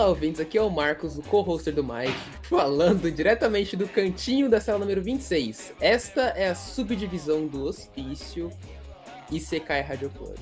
Olá, 0.00 0.08
ouvintes, 0.08 0.40
aqui 0.40 0.56
é 0.56 0.62
o 0.62 0.70
Marcos, 0.70 1.18
o 1.18 1.22
co-hoster 1.22 1.74
do 1.74 1.84
Mike, 1.84 2.16
falando 2.44 3.10
diretamente 3.10 3.76
do 3.76 3.86
cantinho 3.86 4.48
da 4.48 4.58
sala 4.58 4.78
número 4.78 5.02
26. 5.02 5.74
Esta 5.78 6.22
é 6.28 6.48
a 6.48 6.54
subdivisão 6.54 7.46
do 7.46 7.64
hospício 7.64 8.48
Isekai 9.30 9.82
Radio 9.82 10.08
Club. 10.08 10.38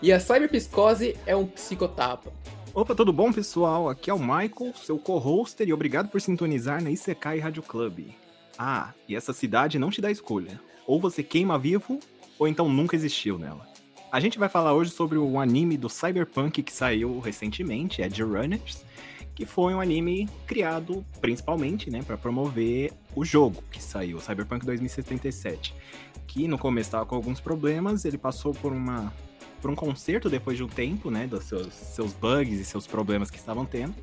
E 0.00 0.10
a 0.10 0.18
cyberpsicose 0.18 1.18
é 1.26 1.36
um 1.36 1.44
psicotapa. 1.44 2.32
Opa, 2.72 2.94
tudo 2.94 3.12
bom, 3.12 3.30
pessoal? 3.30 3.90
Aqui 3.90 4.08
é 4.08 4.14
o 4.14 4.18
Michael, 4.18 4.72
seu 4.74 4.98
co-hoster, 4.98 5.68
e 5.68 5.74
obrigado 5.74 6.08
por 6.08 6.22
sintonizar 6.22 6.82
na 6.82 6.90
Isekai 6.90 7.38
Radio 7.38 7.62
Club. 7.62 8.08
Ah, 8.58 8.94
e 9.06 9.14
essa 9.14 9.34
cidade 9.34 9.78
não 9.78 9.90
te 9.90 10.00
dá 10.00 10.10
escolha. 10.10 10.58
Ou 10.86 10.98
você 10.98 11.22
queima 11.22 11.58
vivo, 11.58 12.00
ou 12.38 12.48
então 12.48 12.70
nunca 12.70 12.96
existiu 12.96 13.38
nela. 13.38 13.73
A 14.14 14.20
gente 14.20 14.38
vai 14.38 14.48
falar 14.48 14.72
hoje 14.74 14.92
sobre 14.92 15.18
o 15.18 15.40
anime 15.40 15.76
do 15.76 15.88
Cyberpunk 15.88 16.62
que 16.62 16.72
saiu 16.72 17.18
recentemente, 17.18 18.00
Edge 18.00 18.22
Runners, 18.22 18.84
que 19.34 19.44
foi 19.44 19.74
um 19.74 19.80
anime 19.80 20.28
criado 20.46 21.04
principalmente, 21.20 21.90
né, 21.90 22.00
para 22.00 22.16
promover 22.16 22.92
o 23.16 23.24
jogo 23.24 23.60
que 23.72 23.82
saiu, 23.82 24.20
Cyberpunk 24.20 24.64
2077, 24.64 25.74
que 26.28 26.46
no 26.46 26.56
começo 26.56 26.86
estava 26.86 27.04
com 27.04 27.16
alguns 27.16 27.40
problemas, 27.40 28.04
ele 28.04 28.16
passou 28.16 28.54
por 28.54 28.72
uma 28.72 29.12
por 29.60 29.68
um 29.68 29.74
conserto 29.74 30.30
depois 30.30 30.56
de 30.56 30.62
um 30.62 30.68
tempo, 30.68 31.10
né, 31.10 31.26
dos 31.26 31.46
seus, 31.46 31.74
seus 31.74 32.12
bugs 32.12 32.60
e 32.60 32.64
seus 32.64 32.86
problemas 32.86 33.32
que 33.32 33.38
estavam 33.38 33.66
tendo. 33.66 33.96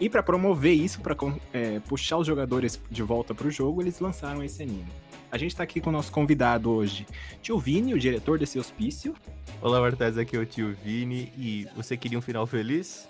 E 0.00 0.08
para 0.08 0.22
promover 0.22 0.74
isso, 0.74 1.00
para 1.00 1.16
é, 1.52 1.80
puxar 1.80 2.18
os 2.18 2.28
jogadores 2.28 2.80
de 2.88 3.02
volta 3.02 3.34
para 3.34 3.48
o 3.48 3.50
jogo, 3.50 3.82
eles 3.82 3.98
lançaram 3.98 4.40
esse 4.44 4.62
anime. 4.62 4.92
A 5.32 5.38
gente 5.38 5.52
está 5.52 5.62
aqui 5.62 5.80
com 5.80 5.88
o 5.88 5.92
nosso 5.92 6.12
convidado 6.12 6.70
hoje, 6.70 7.06
Tio 7.40 7.58
Vini, 7.58 7.94
o 7.94 7.98
diretor 7.98 8.38
desse 8.38 8.58
hospício. 8.58 9.14
Olá, 9.62 9.80
Martaz, 9.80 10.18
aqui 10.18 10.36
é 10.36 10.38
o 10.38 10.44
Tio 10.44 10.76
Vini. 10.84 11.32
E 11.38 11.66
você 11.74 11.96
queria 11.96 12.18
um 12.18 12.20
final 12.20 12.46
feliz? 12.46 13.08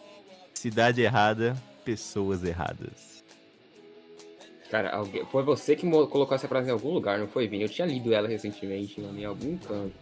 Cidade 0.55 1.03
errada, 1.03 1.61
pessoas 1.85 2.45
erradas. 2.45 3.25
Cara, 4.71 4.91
alguém... 4.91 5.25
foi 5.33 5.43
você 5.43 5.75
que 5.75 5.85
colocou 5.91 6.33
essa 6.33 6.47
frase 6.47 6.69
em 6.69 6.73
algum 6.73 6.93
lugar, 6.93 7.19
não 7.19 7.27
foi, 7.27 7.49
Vini? 7.49 7.65
Eu 7.65 7.69
tinha 7.69 7.89
lido 7.89 8.15
ela 8.15 8.29
recentemente, 8.29 9.01
mano, 9.01 9.19
em 9.19 9.25
algum 9.25 9.59
canto. 9.59 9.93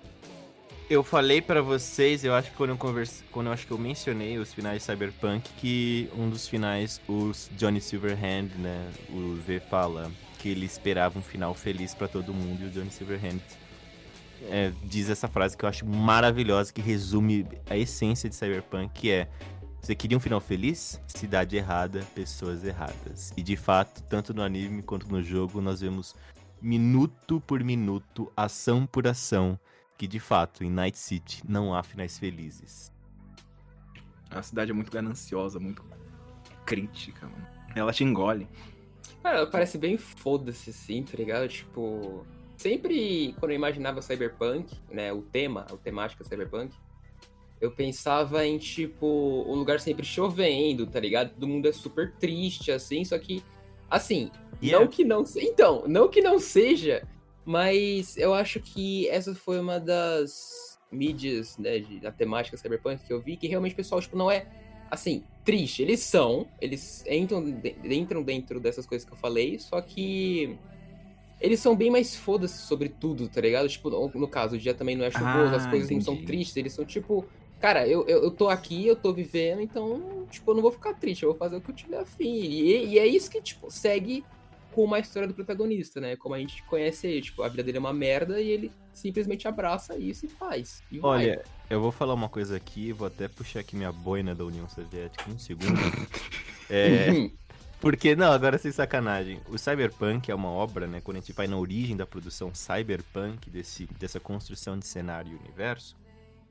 Eu 0.90 1.02
falei 1.02 1.40
para 1.40 1.62
vocês, 1.62 2.22
eu 2.22 2.34
acho 2.34 2.50
que 2.50 2.56
quando 2.58 2.70
eu 2.70 2.76
converse... 2.76 3.24
quando 3.32 3.46
eu 3.46 3.52
acho 3.54 3.66
que 3.66 3.72
eu 3.72 3.78
mencionei 3.78 4.36
os 4.36 4.52
finais 4.52 4.82
de 4.82 4.84
Cyberpunk, 4.84 5.48
que 5.56 6.10
um 6.14 6.28
dos 6.28 6.46
finais, 6.46 7.00
os 7.08 7.50
Johnny 7.56 7.80
Silverhand, 7.80 8.50
né, 8.58 8.90
o 9.08 9.36
V 9.36 9.58
fala 9.58 10.10
que 10.40 10.48
ele 10.48 10.64
esperava 10.64 11.18
um 11.18 11.22
final 11.22 11.54
feliz 11.54 11.94
para 11.94 12.08
todo 12.08 12.32
mundo 12.32 12.62
e 12.62 12.66
o 12.66 12.70
Johnny 12.70 12.90
Silverhand 12.90 13.40
é, 14.48 14.72
diz 14.84 15.10
essa 15.10 15.28
frase 15.28 15.56
que 15.56 15.64
eu 15.64 15.68
acho 15.68 15.84
maravilhosa, 15.84 16.72
que 16.72 16.80
resume 16.80 17.46
a 17.68 17.76
essência 17.76 18.28
de 18.28 18.34
Cyberpunk, 18.34 18.90
que 18.94 19.10
é 19.10 19.28
você 19.80 19.94
queria 19.94 20.16
um 20.16 20.20
final 20.20 20.40
feliz? 20.40 21.00
Cidade 21.06 21.56
errada, 21.56 22.06
pessoas 22.14 22.64
erradas. 22.64 23.32
E 23.34 23.42
de 23.42 23.56
fato, 23.56 24.02
tanto 24.02 24.34
no 24.34 24.42
anime 24.42 24.82
quanto 24.82 25.10
no 25.10 25.22
jogo, 25.22 25.60
nós 25.60 25.80
vemos 25.80 26.14
minuto 26.60 27.40
por 27.40 27.64
minuto, 27.64 28.30
ação 28.36 28.86
por 28.86 29.06
ação, 29.06 29.58
que 29.96 30.06
de 30.06 30.20
fato 30.20 30.62
em 30.62 30.70
Night 30.70 30.98
City 30.98 31.42
não 31.48 31.74
há 31.74 31.82
finais 31.82 32.18
felizes. 32.18 32.92
A 34.30 34.42
cidade 34.42 34.70
é 34.70 34.74
muito 34.74 34.92
gananciosa, 34.92 35.58
muito 35.58 35.82
crítica, 36.66 37.26
mano. 37.26 37.46
Ela 37.74 37.92
te 37.92 38.04
engole. 38.04 38.46
Cara, 39.22 39.46
parece 39.46 39.78
bem 39.78 39.96
foda-se, 39.96 40.70
assim, 40.70 41.02
tá 41.02 41.16
ligado? 41.16 41.48
Tipo, 41.48 42.26
sempre 42.56 43.34
quando 43.38 43.52
eu 43.52 43.56
imaginava 43.56 44.02
Cyberpunk, 44.02 44.74
né, 44.90 45.12
o 45.12 45.22
tema, 45.22 45.66
a 45.70 45.76
temática 45.76 46.24
Cyberpunk, 46.24 46.74
eu 47.60 47.70
pensava 47.70 48.46
em, 48.46 48.56
tipo, 48.56 49.44
um 49.46 49.54
lugar 49.54 49.80
sempre 49.80 50.04
chovendo, 50.04 50.86
tá 50.86 50.98
ligado? 50.98 51.34
Todo 51.34 51.46
mundo 51.46 51.68
é 51.68 51.72
super 51.72 52.12
triste, 52.18 52.72
assim, 52.72 53.04
só 53.04 53.18
que, 53.18 53.42
assim, 53.90 54.30
yeah. 54.62 54.82
não 54.82 54.90
que 54.90 55.04
não... 55.04 55.24
Então, 55.36 55.84
não 55.86 56.08
que 56.08 56.22
não 56.22 56.38
seja 56.38 57.06
mas 57.44 58.16
eu 58.16 58.34
acho 58.34 58.60
que 58.60 59.08
essa 59.08 59.34
foi 59.34 59.58
uma 59.58 59.80
das 59.80 60.78
mídias, 60.90 61.56
né, 61.58 61.78
de, 61.78 62.00
da 62.00 62.12
temática 62.12 62.56
cyberpunk 62.56 63.04
que 63.04 63.12
eu 63.12 63.20
vi, 63.20 63.36
que 63.36 63.46
realmente 63.46 63.72
o 63.72 63.76
pessoal, 63.76 64.00
tipo, 64.00 64.16
não 64.16 64.30
é, 64.30 64.46
assim, 64.90 65.24
triste. 65.44 65.82
Eles 65.82 66.00
são, 66.00 66.46
eles 66.60 67.04
entram, 67.06 67.44
entram 67.84 68.22
dentro 68.22 68.60
dessas 68.60 68.86
coisas 68.86 69.06
que 69.06 69.12
eu 69.12 69.16
falei, 69.16 69.58
só 69.58 69.80
que 69.80 70.56
eles 71.40 71.60
são 71.60 71.74
bem 71.74 71.90
mais 71.90 72.14
foda-se 72.14 72.58
sobre 72.58 72.88
tudo, 72.88 73.28
tá 73.28 73.40
ligado? 73.40 73.68
Tipo, 73.68 73.90
no, 73.90 74.08
no, 74.08 74.28
caso, 74.28 74.56
o 74.56 74.58
dia 74.58 74.74
também 74.74 74.94
não 74.94 75.04
é 75.04 75.10
chuvoso, 75.10 75.54
ah, 75.54 75.56
as 75.56 75.66
coisas 75.66 75.90
entendi. 75.90 76.06
não 76.06 76.14
são 76.14 76.24
tristes, 76.24 76.56
eles 76.56 76.72
são 76.72 76.84
tipo, 76.84 77.24
cara, 77.58 77.88
eu, 77.88 78.06
eu, 78.06 78.24
eu, 78.24 78.30
tô 78.30 78.48
aqui, 78.48 78.86
eu 78.86 78.94
tô 78.94 79.12
vivendo, 79.12 79.62
então, 79.62 80.26
tipo, 80.30 80.50
eu 80.50 80.54
não 80.54 80.62
vou 80.62 80.70
ficar 80.70 80.94
triste, 80.94 81.22
eu 81.22 81.30
vou 81.30 81.38
fazer 81.38 81.56
o 81.56 81.60
que 81.60 81.70
eu 81.70 81.74
tiver 81.74 81.98
afim. 81.98 82.34
E, 82.34 82.86
e 82.88 82.98
é 82.98 83.06
isso 83.06 83.30
que, 83.30 83.40
tipo, 83.40 83.70
segue 83.70 84.24
com 84.72 84.92
a 84.94 84.98
história 84.98 85.26
do 85.26 85.34
protagonista, 85.34 86.00
né? 86.00 86.14
Como 86.16 86.34
a 86.34 86.38
gente 86.38 86.62
conhece 86.64 87.06
ele, 87.06 87.22
tipo, 87.22 87.42
a 87.42 87.48
vida 87.48 87.62
dele 87.62 87.78
é 87.78 87.80
uma 87.80 87.92
merda 87.92 88.40
e 88.40 88.48
ele 88.48 88.70
simplesmente 88.92 89.48
abraça 89.48 89.96
isso 89.96 90.26
e 90.26 90.28
faz. 90.28 90.82
E 90.92 91.00
Olha, 91.02 91.36
vai. 91.36 91.59
Eu 91.70 91.80
vou 91.80 91.92
falar 91.92 92.14
uma 92.14 92.28
coisa 92.28 92.56
aqui, 92.56 92.92
vou 92.92 93.06
até 93.06 93.28
puxar 93.28 93.60
aqui 93.60 93.76
minha 93.76 93.92
boina 93.92 94.34
da 94.34 94.44
União 94.44 94.68
Soviética 94.68 95.30
um 95.30 95.38
segundo. 95.38 95.80
é. 96.68 97.10
Uhum. 97.10 97.30
Porque, 97.80 98.14
não, 98.14 98.32
agora 98.32 98.58
sem 98.58 98.72
sacanagem. 98.72 99.40
O 99.48 99.56
Cyberpunk 99.56 100.30
é 100.30 100.34
uma 100.34 100.50
obra, 100.50 100.86
né? 100.86 101.00
Quando 101.00 101.16
a 101.16 101.20
gente 101.20 101.32
vai 101.32 101.46
na 101.46 101.56
origem 101.56 101.96
da 101.96 102.04
produção 102.04 102.52
Cyberpunk, 102.52 103.48
desse, 103.48 103.86
dessa 103.98 104.20
construção 104.20 104.78
de 104.78 104.86
cenário 104.86 105.32
e 105.32 105.36
universo, 105.36 105.96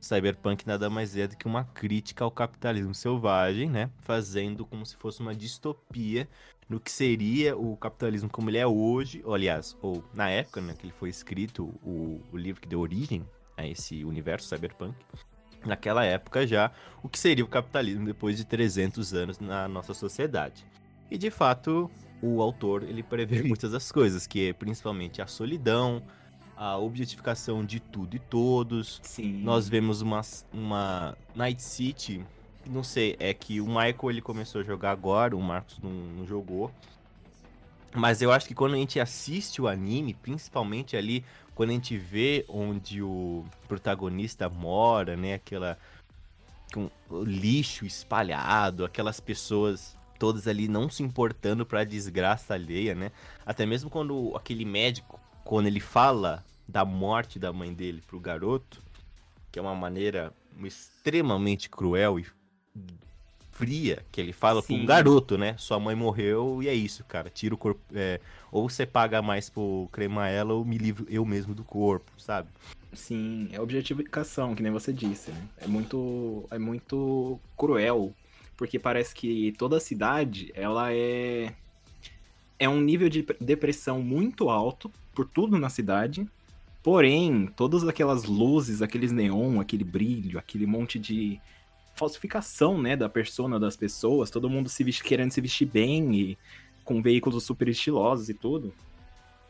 Cyberpunk 0.02 0.66
nada 0.66 0.90
mais 0.90 1.16
é 1.16 1.28
do 1.28 1.38
que 1.38 1.46
uma 1.46 1.66
crítica 1.66 2.24
ao 2.24 2.32
capitalismo 2.32 2.96
selvagem, 2.96 3.70
né? 3.70 3.92
Fazendo 4.00 4.66
como 4.66 4.86
se 4.86 4.96
fosse 4.96 5.20
uma 5.20 5.36
distopia 5.36 6.28
no 6.68 6.80
que 6.80 6.92
seria 6.92 7.58
o 7.58 7.76
capitalismo 7.76 8.30
como 8.30 8.50
ele 8.50 8.58
é 8.58 8.66
hoje, 8.66 9.22
ou, 9.26 9.34
aliás, 9.34 9.78
ou 9.82 10.04
na 10.14 10.30
época 10.30 10.62
né, 10.62 10.76
que 10.78 10.86
ele 10.86 10.94
foi 10.94 11.10
escrito, 11.10 11.66
o, 11.84 12.22
o 12.32 12.38
livro 12.38 12.62
que 12.62 12.68
deu 12.68 12.80
origem 12.80 13.26
a 13.60 13.68
esse 13.68 14.04
universo 14.06 14.48
cyberpunk, 14.48 14.96
naquela 15.66 16.06
época 16.06 16.48
já, 16.48 16.72
o 17.04 17.10
que 17.10 17.20
seria 17.20 17.44
o 17.44 17.48
capitalismo 17.48 18.06
depois 18.06 18.38
de 18.38 18.46
300 18.46 19.14
anos 19.14 19.40
na 19.40 19.68
nossa 19.68 19.94
sociedade. 19.94 20.66
E 21.12 21.18
de 21.18 21.30
fato, 21.30 21.90
o 22.22 22.42
autor 22.42 22.84
ele 22.84 23.04
prevê 23.04 23.42
muitas 23.48 23.72
das 23.72 23.92
coisas, 23.92 24.26
que 24.26 24.50
é 24.50 24.54
principalmente 24.54 25.22
a 25.22 25.28
solidão, 25.28 26.02
a 26.56 26.78
objetificação 26.78 27.66
de 27.66 27.80
tudo 27.80 28.16
e 28.16 28.20
todos. 28.20 29.00
Sim. 29.04 29.42
Nós 29.44 29.68
vemos 29.68 30.02
uma, 30.02 30.22
uma 30.54 31.18
Night 31.36 31.62
City 31.62 32.26
não 32.70 32.84
sei, 32.84 33.16
é 33.20 33.34
que 33.34 33.60
o 33.60 33.66
Michael 33.66 34.10
ele 34.10 34.22
começou 34.22 34.62
a 34.62 34.64
jogar 34.64 34.92
agora, 34.92 35.36
o 35.36 35.42
Marcos 35.42 35.80
não, 35.82 35.90
não 35.90 36.26
jogou. 36.26 36.72
Mas 37.96 38.22
eu 38.22 38.32
acho 38.32 38.48
que 38.48 38.54
quando 38.54 38.76
a 38.76 38.78
gente 38.78 39.00
assiste 39.00 39.62
o 39.62 39.68
anime, 39.68 40.14
principalmente 40.14 40.96
ali, 40.96 41.26
quando 41.60 41.72
a 41.72 41.74
gente 41.74 41.98
vê 41.98 42.46
onde 42.48 43.04
o 43.04 43.44
protagonista 43.68 44.48
mora, 44.48 45.18
né? 45.18 45.34
Aquela. 45.34 45.78
Com 46.74 46.90
o 47.10 47.22
lixo 47.22 47.86
espalhado, 47.86 48.86
aquelas 48.86 49.20
pessoas 49.20 49.98
todas 50.18 50.48
ali 50.48 50.70
não 50.70 50.90
se 50.90 51.04
importando 51.04 51.66
pra 51.66 51.84
desgraça 51.84 52.54
alheia, 52.54 52.96
né? 52.96 53.12
Até 53.46 53.66
mesmo 53.66 53.90
quando 53.90 54.34
aquele 54.38 54.64
médico, 54.64 55.20
quando 55.44 55.68
ele 55.68 55.82
fala 55.82 56.46
da 56.66 56.86
morte 56.86 57.38
da 57.38 57.52
mãe 57.52 57.74
dele 57.74 58.02
pro 58.08 58.22
garoto, 58.22 58.82
que 59.52 59.60
é 59.60 59.62
uma 59.62 59.76
maneira 59.76 60.32
extremamente 60.64 61.70
cruel 61.70 62.18
e 62.18 62.26
fria 63.52 64.06
que 64.14 64.22
ele 64.22 64.32
fala 64.32 64.62
Sim. 64.62 64.68
pra 64.68 64.84
um 64.84 64.86
garoto, 64.86 65.38
né? 65.38 65.56
Sua 65.58 65.78
mãe 65.78 65.94
morreu 65.94 66.64
e 66.64 66.70
é 66.70 66.74
isso, 66.74 67.04
cara. 67.04 67.30
Tira 67.30 67.54
o 67.54 67.58
corpo. 67.58 67.82
É, 67.94 68.22
ou 68.52 68.70
você 68.70 68.86
paga 68.86 69.22
mais 69.22 69.50
por 69.50 69.90
cremar 69.92 70.30
ela 70.30 70.54
ou 70.54 70.66
me 70.66 70.78
livro 70.78 71.06
eu 71.10 71.26
mesmo 71.26 71.54
do 71.54 71.64
corpo, 71.64 72.12
sabe? 72.18 72.50
Sim, 72.94 73.50
é 73.52 73.62
objetificação, 73.62 74.56
que 74.56 74.64
nem 74.64 74.72
você 74.72 74.92
disse, 74.92 75.32
né? 75.32 75.42
É 75.58 75.68
muito, 75.68 76.46
é 76.50 76.58
muito 76.58 77.40
cruel, 77.56 78.14
porque 78.58 78.80
parece 78.80 79.14
que 79.14 79.54
toda 79.58 79.78
a 79.78 79.80
cidade, 79.80 80.52
ela 80.56 80.92
é 80.92 81.54
é 82.60 82.68
um 82.68 82.82
nível 82.82 83.08
de 83.08 83.26
depressão 83.40 84.02
muito 84.02 84.50
alto 84.50 84.92
por 85.16 85.26
tudo 85.26 85.58
na 85.58 85.70
cidade. 85.70 86.28
Porém, 86.84 87.48
todas 87.56 87.88
aquelas 87.88 88.26
luzes, 88.26 88.82
aqueles 88.82 89.12
neon, 89.12 89.62
aquele 89.62 89.84
brilho, 89.84 90.38
aquele 90.38 90.66
monte 90.66 91.00
de 91.00 91.40
falsificação, 91.96 92.82
né, 92.82 92.96
da 92.96 93.10
persona 93.10 93.60
das 93.60 93.76
pessoas, 93.76 94.30
todo 94.30 94.50
mundo 94.50 94.70
se 94.70 94.84
vestir, 94.84 95.04
querendo 95.04 95.32
se 95.32 95.42
vestir 95.42 95.66
bem 95.66 96.16
e 96.16 96.38
com 96.90 97.04
veículos 97.04 97.44
super 97.44 97.68
estilosos 97.68 98.30
e 98.30 98.34
tudo. 98.34 98.74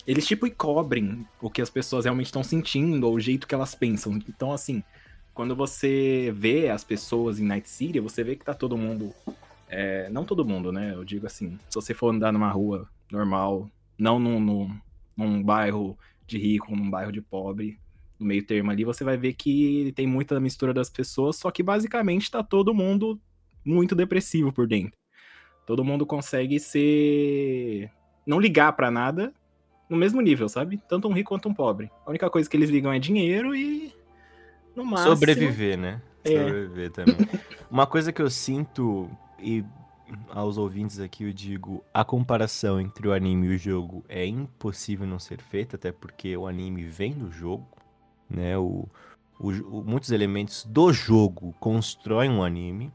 Eles 0.05 0.27
tipo 0.27 0.49
cobrem 0.51 1.25
o 1.41 1.49
que 1.49 1.61
as 1.61 1.69
pessoas 1.69 2.03
realmente 2.03 2.25
estão 2.25 2.43
sentindo 2.43 3.07
ou 3.07 3.15
o 3.15 3.19
jeito 3.19 3.47
que 3.47 3.55
elas 3.55 3.73
pensam. 3.73 4.19
Então, 4.27 4.51
assim, 4.51 4.83
quando 5.33 5.55
você 5.55 6.33
vê 6.35 6.67
as 6.69 6.83
pessoas 6.83 7.39
em 7.39 7.45
Night 7.45 7.69
City, 7.69 8.01
você 8.01 8.25
vê 8.25 8.35
que 8.35 8.43
tá 8.43 8.53
todo 8.53 8.77
mundo. 8.77 9.13
É, 9.69 10.09
não 10.09 10.25
todo 10.25 10.43
mundo, 10.43 10.69
né? 10.73 10.93
Eu 10.93 11.05
digo 11.05 11.25
assim, 11.27 11.57
se 11.69 11.75
você 11.75 11.93
for 11.93 12.13
andar 12.13 12.33
numa 12.33 12.51
rua 12.51 12.89
normal, 13.09 13.71
não 13.97 14.19
num, 14.19 14.37
num, 14.41 14.77
num 15.15 15.41
bairro 15.41 15.97
de 16.27 16.37
rico, 16.37 16.75
num 16.75 16.89
bairro 16.89 17.11
de 17.11 17.21
pobre, 17.21 17.79
no 18.19 18.25
meio 18.25 18.45
termo 18.45 18.69
ali, 18.69 18.83
você 18.83 19.05
vai 19.05 19.15
ver 19.15 19.31
que 19.31 19.93
tem 19.95 20.05
muita 20.05 20.37
mistura 20.41 20.73
das 20.73 20.89
pessoas, 20.89 21.37
só 21.37 21.49
que 21.51 21.63
basicamente 21.63 22.29
tá 22.29 22.43
todo 22.43 22.73
mundo 22.73 23.17
muito 23.63 23.95
depressivo 23.95 24.51
por 24.51 24.67
dentro. 24.67 24.98
Todo 25.69 25.83
mundo 25.83 26.03
consegue 26.03 26.59
ser. 26.59 27.91
não 28.25 28.39
ligar 28.39 28.71
para 28.73 28.89
nada 28.89 29.31
no 29.87 29.95
mesmo 29.95 30.19
nível, 30.19 30.49
sabe? 30.49 30.81
Tanto 30.89 31.07
um 31.07 31.13
rico 31.13 31.29
quanto 31.29 31.47
um 31.47 31.53
pobre. 31.53 31.91
A 32.03 32.09
única 32.09 32.27
coisa 32.27 32.49
que 32.49 32.57
eles 32.57 32.71
ligam 32.71 32.91
é 32.91 32.97
dinheiro 32.97 33.55
e. 33.55 33.93
No 34.75 34.83
máximo. 34.83 35.11
Sobreviver, 35.11 35.77
né? 35.77 36.01
É. 36.23 36.29
Sobreviver 36.43 36.89
também. 36.89 37.15
Uma 37.69 37.85
coisa 37.85 38.11
que 38.11 38.19
eu 38.19 38.31
sinto, 38.31 39.07
e 39.37 39.63
aos 40.31 40.57
ouvintes 40.57 40.99
aqui 40.99 41.25
eu 41.25 41.31
digo, 41.31 41.83
a 41.93 42.03
comparação 42.03 42.81
entre 42.81 43.07
o 43.07 43.13
anime 43.13 43.45
e 43.45 43.55
o 43.55 43.57
jogo 43.59 44.03
é 44.09 44.25
impossível 44.25 45.05
não 45.05 45.19
ser 45.19 45.39
feita, 45.39 45.75
até 45.75 45.91
porque 45.91 46.35
o 46.35 46.47
anime 46.47 46.83
vem 46.83 47.13
do 47.13 47.31
jogo, 47.31 47.67
né? 48.27 48.57
O, 48.57 48.87
o, 49.39 49.49
o- 49.49 49.83
muitos 49.85 50.09
elementos 50.11 50.65
do 50.65 50.91
jogo 50.91 51.53
constroem 51.59 52.31
um 52.31 52.43
anime. 52.43 52.91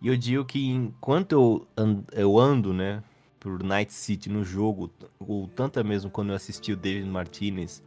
E 0.00 0.08
eu 0.08 0.16
digo 0.16 0.44
que 0.44 0.66
enquanto 0.66 1.32
eu, 1.32 1.68
an- 1.76 2.02
eu 2.12 2.38
ando, 2.38 2.72
né, 2.72 3.02
por 3.38 3.62
Night 3.62 3.92
City 3.92 4.28
no 4.28 4.44
jogo, 4.44 4.90
ou 5.18 5.46
tanto 5.48 5.82
mesmo 5.84 6.10
quando 6.10 6.30
eu 6.30 6.36
assisti 6.36 6.72
o 6.72 6.76
David 6.76 7.06
Martinez 7.08 7.82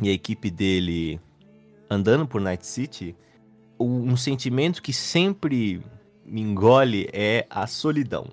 e 0.00 0.08
a 0.08 0.12
equipe 0.12 0.50
dele 0.50 1.20
andando 1.90 2.26
por 2.26 2.40
Night 2.40 2.66
City, 2.66 3.16
um 3.80 4.16
sentimento 4.16 4.82
que 4.82 4.92
sempre 4.92 5.80
me 6.24 6.40
engole 6.40 7.08
é 7.12 7.46
a 7.48 7.66
solidão. 7.66 8.26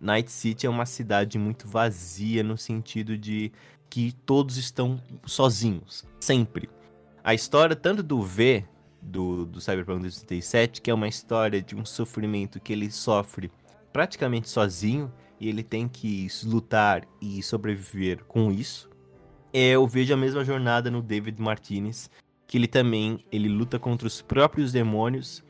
Night 0.00 0.30
City 0.30 0.66
é 0.66 0.70
uma 0.70 0.86
cidade 0.86 1.38
muito 1.38 1.66
vazia 1.68 2.42
no 2.42 2.58
sentido 2.58 3.16
de 3.16 3.52
que 3.88 4.12
todos 4.26 4.56
estão 4.56 5.00
sozinhos, 5.24 6.04
sempre. 6.20 6.68
A 7.22 7.32
história 7.32 7.76
tanto 7.76 8.02
do 8.02 8.20
V, 8.20 8.64
do, 9.04 9.44
do 9.46 9.60
Cyberpunk 9.60 10.00
2077, 10.00 10.80
que 10.80 10.90
é 10.90 10.94
uma 10.94 11.08
história 11.08 11.60
de 11.60 11.76
um 11.76 11.84
sofrimento 11.84 12.60
que 12.60 12.72
ele 12.72 12.90
sofre 12.90 13.50
praticamente 13.92 14.48
sozinho 14.48 15.12
e 15.38 15.48
ele 15.48 15.62
tem 15.62 15.86
que 15.86 16.26
lutar 16.44 17.06
e 17.20 17.42
sobreviver 17.42 18.24
com 18.24 18.50
isso. 18.50 18.90
É, 19.52 19.70
eu 19.70 19.86
vejo 19.86 20.12
a 20.12 20.16
mesma 20.16 20.44
jornada 20.44 20.90
no 20.90 21.00
David 21.00 21.40
Martinez, 21.40 22.10
que 22.46 22.58
ele 22.58 22.66
também 22.66 23.24
ele 23.30 23.48
luta 23.48 23.78
contra 23.78 24.06
os 24.06 24.20
próprios 24.20 24.72
demônios, 24.72 25.44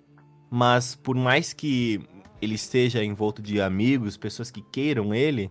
mas 0.51 0.95
por 0.95 1.17
mais 1.17 1.53
que 1.53 2.01
ele 2.41 2.55
esteja 2.55 3.03
envolto 3.03 3.41
de 3.41 3.61
amigos, 3.61 4.17
pessoas 4.17 4.51
que 4.51 4.61
queiram 4.61 5.15
ele, 5.15 5.51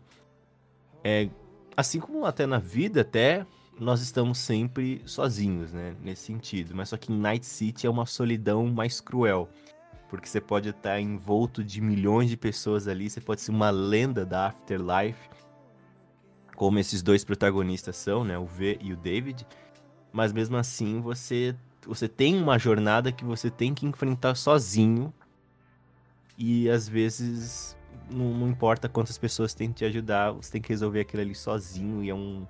é, 1.03 1.29
assim 1.75 1.99
como 1.99 2.25
até 2.25 2.45
na 2.45 2.59
vida, 2.59 3.01
até 3.01 3.45
nós 3.79 4.01
estamos 4.01 4.37
sempre 4.37 5.01
sozinhos, 5.05 5.73
né? 5.73 5.95
Nesse 6.01 6.23
sentido. 6.23 6.75
Mas 6.75 6.89
só 6.89 6.97
que 6.97 7.11
em 7.11 7.17
Night 7.17 7.45
City 7.45 7.87
é 7.87 7.89
uma 7.89 8.05
solidão 8.05 8.67
mais 8.67 9.01
cruel. 9.01 9.49
Porque 10.09 10.27
você 10.27 10.39
pode 10.39 10.69
estar 10.69 10.99
envolto 10.99 11.63
de 11.63 11.81
milhões 11.81 12.29
de 12.29 12.37
pessoas 12.37 12.87
ali, 12.87 13.09
você 13.09 13.19
pode 13.19 13.41
ser 13.41 13.51
uma 13.51 13.71
lenda 13.71 14.25
da 14.25 14.47
Afterlife, 14.47 15.29
como 16.55 16.77
esses 16.77 17.01
dois 17.01 17.23
protagonistas 17.23 17.95
são, 17.95 18.23
né? 18.23 18.37
O 18.37 18.45
V 18.45 18.77
e 18.79 18.93
o 18.93 18.97
David. 18.97 19.47
Mas 20.11 20.31
mesmo 20.31 20.55
assim, 20.55 21.01
você, 21.01 21.55
você 21.85 22.07
tem 22.07 22.39
uma 22.39 22.59
jornada 22.59 23.11
que 23.11 23.25
você 23.25 23.49
tem 23.49 23.73
que 23.73 23.87
enfrentar 23.87 24.35
sozinho. 24.35 25.11
E 26.37 26.69
às 26.69 26.87
vezes 26.87 27.75
não, 28.11 28.33
não 28.33 28.47
importa 28.47 28.87
quantas 28.87 29.17
pessoas 29.17 29.53
tentam 29.53 29.73
te 29.73 29.85
ajudar, 29.85 30.31
você 30.31 30.51
tem 30.51 30.61
que 30.61 30.69
resolver 30.69 31.01
aquilo 31.01 31.21
ali 31.21 31.35
sozinho. 31.35 32.03
E 32.03 32.09
é, 32.09 32.15
um, 32.15 32.45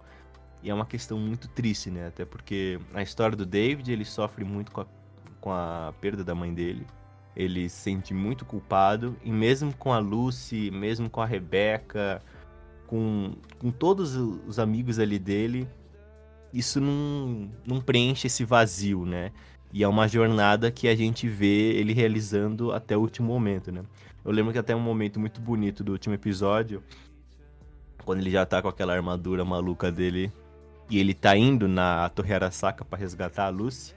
e 0.64 0.70
é 0.70 0.74
uma 0.74 0.86
questão 0.86 1.20
muito 1.20 1.50
triste, 1.50 1.92
né? 1.92 2.08
Até 2.08 2.24
porque 2.24 2.80
a 2.94 3.02
história 3.02 3.36
do 3.36 3.46
David, 3.46 3.92
ele 3.92 4.06
sofre 4.06 4.46
muito 4.46 4.72
com 4.72 4.82
a, 4.82 4.86
com 5.42 5.52
a 5.52 5.94
perda 6.00 6.24
da 6.24 6.34
mãe 6.34 6.54
dele. 6.54 6.88
Ele 7.36 7.68
se 7.68 7.82
sente 7.82 8.14
muito 8.14 8.46
culpado. 8.46 9.18
E 9.24 9.32
mesmo 9.32 9.76
com 9.76 9.92
a 9.92 10.00
Lucy, 10.00 10.72
mesmo 10.72 11.10
com 11.10 11.20
a 11.20 11.26
Rebecca, 11.26 12.22
com, 12.88 13.34
com 13.60 13.72
todos 13.72 14.16
os 14.16 14.58
amigos 14.58 15.00
ali 15.00 15.20
dele, 15.20 15.68
isso 16.54 16.80
não, 16.80 17.52
não 17.68 17.82
preenche 17.82 18.28
esse 18.28 18.46
vazio, 18.46 19.06
né? 19.06 19.34
E 19.74 19.84
é 19.84 19.88
uma 19.88 20.08
jornada 20.08 20.72
que 20.72 20.88
a 20.88 20.96
gente 20.96 21.28
vê 21.28 21.74
ele 21.74 21.92
realizando 21.94 22.72
até 22.72 22.96
o 22.96 23.02
último 23.02 23.28
momento, 23.28 23.70
né? 23.70 23.84
Eu 24.24 24.32
lembro 24.32 24.54
que 24.54 24.60
até 24.60 24.74
um 24.74 24.80
momento 24.80 25.20
muito 25.20 25.42
bonito 25.42 25.84
do 25.84 25.92
último 25.92 26.16
episódio, 26.16 26.82
quando 28.06 28.20
ele 28.22 28.30
já 28.30 28.46
tá 28.46 28.62
com 28.62 28.70
aquela 28.70 28.94
armadura 28.94 29.44
maluca 29.44 29.92
dele 29.92 30.32
e 30.90 31.00
ele 31.00 31.14
tá 31.14 31.36
indo 31.36 31.68
na 31.68 32.10
Torre 32.10 32.34
Arasaka 32.34 32.84
para 32.86 33.00
resgatar 33.00 33.46
a 33.46 33.50
Lucy, 33.50 33.96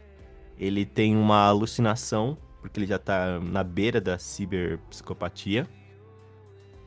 ele 0.58 0.86
tem 0.86 1.16
uma 1.16 1.46
alucinação, 1.46 2.36
porque 2.60 2.80
ele 2.80 2.86
já 2.86 2.98
tá 2.98 3.38
na 3.40 3.62
beira 3.62 4.00
da 4.00 4.18
ciberpsicopatia. 4.18 5.68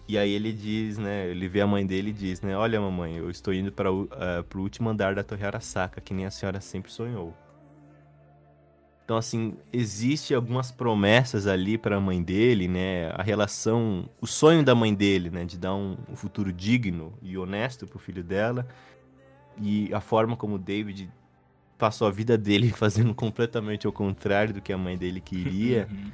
E 0.07 0.17
aí 0.17 0.31
ele 0.31 0.51
diz, 0.51 0.97
né? 0.97 1.27
Ele 1.27 1.47
vê 1.47 1.61
a 1.61 1.67
mãe 1.67 1.85
dele 1.85 2.09
e 2.09 2.13
diz, 2.13 2.41
né? 2.41 2.57
Olha, 2.57 2.81
mamãe, 2.81 3.17
eu 3.17 3.29
estou 3.29 3.53
indo 3.53 3.71
para 3.71 3.91
o 3.91 4.05
uh, 4.05 4.43
pro 4.49 4.61
último 4.61 4.89
andar 4.89 5.13
da 5.13 5.23
Torre 5.23 5.45
Arasaka, 5.45 6.01
que 6.01 6.15
nem 6.15 6.25
a 6.25 6.31
senhora 6.31 6.59
sempre 6.59 6.91
sonhou. 6.91 7.35
Então, 9.05 9.17
assim, 9.17 9.55
existe 9.73 10.35
algumas 10.35 10.71
promessas 10.71 11.47
ali 11.47 11.77
para 11.79 11.97
a 11.97 11.99
mãe 11.99 12.21
dele, 12.21 12.67
né? 12.67 13.11
A 13.11 13.23
relação, 13.23 14.07
o 14.19 14.27
sonho 14.27 14.63
da 14.63 14.73
mãe 14.73 14.93
dele, 14.93 15.29
né? 15.29 15.45
De 15.45 15.57
dar 15.57 15.73
um, 15.75 15.97
um 16.07 16.15
futuro 16.15 16.51
digno 16.53 17.13
e 17.21 17.37
honesto 17.37 17.87
pro 17.87 17.99
filho 17.99 18.23
dela. 18.23 18.67
E 19.59 19.93
a 19.93 19.99
forma 19.99 20.35
como 20.35 20.55
o 20.55 20.59
David 20.59 21.09
passou 21.77 22.07
a 22.07 22.11
vida 22.11 22.37
dele 22.37 22.69
fazendo 22.75 23.13
completamente 23.13 23.87
ao 23.87 23.93
contrário 23.93 24.53
do 24.53 24.61
que 24.61 24.73
a 24.73 24.77
mãe 24.77 24.97
dele 24.97 25.21
queria. 25.21 25.87
Uhum. 25.89 26.11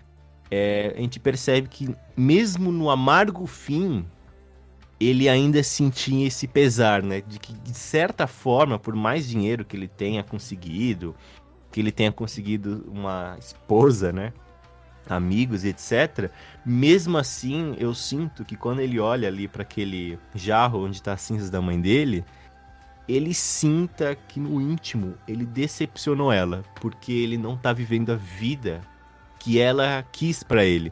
é, 0.51 0.93
a 0.95 1.01
gente 1.01 1.19
percebe 1.19 1.67
que 1.67 1.93
mesmo 2.15 2.71
no 2.71 2.89
amargo 2.89 3.45
fim, 3.47 4.05
ele 4.99 5.27
ainda 5.27 5.61
sentia 5.63 6.27
esse 6.27 6.47
pesar, 6.47 7.03
né? 7.03 7.21
De 7.21 7.39
que, 7.39 7.53
de 7.53 7.73
certa 7.73 8.27
forma, 8.27 8.79
por 8.79 8.95
mais 8.95 9.27
dinheiro 9.27 9.65
que 9.65 9.75
ele 9.75 9.87
tenha 9.87 10.23
conseguido, 10.23 11.15
que 11.71 11.79
ele 11.81 11.91
tenha 11.91 12.11
conseguido 12.11 12.85
uma 12.87 13.35
esposa, 13.37 14.13
né? 14.13 14.31
Amigos 15.07 15.63
e 15.63 15.69
etc. 15.69 16.31
Mesmo 16.65 17.17
assim, 17.17 17.75
eu 17.77 17.93
sinto 17.93 18.45
que 18.45 18.55
quando 18.55 18.79
ele 18.79 18.99
olha 18.99 19.27
ali 19.27 19.47
para 19.47 19.61
aquele 19.61 20.17
jarro 20.33 20.85
onde 20.85 21.01
tá 21.01 21.13
as 21.13 21.21
cinzas 21.21 21.49
da 21.49 21.61
mãe 21.61 21.79
dele, 21.79 22.23
ele 23.07 23.33
sinta 23.33 24.15
que 24.15 24.39
no 24.39 24.59
íntimo 24.59 25.15
ele 25.27 25.45
decepcionou 25.45 26.31
ela, 26.31 26.63
porque 26.81 27.11
ele 27.11 27.37
não 27.37 27.55
tá 27.55 27.71
vivendo 27.71 28.11
a 28.11 28.15
vida 28.15 28.81
que 29.39 29.59
ela 29.59 30.03
quis 30.11 30.41
para 30.43 30.65
ele. 30.65 30.91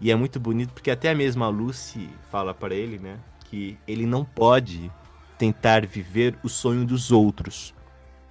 E 0.00 0.10
é 0.10 0.14
muito 0.14 0.38
bonito 0.38 0.74
porque 0.74 0.90
até 0.90 1.10
a 1.10 1.48
Lucy 1.48 2.10
fala 2.30 2.52
para 2.52 2.74
ele, 2.74 2.98
né, 2.98 3.18
que 3.44 3.78
ele 3.88 4.04
não 4.04 4.24
pode 4.24 4.90
tentar 5.38 5.86
viver 5.86 6.36
o 6.42 6.48
sonho 6.48 6.84
dos 6.84 7.10
outros. 7.10 7.74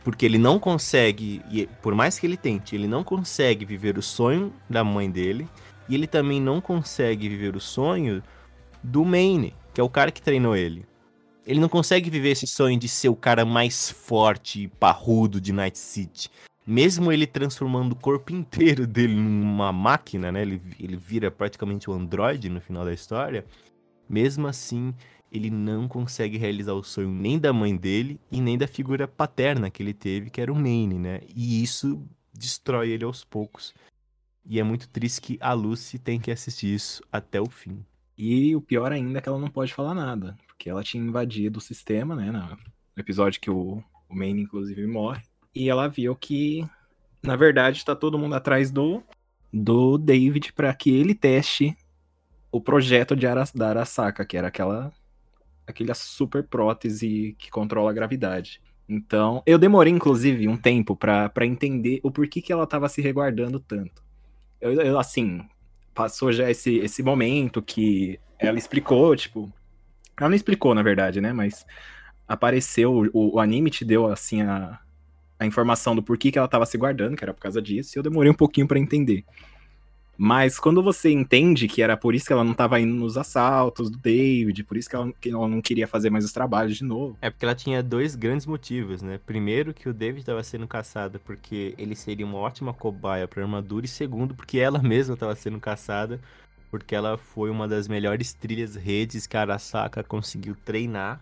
Porque 0.03 0.25
ele 0.25 0.37
não 0.37 0.59
consegue, 0.59 1.41
e 1.49 1.65
por 1.81 1.95
mais 1.95 2.19
que 2.19 2.27
ele 2.27 2.37
tente, 2.37 2.75
ele 2.75 2.87
não 2.87 3.03
consegue 3.03 3.65
viver 3.65 3.97
o 3.97 4.01
sonho 4.01 4.53
da 4.69 4.83
mãe 4.83 5.09
dele, 5.09 5.47
e 5.87 5.95
ele 5.95 6.07
também 6.07 6.41
não 6.41 6.61
consegue 6.61 7.29
viver 7.29 7.55
o 7.55 7.59
sonho 7.59 8.21
do 8.83 9.05
Maine, 9.05 9.55
que 9.73 9.79
é 9.79 9.83
o 9.83 9.89
cara 9.89 10.11
que 10.11 10.21
treinou 10.21 10.55
ele. 10.55 10.85
Ele 11.45 11.59
não 11.59 11.69
consegue 11.69 12.09
viver 12.09 12.29
esse 12.29 12.47
sonho 12.47 12.79
de 12.79 12.87
ser 12.87 13.09
o 13.09 13.15
cara 13.15 13.45
mais 13.45 13.89
forte 13.89 14.63
e 14.63 14.67
parrudo 14.67 15.41
de 15.41 15.51
Night 15.51 15.77
City. 15.77 16.29
Mesmo 16.65 17.11
ele 17.11 17.27
transformando 17.27 17.91
o 17.91 17.97
corpo 17.97 18.31
inteiro 18.33 18.87
dele 18.87 19.15
numa 19.15 19.71
máquina, 19.73 20.31
né? 20.31 20.41
Ele, 20.41 20.61
ele 20.79 20.95
vira 20.95 21.29
praticamente 21.29 21.89
um 21.89 21.93
androide 21.93 22.49
no 22.49 22.61
final 22.61 22.85
da 22.85 22.93
história. 22.93 23.45
Mesmo 24.09 24.47
assim, 24.47 24.93
ele 25.31 25.49
não 25.49 25.87
consegue 25.87 26.37
realizar 26.37 26.73
o 26.73 26.83
sonho 26.83 27.09
nem 27.09 27.37
da 27.37 27.51
mãe 27.51 27.75
dele 27.75 28.19
e 28.31 28.39
nem 28.39 28.57
da 28.57 28.67
figura 28.67 29.07
paterna 29.07 29.69
que 29.69 29.83
ele 29.83 29.93
teve, 29.93 30.29
que 30.29 30.39
era 30.39 30.51
o 30.51 30.55
Maine, 30.55 30.99
né? 30.99 31.21
E 31.35 31.61
isso 31.61 32.01
destrói 32.33 32.91
ele 32.91 33.03
aos 33.03 33.23
poucos. 33.23 33.73
E 34.45 34.59
é 34.59 34.63
muito 34.63 34.87
triste 34.87 35.21
que 35.21 35.37
a 35.41 35.53
Lucy 35.53 35.97
tem 35.97 36.19
que 36.19 36.31
assistir 36.31 36.73
isso 36.73 37.01
até 37.11 37.41
o 37.41 37.49
fim. 37.49 37.83
E 38.17 38.55
o 38.55 38.61
pior 38.61 38.91
ainda 38.91 39.17
é 39.17 39.21
que 39.21 39.27
ela 39.27 39.39
não 39.39 39.49
pode 39.49 39.73
falar 39.73 39.95
nada, 39.95 40.37
porque 40.63 40.69
ela 40.69 40.81
tinha 40.81 41.03
invadido 41.03 41.59
o 41.59 41.61
sistema, 41.61 42.15
né? 42.15 42.31
No 42.31 42.57
episódio 42.95 43.41
que 43.41 43.49
o, 43.49 43.83
o 44.07 44.15
Maine, 44.15 44.43
inclusive, 44.43 44.87
morre. 44.87 45.21
E 45.53 45.69
ela 45.69 45.89
viu 45.89 46.15
que, 46.15 46.65
na 47.21 47.35
verdade, 47.35 47.83
tá 47.83 47.93
todo 47.93 48.17
mundo 48.17 48.35
atrás 48.35 48.71
do, 48.71 49.03
do 49.51 49.97
David 49.97 50.53
para 50.53 50.73
que 50.73 50.89
ele 50.89 51.13
teste 51.13 51.75
o 52.49 52.61
projeto 52.61 53.13
de 53.13 53.27
Aras, 53.27 53.51
da 53.51 53.71
Arasaka, 53.71 54.25
que 54.25 54.37
era 54.37 54.47
aquela 54.47 54.89
aquela 55.67 55.93
super 55.93 56.47
prótese 56.47 57.35
que 57.37 57.51
controla 57.51 57.89
a 57.91 57.93
gravidade. 57.93 58.61
Então, 58.87 59.43
eu 59.45 59.57
demorei, 59.57 59.91
inclusive, 59.91 60.47
um 60.47 60.55
tempo 60.55 60.95
para 60.95 61.45
entender 61.45 61.99
o 62.03 62.09
porquê 62.09 62.41
que 62.41 62.53
ela 62.53 62.65
tava 62.65 62.87
se 62.87 63.01
reguardando 63.01 63.59
tanto. 63.59 64.01
Eu, 64.61 64.71
eu, 64.75 64.97
assim, 64.97 65.41
passou 65.93 66.31
já 66.31 66.49
esse, 66.49 66.77
esse 66.77 67.03
momento 67.03 67.61
que 67.61 68.17
ela 68.39 68.57
explicou, 68.57 69.13
tipo. 69.13 69.51
Ela 70.17 70.29
não 70.29 70.35
explicou, 70.35 70.73
na 70.75 70.83
verdade, 70.83 71.19
né? 71.21 71.33
Mas 71.33 71.65
apareceu, 72.27 73.09
o, 73.13 73.35
o 73.35 73.39
anime 73.39 73.69
te 73.69 73.83
deu, 73.83 74.07
assim, 74.07 74.41
a, 74.41 74.79
a 75.39 75.45
informação 75.45 75.95
do 75.95 76.03
porquê 76.03 76.31
que 76.31 76.37
ela 76.37 76.47
tava 76.47 76.65
se 76.65 76.77
guardando, 76.77 77.15
que 77.15 77.23
era 77.23 77.33
por 77.33 77.41
causa 77.41 77.61
disso, 77.61 77.95
e 77.95 77.99
eu 77.99 78.03
demorei 78.03 78.31
um 78.31 78.35
pouquinho 78.35 78.67
para 78.67 78.79
entender. 78.79 79.23
Mas 80.15 80.59
quando 80.59 80.83
você 80.83 81.11
entende 81.11 81.67
que 81.67 81.81
era 81.81 81.97
por 81.97 82.13
isso 82.13 82.27
que 82.27 82.33
ela 82.33 82.43
não 82.43 82.53
tava 82.53 82.79
indo 82.79 82.93
nos 82.93 83.17
assaltos 83.17 83.89
do 83.89 83.97
David, 83.97 84.63
por 84.63 84.77
isso 84.77 84.87
que 84.87 84.95
ela, 84.95 85.11
que 85.19 85.29
ela 85.29 85.47
não 85.47 85.59
queria 85.61 85.87
fazer 85.87 86.11
mais 86.11 86.23
os 86.23 86.31
trabalhos 86.31 86.77
de 86.77 86.83
novo. 86.83 87.17
É 87.19 87.31
porque 87.31 87.43
ela 87.43 87.55
tinha 87.55 87.81
dois 87.81 88.15
grandes 88.15 88.45
motivos, 88.45 89.01
né? 89.01 89.19
Primeiro, 89.25 89.73
que 89.73 89.89
o 89.89 89.93
David 89.93 90.21
estava 90.21 90.43
sendo 90.43 90.67
caçado 90.67 91.19
porque 91.19 91.73
ele 91.79 91.95
seria 91.95 92.25
uma 92.25 92.37
ótima 92.37 92.73
cobaia 92.73 93.27
para 93.27 93.41
armadura, 93.41 93.85
e 93.85 93.89
segundo, 93.89 94.35
porque 94.35 94.59
ela 94.59 94.79
mesma 94.81 95.15
estava 95.15 95.35
sendo 95.35 95.59
caçada 95.59 96.21
porque 96.73 96.95
ela 96.95 97.19
foi 97.19 97.51
uma 97.51 97.67
das 97.67 97.87
melhores 97.87 98.33
trilhas 98.33 98.75
redes 98.75 99.27
que 99.27 99.37
a 99.37 99.41
Arasaka 99.41 100.03
conseguiu 100.03 100.55
treinar 100.65 101.21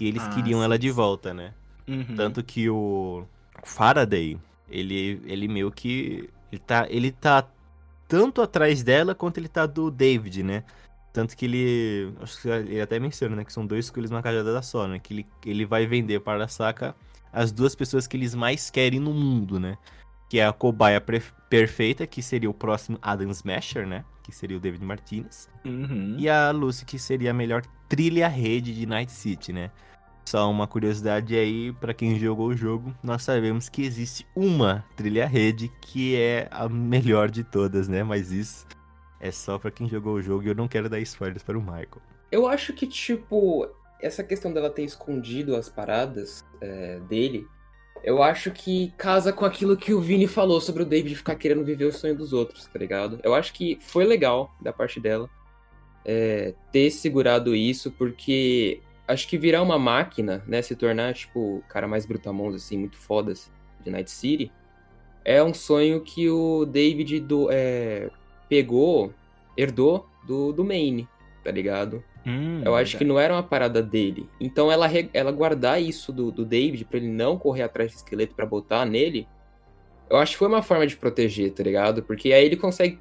e 0.00 0.08
eles 0.08 0.24
Ah, 0.24 0.30
queriam 0.30 0.58
sim, 0.58 0.64
ela 0.64 0.76
de 0.76 0.90
volta, 0.90 1.32
né? 1.32 1.54
Uhum. 1.86 2.16
Tanto 2.16 2.42
que 2.42 2.68
o 2.68 3.24
Faraday, 3.62 4.36
ele, 4.68 5.22
ele 5.24 5.46
meio 5.46 5.70
que. 5.70 6.28
Ele 6.50 6.60
tá, 6.66 6.84
ele 6.90 7.12
tá 7.12 7.48
tanto 8.08 8.42
atrás 8.42 8.82
dela 8.82 9.14
quanto 9.14 9.38
ele 9.38 9.46
tá 9.46 9.66
do 9.66 9.88
David, 9.88 10.42
né? 10.42 10.64
Tanto 11.12 11.36
que 11.36 11.44
ele. 11.44 12.12
Acho 12.20 12.42
que 12.42 12.48
ele 12.48 12.80
até 12.80 12.98
menciona, 12.98 13.36
né? 13.36 13.44
Que 13.44 13.52
são 13.52 13.64
dois 13.64 13.88
coelhos 13.88 14.10
numa 14.10 14.20
cajadada 14.20 14.60
só, 14.62 14.88
né? 14.88 14.98
Que 14.98 15.14
ele, 15.14 15.26
ele 15.46 15.64
vai 15.64 15.86
vender 15.86 16.18
para 16.22 16.42
a 16.42 16.48
Saka 16.48 16.92
as 17.32 17.52
duas 17.52 17.76
pessoas 17.76 18.08
que 18.08 18.16
eles 18.16 18.34
mais 18.34 18.68
querem 18.68 18.98
no 18.98 19.14
mundo, 19.14 19.60
né? 19.60 19.78
Que 20.28 20.40
é 20.40 20.44
a 20.44 20.52
cobaia 20.52 21.00
perfeita, 21.48 22.06
que 22.06 22.22
seria 22.22 22.50
o 22.50 22.54
próximo 22.54 22.98
Adam 23.00 23.30
Smasher, 23.30 23.86
né? 23.86 24.04
Que 24.22 24.32
seria 24.32 24.56
o 24.56 24.60
David 24.60 24.84
Martinez. 24.84 25.48
Uhum. 25.64 26.16
E 26.18 26.28
a 26.28 26.50
Lucy, 26.50 26.84
que 26.84 26.98
seria 26.98 27.30
a 27.30 27.34
melhor 27.34 27.62
trilha-rede 27.88 28.74
de 28.74 28.86
Night 28.86 29.12
City, 29.12 29.52
né? 29.52 29.70
Só 30.24 30.50
uma 30.50 30.66
curiosidade 30.66 31.36
aí, 31.36 31.72
pra 31.74 31.94
quem 31.94 32.18
jogou 32.18 32.48
o 32.48 32.56
jogo, 32.56 32.92
nós 33.00 33.22
sabemos 33.22 33.68
que 33.68 33.82
existe 33.82 34.26
uma 34.34 34.84
trilha-rede 34.96 35.70
que 35.80 36.16
é 36.16 36.48
a 36.50 36.68
melhor 36.68 37.30
de 37.30 37.44
todas, 37.44 37.86
né? 37.86 38.02
Mas 38.02 38.32
isso 38.32 38.66
é 39.20 39.30
só 39.30 39.56
pra 39.56 39.70
quem 39.70 39.88
jogou 39.88 40.14
o 40.14 40.22
jogo 40.22 40.44
e 40.44 40.48
eu 40.48 40.54
não 40.54 40.66
quero 40.66 40.88
dar 40.88 40.98
spoilers 40.98 41.44
para 41.44 41.56
o 41.56 41.60
Michael. 41.60 42.02
Eu 42.32 42.48
acho 42.48 42.72
que, 42.72 42.88
tipo, 42.88 43.68
essa 44.00 44.24
questão 44.24 44.52
dela 44.52 44.68
ter 44.68 44.82
escondido 44.82 45.54
as 45.54 45.68
paradas 45.68 46.44
é, 46.60 46.98
dele, 47.08 47.46
eu 48.06 48.22
acho 48.22 48.52
que 48.52 48.92
casa 48.96 49.32
com 49.32 49.44
aquilo 49.44 49.76
que 49.76 49.92
o 49.92 50.00
Vini 50.00 50.28
falou 50.28 50.60
sobre 50.60 50.84
o 50.84 50.86
David 50.86 51.16
ficar 51.16 51.34
querendo 51.34 51.64
viver 51.64 51.86
o 51.86 51.92
sonho 51.92 52.16
dos 52.16 52.32
outros, 52.32 52.64
tá 52.64 52.78
ligado? 52.78 53.18
Eu 53.24 53.34
acho 53.34 53.52
que 53.52 53.76
foi 53.80 54.04
legal 54.04 54.54
da 54.60 54.72
parte 54.72 55.00
dela 55.00 55.28
é, 56.04 56.54
ter 56.70 56.88
segurado 56.92 57.52
isso, 57.56 57.90
porque 57.90 58.80
acho 59.08 59.26
que 59.26 59.36
virar 59.36 59.60
uma 59.60 59.76
máquina, 59.76 60.40
né, 60.46 60.62
se 60.62 60.76
tornar, 60.76 61.14
tipo, 61.14 61.56
o 61.56 61.62
cara 61.68 61.88
mais 61.88 62.06
brutamontes, 62.06 62.64
assim, 62.64 62.78
muito 62.78 62.96
foda 62.96 63.32
assim, 63.32 63.50
de 63.82 63.90
Night 63.90 64.08
City, 64.08 64.52
é 65.24 65.42
um 65.42 65.52
sonho 65.52 66.00
que 66.00 66.30
o 66.30 66.64
David 66.64 67.18
do, 67.18 67.48
é, 67.50 68.08
pegou, 68.48 69.12
herdou 69.56 70.08
do, 70.24 70.52
do 70.52 70.64
Maine, 70.64 71.08
tá 71.42 71.50
ligado? 71.50 72.04
Hum, 72.26 72.60
Eu 72.64 72.74
acho 72.74 72.98
que 72.98 73.04
não 73.04 73.18
era 73.18 73.32
uma 73.32 73.42
parada 73.42 73.80
dele. 73.80 74.28
Então 74.40 74.70
ela, 74.70 74.88
ela 75.14 75.30
guardar 75.30 75.80
isso 75.80 76.12
do, 76.12 76.32
do 76.32 76.44
David 76.44 76.84
pra 76.84 76.98
ele 76.98 77.08
não 77.08 77.38
correr 77.38 77.62
atrás 77.62 77.92
de 77.92 77.98
esqueleto 77.98 78.34
pra 78.34 78.44
botar 78.44 78.84
nele, 78.84 79.28
eu 80.10 80.16
acho 80.16 80.32
que 80.32 80.38
foi 80.38 80.48
uma 80.48 80.62
forma 80.62 80.86
de 80.86 80.96
proteger, 80.96 81.52
tá 81.52 81.62
ligado? 81.62 82.02
Porque 82.02 82.32
aí 82.32 82.44
ele 82.44 82.56
consegue 82.56 82.98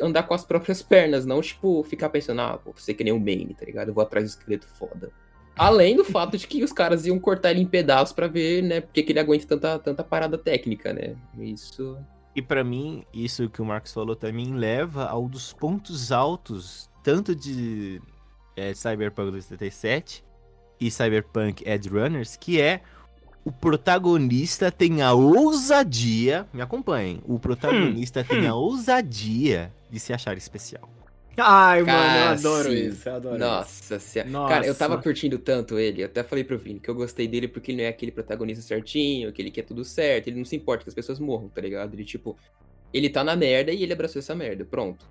andar 0.00 0.24
com 0.24 0.34
as 0.34 0.44
próprias 0.44 0.82
pernas, 0.82 1.24
não, 1.24 1.40
tipo, 1.40 1.84
ficar 1.84 2.08
pensando, 2.08 2.40
ah, 2.40 2.58
vou 2.64 2.74
ser 2.76 2.94
que 2.94 3.04
nem 3.04 3.12
o 3.12 3.18
Bane, 3.18 3.54
tá 3.58 3.64
ligado? 3.64 3.88
Eu 3.88 3.94
vou 3.94 4.02
atrás 4.02 4.24
do 4.26 4.28
esqueleto 4.38 4.66
foda. 4.66 5.10
Além 5.56 5.94
do 5.94 6.04
fato 6.04 6.36
de 6.36 6.48
que 6.48 6.64
os 6.64 6.72
caras 6.72 7.06
iam 7.06 7.18
cortar 7.18 7.52
ele 7.52 7.60
em 7.60 7.66
pedaços 7.66 8.12
pra 8.12 8.26
ver, 8.26 8.60
né, 8.62 8.80
porque 8.80 9.04
que 9.04 9.12
ele 9.12 9.20
aguenta 9.20 9.46
tanta, 9.46 9.78
tanta 9.78 10.02
parada 10.02 10.36
técnica, 10.36 10.92
né? 10.92 11.14
Isso. 11.38 11.96
E 12.34 12.42
pra 12.42 12.64
mim, 12.64 13.04
isso 13.14 13.48
que 13.48 13.62
o 13.62 13.64
Marcos 13.64 13.92
falou 13.92 14.16
também 14.16 14.52
leva 14.52 15.04
ao 15.04 15.28
dos 15.28 15.52
pontos 15.52 16.10
altos, 16.10 16.90
tanto 17.04 17.36
de 17.36 18.02
é, 18.56 18.74
Cyberpunk 18.74 19.30
2077 19.30 20.24
e 20.80 20.90
Cyberpunk 20.90 21.62
Edge 21.66 21.88
Runners, 21.88 22.36
que 22.36 22.60
é 22.60 22.80
o 23.44 23.52
protagonista 23.52 24.70
tem 24.72 25.02
a 25.02 25.12
ousadia, 25.12 26.46
me 26.52 26.62
acompanhem, 26.62 27.20
o 27.26 27.38
protagonista 27.38 28.24
tem 28.24 28.46
a 28.46 28.54
ousadia 28.54 29.70
de 29.90 30.00
se 30.00 30.12
achar 30.12 30.36
especial. 30.36 30.88
Ai, 31.36 31.82
mano, 31.82 31.90
eu 31.90 31.96
Cara, 31.96 32.30
adoro 32.30 32.70
sim. 32.70 32.86
isso, 32.88 33.08
eu 33.08 33.14
adoro 33.16 33.34
isso. 33.34 33.44
Nossa 33.44 33.98
senhora. 33.98 34.30
Nossa. 34.30 34.54
Cara, 34.54 34.66
eu 34.66 34.74
tava 34.74 35.02
curtindo 35.02 35.38
tanto 35.38 35.78
ele, 35.78 36.02
eu 36.02 36.06
até 36.06 36.22
falei 36.22 36.44
pro 36.44 36.56
Vini 36.56 36.78
que 36.78 36.88
eu 36.88 36.94
gostei 36.94 37.26
dele 37.26 37.48
porque 37.48 37.72
ele 37.72 37.78
não 37.78 37.84
é 37.84 37.88
aquele 37.88 38.12
protagonista 38.12 38.62
certinho, 38.62 39.32
que 39.32 39.42
ele 39.42 39.50
quer 39.50 39.62
tudo 39.62 39.84
certo, 39.84 40.28
ele 40.28 40.36
não 40.36 40.44
se 40.44 40.54
importa 40.56 40.84
que 40.84 40.90
as 40.90 40.94
pessoas 40.94 41.18
morram, 41.18 41.48
tá 41.48 41.60
ligado? 41.60 41.92
Ele, 41.92 42.04
tipo, 42.04 42.36
ele 42.92 43.10
tá 43.10 43.24
na 43.24 43.34
merda 43.34 43.72
e 43.72 43.82
ele 43.82 43.92
abraçou 43.92 44.20
essa 44.20 44.34
merda, 44.34 44.64
pronto. 44.64 45.04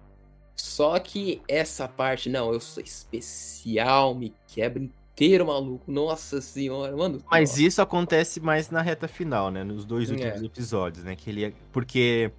Só 0.56 1.00
que 1.00 1.42
essa 1.48 1.88
parte, 1.88 2.30
não, 2.30 2.54
eu 2.54 2.60
sou 2.60 2.84
especial, 2.84 4.14
me 4.16 4.34
quebra 4.48 4.84
inteiro, 4.84 5.48
maluco. 5.48 5.92
Nossa 5.92 6.42
senhora, 6.42 6.96
mano. 6.96 7.20
Mas 7.30 7.58
isso 7.58 7.82
acontece 7.82 8.40
mais 8.40 8.70
na 8.70 8.82
reta 8.82 9.08
final, 9.08 9.52
né? 9.52 9.64
Nos 9.64 9.86
dois 9.86 10.10
É. 10.10 10.14
últimos 10.14 10.42
episódios, 10.44 11.04
né? 11.04 11.16
Que 11.16 11.30
ele 11.30 11.46
é... 11.46 11.54
Porque 11.72 12.32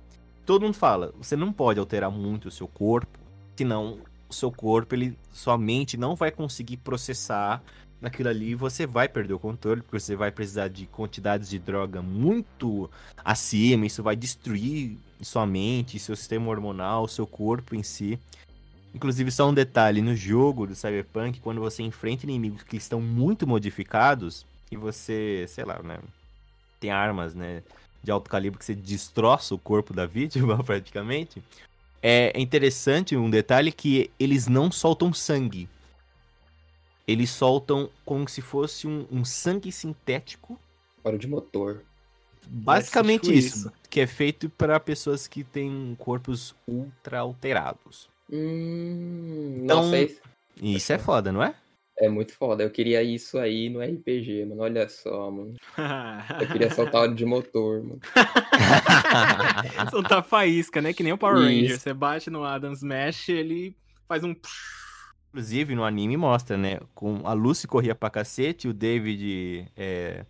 todo 0.47 0.63
mundo 0.63 0.75
fala, 0.75 1.13
você 1.19 1.37
não 1.37 1.53
pode 1.53 1.81
alterar 1.81 2.11
muito 2.11 2.49
o 2.49 2.51
seu 2.51 2.69
corpo, 2.69 3.19
senão 3.57 3.99
o 4.29 4.33
seu 4.33 4.51
corpo, 4.51 4.95
ele, 4.95 5.17
sua 5.33 5.57
mente 5.59 5.97
não 5.97 6.15
vai 6.15 6.31
conseguir 6.31 6.77
processar 6.79 7.63
naquilo 8.05 8.29
ali 8.29 8.55
você 8.55 8.87
vai 8.87 9.09
perder 9.09 9.33
o 9.33 9.39
controle, 9.39 9.81
porque 9.81 9.99
você 9.99 10.15
vai 10.15 10.31
precisar 10.31 10.69
de 10.69 10.87
quantidades 10.87 11.49
de 11.49 11.59
droga 11.59 12.03
muito 12.03 12.91
acima, 13.25 13.87
isso 13.87 14.03
vai 14.03 14.15
destruir 14.15 14.99
sua 15.23 15.47
mente, 15.47 15.99
seu 15.99 16.15
sistema 16.15 16.51
hormonal, 16.51 17.09
seu 17.09 17.27
corpo 17.27 17.75
em 17.75 17.83
si. 17.83 18.19
Inclusive, 18.95 19.31
só 19.31 19.49
um 19.49 19.55
detalhe, 19.55 20.03
no 20.03 20.15
jogo 20.15 20.67
do 20.67 20.75
Cyberpunk, 20.75 21.41
quando 21.41 21.63
você 21.63 21.83
enfrenta 21.83 22.27
inimigos 22.27 22.63
que 22.63 22.77
estão 22.77 23.01
muito 23.01 23.47
modificados, 23.47 24.45
e 24.71 24.77
você, 24.77 25.47
sei 25.49 25.65
lá, 25.65 25.83
né, 25.83 25.99
tem 26.79 26.91
armas, 26.91 27.35
né, 27.35 27.63
de 28.03 28.11
alto 28.11 28.29
calibre 28.29 28.59
que 28.59 28.67
você 28.67 28.75
destroça 28.75 29.55
o 29.55 29.59
corpo 29.59 29.95
da 29.95 30.05
vítima, 30.05 30.61
praticamente, 30.63 31.43
é 32.03 32.39
interessante 32.39 33.17
um 33.17 33.31
detalhe 33.31 33.73
que 33.73 34.11
eles 34.21 34.47
não 34.47 34.71
soltam 34.71 35.11
sangue. 35.11 35.67
Eles 37.07 37.31
soltam 37.31 37.91
como 38.05 38.29
se 38.29 38.41
fosse 38.41 38.87
um, 38.87 39.07
um 39.11 39.25
sangue 39.25 39.71
sintético, 39.71 40.59
Hora 41.03 41.19
de 41.19 41.27
motor. 41.29 41.83
basicamente 42.47 43.23
tipo 43.25 43.35
isso, 43.35 43.57
isso. 43.59 43.73
que 43.91 44.01
é 44.01 44.07
feito 44.07 44.49
para 44.49 44.81
pessoas 44.81 45.27
que 45.27 45.45
têm 45.45 45.95
corpos 45.99 46.55
ultra 46.67 47.19
alterados. 47.21 48.09
Hum. 48.33 49.61
Então- 49.65 49.83
Nossa, 49.85 49.97
é, 49.99 50.09
isso 50.63 50.93
é 50.93 50.99
foda, 50.99 51.31
não 51.31 51.43
é? 51.43 51.55
é 51.99 52.09
muito 52.09 52.33
foda. 52.33 52.63
Eu 52.65 52.71
queria 52.71 53.03
isso 53.05 53.39
aí 53.39 53.69
no 53.69 53.81
RPG, 53.81 54.47
mano. 54.47 54.63
Olha 54.63 54.89
só, 54.89 55.31
mano. 55.31 55.55
Eu 56.41 56.49
queria 56.49 56.69
soltar 56.75 57.07
de 57.15 57.25
motor, 57.25 57.83
mano. 57.85 58.01
Soltar 59.91 60.25
faísca, 60.25 60.81
né? 60.83 60.93
Que 60.93 61.03
nem 61.03 61.13
o 61.13 61.19
Power 61.19 61.37
Isso. 61.37 61.45
Ranger. 61.63 61.79
Você 61.79 61.95
bate 61.95 62.31
no 62.31 62.45
Adam 62.45 62.73
Smash, 62.73 63.29
ele 63.29 63.77
faz 64.09 64.25
um. 64.25 64.35
Inclusive, 65.35 65.75
no 65.75 65.83
anime 65.83 66.17
mostra, 66.17 66.57
né? 66.57 66.79
Com 66.95 67.23
a 67.25 67.33
Lucy 67.33 67.67
corria 67.67 67.93
pra 67.93 68.09
cacete, 68.09 68.69
o 68.69 68.73
David 68.73 69.67
é. 69.77 70.25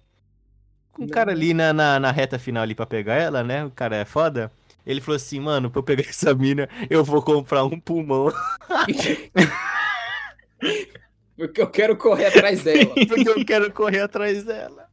Com 0.92 1.04
o 1.04 1.11
cara 1.11 1.30
ali 1.30 1.52
na, 1.52 1.75
na, 1.75 2.00
na 2.00 2.11
reta 2.11 2.38
final 2.38 2.62
ali 2.62 2.75
pra 2.75 2.87
pegar 2.87 3.16
ela, 3.16 3.44
né? 3.44 3.66
O 3.66 3.70
cara 3.70 3.96
é 3.96 4.06
foda. 4.06 4.50
Ele 4.87 5.02
falou 5.02 5.16
assim, 5.16 5.38
mano, 5.40 5.70
pra 5.70 5.80
eu 5.80 5.82
pegar 5.82 6.04
essa 6.08 6.34
mina, 6.34 6.70
eu 6.88 7.04
vou 7.04 7.20
comprar 7.20 7.64
um 7.64 7.78
pulmão. 7.78 8.32
Porque 11.37 11.61
eu 11.61 11.66
quero 11.68 11.94
correr 11.99 12.25
atrás 12.25 12.62
dela. 12.62 12.94
porque 13.06 13.28
eu 13.28 13.44
quero 13.44 13.70
correr 13.73 14.00
atrás 14.00 14.42
dela. 14.42 14.88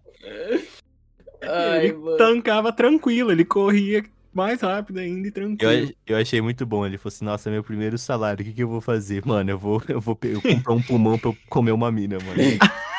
Ai, 1.41 1.85
ele 1.85 1.93
mano. 1.93 2.17
tancava 2.17 2.73
tranquilo, 2.73 3.31
ele 3.31 3.45
corria 3.45 4.03
mais 4.33 4.61
rápido 4.61 4.99
ainda 4.99 5.27
e 5.27 5.31
tranquilo. 5.31 5.71
Eu, 5.71 6.15
eu 6.15 6.17
achei 6.17 6.41
muito 6.41 6.65
bom. 6.65 6.85
Ele 6.85 6.97
falou 6.97 7.13
assim, 7.13 7.25
nossa, 7.25 7.49
meu 7.49 7.63
primeiro 7.63 7.97
salário, 7.97 8.41
o 8.41 8.45
que, 8.45 8.53
que 8.53 8.63
eu 8.63 8.69
vou 8.69 8.81
fazer? 8.81 9.25
Mano, 9.25 9.49
eu 9.49 9.57
vou, 9.57 9.81
eu 9.87 9.99
vou 9.99 10.17
eu 10.23 10.41
comprar 10.41 10.73
um 10.73 10.81
pulmão 10.81 11.17
pra 11.17 11.29
eu 11.29 11.37
comer 11.49 11.71
uma 11.71 11.91
mina, 11.91 12.17
mano. 12.19 12.41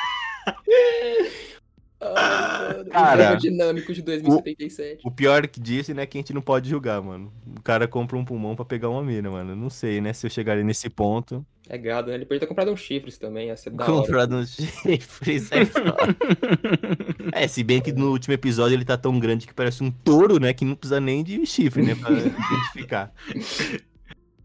Ai, 2.03 2.77
mano. 2.77 2.91
Cara, 2.91 3.35
o 3.35 3.37
dinâmico 3.37 3.93
de 3.93 4.03
2077. 4.03 5.03
O 5.05 5.11
pior 5.11 5.47
que 5.47 5.61
disso, 5.61 5.95
né, 5.95 6.03
é 6.03 6.07
que 6.07 6.19
a 6.19 6.21
gente 6.21 6.33
não 6.33 6.43
pode 6.43 6.69
julgar, 6.69 7.01
mano. 7.01 7.33
O 7.57 7.63
cara 7.63 7.87
compra 7.87 8.17
um 8.17 8.25
pulmão 8.25 8.57
pra 8.57 8.65
pegar 8.65 8.89
uma 8.89 9.03
mina, 9.03 9.31
mano. 9.31 9.55
Não 9.55 9.71
sei, 9.71 10.01
né, 10.01 10.13
se 10.13 10.27
eu 10.27 10.31
chegaria 10.31 10.65
nesse 10.65 10.91
ponto. 10.91 11.47
É 11.69 11.79
gado, 11.79 12.09
né? 12.11 12.17
Ele 12.17 12.27
podia 12.27 12.41
ter 12.41 12.47
comprado 12.47 12.73
uns 12.73 12.81
chifres 12.81 13.17
também, 13.19 13.47
ia 13.49 13.57
ser 13.57 13.71
da 13.71 13.89
hora. 13.89 14.03
Comprado 14.03 14.35
uns 14.37 14.55
chifres 14.83 15.51
é 15.53 15.65
foda. 15.65 15.95
É, 17.33 17.47
se 17.49 17.63
bem 17.65 17.81
que 17.81 17.93
no 17.93 18.11
último 18.11 18.35
episódio 18.35 18.75
ele 18.75 18.85
tá 18.85 18.99
tão 18.99 19.19
grande 19.19 19.47
que 19.47 19.55
parece 19.55 19.83
um 19.83 19.91
touro, 19.91 20.39
né? 20.41 20.53
Que 20.53 20.65
não 20.65 20.75
precisa 20.75 21.01
nem 21.01 21.23
de 21.23 21.47
chifre, 21.47 21.83
né? 21.83 21.95
Pra 21.95 22.11
identificar. 22.19 23.15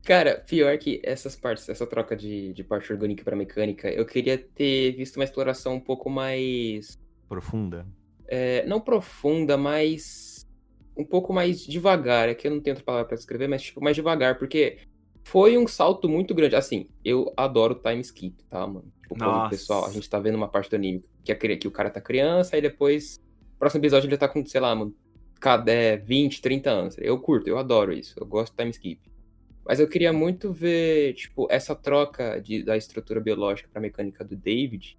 Cara, 0.03 0.35
pior 0.47 0.77
que 0.77 1.01
essas 1.03 1.35
partes, 1.35 1.67
essa 1.67 1.85
troca 1.85 2.15
de, 2.15 2.53
de 2.53 2.63
parte 2.63 2.93
orgânica 2.93 3.23
pra 3.23 3.35
mecânica, 3.35 3.89
eu 3.89 4.05
queria 4.05 4.37
ter 4.37 4.93
visto 4.93 5.17
uma 5.17 5.25
exploração 5.25 5.75
um 5.75 5.79
pouco 5.81 6.09
mais. 6.09 6.97
Profunda. 7.27 7.85
é, 8.27 8.65
não 8.65 8.79
profunda, 8.79 9.57
mas. 9.57 10.45
um 10.95 11.03
pouco 11.03 11.33
mais 11.33 11.59
devagar. 11.65 12.29
É 12.29 12.35
que 12.35 12.47
eu 12.47 12.51
não 12.51 12.61
tenho 12.61 12.73
outra 12.75 12.85
palavra 12.85 13.07
pra 13.07 13.17
descrever, 13.17 13.47
mas 13.47 13.63
tipo, 13.63 13.81
mais 13.83 13.95
devagar, 13.95 14.37
porque 14.39 14.77
foi 15.29 15.57
um 15.57 15.67
salto 15.67 16.07
muito 16.07 16.33
grande. 16.33 16.55
Assim, 16.55 16.87
eu 17.03 17.33
adoro 17.35 17.75
time 17.75 18.01
skip, 18.01 18.43
tá, 18.49 18.65
mano? 18.65 18.85
Tipo, 19.01 19.15
quando 19.17 19.45
o 19.45 19.49
pessoal, 19.49 19.85
a 19.85 19.91
gente 19.91 20.09
tá 20.09 20.19
vendo 20.19 20.35
uma 20.35 20.47
parte 20.47 20.69
do 20.69 20.75
anime 20.75 21.03
que, 21.23 21.33
cri- 21.35 21.57
que 21.57 21.67
o 21.67 21.71
cara 21.71 21.89
tá 21.89 21.99
criança, 22.01 22.55
aí 22.55 22.61
depois, 22.61 23.19
próximo 23.59 23.81
episódio 23.81 24.07
ele 24.07 24.17
tá 24.17 24.27
com, 24.27 24.45
sei 24.45 24.61
lá, 24.61 24.73
mano, 24.73 24.95
cada 25.39 25.71
é, 25.71 25.97
20, 25.97 26.41
30 26.41 26.69
anos. 26.69 26.95
Eu 26.97 27.19
curto, 27.19 27.47
eu 27.47 27.57
adoro 27.57 27.91
isso. 27.93 28.15
Eu 28.17 28.25
gosto 28.25 28.53
do 28.53 28.57
time 28.57 28.71
skip. 28.71 29.01
Mas 29.65 29.79
eu 29.81 29.87
queria 29.89 30.13
muito 30.13 30.53
ver, 30.53 31.13
tipo, 31.15 31.45
essa 31.51 31.75
troca 31.75 32.39
de, 32.39 32.63
da 32.63 32.77
estrutura 32.77 33.19
biológica 33.19 33.67
pra 33.71 33.81
mecânica 33.81 34.23
do 34.23 34.35
David 34.35 34.97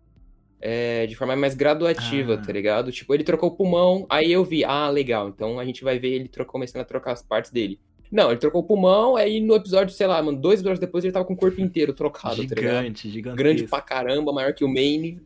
é, 0.60 1.06
de 1.06 1.14
forma 1.14 1.34
mais 1.36 1.54
graduativa, 1.54 2.34
Ah. 2.34 2.38
tá 2.38 2.52
ligado? 2.52 2.92
Tipo, 2.92 3.14
ele 3.14 3.24
trocou 3.24 3.48
o 3.48 3.56
pulmão, 3.56 4.06
aí 4.10 4.30
eu 4.30 4.44
vi, 4.44 4.64
ah, 4.64 4.90
legal, 4.90 5.28
então 5.28 5.58
a 5.58 5.64
gente 5.64 5.82
vai 5.84 5.98
ver 5.98 6.08
ele 6.10 6.30
começando 6.46 6.82
a 6.82 6.84
trocar 6.84 7.12
as 7.12 7.22
partes 7.22 7.50
dele. 7.50 7.80
Não, 8.10 8.30
ele 8.30 8.38
trocou 8.40 8.62
o 8.62 8.64
pulmão, 8.64 9.16
aí 9.16 9.40
no 9.40 9.54
episódio, 9.54 9.94
sei 9.94 10.06
lá, 10.06 10.22
mano, 10.22 10.40
dois 10.40 10.60
episódios 10.60 10.80
depois 10.80 11.04
ele 11.04 11.12
tava 11.12 11.24
com 11.24 11.34
o 11.34 11.36
corpo 11.36 11.60
inteiro 11.60 11.92
trocado, 11.92 12.36
tá? 12.36 12.40
Gigante, 12.42 13.10
gigantesco. 13.10 13.36
Grande 13.36 13.64
pra 13.64 13.82
caramba, 13.82 14.32
maior 14.32 14.54
que 14.54 14.64
o 14.64 14.68
Maine. 14.68 15.20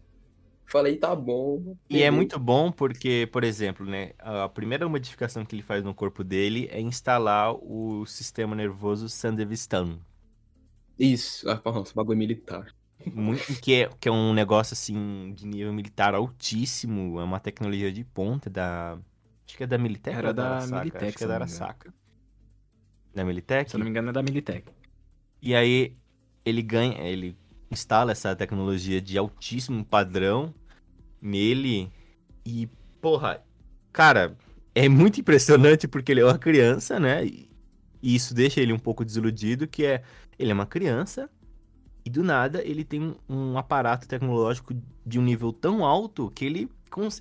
Falei, 0.67 0.97
tá 0.97 1.15
bom. 1.15 1.77
E 1.91 2.03
é 2.03 2.11
muito 2.11 2.39
bom 2.39 2.73
porque, 2.73 3.29
por 3.31 3.45
exemplo, 3.45 3.85
né, 3.85 4.12
a 4.19 4.49
primeira 4.49 4.89
modificação 4.89 5.45
que 5.45 5.55
ele 5.55 5.62
faz 5.62 5.85
no 5.85 5.95
corpo 5.95 6.25
dele 6.25 6.67
é 6.73 6.81
instalar 6.81 7.55
o 7.55 8.07
sistema 8.07 8.57
nervoso 8.57 9.09
Sandevistan, 9.09 9.99
Isso, 10.99 11.49
ah, 11.51 11.61
nossa, 11.65 11.93
bagulho 11.95 12.19
militar. 12.19 12.75
muito, 13.15 13.55
que, 13.61 13.75
é, 13.75 13.91
que 14.01 14.09
é 14.09 14.12
um 14.12 14.33
negócio 14.33 14.75
assim 14.75 15.33
de 15.35 15.47
nível 15.47 15.73
militar 15.73 16.15
altíssimo, 16.15 17.21
é 17.21 17.25
uma 17.25 17.41
tecnologia 17.41 17.93
de 17.93 18.05
ponta 18.05 18.49
da 18.49 18.99
acho 19.47 19.57
que 19.57 19.65
é 19.65 19.67
da 19.67 19.79
Militec 19.79 20.17
Era 20.17 20.33
da 20.33 20.45
Arasaka? 20.47 20.81
Militec, 20.81 21.05
acho 21.09 21.19
que 21.19 21.25
é 21.25 21.27
da. 21.27 21.35
Arasaka. 21.35 21.95
Da 23.14 23.25
Militec? 23.25 23.71
Se 23.71 23.76
eu 23.76 23.78
não 23.78 23.85
me 23.85 23.90
engano, 23.90 24.11
é 24.11 24.12
da 24.12 24.23
Militech. 24.23 24.64
E 25.40 25.54
aí 25.54 25.97
ele 26.45 26.62
ganha, 26.62 27.00
ele 27.02 27.37
instala 27.71 28.12
essa 28.12 28.35
tecnologia 28.35 29.00
de 29.00 29.16
altíssimo 29.16 29.85
padrão 29.85 30.54
nele 31.21 31.90
e, 32.45 32.69
porra, 33.00 33.42
cara, 33.92 34.37
é 34.75 34.88
muito 34.88 35.21
impressionante 35.21 35.87
porque 35.87 36.12
ele 36.12 36.21
é 36.21 36.25
uma 36.25 36.38
criança, 36.38 36.99
né? 36.99 37.25
E 37.25 37.49
isso 38.02 38.35
deixa 38.35 38.61
ele 38.61 38.73
um 38.73 38.78
pouco 38.78 39.04
desiludido, 39.04 39.66
que 39.69 39.85
é, 39.85 40.02
ele 40.38 40.50
é 40.50 40.54
uma 40.54 40.66
criança 40.66 41.31
e 42.04 42.11
do 42.11 42.23
nada 42.25 42.62
ele 42.64 42.85
tem 42.85 43.14
um, 43.28 43.57
aparato 43.57 44.09
tecnológico 44.09 44.75
de 45.07 45.19
um 45.19 45.23
nível 45.23 45.52
tão 45.52 45.85
alto 45.85 46.31
que 46.35 46.45
ele, 46.45 46.69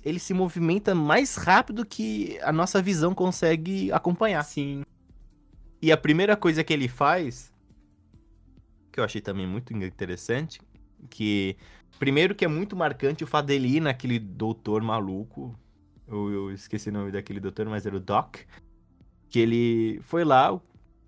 ele 0.04 0.18
se 0.18 0.34
movimenta 0.34 0.94
mais 0.94 1.36
rápido 1.36 1.86
que 1.86 2.38
a 2.42 2.52
nossa 2.52 2.82
visão 2.82 3.14
consegue 3.14 3.92
acompanhar. 3.92 4.42
Sim. 4.42 4.82
E 5.82 5.90
a 5.90 5.96
primeira 5.96 6.36
coisa 6.36 6.62
que 6.62 6.72
ele 6.72 6.86
faz, 6.86 7.52
que 8.92 9.00
eu 9.00 9.04
achei 9.04 9.20
também 9.20 9.48
muito 9.48 9.72
interessante, 9.72 10.60
que 11.10 11.56
primeiro 11.98 12.36
que 12.36 12.44
é 12.44 12.48
muito 12.48 12.76
marcante 12.76 13.24
o 13.24 13.26
fato 13.26 13.46
dele 13.46 13.78
ir 13.78 13.80
naquele 13.80 14.20
doutor 14.20 14.80
maluco, 14.80 15.58
eu, 16.06 16.30
eu 16.30 16.52
esqueci 16.52 16.88
o 16.88 16.92
nome 16.92 17.10
daquele 17.10 17.40
doutor, 17.40 17.66
mas 17.66 17.84
era 17.84 17.96
o 17.96 18.00
Doc, 18.00 18.36
que 19.28 19.40
ele 19.40 20.00
foi 20.04 20.24
lá, 20.24 20.56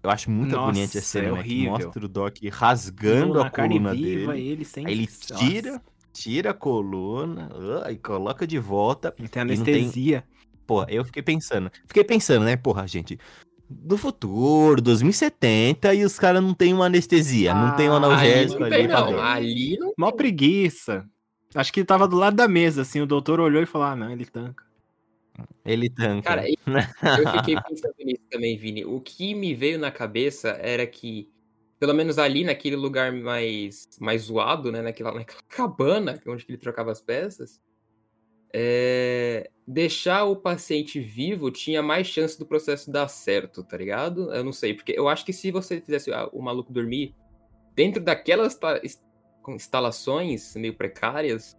eu 0.02 0.10
acho 0.10 0.28
muito 0.28 0.56
Nossa, 0.56 0.72
bonita 0.72 0.98
a 0.98 1.02
cena, 1.02 1.28
é 1.28 1.32
né, 1.34 1.42
que 1.44 1.64
mostra 1.68 2.04
o 2.04 2.08
Doc 2.08 2.36
rasgando 2.50 3.40
a 3.40 3.48
coluna 3.50 3.94
viva, 3.94 4.32
dele, 4.32 4.48
ele 4.48 4.64
sem... 4.64 4.86
aí 4.86 4.92
ele 4.92 5.08
Nossa. 5.08 5.34
tira, 5.36 5.82
tira 6.12 6.50
a 6.50 6.54
coluna, 6.54 7.48
ah, 7.84 7.92
e 7.92 7.96
coloca 7.96 8.44
de 8.44 8.58
volta, 8.58 9.14
Não 9.16 9.28
tem 9.28 9.42
anestesia. 9.42 10.24
Porra, 10.66 10.86
eu 10.88 11.04
fiquei 11.04 11.22
pensando. 11.22 11.70
Fiquei 11.86 12.02
pensando, 12.02 12.44
né? 12.44 12.56
Porra, 12.56 12.86
gente. 12.88 13.18
Do 13.68 13.96
futuro, 13.96 14.80
2070, 14.82 15.94
e 15.94 16.04
os 16.04 16.18
caras 16.18 16.42
não 16.42 16.52
tem 16.54 16.74
uma 16.74 16.84
anestesia, 16.86 17.54
não 17.54 17.74
tem 17.74 17.88
um 17.88 17.94
Ah, 17.94 17.96
Ali 17.96 18.04
analgésico 18.04 18.60
não 18.60 18.66
ali. 18.66 18.76
tem, 18.76 18.86
pra 18.86 19.00
não. 19.00 19.20
Ali 19.22 19.78
não 19.78 19.92
Mó 19.98 20.10
preguiça. 20.12 21.08
Acho 21.54 21.72
que 21.72 21.80
ele 21.80 21.86
tava 21.86 22.06
do 22.06 22.16
lado 22.16 22.36
da 22.36 22.46
mesa, 22.46 22.82
assim, 22.82 23.00
o 23.00 23.06
doutor 23.06 23.40
olhou 23.40 23.62
e 23.62 23.66
falou, 23.66 23.86
ah, 23.88 23.96
não, 23.96 24.10
ele 24.10 24.26
tanca. 24.26 24.64
Ele 25.64 25.88
tanca. 25.88 26.22
Cara, 26.22 26.44
Eu 27.24 27.30
fiquei 27.32 27.56
pensando 27.60 27.94
nisso 28.04 28.22
também, 28.30 28.56
Vini. 28.56 28.84
O 28.84 29.00
que 29.00 29.34
me 29.34 29.54
veio 29.54 29.78
na 29.78 29.90
cabeça 29.90 30.50
era 30.60 30.86
que, 30.86 31.30
pelo 31.78 31.94
menos 31.94 32.18
ali 32.18 32.44
naquele 32.44 32.76
lugar 32.76 33.12
mais, 33.12 33.88
mais 34.00 34.22
zoado, 34.22 34.70
né? 34.70 34.82
Naquela, 34.82 35.12
naquela 35.12 35.40
cabana 35.48 36.20
onde 36.26 36.44
ele 36.48 36.58
trocava 36.58 36.92
as 36.92 37.00
peças, 37.00 37.60
é, 38.56 39.50
deixar 39.66 40.24
o 40.26 40.36
paciente 40.36 41.00
vivo 41.00 41.50
tinha 41.50 41.82
mais 41.82 42.06
chance 42.06 42.38
do 42.38 42.46
processo 42.46 42.88
dar 42.88 43.08
certo, 43.08 43.64
tá 43.64 43.76
ligado? 43.76 44.32
Eu 44.32 44.44
não 44.44 44.52
sei, 44.52 44.72
porque 44.74 44.92
eu 44.96 45.08
acho 45.08 45.24
que 45.24 45.32
se 45.32 45.50
você 45.50 45.80
fizesse 45.80 46.12
a- 46.12 46.28
o 46.32 46.40
maluco 46.40 46.72
dormir 46.72 47.12
dentro 47.74 48.00
daquelas 48.00 48.54
ta- 48.54 48.80
ins- 48.84 49.02
instalações 49.48 50.54
meio 50.54 50.72
precárias, 50.74 51.56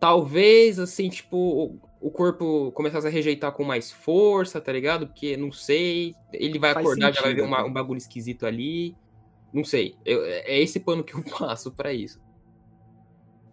talvez, 0.00 0.80
assim, 0.80 1.08
tipo, 1.08 1.80
o- 2.00 2.10
corpo 2.10 2.72
começasse 2.72 3.06
a 3.06 3.10
rejeitar 3.10 3.52
com 3.52 3.62
mais 3.62 3.92
força, 3.92 4.60
tá 4.60 4.72
ligado? 4.72 5.06
Porque, 5.06 5.36
não 5.36 5.52
sei, 5.52 6.12
ele 6.32 6.58
vai 6.58 6.74
Faz 6.74 6.84
acordar, 6.84 7.12
já 7.14 7.20
vai 7.22 7.30
ver 7.34 7.40
sentido, 7.40 7.48
uma- 7.48 7.60
até. 7.60 7.68
um 7.68 7.72
bagulho 7.72 7.98
esquisito 7.98 8.44
ali. 8.46 8.96
Não 9.52 9.62
sei, 9.64 9.96
eu- 10.04 10.24
é 10.24 10.58
esse 10.60 10.80
pano 10.80 11.04
que 11.04 11.14
eu 11.14 11.22
passo 11.56 11.70
pra 11.72 11.92
isso. 11.92 12.20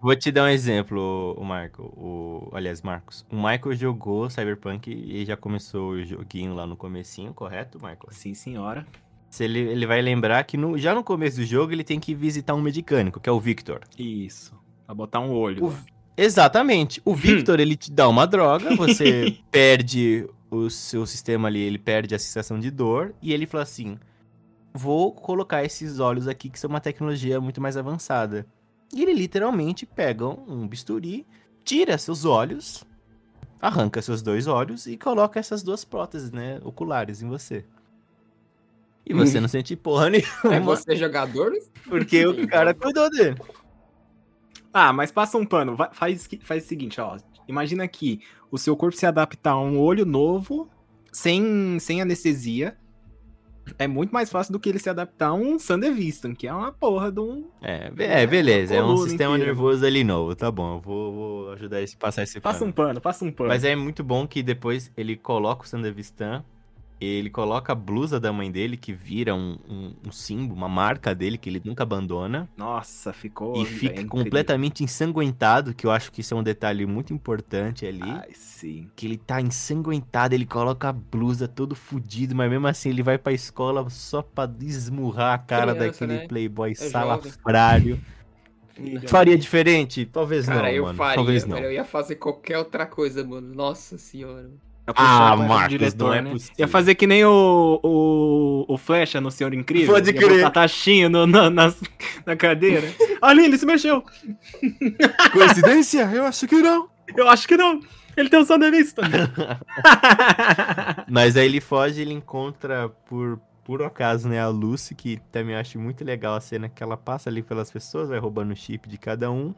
Vou 0.04 0.14
te 0.18 0.34
dar 0.34 0.44
um 0.44 0.48
exemplo, 0.50 1.34
o 1.40 1.46
Marco. 1.46 1.84
O, 1.96 2.50
aliás, 2.54 2.82
Marcos. 2.82 3.26
O 3.32 3.38
Michael 3.38 3.74
jogou 3.74 4.30
Cyberpunk 4.30 4.92
e 4.92 5.24
já 5.24 5.38
começou 5.38 5.92
o 5.92 6.04
joguinho 6.04 6.54
lá 6.54 6.68
no 6.68 6.76
comecinho, 6.76 7.34
correto, 7.34 7.78
Michael? 7.78 8.00
Sim, 8.12 8.34
senhora. 8.34 8.86
Se 9.30 9.46
ele, 9.46 9.60
ele 9.60 9.88
vai 9.88 10.02
lembrar 10.02 10.44
que 10.44 10.58
no- 10.58 10.78
já 10.78 10.94
no 10.94 11.06
começo 11.06 11.38
do 11.38 11.46
jogo 11.46 11.72
ele 11.72 11.86
tem 11.86 12.02
que 12.02 12.14
visitar 12.14 12.54
um 12.54 12.62
medicânico, 12.62 13.18
que 13.18 13.30
é 13.30 13.32
o 13.32 13.40
Victor. 13.40 13.80
Isso. 13.98 14.54
Pra 14.86 14.94
botar 14.94 15.22
um 15.22 15.32
olho. 15.32 15.68
O-. 15.68 15.74
Exatamente. 16.18 17.02
O 17.06 17.16
Victor, 17.16 17.62
ele 17.62 17.78
te 17.78 17.90
dá 17.90 18.10
uma 18.10 18.28
droga, 18.28 18.76
você 18.76 19.38
perde 19.50 20.28
o 20.52 20.70
seu 20.70 21.06
sistema 21.06 21.48
ali, 21.48 21.62
ele 21.62 21.78
perde 21.80 22.14
a 22.14 22.20
sensação 22.20 22.60
de 22.60 22.70
dor, 22.70 23.16
e 23.22 23.32
ele 23.32 23.46
fala 23.48 23.64
assim: 23.64 23.98
vou 24.74 25.14
colocar 25.14 25.64
esses 25.64 26.00
olhos 26.02 26.28
aqui, 26.28 26.50
que 26.50 26.60
são 26.60 26.70
uma 26.70 26.82
tecnologia 26.82 27.40
muito 27.40 27.62
mais 27.62 27.78
avançada. 27.78 28.46
E 28.94 29.02
ele 29.02 29.14
literalmente 29.14 29.86
pega 29.86 30.28
um 30.28 30.68
bisturi, 30.68 31.26
tira 31.64 31.98
seus 31.98 32.26
olhos, 32.26 32.84
arranca 33.60 34.02
seus 34.02 34.22
dois 34.22 34.46
olhos 34.48 34.86
e 34.86 34.98
coloca 34.98 35.40
essas 35.40 35.64
duas 35.64 35.84
próteses, 35.84 36.32
né, 36.32 36.60
oculares 36.64 37.22
em 37.22 37.28
você. 37.28 37.66
E 39.06 39.14
você 39.14 39.40
não 39.40 39.48
sente 39.50 39.76
porra 39.76 40.08
É 40.46 40.50
nenhuma, 40.50 40.60
você 40.62 40.96
jogador? 40.96 41.52
porque 41.90 42.26
o 42.26 42.48
cara 42.48 42.74
cuidou 42.74 43.10
dele. 43.10 43.36
Ah, 44.72 44.94
mas 44.94 45.12
passa 45.12 45.38
um 45.38 45.46
pano. 45.46 45.76
Vai- 45.76 45.90
faz, 45.94 46.28
faz 46.42 46.64
o 46.64 46.68
seguinte, 46.68 47.02
ó. 47.02 47.18
Imagina 47.48 47.88
que 47.88 48.22
o 48.50 48.58
seu 48.58 48.76
corpo 48.78 48.96
se 48.98 49.06
adaptar 49.06 49.52
a 49.52 49.60
um 49.62 49.80
olho 49.80 50.06
novo, 50.06 50.70
sem, 51.12 51.78
sem 51.80 52.02
anestesia. 52.02 52.78
É 53.78 53.88
muito 53.88 54.12
mais 54.12 54.30
fácil 54.30 54.52
do 54.52 54.60
que 54.60 54.70
ele 54.70 54.80
se 54.80 54.90
adaptar 54.90 55.28
a 55.28 55.34
um 55.34 55.58
Sandevistan, 55.58 56.34
que 56.34 56.48
é 56.48 56.54
uma 56.54 56.72
porra 56.72 57.12
de 57.12 57.20
um. 57.20 57.46
É, 57.62 57.92
é, 57.98 58.28
beleza, 58.28 58.76
é 58.76 58.84
um 58.84 58.98
sistema 58.98 59.36
inteira. 59.36 59.54
nervoso 59.54 59.86
ali 59.86 60.04
novo, 60.04 60.36
tá 60.36 60.52
bom, 60.52 60.76
eu 60.76 60.80
vou, 60.80 61.14
vou 61.14 61.52
ajudar 61.54 61.80
a 61.80 61.86
passar 61.98 62.24
esse 62.24 62.40
Passa 62.40 62.66
um 62.66 62.72
pano. 62.72 62.90
pano, 62.90 63.02
passa 63.02 63.26
um 63.26 63.32
pano. 63.32 63.50
Mas 63.50 63.64
é 63.64 63.76
muito 63.76 64.04
bom 64.04 64.28
que 64.28 64.44
depois 64.44 64.92
ele 64.98 65.16
coloca 65.16 65.64
o 65.64 65.68
Sandevistan, 65.68 66.44
ele 67.04 67.30
coloca 67.30 67.72
a 67.74 67.76
blusa 67.76 68.20
da 68.20 68.32
mãe 68.34 68.52
dele, 68.52 68.78
que 68.78 68.94
vira 68.94 69.34
um, 69.36 69.58
um, 69.68 69.94
um 70.08 70.12
símbolo, 70.12 70.56
uma 70.56 70.70
marca 70.70 71.14
dele, 71.16 71.38
que 71.38 71.50
ele 71.50 71.62
nunca 71.64 71.84
abandona, 71.84 72.50
Nossa, 72.58 73.12
ficou. 73.14 73.56
e 73.56 73.62
é 73.62 73.66
fica 73.66 74.02
incrível. 74.02 74.10
completamente 74.10 74.84
ensanguentado, 74.84 75.74
que 75.74 75.86
eu 75.86 75.92
acho 75.92 76.12
que 76.12 76.22
isso 76.22 76.34
é 76.34 76.38
um 76.38 76.44
detalhe 76.44 76.86
muito 76.86 77.14
importante 77.14 77.86
ali. 77.86 78.02
Ai, 78.02 78.30
sim. 78.34 78.90
Que 78.96 79.06
ele 79.06 79.18
tá 79.18 79.42
ensanguentado, 79.42 80.34
ele 80.36 80.46
coloca 80.46 80.90
a 80.90 80.94
blusa 80.94 81.48
todo 81.48 81.76
fudido, 81.76 82.36
mas 82.36 82.50
mesmo 82.50 82.68
assim 82.68 82.90
ele 82.90 83.04
vai 83.04 83.18
pra 83.18 83.34
escola 83.34 83.90
só 83.90 84.22
pra 84.22 84.50
esmurrar 84.62 85.34
a 85.34 85.38
cara 85.38 85.74
Criança, 85.76 86.08
daquele 86.08 86.20
né? 86.20 86.28
playboy 86.28 86.72
É 86.72 86.76
salafrário. 86.76 88.00
Faria 89.08 89.38
diferente? 89.38 90.06
Talvez 90.06 90.48
Cara, 90.48 90.64
não, 90.64 90.70
eu 90.70 90.84
mano. 90.84 90.98
faria, 90.98 91.16
Talvez 91.16 91.46
não. 91.46 91.58
eu 91.58 91.72
ia 91.72 91.86
fazer 91.86 92.16
qualquer 92.16 92.58
outra 92.58 92.86
coisa, 92.86 93.24
mano. 93.24 93.54
Nossa 93.54 93.98
senhora. 93.98 94.50
Ah, 94.96 95.36
Marcos, 95.38 95.70
diretor, 95.70 96.08
não 96.08 96.14
é 96.14 96.22
né? 96.22 96.32
possível. 96.32 96.56
Ia 96.60 96.68
fazer 96.68 96.96
que 96.96 97.08
nem 97.08 97.24
o, 97.24 97.80
o, 97.82 98.66
o 98.74 98.78
Flecha 98.78 99.22
no 99.22 99.32
Senhor 99.32 99.54
Incrível. 99.54 99.94
Pode 99.94 100.12
Ia 100.12 100.18
crer. 100.18 100.38
botar 100.40 100.52
taxinha 100.52 101.08
no, 101.08 101.26
na, 101.26 101.50
nas- 101.50 101.82
na 102.26 102.36
cadeira. 102.36 102.88
Ali, 103.22 103.46
ele 103.46 103.58
se 103.58 103.66
mexeu. 103.66 104.04
Coincidência? 105.32 106.10
Eu 106.14 106.26
acho 106.26 106.46
que 106.48 106.56
não. 106.56 106.90
Eu 107.16 107.30
acho 107.30 107.48
que 107.48 107.56
não. 107.56 107.80
Ele 108.18 108.30
tem 108.30 108.40
um 108.40 108.46
Sandevistan. 108.46 109.04
Mas 111.10 111.36
aí 111.38 111.46
ele 111.46 111.62
foge 111.62 112.02
ele 112.02 112.14
encontra 112.14 112.90
por, 113.08 113.40
por 113.64 113.82
acaso, 113.84 114.28
né, 114.30 114.40
a 114.40 114.48
Lucy, 114.48 114.96
que 114.96 115.20
também 115.32 115.56
acho 115.56 115.80
muito 115.80 116.04
legal 116.04 116.36
a 116.36 116.42
cena 116.42 116.70
que 116.70 116.82
ela 116.84 116.98
passa 116.98 117.30
ali 117.30 117.42
pelas 117.42 117.72
pessoas, 117.72 118.10
vai 118.10 118.20
roubando 118.20 118.52
o 118.52 118.56
chip 118.56 118.88
de 118.88 118.98
cada 118.98 119.32
um. 119.32 119.54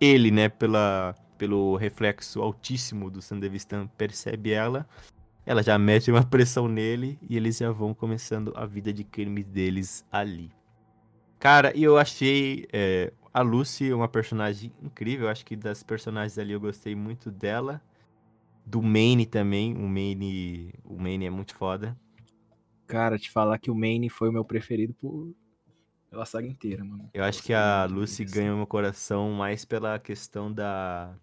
Ele, 0.00 0.30
né, 0.30 0.48
pela, 0.48 1.14
pelo 1.38 1.76
reflexo 1.76 2.40
altíssimo 2.40 3.10
do 3.10 3.20
Sandevistan, 3.22 3.86
percebe 3.96 4.52
ela. 4.52 4.86
ela 5.46 5.62
já 5.62 5.78
mete 5.78 6.10
uma 6.10 6.24
pressão 6.24 6.68
nele 6.68 7.18
e 7.28 7.36
eles 7.36 7.58
já 7.58 7.70
vão 7.70 7.92
começando 7.94 8.52
a 8.56 8.64
vida 8.66 8.92
de 8.92 9.04
crime 9.04 9.42
deles 9.42 10.04
ali. 10.10 10.50
Cara, 11.38 11.76
e 11.76 11.82
eu 11.82 11.98
achei 11.98 12.66
é, 12.72 13.12
a 13.34 13.42
Lucy 13.42 13.92
uma 13.92 14.08
personagem 14.08 14.72
incrível. 14.82 15.26
Eu 15.26 15.30
acho 15.30 15.44
que 15.44 15.56
das 15.56 15.82
personagens 15.82 16.38
ali 16.38 16.52
eu 16.52 16.60
gostei 16.60 16.94
muito 16.94 17.30
dela. 17.30 17.82
Do 18.64 18.80
Maine 18.80 19.26
também. 19.26 19.76
O 19.76 19.86
Maine, 19.86 20.72
o 20.84 20.98
Maine 20.98 21.26
é 21.26 21.30
muito 21.30 21.54
foda. 21.54 21.94
Cara, 22.86 23.18
te 23.18 23.30
falar 23.30 23.58
que 23.58 23.70
o 23.70 23.74
Maine 23.74 24.08
foi 24.08 24.28
o 24.28 24.32
meu 24.32 24.44
preferido 24.44 24.94
por... 24.94 25.34
pela 26.08 26.24
saga 26.24 26.46
inteira, 26.46 26.84
mano. 26.84 27.10
Eu 27.12 27.24
acho 27.24 27.42
que 27.42 27.52
a 27.52 27.84
Lucy 27.86 28.24
ganhou 28.24 28.56
meu 28.56 28.66
coração 28.66 29.32
mais 29.32 29.64
pela 29.64 29.98
questão 29.98 30.50
da 30.50 31.14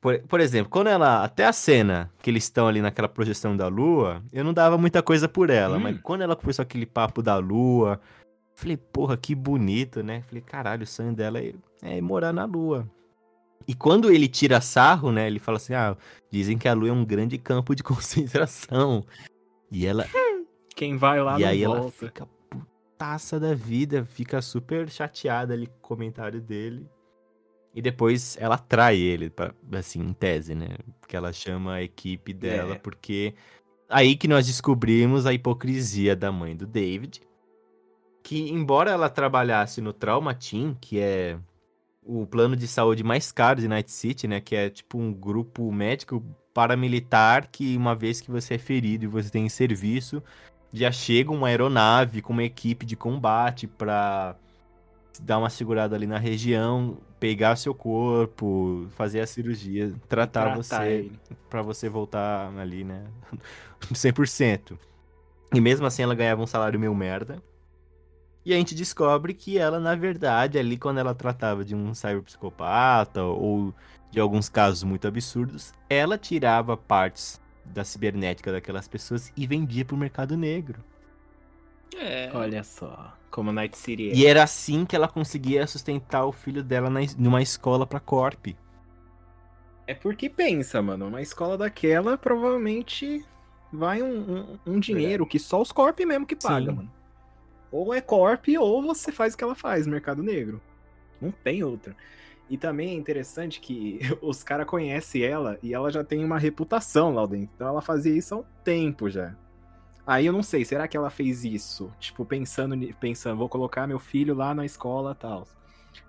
por, 0.00 0.18
por, 0.20 0.40
exemplo, 0.40 0.70
quando 0.70 0.86
ela. 0.86 1.22
Até 1.22 1.44
a 1.44 1.52
cena 1.52 2.10
que 2.22 2.30
eles 2.30 2.44
estão 2.44 2.66
ali 2.66 2.80
naquela 2.80 3.08
projeção 3.08 3.56
da 3.56 3.68
lua, 3.68 4.22
eu 4.32 4.42
não 4.42 4.54
dava 4.54 4.78
muita 4.78 5.02
coisa 5.02 5.28
por 5.28 5.50
ela. 5.50 5.76
Hum. 5.76 5.80
Mas 5.80 6.00
quando 6.00 6.22
ela 6.22 6.34
começou 6.34 6.62
aquele 6.62 6.86
papo 6.86 7.22
da 7.22 7.36
lua, 7.36 8.00
falei, 8.54 8.78
porra, 8.78 9.16
que 9.16 9.34
bonito, 9.34 10.02
né? 10.02 10.22
Falei, 10.22 10.42
caralho, 10.42 10.84
o 10.84 10.86
sonho 10.86 11.14
dela 11.14 11.38
é, 11.38 11.52
é 11.82 12.00
morar 12.00 12.32
na 12.32 12.46
lua. 12.46 12.88
E 13.68 13.74
quando 13.74 14.10
ele 14.10 14.26
tira 14.26 14.60
sarro, 14.60 15.12
né? 15.12 15.26
Ele 15.26 15.38
fala 15.38 15.58
assim: 15.58 15.74
ah, 15.74 15.94
dizem 16.30 16.56
que 16.56 16.66
a 16.66 16.72
lua 16.72 16.88
é 16.88 16.92
um 16.92 17.04
grande 17.04 17.36
campo 17.36 17.74
de 17.74 17.82
concentração. 17.84 19.04
E 19.70 19.86
ela. 19.86 20.06
Quem 20.74 20.96
vai 20.96 21.20
lá 21.22 21.38
E 21.38 21.44
aí 21.44 21.64
volta. 21.64 21.80
ela 21.80 21.90
fica 21.90 22.28
putaça 22.48 23.38
da 23.38 23.54
vida, 23.54 24.02
fica 24.02 24.40
super 24.40 24.88
chateada 24.88 25.52
ali 25.52 25.66
com 25.66 25.76
o 25.76 25.80
comentário 25.80 26.40
dele. 26.40 26.88
E 27.74 27.80
depois 27.80 28.36
ela 28.40 28.58
trai 28.58 28.98
ele, 28.98 29.30
pra, 29.30 29.54
assim, 29.72 30.00
em 30.00 30.12
tese, 30.12 30.54
né? 30.54 30.68
Porque 31.00 31.16
ela 31.16 31.32
chama 31.32 31.74
a 31.74 31.82
equipe 31.82 32.32
dela, 32.32 32.74
é. 32.74 32.78
porque 32.78 33.34
aí 33.88 34.16
que 34.16 34.26
nós 34.26 34.46
descobrimos 34.46 35.26
a 35.26 35.32
hipocrisia 35.32 36.16
da 36.16 36.32
mãe 36.32 36.56
do 36.56 36.66
David. 36.66 37.22
Que, 38.22 38.50
embora 38.50 38.90
ela 38.90 39.08
trabalhasse 39.08 39.80
no 39.80 39.92
Trauma 39.92 40.34
Team, 40.34 40.76
que 40.80 40.98
é 40.98 41.38
o 42.02 42.26
plano 42.26 42.56
de 42.56 42.66
saúde 42.66 43.02
mais 43.02 43.32
caro 43.32 43.60
de 43.60 43.68
Night 43.68 43.90
City, 43.90 44.26
né? 44.28 44.40
Que 44.40 44.56
é 44.56 44.70
tipo 44.70 44.98
um 44.98 45.12
grupo 45.12 45.70
médico 45.72 46.22
paramilitar 46.52 47.48
que, 47.50 47.76
uma 47.76 47.94
vez 47.94 48.20
que 48.20 48.30
você 48.30 48.54
é 48.54 48.58
ferido 48.58 49.04
e 49.04 49.08
você 49.08 49.30
tem 49.30 49.48
serviço, 49.48 50.22
já 50.72 50.90
chega 50.90 51.30
uma 51.30 51.48
aeronave 51.48 52.22
com 52.22 52.32
uma 52.32 52.44
equipe 52.44 52.84
de 52.84 52.96
combate 52.96 53.66
pra 53.66 54.36
dar 55.22 55.38
uma 55.38 55.50
segurada 55.50 55.96
ali 55.96 56.06
na 56.06 56.18
região, 56.18 56.98
pegar 57.20 57.54
seu 57.56 57.74
corpo, 57.74 58.88
fazer 58.92 59.20
a 59.20 59.26
cirurgia, 59.26 59.92
tratar, 60.08 60.54
tratar 60.54 60.56
você 60.56 61.10
para 61.50 61.60
você 61.60 61.88
voltar 61.88 62.50
ali, 62.58 62.82
né? 62.82 63.04
100%. 63.92 64.78
E 65.54 65.60
mesmo 65.60 65.86
assim 65.86 66.02
ela 66.02 66.14
ganhava 66.14 66.42
um 66.42 66.46
salário 66.46 66.80
meio 66.80 66.94
merda. 66.94 67.42
E 68.44 68.54
a 68.54 68.56
gente 68.56 68.74
descobre 68.74 69.34
que 69.34 69.58
ela, 69.58 69.78
na 69.78 69.94
verdade, 69.94 70.58
ali 70.58 70.78
quando 70.78 70.98
ela 70.98 71.14
tratava 71.14 71.62
de 71.62 71.74
um 71.74 71.92
cyberpsicopata 71.92 73.22
ou 73.22 73.74
de 74.10 74.18
alguns 74.18 74.48
casos 74.48 74.82
muito 74.82 75.06
absurdos, 75.06 75.74
ela 75.90 76.16
tirava 76.16 76.74
partes 76.76 77.38
da 77.64 77.84
cibernética 77.84 78.50
daquelas 78.50 78.88
pessoas 78.88 79.30
e 79.36 79.46
vendia 79.46 79.84
pro 79.84 79.96
mercado 79.96 80.36
negro. 80.36 80.82
É. 81.94 82.30
Olha 82.32 82.64
só. 82.64 83.12
Como 83.30 83.52
Night 83.52 83.76
City 83.78 84.10
é. 84.10 84.14
E 84.14 84.26
era 84.26 84.42
assim 84.42 84.84
que 84.84 84.96
ela 84.96 85.06
conseguia 85.06 85.66
sustentar 85.66 86.24
o 86.24 86.32
filho 86.32 86.62
dela 86.62 86.90
na, 86.90 87.00
numa 87.16 87.40
escola 87.40 87.86
pra 87.86 88.00
Corp. 88.00 88.48
É 89.86 89.94
porque 89.94 90.28
pensa, 90.28 90.80
mano, 90.82 91.08
uma 91.08 91.22
escola 91.22 91.56
daquela 91.56 92.18
provavelmente 92.18 93.24
vai 93.72 94.02
um, 94.02 94.38
um, 94.66 94.74
um 94.74 94.80
dinheiro 94.80 95.26
que 95.26 95.38
só 95.38 95.60
os 95.60 95.72
Corp 95.72 95.98
mesmo 96.00 96.26
que 96.26 96.36
paga, 96.36 96.70
Sim. 96.70 96.76
mano. 96.76 96.92
Ou 97.70 97.94
é 97.94 98.00
Corp 98.00 98.46
ou 98.58 98.82
você 98.82 99.12
faz 99.12 99.34
o 99.34 99.36
que 99.36 99.44
ela 99.44 99.54
faz, 99.54 99.86
mercado 99.86 100.22
negro. 100.22 100.60
Não 101.20 101.30
tem 101.30 101.62
outra. 101.62 101.96
E 102.48 102.56
também 102.56 102.90
é 102.90 102.94
interessante 102.94 103.60
que 103.60 104.00
os 104.20 104.42
caras 104.42 104.66
conhecem 104.66 105.22
ela 105.22 105.58
e 105.62 105.72
ela 105.72 105.90
já 105.90 106.02
tem 106.02 106.24
uma 106.24 106.38
reputação 106.38 107.14
lá 107.14 107.24
dentro. 107.26 107.50
Então 107.54 107.68
ela 107.68 107.80
fazia 107.80 108.16
isso 108.16 108.34
há 108.34 108.38
um 108.38 108.44
tempo 108.64 109.08
já. 109.08 109.36
Aí 110.10 110.26
eu 110.26 110.32
não 110.32 110.42
sei, 110.42 110.64
será 110.64 110.88
que 110.88 110.96
ela 110.96 111.08
fez 111.08 111.44
isso? 111.44 111.88
Tipo, 112.00 112.24
pensando, 112.24 112.76
pensando, 112.94 113.38
vou 113.38 113.48
colocar 113.48 113.86
meu 113.86 114.00
filho 114.00 114.34
lá 114.34 114.52
na 114.52 114.64
escola 114.64 115.14
tal. 115.14 115.46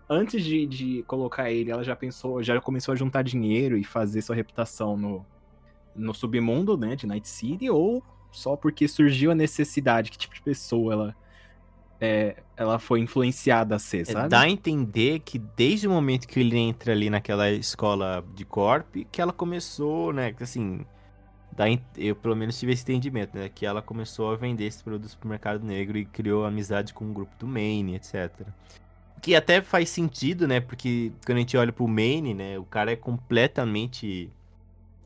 Antes 0.10 0.44
de, 0.44 0.66
de 0.66 1.04
colocar 1.04 1.52
ele, 1.52 1.70
ela 1.70 1.84
já 1.84 1.96
pensou, 1.96 2.42
já 2.42 2.60
começou 2.60 2.94
a 2.94 2.96
juntar 2.96 3.22
dinheiro 3.22 3.78
e 3.78 3.84
fazer 3.84 4.24
sua 4.24 4.36
reputação 4.36 4.98
no, 4.98 5.24
no 5.96 6.16
submundo, 6.16 6.76
né, 6.76 6.96
de 6.96 7.06
Night 7.06 7.30
City, 7.30 7.70
ou 7.70 8.04
só 8.32 8.56
porque 8.56 8.88
surgiu 8.88 9.30
a 9.30 9.36
necessidade, 9.36 10.10
que 10.10 10.18
tipo 10.18 10.34
de 10.34 10.42
pessoa 10.42 10.94
ela, 10.94 11.16
é, 12.00 12.38
ela 12.58 12.80
foi 12.80 13.02
influenciada 13.02 13.76
a 13.76 13.80
ser, 13.80 14.02
é, 14.02 14.06
sabe? 14.06 14.30
dá 14.30 14.40
a 14.40 14.50
entender 14.50 15.20
que 15.20 15.38
desde 15.38 15.88
o 15.88 15.92
momento 15.92 16.28
que 16.28 16.40
ele 16.40 16.58
entra 16.58 16.92
ali 16.92 17.08
naquela 17.08 17.52
escola 17.52 18.26
de 18.34 18.46
corp, 18.46 18.96
que 19.12 19.22
ela 19.22 19.32
começou, 19.32 20.12
né, 20.12 20.34
assim, 20.42 20.84
eu 21.98 22.16
pelo 22.16 22.36
menos 22.36 22.60
tive 22.60 22.74
esse 22.74 22.84
entendimento, 22.84 23.38
né? 23.38 23.50
Que 23.50 23.66
ela 23.66 23.82
começou 23.82 24.32
a 24.32 24.36
vender 24.36 24.66
esses 24.66 24.82
produtos 24.82 25.16
pro 25.16 25.30
mercado 25.30 25.66
negro 25.66 25.98
e 25.98 26.06
criou 26.06 26.46
amizade 26.46 26.94
com 26.94 27.06
o 27.06 27.10
um 27.10 27.14
grupo 27.14 27.36
do 27.38 27.48
Maine, 27.48 27.96
etc. 27.96 28.32
Que 29.22 29.36
até 29.36 29.62
faz 29.62 29.90
sentido, 29.90 30.48
né? 30.48 30.60
Porque 30.60 31.12
quando 31.26 31.38
a 31.38 31.42
gente 31.42 31.58
olha 31.58 31.72
pro 31.72 31.88
Maine, 31.88 32.34
né? 32.34 32.58
O 32.58 32.64
cara 32.64 32.92
é 32.92 32.96
completamente 32.96 34.30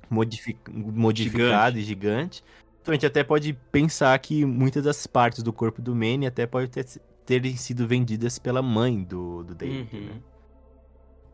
modific... 0.09 0.57
modificado 0.69 1.77
gigante. 1.77 1.79
e 1.79 1.83
gigante. 1.83 2.43
Então 2.81 2.91
a 2.91 2.95
gente 2.95 3.05
até 3.05 3.23
pode 3.23 3.53
pensar 3.71 4.17
que 4.19 4.45
muitas 4.45 4.83
das 4.83 5.07
partes 5.07 5.41
do 5.41 5.51
corpo 5.51 5.81
do 5.81 5.95
Maine 5.95 6.27
até 6.27 6.45
podem 6.45 6.67
ter, 6.67 6.85
terem 7.25 7.55
sido 7.57 7.87
vendidas 7.87 8.37
pela 8.37 8.61
mãe 8.61 9.03
do, 9.03 9.43
do 9.43 9.55
David, 9.55 9.89
uhum. 9.91 10.01
né? 10.01 10.21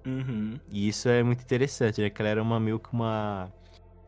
Uhum. 0.03 0.59
E 0.71 0.87
isso 0.87 1.09
é 1.09 1.21
muito 1.21 1.41
interessante, 1.43 2.01
né? 2.01 2.09
Que 2.09 2.21
ela 2.21 2.29
era 2.29 2.41
uma 2.41 2.59
meio 2.59 2.79
que 2.79 2.91
uma 2.91 3.51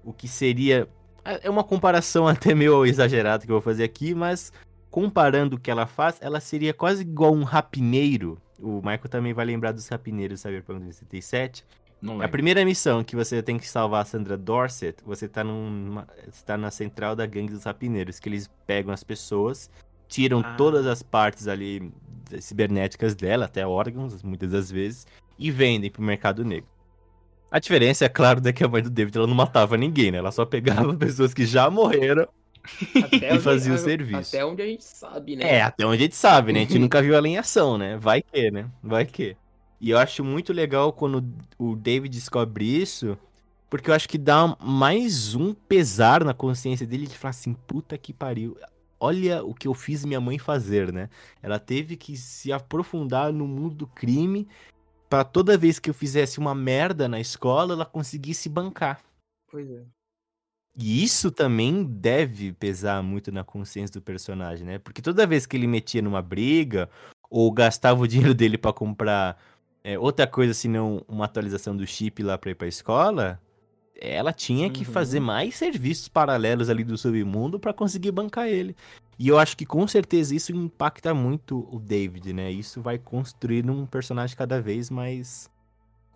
o 0.03 0.13
que 0.13 0.27
seria. 0.27 0.87
É 1.23 1.49
uma 1.49 1.63
comparação 1.63 2.27
até 2.27 2.53
meio 2.53 2.85
exagerada 2.85 3.45
que 3.45 3.51
eu 3.51 3.55
vou 3.55 3.61
fazer 3.61 3.83
aqui, 3.83 4.13
mas 4.13 4.51
comparando 4.91 5.55
o 5.55 5.59
que 5.59 5.71
ela 5.71 5.87
faz, 5.87 6.17
ela 6.21 6.39
seria 6.39 6.73
quase 6.73 7.01
igual 7.01 7.33
um 7.33 7.43
rapineiro. 7.43 8.37
O 8.59 8.75
Michael 8.77 9.09
também 9.09 9.33
vai 9.33 9.45
lembrar 9.45 9.71
dos 9.71 9.87
rapineiros 9.87 10.39
do 10.39 10.43
Cyberpunk 10.43 10.79
2077. 10.81 11.65
Não 12.03 12.21
a 12.21 12.27
primeira 12.27 12.63
missão 12.65 13.01
que 13.01 13.15
você 13.15 13.41
tem 13.41 13.57
que 13.57 13.67
salvar 13.67 14.01
a 14.01 14.05
Sandra 14.05 14.37
Dorset, 14.37 14.97
você 15.05 15.25
tá, 15.27 15.41
numa, 15.41 16.05
tá 16.45 16.57
na 16.57 16.69
central 16.69 17.15
da 17.15 17.25
gangue 17.25 17.53
dos 17.53 17.63
rapineiros, 17.63 18.19
que 18.19 18.27
eles 18.27 18.49
pegam 18.67 18.93
as 18.93 19.05
pessoas, 19.05 19.69
tiram 20.09 20.41
ah. 20.41 20.55
todas 20.55 20.85
as 20.85 21.01
partes 21.01 21.47
ali 21.47 21.91
cibernéticas 22.41 23.15
dela, 23.15 23.45
até 23.45 23.65
órgãos, 23.65 24.21
muitas 24.21 24.51
das 24.51 24.69
vezes, 24.69 25.07
e 25.39 25.49
vendem 25.49 25.89
pro 25.89 26.03
mercado 26.03 26.43
negro. 26.43 26.69
A 27.53 27.59
diferença, 27.59 28.03
é 28.03 28.09
claro, 28.09 28.41
é 28.47 28.51
que 28.51 28.63
a 28.63 28.67
mãe 28.67 28.81
do 28.81 28.89
David 28.89 29.15
ela 29.15 29.27
não 29.27 29.35
matava 29.35 29.77
ninguém, 29.77 30.09
né? 30.11 30.17
Ela 30.17 30.31
só 30.31 30.43
pegava 30.43 30.91
pessoas 30.97 31.35
que 31.35 31.45
já 31.45 31.69
morreram 31.69 32.27
e 33.11 33.37
fazia 33.37 33.71
o 33.71 33.77
serviço. 33.77 34.35
Até 34.35 34.43
onde 34.43 34.63
a 34.63 34.65
gente 34.65 34.83
sabe, 34.83 35.35
né? 35.35 35.57
É, 35.57 35.61
até 35.61 35.85
onde 35.85 35.97
a 35.97 35.99
gente 35.99 36.15
sabe, 36.15 36.51
né? 36.51 36.61
A 36.61 36.61
gente 36.63 36.79
nunca 36.79 36.99
viu 36.99 37.13
ela 37.13 37.27
em 37.27 37.37
ação, 37.37 37.77
né? 37.77 37.95
Vai 37.95 38.23
que, 38.23 38.49
né? 38.49 38.65
Vai 38.81 39.05
que. 39.05 39.37
E 39.79 39.91
eu 39.91 39.99
acho 39.99 40.23
muito 40.23 40.51
legal 40.51 40.91
quando 40.91 41.23
o 41.59 41.75
David 41.75 42.17
descobre 42.17 42.65
isso, 42.65 43.15
porque 43.69 43.91
eu 43.91 43.93
acho 43.93 44.09
que 44.09 44.17
dá 44.17 44.57
mais 44.59 45.35
um 45.35 45.53
pesar 45.53 46.23
na 46.23 46.33
consciência 46.33 46.87
dele 46.87 47.05
de 47.05 47.15
falar 47.15 47.29
assim, 47.29 47.53
puta 47.53 47.95
que 47.99 48.11
pariu. 48.11 48.57
Olha 48.99 49.43
o 49.43 49.53
que 49.53 49.67
eu 49.67 49.75
fiz 49.75 50.03
minha 50.05 50.19
mãe 50.19 50.39
fazer, 50.39 50.91
né? 50.91 51.07
Ela 51.39 51.59
teve 51.59 51.97
que 51.97 52.17
se 52.17 52.51
aprofundar 52.51 53.31
no 53.31 53.47
mundo 53.47 53.75
do 53.75 53.85
crime 53.85 54.47
para 55.13 55.23
toda 55.23 55.55
vez 55.55 55.77
que 55.77 55.91
eu 55.91 55.93
fizesse 55.93 56.39
uma 56.39 56.55
merda 56.55 57.07
na 57.07 57.19
escola, 57.19 57.75
ela 57.75 57.85
conseguisse 57.85 58.49
bancar. 58.49 58.99
Pois 59.51 59.69
é. 59.69 59.83
E 60.75 61.03
isso 61.03 61.29
também 61.29 61.83
deve 61.83 62.51
pesar 62.53 63.03
muito 63.03 63.31
na 63.31 63.43
consciência 63.43 63.93
do 63.93 64.01
personagem, 64.01 64.65
né? 64.65 64.79
Porque 64.79 65.03
toda 65.03 65.27
vez 65.27 65.45
que 65.45 65.55
ele 65.55 65.67
metia 65.67 66.01
numa 66.01 66.19
briga 66.19 66.89
ou 67.29 67.51
gastava 67.51 68.01
o 68.01 68.07
dinheiro 68.07 68.33
dele 68.33 68.57
para 68.57 68.73
comprar 68.73 69.39
é, 69.83 69.99
outra 69.99 70.25
coisa 70.25 70.51
senão 70.51 71.05
uma 71.07 71.25
atualização 71.25 71.77
do 71.77 71.85
chip 71.85 72.23
lá 72.23 72.35
para 72.35 72.49
ir 72.49 72.55
para 72.55 72.67
escola, 72.67 73.39
ela 73.95 74.33
tinha 74.33 74.67
que 74.67 74.83
uhum. 74.83 74.91
fazer 74.91 75.19
mais 75.19 75.55
serviços 75.55 76.07
paralelos 76.07 76.71
ali 76.71 76.83
do 76.83 76.97
submundo 76.97 77.59
para 77.59 77.71
conseguir 77.71 78.11
bancar 78.11 78.47
ele. 78.47 78.75
E 79.17 79.27
eu 79.27 79.37
acho 79.37 79.55
que 79.55 79.65
com 79.65 79.87
certeza 79.87 80.35
isso 80.35 80.51
impacta 80.51 81.13
muito 81.13 81.67
o 81.71 81.79
David, 81.79 82.33
né? 82.33 82.51
Isso 82.51 82.81
vai 82.81 82.97
construir 82.97 83.69
um 83.69 83.85
personagem 83.85 84.35
cada 84.35 84.61
vez 84.61 84.89
mais 84.89 85.49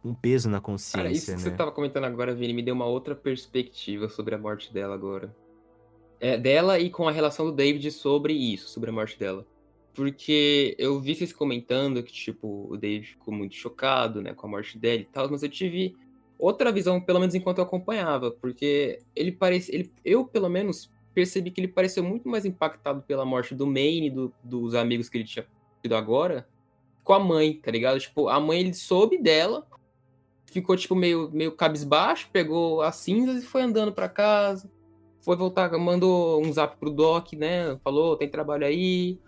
um 0.03 0.13
peso 0.13 0.49
na 0.49 0.59
consciência. 0.59 1.03
Cara, 1.03 1.11
isso 1.11 1.31
né? 1.31 1.37
que 1.37 1.43
você 1.43 1.51
tava 1.51 1.71
comentando 1.71 2.05
agora, 2.05 2.33
Vini, 2.33 2.53
me 2.53 2.63
deu 2.63 2.73
uma 2.73 2.85
outra 2.85 3.15
perspectiva 3.15 4.09
sobre 4.09 4.35
a 4.35 4.37
morte 4.37 4.73
dela 4.73 4.95
agora. 4.95 5.35
É, 6.19 6.37
dela 6.37 6.79
e 6.79 6.89
com 6.89 7.07
a 7.07 7.11
relação 7.11 7.45
do 7.45 7.51
David 7.51 7.91
sobre 7.91 8.33
isso, 8.33 8.69
sobre 8.69 8.89
a 8.89 8.93
morte 8.93 9.19
dela. 9.19 9.45
Porque 9.93 10.75
eu 10.77 10.99
vi 10.99 11.15
vocês 11.15 11.33
comentando 11.33 12.01
que, 12.03 12.11
tipo, 12.11 12.67
o 12.69 12.77
David 12.77 13.09
ficou 13.09 13.33
muito 13.33 13.55
chocado, 13.55 14.21
né, 14.21 14.33
com 14.33 14.47
a 14.47 14.49
morte 14.49 14.77
dela 14.77 15.01
e 15.01 15.05
tal, 15.05 15.29
mas 15.29 15.43
eu 15.43 15.49
tive 15.49 15.95
outra 16.37 16.71
visão, 16.71 17.01
pelo 17.01 17.19
menos 17.19 17.35
enquanto 17.35 17.59
eu 17.59 17.63
acompanhava, 17.63 18.31
porque 18.31 18.99
ele 19.15 19.31
parece, 19.31 19.73
ele, 19.73 19.91
eu 20.05 20.25
pelo 20.25 20.49
menos 20.49 20.91
percebi 21.17 21.49
que 21.49 21.59
ele 21.59 21.67
pareceu 21.67 22.03
muito 22.03 22.29
mais 22.29 22.45
impactado 22.45 23.01
pela 23.01 23.25
morte 23.25 23.55
do 23.55 23.65
Maine, 23.65 24.07
do, 24.07 24.31
dos 24.43 24.75
amigos 24.75 25.09
que 25.09 25.17
ele 25.17 25.23
tinha 25.23 25.47
tido 25.81 25.95
agora, 25.95 26.47
com 27.03 27.11
a 27.11 27.19
mãe, 27.19 27.55
tá 27.55 27.71
ligado? 27.71 27.99
Tipo, 27.99 28.29
a 28.29 28.39
mãe 28.39 28.59
ele 28.59 28.73
soube 28.75 29.17
dela, 29.17 29.65
ficou 30.45 30.77
tipo 30.77 30.93
meio 30.93 31.31
meio 31.33 31.51
cabisbaixo, 31.53 32.29
pegou 32.31 32.83
as 32.83 32.97
cinzas 32.97 33.41
e 33.41 33.47
foi 33.47 33.63
andando 33.63 33.91
para 33.91 34.07
casa. 34.07 34.69
Foi 35.21 35.35
voltar, 35.35 35.75
mandou 35.79 36.39
um 36.39 36.53
zap 36.53 36.77
pro 36.77 36.91
Doc, 36.91 37.33
né? 37.33 37.75
Falou, 37.83 38.15
tem 38.15 38.29
trabalho 38.29 38.67
aí, 38.67 39.19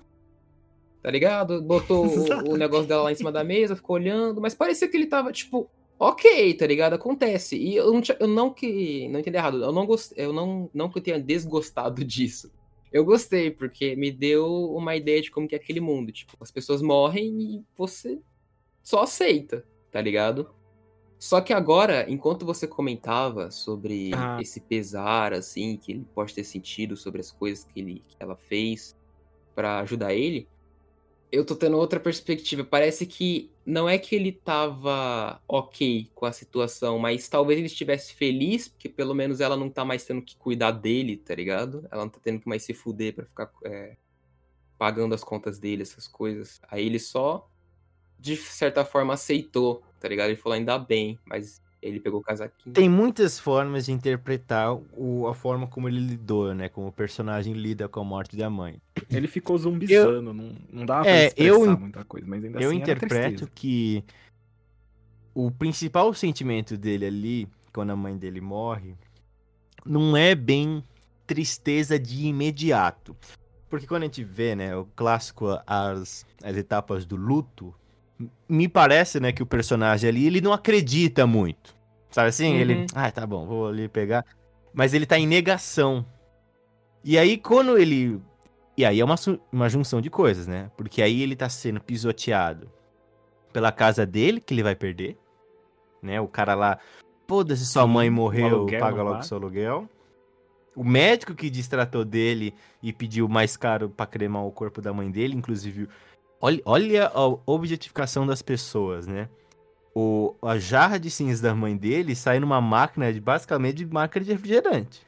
tá 1.01 1.09
ligado? 1.09 1.59
Botou 1.59 2.05
o, 2.05 2.51
o, 2.51 2.53
negócio 2.57 2.87
dela 2.87 3.01
lá 3.01 3.11
em 3.11 3.15
cima 3.15 3.31
da 3.31 3.43
mesa, 3.43 3.75
ficou 3.75 3.95
olhando, 3.95 4.39
mas 4.39 4.53
parecia 4.53 4.87
que 4.87 4.95
ele 4.95 5.07
tava, 5.07 5.31
tipo, 5.31 5.67
ok, 5.99 6.53
tá 6.53 6.65
ligado? 6.65 6.93
Acontece. 6.93 7.57
E 7.57 7.75
eu 7.75 7.91
não, 7.91 8.01
eu 8.19 8.27
não 8.27 8.53
que. 8.53 9.07
Não 9.09 9.19
entendi 9.19 9.37
errado. 9.37 9.61
Eu 9.61 9.71
não 9.73 9.85
gostei. 9.85 10.25
Eu 10.25 10.31
não, 10.31 10.69
não 10.73 10.89
que 10.89 10.97
eu 10.97 11.03
tenha 11.03 11.19
desgostado 11.19 12.03
disso. 12.05 12.51
Eu 12.91 13.05
gostei, 13.05 13.51
porque 13.51 13.95
me 13.95 14.11
deu 14.11 14.71
uma 14.71 14.95
ideia 14.95 15.21
de 15.21 15.29
como 15.29 15.47
que 15.47 15.53
é 15.53 15.57
aquele 15.57 15.79
mundo. 15.79 16.11
Tipo, 16.11 16.35
as 16.39 16.49
pessoas 16.49 16.81
morrem 16.81 17.41
e 17.41 17.65
você 17.77 18.19
só 18.81 19.03
aceita, 19.03 19.63
tá 19.91 20.01
ligado? 20.01 20.49
Só 21.19 21.41
que 21.41 21.53
agora, 21.53 22.09
enquanto 22.09 22.45
você 22.45 22.65
comentava 22.65 23.51
sobre 23.51 24.11
ah. 24.15 24.39
esse 24.41 24.61
pesar, 24.61 25.33
assim, 25.33 25.75
que 25.75 25.91
ele 25.91 26.07
pode 26.15 26.33
ter 26.33 26.45
sentido 26.45 26.95
sobre 26.95 27.19
as 27.19 27.29
coisas 27.29 27.65
que, 27.65 27.79
ele, 27.79 28.03
que 28.07 28.15
ela 28.19 28.37
fez 28.37 28.95
para 29.53 29.79
ajudar 29.81 30.13
ele, 30.13 30.47
eu 31.31 31.45
tô 31.45 31.55
tendo 31.55 31.77
outra 31.77 31.99
perspectiva. 31.99 32.63
Parece 32.63 33.05
que 33.05 33.51
não 33.65 33.87
é 33.87 33.97
que 33.97 34.15
ele 34.15 34.31
tava 34.31 35.41
ok 35.47 36.09
com 36.15 36.25
a 36.25 36.31
situação, 36.31 36.97
mas 36.97 37.27
talvez 37.29 37.59
ele 37.59 37.67
estivesse 37.67 38.13
feliz, 38.13 38.67
porque 38.67 38.89
pelo 38.89 39.13
menos 39.13 39.39
ela 39.39 39.55
não 39.55 39.69
tá 39.69 39.85
mais 39.85 40.03
tendo 40.03 40.21
que 40.21 40.35
cuidar 40.35 40.71
dele, 40.71 41.17
tá 41.17 41.35
ligado? 41.35 41.87
Ela 41.91 42.03
não 42.03 42.09
tá 42.09 42.19
tendo 42.21 42.39
que 42.39 42.49
mais 42.49 42.63
se 42.63 42.73
fuder 42.73 43.13
pra 43.13 43.25
ficar 43.25 43.51
é, 43.65 43.95
pagando 44.77 45.13
as 45.13 45.23
contas 45.23 45.59
dele, 45.59 45.83
essas 45.83 46.07
coisas. 46.07 46.59
Aí 46.67 46.85
ele 46.85 46.99
só, 46.99 47.47
de 48.17 48.35
certa 48.35 48.83
forma, 48.83 49.13
aceitou, 49.13 49.83
tá 49.99 50.07
ligado? 50.07 50.29
Ele 50.29 50.37
falou, 50.37 50.57
ainda 50.57 50.79
bem, 50.79 51.19
mas 51.25 51.61
ele 51.81 51.99
pegou 51.99 52.19
o 52.19 52.23
casaquinho. 52.23 52.73
Tem 52.73 52.89
muitas 52.89 53.39
formas 53.39 53.85
de 53.85 53.91
interpretar 53.91 54.73
o, 54.93 55.27
a 55.27 55.33
forma 55.33 55.67
como 55.67 55.87
ele 55.87 55.99
lidou, 55.99 56.53
né? 56.53 56.69
Como 56.69 56.87
o 56.87 56.91
personagem 56.91 57.53
lida 57.53 57.87
com 57.87 57.99
a 57.99 58.03
morte 58.03 58.35
da 58.35 58.49
mãe. 58.49 58.81
Ele 59.09 59.27
ficou 59.27 59.57
zumbizando, 59.57 60.29
eu, 60.29 60.33
não, 60.33 60.55
não 60.71 60.85
dava 60.85 61.03
pra 61.03 61.11
é, 61.11 61.27
expressar 61.27 61.49
eu, 61.49 61.77
muita 61.77 62.03
coisa, 62.03 62.27
mas 62.27 62.43
ainda 62.43 62.59
Eu 62.59 62.69
assim 62.69 62.77
interpreto 62.79 63.49
que 63.53 64.03
o 65.33 65.49
principal 65.49 66.13
sentimento 66.13 66.77
dele 66.77 67.05
ali, 67.05 67.47
quando 67.73 67.91
a 67.91 67.95
mãe 67.95 68.17
dele 68.17 68.41
morre, 68.41 68.95
não 69.85 70.17
é 70.17 70.35
bem 70.35 70.83
tristeza 71.25 71.97
de 71.97 72.25
imediato. 72.25 73.15
Porque 73.69 73.87
quando 73.87 74.03
a 74.03 74.05
gente 74.05 74.23
vê, 74.23 74.55
né, 74.55 74.75
o 74.75 74.85
clássico, 74.95 75.47
as, 75.65 76.25
as 76.43 76.57
etapas 76.57 77.05
do 77.05 77.15
luto, 77.15 77.73
me 78.47 78.67
parece, 78.67 79.19
né, 79.19 79.31
que 79.31 79.43
o 79.43 79.45
personagem 79.45 80.09
ali, 80.09 80.25
ele 80.25 80.41
não 80.41 80.51
acredita 80.51 81.25
muito. 81.25 81.75
Sabe 82.09 82.29
assim? 82.29 82.53
Uhum. 82.53 82.59
Ele, 82.59 82.85
ah, 82.93 83.11
tá 83.11 83.25
bom, 83.25 83.45
vou 83.45 83.67
ali 83.67 83.87
pegar. 83.87 84.25
Mas 84.73 84.93
ele 84.93 85.05
tá 85.05 85.17
em 85.17 85.27
negação. 85.27 86.05
E 87.03 87.17
aí, 87.17 87.37
quando 87.37 87.77
ele. 87.77 88.19
E 88.75 88.85
aí 88.85 88.99
é 88.99 89.05
uma, 89.05 89.15
uma 89.51 89.69
junção 89.69 90.01
de 90.01 90.09
coisas, 90.09 90.47
né? 90.47 90.71
Porque 90.77 91.01
aí 91.01 91.21
ele 91.21 91.35
tá 91.35 91.49
sendo 91.49 91.81
pisoteado 91.81 92.71
pela 93.51 93.71
casa 93.71 94.05
dele, 94.05 94.39
que 94.39 94.53
ele 94.53 94.63
vai 94.63 94.75
perder. 94.75 95.17
Né? 96.01 96.19
O 96.21 96.27
cara 96.27 96.55
lá, 96.55 96.79
foda-se, 97.27 97.65
sua 97.65 97.85
mãe 97.85 98.09
morreu, 98.09 98.65
paga 98.79 99.03
logo 99.03 99.23
seu 99.23 99.37
aluguel. 99.37 99.89
O 100.75 100.83
médico 100.83 101.35
que 101.35 101.49
distratou 101.49 102.05
dele 102.05 102.53
e 102.81 102.93
pediu 102.93 103.27
mais 103.27 103.57
caro 103.57 103.89
para 103.89 104.05
cremar 104.05 104.45
o 104.45 104.51
corpo 104.51 104.81
da 104.81 104.93
mãe 104.93 105.11
dele, 105.11 105.35
inclusive 105.35 105.89
Olha, 106.41 106.61
olha 106.63 107.07
a 107.13 107.27
objetificação 107.45 108.25
das 108.25 108.41
pessoas, 108.41 109.05
né? 109.05 109.27
O, 109.93 110.35
a 110.41 110.57
jarra 110.57 110.97
de 110.97 111.11
cinza 111.11 111.43
da 111.43 111.53
mãe 111.53 111.75
dele 111.75 112.15
sai 112.15 112.39
numa 112.39 112.61
máquina 112.61 113.11
de 113.11 113.19
basicamente 113.19 113.77
de 113.77 113.85
máquina 113.85 114.23
de 114.23 114.31
refrigerante. 114.31 115.05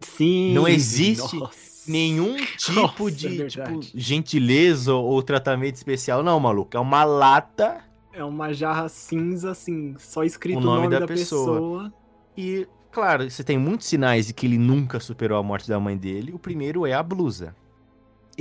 Sim. 0.00 0.52
Não 0.52 0.66
existe 0.66 1.36
nossa. 1.36 1.82
nenhum 1.86 2.36
tipo 2.56 3.04
nossa, 3.04 3.10
de 3.12 3.42
é 3.42 3.46
tipo, 3.46 3.80
gentileza 3.94 4.94
ou 4.94 5.22
tratamento 5.22 5.76
especial, 5.76 6.22
não, 6.22 6.40
maluco. 6.40 6.76
É 6.76 6.80
uma 6.80 7.04
lata. 7.04 7.84
É 8.12 8.24
uma 8.24 8.52
jarra 8.52 8.88
cinza, 8.88 9.52
assim, 9.52 9.94
só 9.98 10.24
escrito 10.24 10.58
o 10.58 10.60
nome, 10.60 10.78
o 10.78 10.82
nome 10.82 10.94
da, 10.94 11.00
da 11.00 11.06
pessoa. 11.06 11.54
pessoa. 11.54 11.94
E, 12.36 12.66
claro, 12.90 13.30
você 13.30 13.44
tem 13.44 13.56
muitos 13.56 13.86
sinais 13.86 14.26
de 14.26 14.34
que 14.34 14.46
ele 14.46 14.58
nunca 14.58 14.98
superou 14.98 15.38
a 15.38 15.42
morte 15.42 15.68
da 15.68 15.78
mãe 15.78 15.96
dele. 15.96 16.32
O 16.32 16.38
primeiro 16.38 16.84
é 16.84 16.94
a 16.94 17.02
blusa 17.02 17.54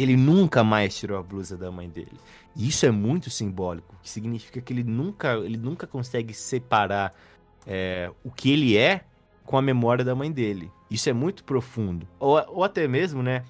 ele 0.01 0.15
nunca 0.15 0.63
mais 0.63 0.97
tirou 0.97 1.19
a 1.19 1.21
blusa 1.21 1.57
da 1.57 1.69
mãe 1.69 1.89
dele. 1.89 2.17
E 2.55 2.69
isso 2.69 2.85
é 2.85 2.91
muito 2.91 3.29
simbólico, 3.29 3.93
que 4.01 4.09
significa 4.09 4.62
que 4.62 4.71
ele 4.71 4.83
nunca, 4.83 5.33
ele 5.35 5.57
nunca 5.57 5.85
consegue 5.85 6.33
separar 6.33 7.13
é, 7.67 8.09
o 8.23 8.31
que 8.31 8.49
ele 8.49 8.77
é 8.77 9.03
com 9.43 9.57
a 9.57 9.62
memória 9.62 10.05
da 10.05 10.15
mãe 10.15 10.31
dele. 10.31 10.71
Isso 10.89 11.09
é 11.09 11.13
muito 11.13 11.43
profundo. 11.43 12.07
Ou, 12.17 12.41
ou 12.47 12.63
até 12.63 12.88
mesmo, 12.88 13.21
né, 13.21 13.43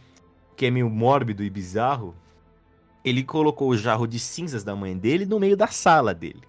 que 0.56 0.66
é 0.66 0.72
meio 0.72 0.90
mórbido 0.90 1.44
e 1.44 1.50
bizarro, 1.52 2.16
ele 3.06 3.24
colocou 3.24 3.70
o 3.70 3.78
jarro 3.78 4.08
de 4.08 4.18
cinzas 4.18 4.64
da 4.64 4.76
mãe 4.76 4.98
dele 4.98 5.28
no 5.28 5.40
meio 5.40 5.56
da 5.56 5.68
sala 5.68 6.16
dele. 6.16 6.42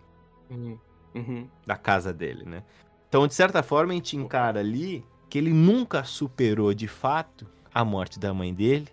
Uhum. 0.48 0.78
Uhum. 1.14 1.46
Da 1.66 1.76
casa 1.76 2.10
dele, 2.10 2.44
né? 2.46 2.62
Então, 3.06 3.26
de 3.26 3.34
certa 3.34 3.62
forma, 3.62 3.92
a 3.92 3.96
gente 3.96 4.16
encara 4.16 4.60
ali 4.60 5.04
que 5.28 5.36
ele 5.36 5.52
nunca 5.52 6.04
superou 6.04 6.72
de 6.72 6.88
fato 6.88 7.46
a 7.72 7.84
morte 7.84 8.18
da 8.18 8.32
mãe 8.32 8.54
dele 8.54 8.88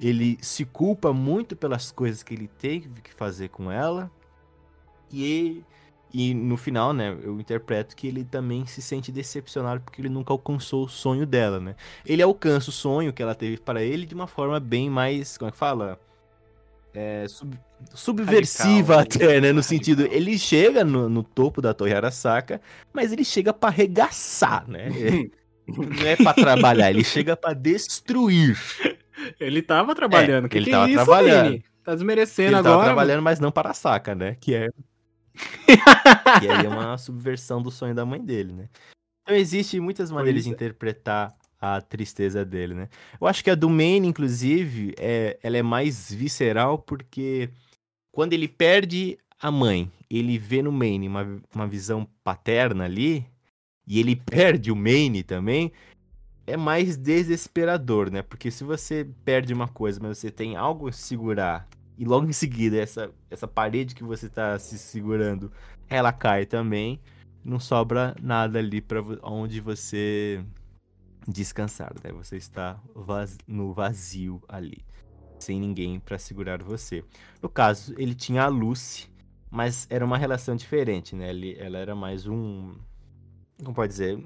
ele 0.00 0.38
se 0.40 0.64
culpa 0.64 1.12
muito 1.12 1.56
pelas 1.56 1.90
coisas 1.90 2.22
que 2.22 2.34
ele 2.34 2.48
teve 2.48 3.00
que 3.02 3.12
fazer 3.12 3.48
com 3.48 3.70
ela. 3.70 4.10
E, 5.12 5.62
e 6.12 6.34
no 6.34 6.56
final, 6.56 6.92
né, 6.92 7.16
eu 7.22 7.40
interpreto 7.40 7.96
que 7.96 8.06
ele 8.06 8.24
também 8.24 8.66
se 8.66 8.82
sente 8.82 9.10
decepcionado 9.10 9.80
porque 9.80 10.00
ele 10.00 10.08
nunca 10.08 10.32
alcançou 10.32 10.84
o 10.84 10.88
sonho 10.88 11.26
dela, 11.26 11.60
né? 11.60 11.74
Ele 12.04 12.22
alcança 12.22 12.70
o 12.70 12.72
sonho 12.72 13.12
que 13.12 13.22
ela 13.22 13.34
teve 13.34 13.58
para 13.58 13.82
ele 13.82 14.06
de 14.06 14.14
uma 14.14 14.26
forma 14.26 14.60
bem 14.60 14.90
mais, 14.90 15.38
como 15.38 15.48
é 15.48 15.52
que 15.52 15.58
fala? 15.58 15.98
É, 16.92 17.26
sub, 17.28 17.58
subversiva 17.94 18.96
Radical, 18.96 19.28
até, 19.28 19.40
né? 19.40 19.52
No 19.52 19.60
Radical. 19.60 19.62
sentido, 19.62 20.06
ele 20.10 20.38
chega 20.38 20.84
no, 20.84 21.08
no, 21.08 21.22
topo 21.22 21.60
da 21.60 21.74
Torre 21.74 21.94
Arasaka, 21.94 22.60
mas 22.92 23.12
ele 23.12 23.24
chega 23.24 23.52
para 23.52 23.68
arregaçar, 23.68 24.68
né? 24.68 24.88
Não 25.68 26.06
é 26.06 26.16
para 26.16 26.32
trabalhar, 26.32 26.90
ele 26.90 27.02
chega 27.02 27.36
para 27.36 27.52
destruir. 27.52 28.56
Ele 29.38 29.62
tava 29.62 29.94
trabalhando. 29.94 30.46
É, 30.46 30.48
que 30.48 30.58
ele 30.58 30.66
que 30.66 30.70
tava 30.70 30.86
é 30.86 30.92
isso, 30.92 31.04
trabalhando. 31.04 31.50
Vini? 31.50 31.64
Tá 31.82 31.94
desmerecendo 31.94 32.48
ele 32.48 32.56
agora. 32.56 32.68
Ele 32.68 32.78
tava 32.78 32.84
trabalhando, 32.84 33.22
mas 33.22 33.40
não 33.40 33.52
para 33.52 33.70
a 33.70 33.74
saca, 33.74 34.14
né? 34.14 34.36
Que 34.40 34.54
é. 34.54 34.68
que 36.40 36.48
aí 36.48 36.66
é 36.66 36.68
uma 36.68 36.96
subversão 36.98 37.62
do 37.62 37.70
sonho 37.70 37.94
da 37.94 38.04
mãe 38.04 38.22
dele, 38.22 38.52
né? 38.52 38.68
Então 39.22 39.36
existe 39.36 39.78
muitas 39.80 40.10
maneiras 40.10 40.44
de 40.44 40.50
é. 40.50 40.52
interpretar 40.52 41.34
a 41.60 41.80
tristeza 41.80 42.44
dele, 42.44 42.74
né? 42.74 42.88
Eu 43.20 43.26
acho 43.26 43.42
que 43.42 43.50
a 43.50 43.54
do 43.54 43.68
Maine, 43.68 44.08
inclusive, 44.08 44.94
é, 44.98 45.38
ela 45.42 45.56
é 45.56 45.62
mais 45.62 46.12
visceral 46.12 46.78
porque 46.78 47.50
quando 48.12 48.32
ele 48.32 48.48
perde 48.48 49.18
a 49.40 49.50
mãe, 49.50 49.90
ele 50.08 50.38
vê 50.38 50.62
no 50.62 50.72
Maine 50.72 51.08
uma, 51.08 51.40
uma 51.54 51.66
visão 51.66 52.08
paterna 52.22 52.84
ali, 52.84 53.26
e 53.86 54.00
ele 54.00 54.16
perde 54.24 54.70
o 54.70 54.76
Maine 54.76 55.22
também, 55.22 55.72
é 56.46 56.56
mais 56.56 56.96
desesperador, 56.96 58.10
né? 58.10 58.22
Porque 58.22 58.50
se 58.50 58.62
você 58.62 59.08
perde 59.24 59.52
uma 59.52 59.68
coisa, 59.68 59.98
mas 60.00 60.18
você 60.18 60.30
tem 60.30 60.56
algo 60.56 60.88
a 60.88 60.92
segurar, 60.92 61.68
e 61.98 62.04
logo 62.04 62.26
em 62.26 62.32
seguida 62.32 62.76
essa, 62.76 63.10
essa 63.30 63.48
parede 63.48 63.94
que 63.94 64.04
você 64.04 64.28
tá 64.28 64.58
se 64.58 64.78
segurando, 64.78 65.50
ela 65.88 66.12
cai 66.12 66.46
também, 66.46 67.00
não 67.44 67.58
sobra 67.58 68.14
nada 68.20 68.58
ali 68.58 68.80
para 68.80 69.00
onde 69.22 69.60
você 69.60 70.44
descansar, 71.26 71.92
né? 72.04 72.12
Você 72.12 72.36
está 72.36 72.80
vaz 72.94 73.36
no 73.46 73.72
vazio 73.72 74.40
ali, 74.48 74.84
sem 75.40 75.58
ninguém 75.58 75.98
para 75.98 76.18
segurar 76.18 76.62
você. 76.62 77.04
No 77.42 77.48
caso, 77.48 77.94
ele 77.98 78.14
tinha 78.14 78.44
a 78.44 78.48
Lucy, 78.48 79.10
mas 79.50 79.86
era 79.90 80.04
uma 80.04 80.18
relação 80.18 80.54
diferente, 80.54 81.16
né? 81.16 81.30
Ele, 81.30 81.56
ela 81.58 81.78
era 81.78 81.94
mais 81.94 82.26
um 82.26 82.74
como 83.62 83.74
pode 83.74 83.92
dizer, 83.92 84.22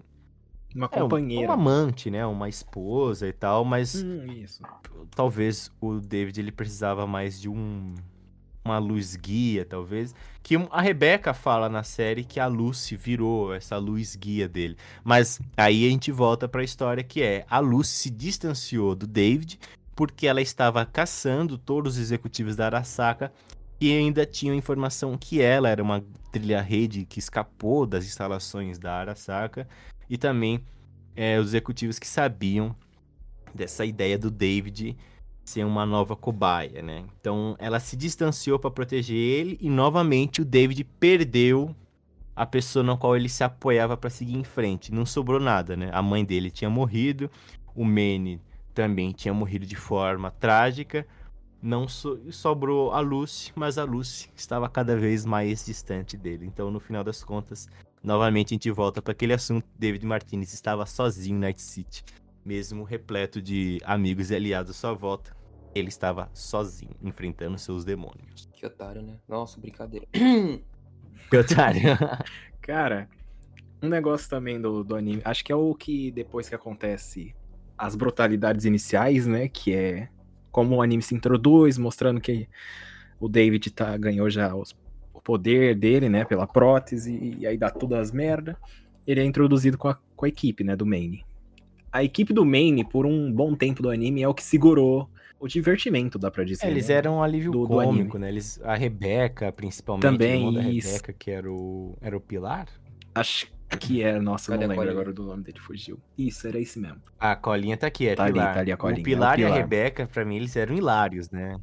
uma 0.75 0.89
companheira. 0.89 1.47
É, 1.47 1.49
um, 1.49 1.53
amante, 1.53 2.11
né? 2.11 2.25
Uma 2.27 2.49
esposa 2.49 3.27
e 3.27 3.33
tal, 3.33 3.65
mas. 3.65 4.03
Hum, 4.03 4.27
isso. 4.27 4.63
Talvez 5.15 5.71
o 5.81 6.01
David 6.01 6.41
ele 6.41 6.53
precisava 6.53 7.07
mais 7.07 7.41
de 7.41 7.49
um. 7.49 7.95
Uma 8.63 8.79
luz 8.79 9.17
guia, 9.17 9.65
talvez. 9.65 10.15
Que 10.43 10.55
a 10.71 10.81
Rebeca 10.83 11.33
fala 11.33 11.69
na 11.69 11.83
série 11.83 12.23
que 12.23 12.39
a 12.39 12.47
Lucy 12.47 12.95
virou 12.95 13.55
essa 13.55 13.79
luz 13.79 14.15
guia 14.15 14.47
dele. 14.47 14.77
Mas 15.03 15.41
aí 15.57 15.87
a 15.87 15.91
gente 15.91 16.13
volta 16.13 16.47
para 16.47 16.61
a 16.61 16.65
história 16.65 17.03
que 17.03 17.23
é: 17.23 17.47
a 17.49 17.59
Lucy 17.59 17.97
se 17.97 18.11
distanciou 18.11 18.95
do 18.95 19.07
David 19.07 19.59
porque 19.97 20.27
ela 20.27 20.41
estava 20.41 20.85
caçando 20.87 21.59
todos 21.59 21.97
os 21.97 22.01
executivos 22.01 22.57
da 22.57 22.65
Arasaka 22.65 23.31
E 23.79 23.93
ainda 23.93 24.25
tinha 24.25 24.55
informação 24.55 25.17
que 25.19 25.43
ela 25.43 25.69
era 25.69 25.83
uma 25.83 26.03
trilha-rede 26.33 27.05
que 27.05 27.19
escapou 27.19 27.87
das 27.87 28.05
instalações 28.05 28.79
da 28.79 28.95
Arasaka. 28.95 29.69
E 30.11 30.18
também 30.18 30.61
é, 31.14 31.38
os 31.38 31.46
executivos 31.46 31.99
que 31.99 32.07
sabiam 32.07 32.75
dessa 33.55 33.85
ideia 33.85 34.18
do 34.18 34.31
David 34.31 34.96
ser 35.44 35.64
uma 35.64 35.87
nova 35.87 36.14
cobaia, 36.14 36.83
né? 36.83 37.05
Então 37.20 37.57
ela 37.59 37.81
se 37.81 37.96
distanciou 37.96 38.59
para 38.59 38.70
proteger 38.70 39.16
ele 39.16 39.59
e 39.61 39.70
novamente 39.70 40.42
o 40.42 40.44
David 40.44 40.85
perdeu 40.85 41.75
a 42.35 42.46
pessoa 42.46 42.83
na 42.83 42.96
qual 42.96 43.16
ele 43.16 43.29
se 43.29 43.44
apoiava 43.44 43.96
para 43.96 44.11
seguir 44.11 44.37
em 44.37 44.44
frente. 44.44 44.92
Não 44.92 45.07
sobrou 45.07 45.40
nada, 45.40 45.77
né? 45.77 45.90
A 45.92 46.03
mãe 46.03 46.25
dele 46.25 46.51
tinha 46.51 46.70
morrido, 46.70 47.31
o 47.75 47.85
Manny 47.85 48.40
também 48.75 49.12
tinha 49.12 49.35
morrido 49.35 49.66
de 49.66 49.77
forma 49.77 50.31
trágica. 50.31 51.07
Não 51.62 51.87
so 51.87 52.18
sobrou 52.33 52.92
a 52.92 53.01
Lucy, 53.01 53.53
mas 53.55 53.77
a 53.77 53.85
Lucy 53.85 54.31
estava 54.35 54.68
cada 54.68 54.96
vez 54.96 55.27
mais 55.27 55.66
distante 55.66 56.16
dele. 56.16 56.46
Então, 56.46 56.70
no 56.70 56.81
final 56.81 57.05
das 57.05 57.23
contas, 57.23 57.68
novamente 58.03 58.49
a 58.49 58.55
gente 58.55 58.71
volta 58.71 59.01
para 59.03 59.13
aquele 59.13 59.33
assunto. 59.33 59.67
David 59.79 60.05
Martinez 60.07 60.53
estava 60.53 60.87
sozinho 60.87 61.39
na 61.39 61.47
Night 61.47 61.61
City, 61.61 62.05
mesmo 62.45 62.85
repleto 62.85 63.41
de 63.41 63.81
amigos 63.85 64.31
e 64.31 64.35
aliados 64.35 64.71
à 64.71 64.75
sua 64.75 64.93
volta. 64.93 65.37
Ele 65.75 65.89
estava 65.89 66.29
sozinho, 66.35 66.97
enfrentando 67.03 67.57
seus 67.59 67.85
demônios. 67.85 68.49
Que 68.53 68.67
otário, 68.67 69.03
né? 69.03 69.17
Nossa, 69.29 69.61
brincadeira. 69.61 70.07
Que 71.29 71.37
otário. 71.37 71.81
Cara, 72.61 73.09
um 73.81 73.89
negócio 73.89 74.29
também 74.29 74.61
do, 74.61 74.83
do 74.83 74.97
anime, 74.97 75.23
acho 75.25 75.45
que 75.45 75.53
é 75.53 75.55
o 75.55 75.73
que 75.77 76.11
depois 76.11 76.49
que 76.49 76.57
acontece 76.57 77.37
as 77.79 77.95
brutalidades 77.95 78.65
iniciais, 78.65 79.27
né? 79.27 79.49
Que 79.49 79.73
é 79.73 80.09
como 80.51 80.77
o 80.77 80.83
anime 80.83 81.03
se 81.03 81.15
introduz, 81.15 81.79
mostrando 81.79 82.21
que 82.21 82.49
o 83.21 83.29
David 83.29 83.71
tá, 83.71 83.97
ganhou 83.97 84.29
já 84.29 84.55
os, 84.55 84.77
o 85.21 85.23
poder 85.23 85.75
dele, 85.77 86.09
né? 86.09 86.25
Pela 86.25 86.47
prótese, 86.47 87.37
e 87.39 87.47
aí 87.47 87.57
dá 87.57 87.71
tudo 87.71 87.95
as 87.95 88.11
merda. 88.11 88.57
Ele 89.07 89.21
é 89.21 89.25
introduzido 89.25 89.79
com 89.79 89.89
a, 89.89 89.99
com 90.17 90.25
a 90.25 90.29
equipe, 90.29 90.65
né? 90.65 90.75
Do 90.75 90.85
Maine. 90.87 91.25
A 91.93 92.03
equipe 92.03 92.33
do 92.33 92.45
Maine, 92.45 92.85
por 92.85 93.05
um 93.07 93.31
bom 93.33 93.55
tempo 93.55 93.83
do 93.83 93.91
anime, 93.91 94.23
é 94.23 94.29
o 94.29 94.35
que 94.35 94.43
segurou 94.43 95.09
o 95.39 95.49
divertimento, 95.49 96.19
dá 96.19 96.31
pra 96.31 96.45
dizer. 96.45 96.67
É, 96.67 96.71
eles 96.71 96.89
né? 96.89 96.95
eram 96.95 97.17
um 97.17 97.23
alívio 97.23 97.51
do- 97.53 97.63
do 97.63 97.69
cômico, 97.69 98.17
anime. 98.17 98.19
né? 98.21 98.29
Eles, 98.29 98.61
a 98.63 98.75
Rebeca, 98.77 99.51
principalmente, 99.53 100.03
Também, 100.03 100.45
o 100.45 100.49
irmão 100.49 100.55
da 100.55 100.69
isso. 100.71 100.89
Rebeca, 100.89 101.13
que 101.13 101.31
era 101.31 101.51
o, 101.51 101.97
era 102.01 102.17
o 102.17 102.21
Pilar. 102.21 102.67
Acho 103.15 103.49
que 103.79 104.03
era, 104.03 104.21
nossa, 104.21 104.51
eu 104.51 104.55
Cadê 104.55 104.67
não 104.67 104.75
a 104.75 104.77
lembro 104.79 104.91
agora 104.93 105.13
do 105.13 105.25
nome 105.25 105.43
dele, 105.43 105.59
fugiu. 105.59 105.99
Isso, 106.17 106.47
era 106.47 106.59
esse 106.61 106.79
mesmo. 106.79 107.01
A 107.19 107.35
colinha 107.35 107.77
tá 107.77 107.87
aqui, 107.87 108.07
é 108.09 108.15
Tá 108.15 108.25
ali, 108.25 108.35
Pilar. 108.35 108.55
tá 108.55 108.61
ali 108.61 108.73
a 108.73 108.77
colinha, 108.77 108.99
é 108.99 109.01
o 109.01 109.03
o 109.03 109.05
Pilar 109.05 109.39
e 109.41 109.43
a 109.43 109.47
Pilar. 109.47 109.61
Rebeca, 109.61 110.07
pra 110.07 110.25
mim, 110.25 110.37
eles 110.37 110.55
eram 110.57 110.75
hilários, 110.77 111.31
né? 111.31 111.57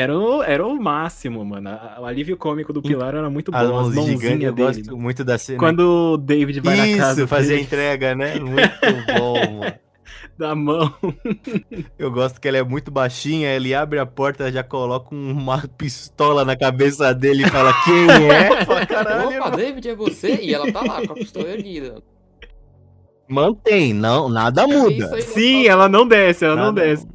Era 0.00 0.16
o, 0.16 0.42
era 0.44 0.64
o 0.64 0.80
máximo, 0.80 1.44
mano. 1.44 1.70
A- 1.70 1.96
O 2.00 2.04
alívio 2.06 2.36
cômico 2.36 2.72
do 2.72 2.80
Pilar 2.80 3.16
era 3.16 3.28
muito 3.28 3.50
bom. 3.50 3.58
Mãos 3.58 3.92
mãozinhas 3.92 4.20
gigantes, 4.20 4.44
eu 4.44 4.52
dele. 4.52 4.66
gosto 4.68 4.96
muito 4.96 5.24
da 5.24 5.36
cena. 5.36 5.58
Quando 5.58 6.12
o 6.12 6.16
David 6.16 6.60
vai 6.60 6.76
na 6.76 6.96
casa 6.96 7.20
Isso, 7.22 7.26
fazer 7.28 7.54
a 7.54 7.56
dele, 7.56 7.62
entrega, 7.62 8.14
né? 8.14 8.38
Muito 8.38 8.78
bom, 9.18 9.34
mano. 9.58 9.74
da 10.38 10.54
mão. 10.54 10.94
Eu 11.98 12.12
gosto 12.12 12.40
que 12.40 12.46
ela 12.46 12.58
é 12.58 12.62
muito 12.62 12.92
baixinha, 12.92 13.48
ele 13.56 13.74
abre 13.74 13.98
a 13.98 14.06
porta, 14.06 14.52
já 14.52 14.62
coloca 14.62 15.12
uma 15.12 15.66
pistola 15.76 16.44
na 16.44 16.54
cabeça 16.56 17.12
dele 17.12 17.42
e 17.44 17.50
fala, 17.50 17.74
quem 17.84 18.30
é? 18.30 18.64
Fala, 18.64 18.86
caralho, 18.86 19.36
Opa, 19.40 19.50
David, 19.50 19.88
é 19.88 19.94
você? 19.96 20.36
E 20.40 20.54
ela 20.54 20.70
tá 20.70 20.80
lá 20.80 21.04
com 21.04 21.12
a 21.12 21.16
pistola 21.16 21.48
erguida. 21.48 22.00
mantém, 23.28 23.92
não, 23.92 24.28
nada 24.28 24.64
Isso 24.64 24.78
muda. 24.78 25.22
Sim, 25.22 25.66
ela 25.66 25.88
não 25.88 26.06
desce, 26.06 26.44
ela 26.44 26.54
não 26.54 26.64
Nada- 26.66 26.82
desce. 26.82 27.06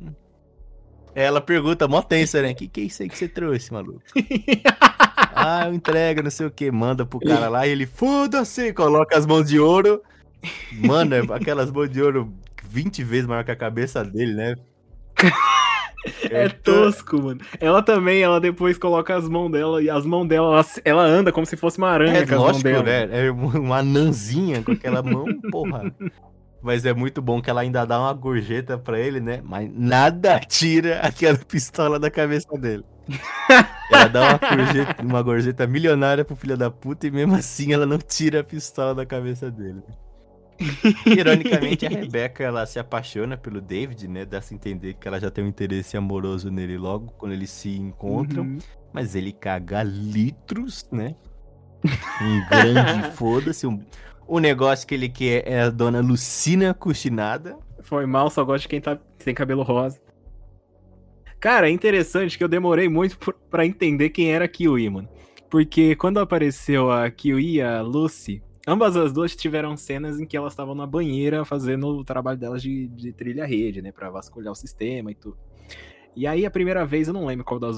Ela 1.16 1.40
pergunta, 1.40 1.88
mó 1.88 2.02
tensa, 2.02 2.42
né? 2.42 2.54
Que 2.54 2.68
que 2.68 2.82
é 2.82 2.84
isso 2.86 3.04
aí 3.04 3.10
que 3.10 3.18
você 3.18 3.28
trouxe, 3.28 3.72
maluco? 3.72 4.02
ah, 5.36 5.68
eu 5.68 5.74
entrega, 5.74 6.24
não 6.24 6.32
sei 6.32 6.48
o 6.48 6.52
que, 6.52 6.72
manda 6.72 7.06
pro 7.06 7.20
cara 7.20 7.50
lá 7.50 7.68
e 7.68 7.72
ele, 7.72 7.86
foda-se, 7.86 8.74
coloca 8.74 9.18
as 9.18 9.26
mãos 9.26 9.48
de 9.48 9.60
ouro. 9.60 10.02
Mano, 10.72 11.16
é 11.16 11.20
aquelas 11.34 11.72
mãos 11.72 11.90
de 11.90 12.02
ouro 12.02 12.34
20 12.66 13.04
vezes 13.04 13.28
maior 13.28 13.44
que 13.44 13.52
a 13.52 13.56
cabeça 13.56 14.04
dele, 14.04 14.34
né? 14.34 14.56
É 16.30 16.50
tosco, 16.50 17.22
mano. 17.22 17.40
Ela 17.62 17.82
também, 17.82 18.22
ela 18.22 18.40
depois 18.40 18.78
coloca 18.78 19.16
as 19.16 19.30
mãos 19.30 19.50
dela 19.50 19.82
e 19.82 19.90
as 19.90 20.06
mãos 20.06 20.28
dela, 20.28 20.48
ela, 20.58 20.66
ela 20.84 21.04
anda 21.04 21.32
como 21.32 21.46
se 21.46 21.56
fosse 21.56 21.78
uma 21.78 21.90
aranha 21.90 22.18
É 22.18 22.26
com 22.26 22.34
as 22.34 22.40
mãos 22.42 22.62
lógico, 22.62 22.64
dela. 22.64 22.84
né? 22.84 23.28
É 23.28 23.32
uma 23.32 23.78
anãzinha 23.78 24.62
com 24.62 24.74
aquela 24.74 25.02
mão, 25.02 25.26
porra. 25.50 25.94
Mas 26.64 26.86
é 26.86 26.94
muito 26.94 27.22
bom 27.22 27.42
que 27.42 27.50
ela 27.50 27.62
ainda 27.62 27.86
dá 27.86 28.00
uma 28.00 28.14
gorjeta 28.14 28.78
pra 28.78 28.98
ele, 28.98 29.20
né? 29.20 29.42
Mas 29.44 29.70
nada 29.72 30.40
tira 30.40 31.02
aquela 31.02 31.38
pistola 31.38 32.00
da 32.00 32.10
cabeça 32.10 32.58
dele. 32.58 32.86
Ela 33.92 34.08
dá 34.08 34.22
uma 34.22 34.38
gorjeta, 34.38 35.04
uma 35.04 35.22
gorjeta 35.22 35.68
milionária 35.68 36.24
pro 36.24 36.38
filho 36.38 36.56
da 36.56 36.72
puta 36.72 37.06
e 37.06 37.12
mesmo 37.12 37.36
assim 37.36 37.74
ela 37.74 37.86
não 37.86 37.98
tira 37.98 38.40
a 38.40 38.44
pistola 38.44 38.96
da 38.96 39.06
cabeça 39.06 39.52
dele. 39.52 39.84
Ironicamente, 41.06 41.86
a 41.86 41.90
Rebecca 41.92 42.44
ela 42.44 42.66
se 42.66 42.80
apaixona 42.80 43.36
pelo 43.36 43.60
David, 43.60 44.08
né? 44.08 44.24
Dá-se 44.24 44.54
a 44.54 44.56
entender 44.56 44.94
que 44.94 45.08
ela 45.08 45.20
já 45.20 45.30
tem 45.30 45.44
um 45.44 45.48
interesse 45.48 45.98
amoroso 45.98 46.50
nele 46.50 46.78
logo 46.78 47.14
quando 47.18 47.34
eles 47.34 47.50
se 47.50 47.76
encontram. 47.76 48.44
Uhum. 48.44 48.58
Mas 48.94 49.16
ele 49.16 49.34
caga 49.34 49.84
litros, 49.84 50.88
né? 50.92 51.16
Um 52.22 52.50
grande 52.50 53.12
foda-se. 53.18 53.68
Um... 53.68 53.84
O 54.28 54.40
negócio 54.40 54.88
que 54.88 54.94
ele 54.96 55.10
quer 55.10 55.48
é 55.48 55.62
a 55.62 55.70
dona 55.70 56.00
Lucina 56.02 56.74
Cuxinada. 56.74 57.58
Foi 57.82 58.06
mal, 58.06 58.30
só 58.30 58.44
gosto 58.44 58.64
de 58.64 58.70
quem 58.70 58.82
tá, 58.82 58.96
tem 58.96 59.34
cabelo 59.34 59.64
rosa. 59.64 60.02
Cara, 61.40 61.68
é 61.68 61.72
interessante 61.72 62.38
que 62.38 62.44
eu 62.44 62.48
demorei 62.48 62.88
muito 62.88 63.18
pra 63.50 63.66
entender 63.66 64.10
quem 64.10 64.32
era 64.32 64.46
a 64.46 64.48
Kiwi, 64.48 64.90
mano. 64.90 65.10
Porque 65.50 65.96
quando 65.96 66.20
apareceu 66.20 66.90
a 66.90 67.10
Kiwi 67.12 67.56
e 67.56 67.62
a 67.62 67.82
Lucy, 67.82 68.42
ambas 68.66 68.96
as 68.96 69.12
duas 69.12 69.36
tiveram 69.36 69.76
cenas 69.76 70.20
em 70.20 70.26
que 70.26 70.38
elas 70.38 70.54
estavam 70.54 70.74
na 70.74 70.88
banheira 70.88 71.44
fazendo 71.44 71.88
o 71.88 72.04
trabalho 72.04 72.40
delas 72.40 72.62
de, 72.62 72.88
de 72.88 73.12
trilha-rede, 73.12 73.82
né? 73.82 73.92
Pra 73.92 74.10
vasculhar 74.10 74.54
o 74.54 74.56
sistema 74.56 75.12
e 75.12 75.16
tudo. 75.16 75.38
E 76.16 76.26
aí, 76.26 76.46
a 76.46 76.52
primeira 76.52 76.86
vez, 76.86 77.08
eu 77.08 77.14
não 77.14 77.26
lembro 77.26 77.44
qual 77.44 77.60
das, 77.60 77.78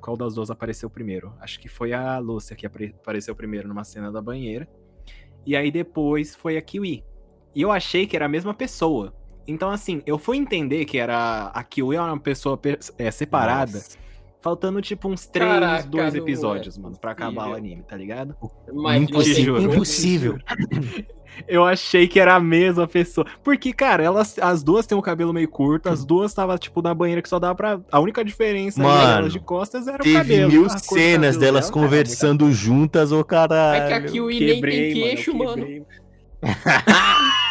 qual 0.00 0.16
das 0.16 0.34
duas 0.34 0.50
apareceu 0.50 0.90
primeiro. 0.90 1.32
Acho 1.40 1.58
que 1.58 1.68
foi 1.68 1.92
a 1.94 2.18
Lúcia 2.18 2.54
que 2.54 2.66
apare- 2.66 2.94
apareceu 3.00 3.34
primeiro 3.34 3.66
numa 3.66 3.84
cena 3.84 4.12
da 4.12 4.20
banheira. 4.20 4.68
E 5.46 5.54
aí, 5.56 5.70
depois, 5.70 6.34
foi 6.34 6.56
a 6.56 6.62
Kiwi. 6.62 7.04
E 7.54 7.62
eu 7.62 7.70
achei 7.72 8.06
que 8.06 8.16
era 8.16 8.26
a 8.26 8.28
mesma 8.28 8.52
pessoa. 8.52 9.14
Então, 9.48 9.70
assim, 9.70 10.02
eu 10.04 10.18
fui 10.18 10.36
entender 10.36 10.84
que 10.84 10.98
era 10.98 11.46
a 11.54 11.62
Kiwi 11.62 11.94
era 11.96 12.04
uma 12.04 12.18
pessoa 12.18 12.56
pe- 12.56 12.78
é, 12.98 13.10
separada, 13.10 13.72
Nossa. 13.74 13.96
faltando 14.42 14.82
tipo 14.82 15.08
uns 15.08 15.26
três, 15.26 15.48
Caraca, 15.48 15.88
dois 15.88 16.12
não 16.14 16.20
episódios, 16.22 16.76
é 16.76 16.80
mano, 16.80 16.98
pra 16.98 17.12
acabar 17.12 17.50
o 17.50 17.54
anime, 17.54 17.82
tá 17.84 17.96
ligado? 17.96 18.34
Mas 18.74 19.02
Impossível. 19.02 19.58
Impossível. 19.62 20.38
Eu 21.46 21.64
achei 21.64 22.08
que 22.08 22.18
era 22.18 22.34
a 22.34 22.40
mesma 22.40 22.86
pessoa. 22.86 23.26
Porque, 23.42 23.72
cara, 23.72 24.02
elas, 24.02 24.38
as 24.38 24.62
duas 24.62 24.86
têm 24.86 24.96
o 24.96 25.02
cabelo 25.02 25.32
meio 25.32 25.48
curto, 25.48 25.88
as 25.88 26.04
duas 26.04 26.30
estavam, 26.30 26.56
tipo, 26.58 26.82
na 26.82 26.94
banheira 26.94 27.22
que 27.22 27.28
só 27.28 27.38
dava 27.38 27.54
pra. 27.54 27.80
A 27.90 28.00
única 28.00 28.24
diferença 28.24 28.82
Mano, 28.82 29.18
elas 29.18 29.32
de 29.32 29.40
costas 29.40 29.86
era 29.86 29.96
o 29.96 30.04
Teve 30.04 30.16
cabelo. 30.16 30.50
mil 30.50 30.62
cor 30.66 30.74
do 30.74 30.80
cenas 30.80 31.36
cabelo 31.36 31.40
delas 31.40 31.40
dela, 31.40 31.60
cara, 31.60 31.72
conversando 31.72 32.52
juntas, 32.52 33.12
ô 33.12 33.20
É 33.20 33.24
que 33.24 33.34
a 33.34 33.48
caralho. 33.48 34.10
Kiwi 34.10 34.40
nem 34.40 34.54
Quebrei, 34.54 34.92
tem 34.92 35.00
mano, 35.00 35.14
queixo, 35.14 35.34
mano. 35.34 35.66
quebrei. 35.66 35.82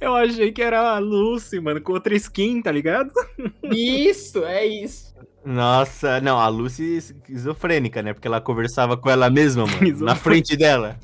Eu 0.00 0.14
achei 0.14 0.52
que 0.52 0.62
era 0.62 0.94
a 0.94 0.98
Lucy, 0.98 1.60
mano, 1.60 1.80
com 1.80 1.92
outra 1.92 2.14
skin, 2.14 2.60
tá 2.60 2.70
ligado? 2.72 3.10
Isso, 3.62 4.44
é 4.44 4.66
isso. 4.66 5.05
Nossa, 5.46 6.20
não, 6.20 6.40
a 6.40 6.48
Lucy 6.48 6.96
esquizofrênica, 6.96 8.02
né? 8.02 8.12
Porque 8.12 8.26
ela 8.26 8.40
conversava 8.40 8.96
com 8.96 9.08
ela 9.08 9.30
mesma, 9.30 9.64
mano. 9.64 9.78
na 10.04 10.16
frente 10.16 10.56
dela. 10.56 10.98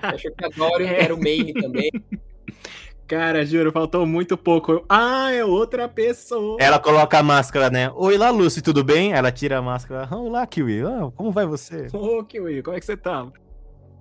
Achou 0.00 0.30
que 0.30 0.44
a 0.44 0.48
Dorian 0.48 0.86
É. 0.90 1.02
era 1.02 1.14
o 1.14 1.18
main 1.20 1.52
também. 1.52 1.90
Cara, 3.08 3.44
juro, 3.44 3.70
faltou 3.72 4.06
muito 4.06 4.36
pouco. 4.36 4.84
Ah, 4.88 5.30
é 5.32 5.44
outra 5.44 5.88
pessoa. 5.88 6.56
Ela 6.60 6.78
coloca 6.78 7.18
a 7.18 7.22
máscara, 7.22 7.68
né? 7.68 7.90
Oi 7.96 8.16
lá, 8.16 8.30
Lucy, 8.30 8.62
tudo 8.62 8.82
bem? 8.84 9.12
Ela 9.12 9.30
tira 9.32 9.58
a 9.58 9.62
máscara. 9.62 10.08
Ah, 10.10 10.16
Olá, 10.16 10.46
Kiwi. 10.46 10.82
Ah, 10.82 11.10
como 11.14 11.30
vai 11.32 11.44
você? 11.44 11.88
Ô, 11.92 12.22
Kiwi, 12.24 12.62
como 12.62 12.76
é 12.76 12.80
que 12.80 12.86
você 12.86 12.96
tá? 12.96 13.26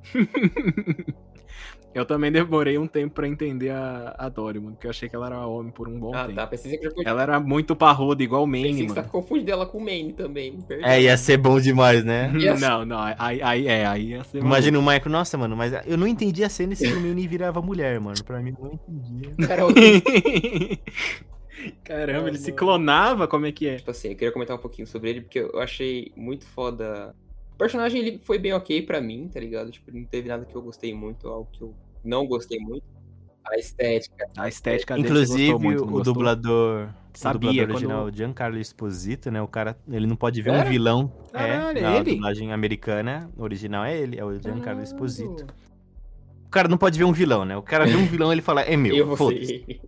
eu 1.94 2.06
também 2.06 2.32
demorei 2.32 2.78
um 2.78 2.88
tempo 2.88 3.14
pra 3.16 3.28
entender 3.28 3.70
a, 3.70 4.16
a 4.18 4.30
Dory, 4.30 4.60
mano, 4.60 4.72
porque 4.74 4.88
eu 4.88 4.92
achei 4.92 5.08
que 5.08 5.16
ela 5.16 5.28
era 5.28 5.46
homem 5.48 5.72
por 5.72 5.88
um 5.88 6.00
bom 6.00 6.14
Ah, 6.16 6.24
tempo. 6.26 6.36
tá. 6.36 6.48
Pensei 6.48 6.78
que, 6.78 6.90
você 6.90 7.02
Ela 7.06 7.22
era 7.24 7.40
muito 7.40 7.76
parruda, 7.76 8.24
igual 8.24 8.44
o 8.44 8.52
pensei 8.52 8.72
Manny, 8.72 8.82
que 8.84 8.90
você 8.90 8.96
tá 8.96 9.02
mano. 9.02 9.12
confundindo 9.12 9.52
ela 9.52 9.66
com 9.66 9.78
o 9.78 9.84
main 9.84 10.12
também. 10.12 10.60
É, 10.82 11.02
ia 11.02 11.18
ser 11.18 11.38
bom 11.38 11.60
demais, 11.60 12.04
né? 12.04 12.32
Yes. 12.36 12.60
Não, 12.62 12.86
não, 12.86 13.00
aí, 13.18 13.42
aí, 13.42 13.68
é, 13.68 13.86
aí 13.86 14.10
ia 14.10 14.24
ser 14.24 14.40
Imagina 14.40 14.78
o 14.80 14.82
Michael, 14.82 15.10
nossa, 15.12 15.38
mano, 15.38 15.56
mas 15.56 15.74
eu 15.86 15.98
não 15.98 16.08
entendi 16.08 16.44
a 16.44 16.50
cena 16.50 16.76
se 16.76 16.86
o 16.86 16.90
Hermione 16.90 17.28
virava 17.28 17.62
mulher, 17.62 18.00
mano. 18.00 18.22
Pra 18.24 18.40
mim, 18.42 18.54
eu 18.58 18.66
não 18.66 18.74
entendia. 18.74 19.34
Cara, 19.48 19.62
eu- 19.62 19.74
Caramba, 21.84 22.28
ele 22.30 22.38
se 22.38 22.46
Mano. 22.52 22.58
clonava? 22.58 23.28
Como 23.28 23.46
é 23.46 23.52
que 23.52 23.68
é? 23.68 23.78
tipo 23.78 23.92
assim, 23.92 24.10
eu 24.10 24.16
queria 24.16 24.32
comentar 24.32 24.56
um 24.56 24.60
pouquinho 24.60 24.88
sobre 24.88 25.10
ele, 25.10 25.22
porque 25.22 25.40
eu 25.40 25.60
achei 25.60 26.12
muito 26.16 26.46
foda. 26.46 27.16
O 27.54 27.58
personagem 27.58 28.02
ele 28.02 28.20
foi 28.24 28.38
bem 28.38 28.54
ok 28.54 28.82
pra 28.82 29.00
mim, 29.00 29.30
tá 29.32 29.40
ligado? 29.40 29.72
Tipo, 29.72 29.92
não 29.96 30.04
teve 30.04 30.28
nada 30.28 30.46
que 30.46 30.56
eu 30.56 30.62
gostei 30.62 30.94
muito, 30.94 31.28
algo 31.28 31.48
que 31.54 31.62
eu 31.62 31.74
não 32.04 32.26
gostei 32.28 32.60
muito. 32.60 32.84
A 33.46 33.58
estética. 33.58 34.30
A 34.38 34.48
estética 34.48 34.96
dele 34.96 35.08
Inclusive, 35.08 35.54
muito, 35.60 35.84
o 35.84 35.88
gostou? 35.88 36.14
dublador. 36.14 36.90
Sabia, 37.14 37.36
o 37.36 37.40
dublador 37.40 37.66
quando- 37.68 37.76
original, 37.76 38.12
Giancarlo 38.12 38.58
Esposito, 38.58 39.30
né? 39.30 39.42
O 39.42 39.48
cara, 39.48 39.78
ele 39.88 40.08
não 40.08 40.16
pode 40.16 40.42
ver 40.42 40.52
É? 40.54 40.62
um 40.62 40.66
vilão. 40.66 41.12
Caralho, 41.32 41.78
é, 41.78 41.82
é 41.82 41.84
na 41.84 41.96
ele? 41.98 42.12
dublagem 42.16 42.54
americana, 42.54 43.30
o 43.38 43.44
original 43.44 43.84
é 43.86 43.98
ele, 43.98 44.18
é 44.18 44.24
o 44.26 44.34
Giancarlo 44.40 44.80
Ah, 44.80 44.84
Esposito. 44.84 45.46
O 46.46 46.50
cara 46.50 46.68
não 46.68 46.78
pode 46.78 46.98
ver 46.98 47.04
um 47.04 47.12
vilão, 47.12 47.44
né? 47.46 47.58
O 47.58 47.62
cara 47.62 47.86
vê 47.86 47.96
um 47.96 48.06
vilão 48.06 48.32
ele 48.32 48.42
fala, 48.42 48.62
é 48.62 48.78
meu, 48.78 48.96
Eu 48.96 49.08
vou 49.08 49.18
foda-se. 49.18 49.46
ser. 49.46 49.82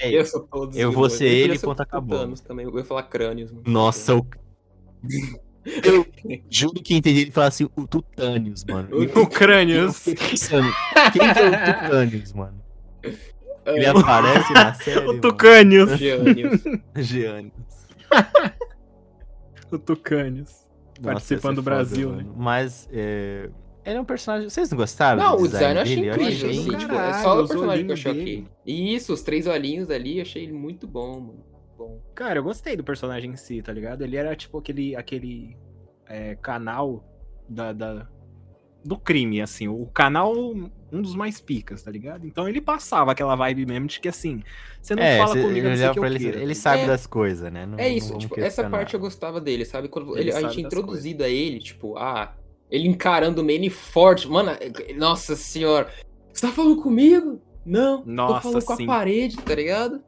É 0.00 0.10
Eu 0.12 0.24
sou 0.26 0.40
todos. 0.46 0.76
Eu 0.76 0.92
vou 0.92 1.08
ser 1.10 1.26
ele, 1.26 1.58
ser 1.58 1.66
ponto, 1.66 1.80
acabou. 1.80 2.18
Thanos 2.18 2.40
também. 2.40 2.66
Eu 2.66 2.76
ia 2.76 2.84
falar 2.84 3.02
crânios. 3.04 3.50
Nossa, 3.66 4.14
o... 4.14 4.26
Eu 5.84 6.06
juro 6.50 6.74
que 6.82 6.94
entendi 6.94 7.20
ele 7.22 7.30
falar 7.30 7.48
assim, 7.48 7.68
o 7.76 7.86
Tutânios, 7.86 8.64
mano. 8.64 8.88
O 8.96 9.02
eu 9.04 9.22
O 9.22 9.26
Crânios. 9.26 9.98
fiquei 9.98 10.30
pensando, 10.30 10.68
quem 11.12 11.32
que 11.32 11.38
é 11.40 11.48
o 11.48 11.82
Tutânios, 11.82 12.32
mano? 12.32 12.60
Ele 13.66 13.84
É, 13.84 13.88
aparece 13.88 14.52
na 14.54 14.72
série, 14.80 15.06
O 15.06 15.20
Tucânios. 15.20 15.90
Giannis. 16.96 17.52
O 19.70 19.78
Tucânios. 19.78 20.66
Participando 21.02 21.56
do 21.56 21.60
é 21.60 21.64
foda, 21.64 21.76
Brasil, 21.76 22.08
mano. 22.10 22.22
né? 22.22 22.34
Mas 22.36 22.88
é... 22.90 23.50
ele 23.84 23.98
é 23.98 24.00
um 24.00 24.04
personagem. 24.04 24.48
Vocês 24.48 24.70
não 24.70 24.78
gostaram? 24.78 25.22
Não, 25.22 25.36
do 25.36 25.42
o 25.44 25.46
design 25.48 25.76
eu 25.76 25.82
achei 25.82 25.96
dele? 25.96 26.08
incrível, 26.08 26.28
achei 26.48 26.50
assim, 26.50 26.76
tipo, 26.78 26.94
é 26.94 27.12
só 27.22 27.34
o 27.44 27.46
personagem 27.46 27.84
que 27.84 27.90
eu 27.90 27.94
achei 27.94 28.14
dele. 28.14 28.36
ok. 28.46 28.48
E 28.66 28.94
isso, 28.94 29.12
os 29.12 29.22
três 29.22 29.46
olhinhos 29.46 29.90
ali, 29.90 30.16
eu 30.18 30.22
achei 30.22 30.42
ele 30.42 30.52
muito 30.54 30.86
bom, 30.88 31.20
mano. 31.20 31.47
Bom. 31.78 32.00
Cara, 32.14 32.40
eu 32.40 32.42
gostei 32.42 32.76
do 32.76 32.82
personagem 32.82 33.30
em 33.30 33.36
si, 33.36 33.62
tá 33.62 33.72
ligado? 33.72 34.02
Ele 34.02 34.16
era 34.16 34.34
tipo 34.34 34.58
aquele, 34.58 34.96
aquele 34.96 35.56
é, 36.06 36.34
canal 36.34 37.04
da, 37.48 37.72
da- 37.72 38.08
do 38.84 38.98
crime, 38.98 39.40
assim. 39.40 39.68
O 39.68 39.86
canal, 39.86 40.32
um 40.34 41.00
dos 41.02 41.14
mais 41.14 41.40
picas, 41.40 41.82
tá 41.84 41.90
ligado? 41.90 42.26
Então 42.26 42.48
ele 42.48 42.60
passava 42.60 43.12
aquela 43.12 43.36
vibe 43.36 43.64
mesmo 43.66 43.86
de 43.86 44.00
que 44.00 44.08
assim, 44.08 44.42
você 44.82 44.94
não 44.96 45.02
É, 45.02 45.18
fala 45.18 45.34
cê- 45.34 45.42
comigo 45.42 45.66
não 45.68 45.74
olhava 45.74 45.92
que 45.92 45.98
eu 46.00 46.04
ele, 46.06 46.18
queira, 46.18 46.40
ele 46.42 46.54
tá 46.54 46.60
sabe 46.60 46.82
É. 46.82 46.86
das 46.86 47.06
coisas, 47.06 47.52
né? 47.52 47.64
Não- 47.64 47.78
É 47.78 47.88
não 47.88 47.96
isso, 47.96 48.08
vamos 48.08 48.24
tipo, 48.24 48.40
essa 48.40 48.68
parte 48.68 48.94
eu 48.94 49.00
gostava 49.00 49.40
dele, 49.40 49.64
sabe? 49.64 49.88
Quando 49.88 50.16
Ele 50.18 50.30
ele- 50.30 50.32
a 50.36 50.48
gente 50.48 50.60
introduzido 50.62 51.22
a 51.22 51.28
ele, 51.28 51.58
tipo, 51.60 51.96
ah, 51.96 52.34
ele 52.70 52.88
encarando 52.88 53.40
o 53.40 53.44
Manny 53.44 53.70
forte. 53.70 54.28
Mano, 54.28 54.50
nossa 54.96 55.36
senhora. 55.36 55.92
Você 56.32 56.46
tá 56.46 56.52
falando 56.52 56.80
comigo? 56.82 57.40
Não, 57.64 58.02
Nossa, 58.06 58.34
tô 58.34 58.40
falando 58.40 58.64
com 58.64 58.76
sim. 58.76 58.84
a 58.84 58.86
parede, 58.86 59.36
tá 59.36 59.54
ligado? 59.54 60.02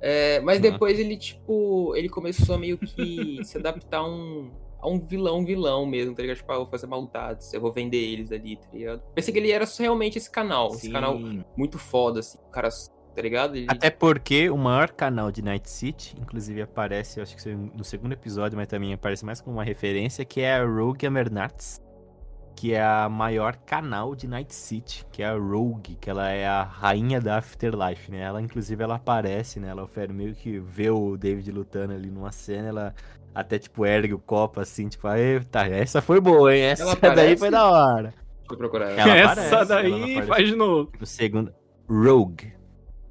É, 0.00 0.40
mas 0.40 0.60
depois 0.60 0.98
ele, 0.98 1.16
tipo, 1.16 1.94
ele 1.96 2.08
começou 2.08 2.54
a 2.54 2.58
meio 2.58 2.78
que 2.78 3.40
se 3.44 3.58
adaptar 3.58 3.98
a 3.98 4.06
um, 4.06 4.50
a 4.80 4.88
um 4.88 4.98
vilão, 5.00 5.44
vilão 5.44 5.84
mesmo, 5.86 6.14
tá 6.14 6.22
ligado? 6.22 6.36
Tipo, 6.36 6.52
ah, 6.52 6.54
eu 6.54 6.60
vou 6.60 6.70
fazer 6.70 6.86
maldades, 6.86 7.52
eu 7.52 7.60
vou 7.60 7.72
vender 7.72 7.98
eles 7.98 8.30
ali, 8.30 8.56
tá 8.56 8.68
ligado? 8.72 9.02
Pensei 9.14 9.32
que 9.32 9.38
ele 9.38 9.50
era 9.50 9.64
realmente 9.78 10.18
esse 10.18 10.30
canal, 10.30 10.68
esse 10.68 10.86
Sim. 10.86 10.92
canal 10.92 11.18
muito 11.56 11.78
foda, 11.78 12.20
assim, 12.20 12.38
o 12.38 12.50
cara, 12.50 12.68
tá 12.68 13.22
ligado? 13.22 13.56
Ele, 13.56 13.66
Até 13.68 13.90
porque 13.90 14.48
o 14.48 14.56
maior 14.56 14.90
canal 14.90 15.32
de 15.32 15.42
Night 15.42 15.68
City, 15.68 16.14
inclusive 16.20 16.62
aparece, 16.62 17.18
eu 17.18 17.22
acho 17.24 17.36
que 17.36 17.50
no 17.50 17.82
segundo 17.82 18.12
episódio, 18.12 18.56
mas 18.56 18.68
também 18.68 18.92
aparece 18.92 19.24
mais 19.24 19.40
como 19.40 19.56
uma 19.56 19.64
referência, 19.64 20.24
que 20.24 20.40
é 20.40 20.54
a 20.54 20.64
Rogue 20.64 21.06
Amernatz, 21.06 21.80
que 22.58 22.74
é 22.74 22.82
a 22.82 23.08
maior 23.08 23.54
canal 23.54 24.16
de 24.16 24.26
Night 24.26 24.52
City, 24.52 25.06
que 25.12 25.22
é 25.22 25.26
a 25.26 25.34
Rogue, 25.38 25.96
que 26.00 26.10
ela 26.10 26.28
é 26.28 26.44
a 26.44 26.64
rainha 26.64 27.20
da 27.20 27.38
Afterlife, 27.38 28.10
né? 28.10 28.18
Ela, 28.22 28.42
inclusive, 28.42 28.82
ela 28.82 28.96
aparece, 28.96 29.60
né? 29.60 29.68
Ela 29.68 29.84
oferece 29.84 30.12
meio 30.12 30.34
que 30.34 30.58
vê 30.58 30.90
o 30.90 31.16
David 31.16 31.52
lutando 31.52 31.92
ali 31.92 32.10
numa 32.10 32.32
cena, 32.32 32.66
ela 32.68 32.94
até, 33.32 33.60
tipo, 33.60 33.86
ergue 33.86 34.12
o 34.12 34.18
copo 34.18 34.58
assim, 34.58 34.88
tipo, 34.88 35.06
eita, 35.08 35.68
essa 35.68 36.02
foi 36.02 36.20
boa, 36.20 36.52
hein? 36.52 36.62
Essa 36.62 36.98
Ela 37.00 37.14
daí 37.14 37.36
foi 37.36 37.48
da 37.48 37.64
hora. 37.70 38.12
Deixa 38.38 38.52
eu 38.54 38.56
procurar. 38.58 38.90
Ela 38.90 39.16
Essa 39.16 39.32
aparece, 39.32 39.54
ela 39.54 39.64
daí 39.64 40.02
aparece. 40.02 40.26
faz 40.26 40.48
de 40.48 40.56
novo. 40.56 40.90
No 40.98 41.06
segundo, 41.06 41.54
Rogue, 41.88 42.52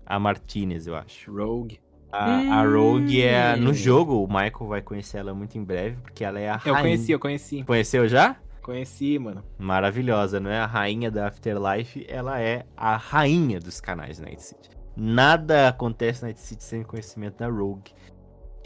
a 0.06 0.20
Martinez, 0.20 0.88
eu 0.88 0.95
acho. 0.98 1.32
Rogue. 1.34 1.80
A, 2.12 2.60
a 2.60 2.66
Rogue 2.66 3.22
é. 3.24 3.56
Hum. 3.56 3.62
No 3.62 3.74
jogo, 3.74 4.22
o 4.22 4.28
Michael 4.28 4.68
vai 4.68 4.82
conhecer 4.82 5.20
ela 5.20 5.34
muito 5.34 5.58
em 5.58 5.64
breve, 5.64 5.95
porque 6.02 6.26
ela 6.26 6.38
é 6.38 6.50
a 6.50 6.60
Eu 6.66 6.74
rainha. 6.74 6.82
conheci, 6.82 7.12
eu 7.14 7.20
conheci. 7.20 7.64
Conheceu 7.64 8.10
já? 8.10 8.36
Conheci, 8.68 9.18
mano. 9.18 9.45
Maravilhosa, 9.57 10.41
não 10.41 10.49
é? 10.51 10.59
A 10.59 10.65
rainha 10.65 11.09
da 11.09 11.28
Afterlife, 11.28 12.05
ela 12.09 12.38
é 12.41 12.65
a 12.76 12.97
rainha 12.97 13.61
dos 13.61 13.80
canais 13.80 14.20
Night 14.20 14.43
City. 14.43 14.70
Nada 14.93 15.70
acontece 15.70 16.22
na 16.22 16.28
Night 16.28 16.41
City 16.41 16.61
sem 16.65 16.84
conhecimento 16.84 17.38
da 17.38 17.47
Rogue. 17.47 17.93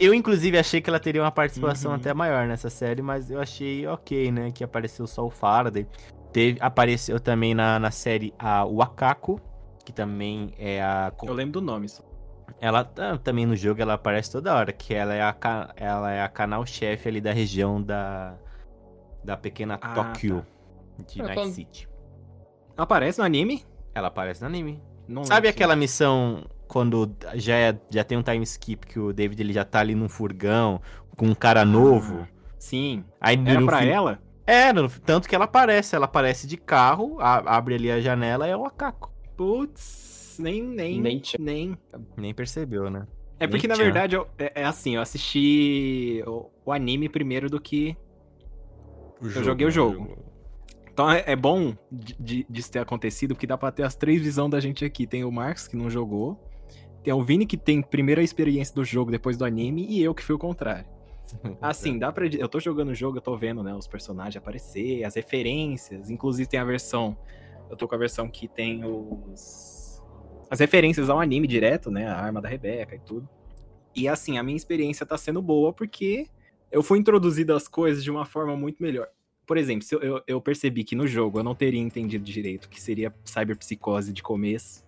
Eu, 0.00 0.12
inclusive, 0.12 0.58
achei 0.58 0.80
que 0.80 0.90
ela 0.90 0.98
teria 0.98 1.22
uma 1.22 1.30
participação 1.30 1.92
Uhum. 1.92 1.98
até 1.98 2.12
maior 2.12 2.48
nessa 2.48 2.68
série, 2.68 3.00
mas 3.00 3.30
eu 3.30 3.40
achei 3.40 3.86
ok, 3.86 4.32
né? 4.32 4.50
Que 4.50 4.64
apareceu 4.64 5.06
só 5.06 5.24
o 5.24 5.30
Faraday. 5.30 5.86
Teve, 6.32 6.58
apareceu 6.60 7.20
também 7.20 7.54
na, 7.54 7.78
na 7.78 7.92
série 7.92 8.34
a 8.36 8.64
Wakako, 8.64 9.40
que 9.84 9.92
também 9.92 10.52
é 10.58 10.82
a. 10.82 11.12
Eu 11.22 11.32
lembro 11.32 11.60
do 11.60 11.64
nome 11.64 11.88
só. 11.88 12.02
Ela 12.60 12.82
tá- 12.82 13.18
também 13.18 13.46
no 13.46 13.54
jogo 13.54 13.80
ela 13.80 13.94
aparece 13.94 14.32
toda 14.32 14.52
hora, 14.52 14.72
que 14.72 14.92
ela 14.92 15.14
é 15.14 15.22
a, 15.22 15.36
ela 15.76 16.10
é 16.10 16.22
a 16.22 16.28
canal-chefe 16.28 17.08
ali 17.08 17.20
da 17.20 17.32
região 17.32 17.80
da, 17.80 18.34
da 19.24 19.36
pequena 19.36 19.78
Ah, 19.80 19.94
Tóquio 19.94 20.44
de 21.06 21.20
Ah, 21.22 21.26
Night 21.26 21.50
City. 21.52 21.88
Aparece 22.76 23.18
no 23.18 23.24
anime? 23.24 23.64
Ela 23.94 24.08
aparece 24.08 24.40
no 24.40 24.46
anime. 24.46 24.82
Não 25.06 25.24
Sabe 25.24 25.46
lembro. 25.46 25.56
aquela 25.56 25.76
missão 25.76 26.44
quando 26.66 27.14
já, 27.34 27.54
é- 27.56 27.78
já 27.90 28.02
tem 28.04 28.16
um 28.16 28.22
time 28.22 28.42
skip 28.44 28.86
que 28.86 28.98
o 28.98 29.12
David 29.12 29.40
ele 29.42 29.52
já 29.52 29.64
tá 29.64 29.80
ali 29.80 29.94
num 29.94 30.08
furgão 30.08 30.80
com 31.16 31.26
um 31.26 31.34
cara 31.34 31.64
novo? 31.64 32.26
Sim. 32.58 33.04
Aí 33.20 33.38
Era 33.44 33.60
no 33.60 33.66
pra 33.66 33.78
fim- 33.80 33.88
ela? 33.88 34.22
É, 34.46 34.72
no- 34.72 34.88
tanto 34.88 35.28
que 35.28 35.34
ela 35.34 35.44
aparece. 35.44 35.94
Ela 35.94 36.06
aparece 36.06 36.46
de 36.46 36.56
carro, 36.56 37.16
a- 37.20 37.56
abre 37.56 37.74
ali 37.74 37.90
a 37.90 38.00
janela 38.00 38.46
e 38.46 38.50
é 38.50 38.56
o 38.56 38.64
Akako. 38.64 39.12
Putz, 39.36 40.36
nem, 40.40 40.62
nem, 40.62 41.00
Nem 41.00 41.22
nem. 41.38 41.78
Nem 42.16 42.32
percebeu, 42.34 42.88
né? 42.90 43.06
É 43.38 43.46
porque, 43.46 43.66
na 43.68 43.74
verdade, 43.74 44.14
eu- 44.16 44.26
é, 44.38 44.62
é 44.62 44.64
assim, 44.64 44.94
eu 44.94 45.02
assisti 45.02 46.22
o, 46.26 46.48
o 46.64 46.72
anime 46.72 47.08
primeiro 47.08 47.50
do 47.50 47.60
que... 47.60 47.96
Eu 49.22 49.44
joguei 49.44 49.66
o 49.66 49.70
jogo. 49.70 50.18
Então 50.92 51.10
é, 51.10 51.24
é 51.26 51.36
bom 51.36 51.74
de, 51.90 52.14
de- 52.18 52.46
disso 52.50 52.70
ter 52.70 52.80
acontecido, 52.80 53.34
porque 53.34 53.46
dá 53.46 53.56
pra 53.56 53.70
ter 53.72 53.82
as 53.82 53.94
três 53.94 54.20
visões 54.20 54.50
da 54.50 54.60
gente 54.60 54.84
aqui. 54.84 55.06
Tem 55.06 55.24
o 55.24 55.30
Marcos, 55.30 55.66
que 55.66 55.76
não 55.76 55.88
jogou. 55.88 56.38
Tem 57.02 57.12
o 57.12 57.22
Vini, 57.22 57.46
que 57.46 57.56
tem 57.56 57.80
primeiro 57.82 58.20
a 58.20 58.24
experiência 58.24 58.74
do 58.74 58.84
jogo, 58.84 59.10
depois 59.10 59.36
do 59.36 59.44
anime. 59.44 59.86
E 59.88 60.02
eu, 60.02 60.14
que 60.14 60.22
fui 60.22 60.34
o 60.34 60.38
contrário. 60.38 60.86
Assim, 61.60 61.98
dá 61.98 62.12
pra... 62.12 62.26
Eu 62.26 62.48
tô 62.48 62.60
jogando 62.60 62.90
o 62.90 62.94
jogo, 62.94 63.16
eu 63.16 63.22
tô 63.22 63.36
vendo, 63.36 63.62
né, 63.62 63.74
os 63.74 63.86
personagens 63.86 64.36
aparecer, 64.36 65.02
as 65.04 65.14
referências. 65.14 66.10
Inclusive 66.10 66.48
tem 66.48 66.60
a 66.60 66.64
versão... 66.64 67.16
Eu 67.70 67.76
tô 67.76 67.88
com 67.88 67.94
a 67.94 67.98
versão 67.98 68.28
que 68.28 68.46
tem 68.46 68.84
os... 68.84 70.02
As 70.50 70.60
referências 70.60 71.08
ao 71.08 71.18
anime 71.18 71.46
direto, 71.46 71.90
né? 71.90 72.06
A 72.06 72.16
arma 72.16 72.38
da 72.42 72.48
Rebeca 72.48 72.94
e 72.94 72.98
tudo. 72.98 73.26
E 73.96 74.06
assim, 74.06 74.36
a 74.36 74.42
minha 74.42 74.56
experiência 74.56 75.06
tá 75.06 75.16
sendo 75.16 75.40
boa 75.40 75.72
porque 75.72 76.26
eu 76.72 76.82
fui 76.82 76.98
introduzido 76.98 77.54
às 77.54 77.68
coisas 77.68 78.02
de 78.02 78.10
uma 78.10 78.24
forma 78.24 78.56
muito 78.56 78.82
melhor. 78.82 79.06
Por 79.46 79.58
exemplo, 79.58 79.84
se 79.84 79.94
eu, 79.94 80.00
eu, 80.00 80.22
eu 80.26 80.40
percebi 80.40 80.82
que 80.82 80.96
no 80.96 81.06
jogo 81.06 81.38
eu 81.38 81.44
não 81.44 81.54
teria 81.54 81.80
entendido 81.80 82.24
direito 82.24 82.68
que 82.68 82.80
seria 82.80 83.14
cyberpsicose 83.24 84.12
de 84.12 84.22
começo. 84.22 84.82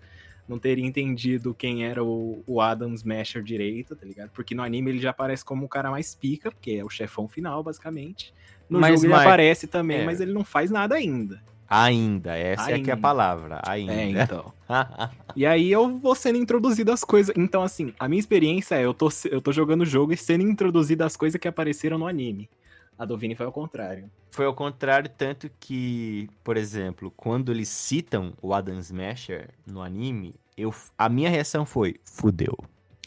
Não 0.49 0.59
teria 0.59 0.85
entendido 0.85 1.55
quem 1.55 1.85
era 1.85 2.03
o, 2.05 2.43
o 2.47 2.61
Adam 2.61 2.93
Smasher 2.95 3.43
direito, 3.43 3.97
tá 3.97 4.05
ligado? 4.05 4.31
Porque 4.31 4.55
no 4.55 4.63
anime 4.63 4.91
ele 4.91 5.01
já 5.01 5.11
aparece 5.11 5.45
como 5.45 5.65
o 5.65 5.69
cara 5.69 5.91
mais 5.91 6.15
pica, 6.15 6.51
porque 6.51 6.73
é 6.73 6.85
o 6.85 6.91
chefão 6.91 7.27
final, 7.27 7.63
basicamente. 7.63 8.33
No 8.69 8.79
Mas, 8.79 9.01
jogo 9.01 9.07
ele 9.07 9.15
aparece 9.15 9.67
também, 9.67 10.01
é. 10.01 10.05
mas 10.05 10.21
ele 10.21 10.33
não 10.33 10.45
faz 10.45 10.71
nada 10.71 10.95
ainda. 10.95 11.43
Ainda, 11.69 12.37
essa 12.37 12.71
é 12.71 12.79
que 12.79 12.91
é 12.91 12.93
a 12.93 12.97
Ainda. 12.97 12.97
palavra. 12.97 13.61
Ainda. 13.67 13.93
É, 13.93 14.11
então. 14.11 14.53
E 15.37 15.45
aí 15.45 15.71
eu 15.71 15.99
vou 15.99 16.15
sendo 16.15 16.39
introduzido 16.39 16.93
às 16.93 17.03
coisas. 17.03 17.35
Então, 17.37 17.63
assim, 17.63 17.93
a 17.99 18.09
minha 18.09 18.21
experiência 18.21 18.77
é, 18.77 18.85
eu 18.85 18.95
tô, 18.95 19.09
eu 19.31 19.41
tô 19.41 19.53
jogando 19.53 19.81
o 19.83 19.87
jogo 19.87 20.13
e 20.13 20.17
sendo 20.17 20.43
introduzido 20.45 21.03
às 21.03 21.17
coisas 21.17 21.41
que 21.41 21.49
apareceram 21.49 21.99
no 21.99 22.07
anime. 22.07 22.49
A 22.97 23.05
do 23.05 23.19
Vini 23.19 23.35
foi 23.35 23.45
ao 23.45 23.53
contrário. 23.53 24.09
Foi 24.31 24.47
ao 24.47 24.55
contrário, 24.55 25.11
tanto 25.17 25.51
que, 25.59 26.29
por 26.45 26.57
exemplo, 26.57 27.13
quando 27.17 27.51
eles 27.51 27.69
citam 27.69 28.33
o 28.41 28.55
Adam 28.55 28.79
Smasher 28.79 29.51
no 29.67 29.83
anime, 29.83 30.35
eu, 30.57 30.73
a 30.97 31.09
minha 31.09 31.29
reação 31.29 31.67
foi: 31.67 31.97
fudeu. 32.05 32.57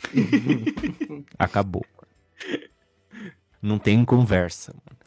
Acabou. 1.39 1.85
Não 3.67 3.77
tem 3.77 4.03
conversa, 4.05 4.73
mano. 4.73 4.97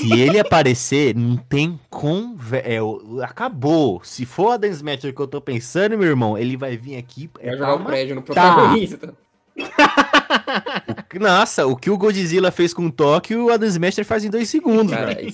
Se 0.00 0.12
ele 0.20 0.38
aparecer, 0.38 1.14
não 1.14 1.36
tem 1.36 1.80
conversa. 1.88 2.68
É, 2.68 2.78
acabou. 3.24 4.00
Se 4.04 4.26
for 4.26 4.48
o 4.48 4.50
Adam 4.52 4.70
Smasher 4.70 5.14
que 5.14 5.20
eu 5.20 5.26
tô 5.26 5.40
pensando, 5.40 5.96
meu 5.96 6.08
irmão, 6.08 6.36
ele 6.36 6.56
vai 6.56 6.76
vir 6.76 6.96
aqui. 6.96 7.30
Vai 7.34 7.48
É 7.48 7.56
jogar 7.56 7.74
o 7.74 7.84
prédio 7.84 8.14
no 8.14 8.22
protagonista. 8.22 9.14
Nossa, 11.18 11.66
o 11.66 11.76
que 11.76 11.90
o 11.90 11.98
Godzilla 11.98 12.50
fez 12.50 12.72
com 12.72 12.86
o 12.86 12.92
Tóquio, 12.92 13.46
o 13.46 13.50
Adam 13.50 13.68
Smasher 13.68 14.04
faz 14.04 14.24
em 14.24 14.30
dois 14.30 14.48
segundos, 14.48 14.92
Cara, 14.92 15.14
velho. 15.14 15.32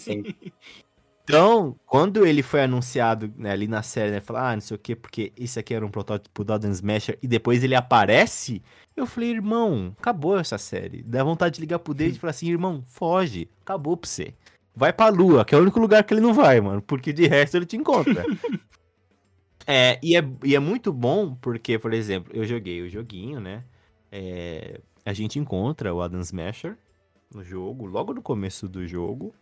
Então, 1.29 1.75
quando 1.85 2.25
ele 2.25 2.41
foi 2.41 2.63
anunciado 2.63 3.33
né, 3.37 3.51
ali 3.51 3.67
na 3.67 3.83
série, 3.83 4.13
né, 4.13 4.21
falar, 4.21 4.53
ah, 4.53 4.55
não 4.55 4.61
sei 4.61 4.77
o 4.77 4.79
quê, 4.79 4.95
porque 4.95 5.33
isso 5.37 5.59
aqui 5.59 5.75
era 5.75 5.85
um 5.85 5.91
protótipo 5.91 6.45
do 6.45 6.53
Adam 6.53 6.71
Smasher, 6.71 7.19
e 7.21 7.27
depois 7.27 7.65
ele 7.65 7.75
aparece, 7.75 8.63
eu 8.97 9.07
falei, 9.07 9.31
irmão, 9.31 9.93
acabou 9.99 10.39
essa 10.39 10.57
série. 10.57 11.03
Dá 11.03 11.25
vontade 11.25 11.57
de 11.57 11.61
ligar 11.61 11.81
pro 11.81 11.93
David 11.93 12.17
e 12.17 12.21
falar 12.21 12.31
assim, 12.31 12.49
irmão, 12.49 12.81
foge, 12.87 13.51
acabou 13.61 13.97
pra 13.97 14.09
você. 14.09 14.35
Vai 14.73 14.93
pra 14.93 15.09
lua, 15.09 15.45
que 15.45 15.53
é 15.53 15.59
o 15.59 15.63
único 15.63 15.81
lugar 15.81 16.05
que 16.05 16.15
ele 16.15 16.21
não 16.21 16.33
vai, 16.33 16.61
mano, 16.61 16.81
porque 16.81 17.13
de 17.13 17.27
resto 17.27 17.57
ele 17.57 17.67
te 17.67 17.77
encontra. 17.77 18.25
É 19.69 19.99
e, 20.01 20.17
é, 20.17 20.25
e 20.45 20.55
é 20.55 20.61
muito 20.61 20.93
bom 20.93 21.35
porque, 21.35 21.77
por 21.77 21.93
exemplo, 21.93 22.31
eu 22.33 22.45
joguei 22.45 22.83
o 22.83 22.89
joguinho, 22.89 23.41
né? 23.41 23.65
É, 24.13 24.81
a 25.05 25.13
gente 25.13 25.41
encontra 25.41 25.93
o 25.93 26.01
Adam 26.01 26.21
Smasher 26.21 26.79
no 27.35 27.43
jogo, 27.43 27.85
logo 27.85 28.15
no 28.15 28.23
começo 28.23 28.69
do 28.69 28.87
jogo. 28.87 29.35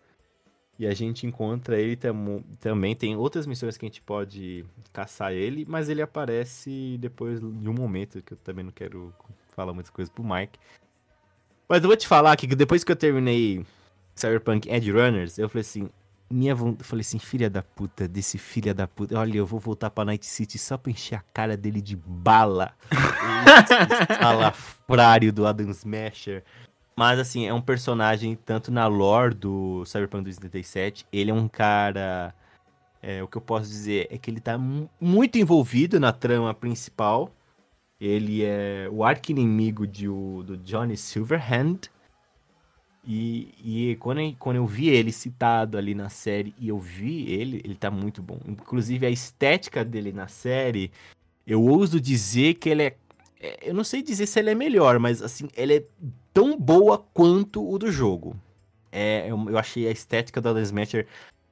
E 0.79 0.87
a 0.87 0.95
gente 0.95 1.27
encontra 1.27 1.79
ele 1.79 1.97
tam 1.97 2.43
também. 2.61 2.95
Tem 2.95 3.17
outras 3.17 3.47
missões 3.47 3.77
que 3.77 3.87
a 3.87 3.89
gente 3.89 4.03
pode 4.03 4.65
caçar 4.93 5.33
ele, 5.33 5.65
mas 5.69 5.89
ele 5.89 6.03
aparece 6.03 6.97
depois 7.01 7.41
de 7.41 7.69
um 7.69 7.75
momento 7.75 8.23
que 8.23 8.33
eu 8.33 8.39
também 8.39 8.65
não 8.65 8.73
quero 8.73 9.13
falar 9.55 9.73
muitas 9.73 9.91
coisas 9.91 10.13
pro 10.13 10.25
Mike. 10.25 10.59
Mas 11.69 11.83
eu 11.83 11.89
vou 11.89 11.97
te 11.97 12.07
falar 12.07 12.37
que 12.37 12.47
depois 12.47 12.83
que 12.83 12.91
eu 12.91 12.97
terminei 12.97 13.65
Cyberpunk 14.15 14.69
Edge 14.69 14.91
Runners, 14.91 15.39
eu 15.39 15.49
falei 15.49 15.63
assim, 15.63 15.89
minha 16.31 16.55
vontade, 16.55 16.81
eu 16.81 16.85
falei 16.85 17.01
assim, 17.01 17.19
filha 17.19 17.49
da 17.49 17.63
puta, 17.63 18.09
desse 18.09 18.37
filha 18.37 18.75
da 18.75 18.87
puta, 18.87 19.19
olha, 19.19 19.39
eu 19.39 19.47
vou 19.47 19.61
voltar 19.61 19.91
pra 19.91 20.05
Night 20.05 20.27
City 20.27 20.59
só 20.59 20.77
pra 20.77 20.91
encher 20.91 21.17
a 21.17 21.25
cara 21.33 21.57
dele 21.57 21.81
de 21.81 21.97
bala. 21.97 22.73
Salafrário 24.21 25.33
do 25.33 25.47
Adam 25.47 25.71
Smasher. 25.71 26.43
Mas, 26.97 27.19
assim, 27.19 27.47
é 27.47 27.53
um 27.53 27.61
personagem, 27.61 28.37
tanto 28.37 28.71
na 28.71 28.87
lore 28.87 29.35
do 29.35 29.85
Cyberpunk 29.85 30.25
2077, 30.25 31.07
ele 31.13 31.31
é 31.31 31.35
um 31.35 31.49
cara. 31.49 32.35
É, 33.03 33.23
o 33.23 33.29
que 33.29 33.37
eu 33.37 33.43
posso 33.43 33.69
dizer 33.69 34.07
é 34.11 34.17
que 34.17 34.31
ele 34.31 34.41
tá 34.41 34.57
muito 35.01 35.37
envolvido 35.37 35.99
na 36.01 36.13
trama 36.13 36.55
principal. 36.55 37.31
Ele 38.01 38.45
é 38.45 38.89
o 38.91 39.05
arqui-inimigo 39.05 39.87
do 39.87 40.57
Johnny 40.59 40.97
Silverhand. 40.97 41.91
E, 43.07 43.55
e 43.63 43.97
quando, 43.97 44.21
eu, 44.21 44.35
quando 44.39 44.57
eu 44.57 44.67
vi 44.67 44.89
ele 44.89 45.13
citado 45.13 45.77
ali 45.77 45.95
na 45.95 46.09
série 46.09 46.55
e 46.59 46.69
eu 46.69 46.79
vi 46.79 47.31
ele, 47.31 47.61
ele 47.63 47.75
tá 47.75 47.91
muito 47.91 48.23
bom. 48.23 48.41
Inclusive 48.47 49.07
a 49.07 49.11
estética 49.11 49.85
dele 49.85 50.11
na 50.11 50.27
série, 50.27 50.91
eu 51.47 51.63
ouso 51.63 52.01
dizer 52.01 52.55
que 52.55 52.71
ele 52.71 52.85
é. 52.85 52.97
É 53.45 53.59
eu 53.63 53.75
não 53.75 53.85
sei 53.85 54.03
dizer 54.03 54.27
se 54.27 54.39
ele 54.39 54.51
é 54.51 54.55
melhor, 54.55 54.99
mas 54.99 55.21
assim, 55.23 55.49
ele 55.57 55.77
é 55.77 55.85
tão 56.33 56.59
boa 56.59 56.99
quanto 56.99 57.69
o 57.69 57.79
do 57.79 57.91
jogo. 57.91 58.37
É, 58.91 59.31
eu, 59.31 59.51
eu 59.51 59.59
achei 59.59 59.87
a 59.87 59.91
estética 59.91 60.41
do 60.41 60.49
Alan 60.49 60.63
Smasher 60.63 61.07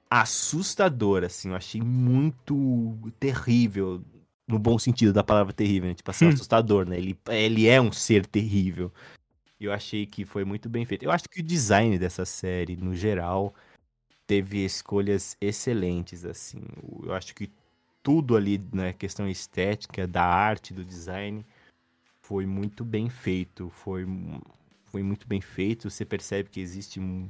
assustadora, 0.09 1.27
assim. 1.27 1.51
Eu 1.51 1.57
achei 1.57 1.81
muito 1.81 2.97
terrível. 3.19 4.03
No 4.47 4.59
bom 4.59 4.79
sentido 4.79 5.13
da 5.13 5.25
palavra 5.25 5.53
terrível, 5.53 5.89
né? 5.89 5.95
Tipo 5.95 6.11
assim, 6.11 6.27
hum. 6.27 6.31
assustador, 6.31 6.89
né? 6.89 6.99
Ele, 6.99 7.19
ele 7.29 7.67
é 7.69 7.81
um 7.81 7.93
ser 7.93 8.27
terrível. 8.27 8.93
Eu 9.61 9.73
achei 9.73 10.05
que 10.05 10.25
foi 10.25 10.45
muito 10.45 10.69
bem 10.69 10.85
feito. 10.85 11.05
Eu 11.05 11.11
acho 11.11 11.29
que 11.29 11.41
o 11.41 11.45
design 11.45 11.99
dessa 11.99 12.25
série, 12.25 12.77
no 12.77 12.95
geral, 12.95 13.55
teve 14.27 14.65
escolhas 14.65 15.37
excelentes, 15.41 16.25
assim. 16.25 16.63
Eu 17.05 17.15
acho 17.15 17.35
que 17.35 17.51
tudo 18.03 18.37
ali 18.37 18.59
na 18.73 18.85
né, 18.85 18.93
questão 18.93 19.29
estética, 19.29 20.07
da 20.07 20.25
arte, 20.25 20.75
do 20.75 20.85
design, 20.85 21.47
foi 22.23 22.47
muito 22.47 22.85
bem 22.85 23.09
feito. 23.09 23.71
Foi 23.71 24.07
foi 24.87 25.03
muito 25.03 25.27
bem 25.27 25.41
feito. 25.41 25.91
Você 25.91 26.05
percebe 26.05 26.51
que 26.51 26.61
existe 26.61 27.01
um, 27.01 27.29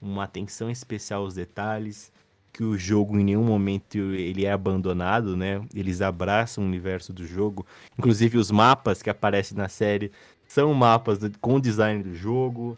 uma 0.00 0.24
atenção 0.24 0.68
especial 0.70 1.22
aos 1.22 1.34
detalhes, 1.34 2.12
que 2.52 2.64
o 2.64 2.76
jogo 2.76 3.18
em 3.18 3.24
nenhum 3.24 3.44
momento 3.44 3.96
ele 3.96 4.44
é 4.44 4.50
abandonado, 4.50 5.36
né? 5.36 5.64
Eles 5.74 6.02
abraçam 6.02 6.64
o 6.64 6.66
universo 6.66 7.12
do 7.12 7.24
jogo. 7.24 7.64
Inclusive 7.98 8.38
os 8.38 8.50
mapas 8.50 9.02
que 9.02 9.10
aparecem 9.10 9.56
na 9.56 9.68
série 9.68 10.10
são 10.48 10.72
mapas 10.74 11.18
com 11.40 11.54
o 11.54 11.60
design 11.60 12.02
do 12.02 12.14
jogo. 12.14 12.76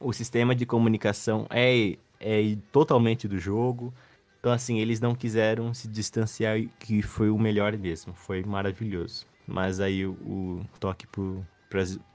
O 0.00 0.12
sistema 0.12 0.54
de 0.54 0.66
comunicação 0.66 1.46
é, 1.50 1.96
é 2.18 2.56
totalmente 2.72 3.28
do 3.28 3.38
jogo. 3.38 3.94
Então, 4.40 4.52
assim, 4.52 4.78
eles 4.78 5.00
não 5.00 5.14
quiseram 5.14 5.72
se 5.74 5.88
distanciar, 5.88 6.60
que 6.78 7.02
foi 7.02 7.30
o 7.30 7.38
melhor 7.38 7.76
mesmo. 7.76 8.12
Foi 8.12 8.42
maravilhoso. 8.44 9.26
Mas 9.46 9.80
aí 9.80 10.04
o, 10.04 10.12
o 10.12 10.66
toque 10.80 11.06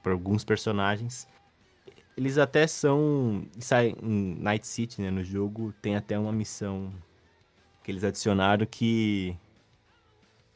para 0.02 0.12
alguns 0.12 0.44
personagens. 0.44 1.26
Eles 2.16 2.36
até 2.36 2.66
são. 2.66 3.46
Saem 3.58 3.96
em 4.02 4.34
Night 4.34 4.66
City, 4.66 5.00
né? 5.00 5.10
No 5.10 5.24
jogo 5.24 5.72
tem 5.80 5.96
até 5.96 6.18
uma 6.18 6.32
missão 6.32 6.92
que 7.82 7.90
eles 7.90 8.04
adicionaram 8.04 8.66
que. 8.66 9.36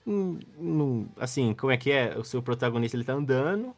Hum, 0.07 0.39
hum, 0.59 1.09
assim, 1.19 1.55
como 1.55 1.73
é 1.73 1.77
que 1.77 1.91
é? 1.91 2.17
O 2.19 2.25
seu 2.25 2.43
protagonista 2.43 2.97
ele 2.97 3.05
tá 3.05 3.15
andando. 3.15 3.75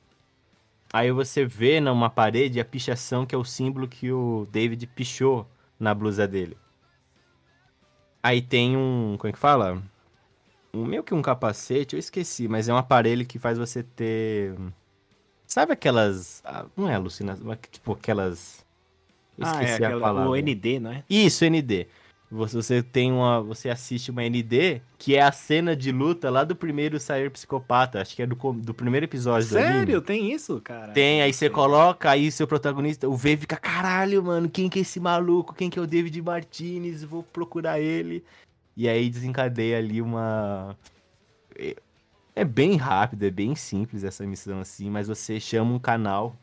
Aí 0.92 1.12
você 1.12 1.44
vê 1.44 1.80
numa 1.80 2.10
parede 2.10 2.60
a 2.60 2.64
pichação 2.64 3.26
que 3.26 3.34
é 3.34 3.38
o 3.38 3.44
símbolo 3.44 3.86
que 3.86 4.10
o 4.10 4.46
David 4.50 4.86
pichou 4.88 5.46
na 5.78 5.94
blusa 5.94 6.26
dele. 6.26 6.56
Aí 8.22 8.42
tem 8.42 8.76
um. 8.76 9.16
Como 9.18 9.28
é 9.28 9.32
que 9.32 9.38
fala? 9.38 9.82
Um, 10.72 10.84
meio 10.84 11.02
que 11.02 11.14
um 11.14 11.22
capacete, 11.22 11.96
eu 11.96 11.98
esqueci, 11.98 12.46
mas 12.48 12.68
é 12.68 12.74
um 12.74 12.76
aparelho 12.76 13.24
que 13.26 13.38
faz 13.38 13.58
você 13.58 13.82
ter 13.82 14.54
Sabe 15.48 15.72
aquelas. 15.72 16.42
Ah, 16.44 16.66
não 16.76 16.86
é 16.86 16.94
alucinação, 16.94 17.56
tipo 17.72 17.92
aquelas. 17.92 18.62
Eu 19.38 19.46
ah, 19.46 19.50
esqueci 19.52 19.72
é 19.72 19.74
aquela, 19.76 19.96
a 19.96 20.00
palavra. 20.00 20.30
O 20.30 20.36
ND, 20.36 20.78
não 20.78 20.92
é? 20.92 21.02
Isso, 21.08 21.42
ND. 21.46 21.86
Você 22.30 22.82
tem 22.82 23.10
uma. 23.10 23.40
Você 23.40 23.70
assiste 23.70 24.10
uma 24.10 24.22
ND, 24.22 24.82
que 24.98 25.16
é 25.16 25.22
a 25.22 25.32
cena 25.32 25.74
de 25.74 25.90
luta 25.90 26.28
lá 26.28 26.44
do 26.44 26.54
primeiro 26.54 27.00
Sair 27.00 27.30
Psicopata. 27.30 28.02
Acho 28.02 28.14
que 28.14 28.20
é 28.20 28.26
do, 28.26 28.36
do 28.52 28.74
primeiro 28.74 29.06
episódio 29.06 29.48
Sério? 29.48 30.02
Tem 30.02 30.30
isso, 30.30 30.60
cara? 30.60 30.92
Tem, 30.92 31.22
aí 31.22 31.32
você 31.32 31.48
coloca 31.48 32.10
aí 32.10 32.30
seu 32.30 32.46
protagonista, 32.46 33.08
o 33.08 33.16
V 33.16 33.38
fica, 33.38 33.56
caralho, 33.56 34.22
mano, 34.22 34.50
quem 34.50 34.68
que 34.68 34.80
é 34.80 34.82
esse 34.82 35.00
maluco? 35.00 35.54
Quem 35.54 35.70
que 35.70 35.78
é 35.78 35.82
o 35.82 35.86
David 35.86 36.20
Martinez? 36.20 37.02
Vou 37.02 37.22
procurar 37.22 37.80
ele. 37.80 38.22
E 38.78 38.88
aí 38.88 39.10
desencadeia 39.10 39.76
ali 39.76 40.00
uma. 40.00 40.78
É 42.32 42.44
bem 42.44 42.76
rápido, 42.76 43.24
é 43.24 43.30
bem 43.30 43.56
simples 43.56 44.04
essa 44.04 44.24
missão 44.24 44.60
assim, 44.60 44.88
mas 44.88 45.08
você 45.08 45.40
chama 45.40 45.74
um 45.74 45.80
canal, 45.80 46.36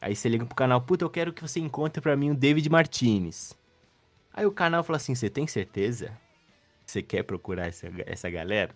aí 0.00 0.16
você 0.16 0.28
liga 0.28 0.44
pro 0.44 0.56
canal, 0.56 0.80
puta, 0.80 1.04
eu 1.04 1.08
quero 1.08 1.32
que 1.32 1.40
você 1.40 1.60
encontre 1.60 2.02
para 2.02 2.16
mim 2.16 2.30
o 2.30 2.34
David 2.34 2.68
Martinez. 2.68 3.56
Aí 4.34 4.44
o 4.44 4.50
canal 4.50 4.82
fala 4.82 4.96
assim, 4.96 5.14
você 5.14 5.30
tem 5.30 5.46
certeza? 5.46 6.10
Você 6.84 7.02
quer 7.02 7.22
procurar 7.22 7.68
essa, 7.68 7.88
essa 8.04 8.28
galera? 8.28 8.74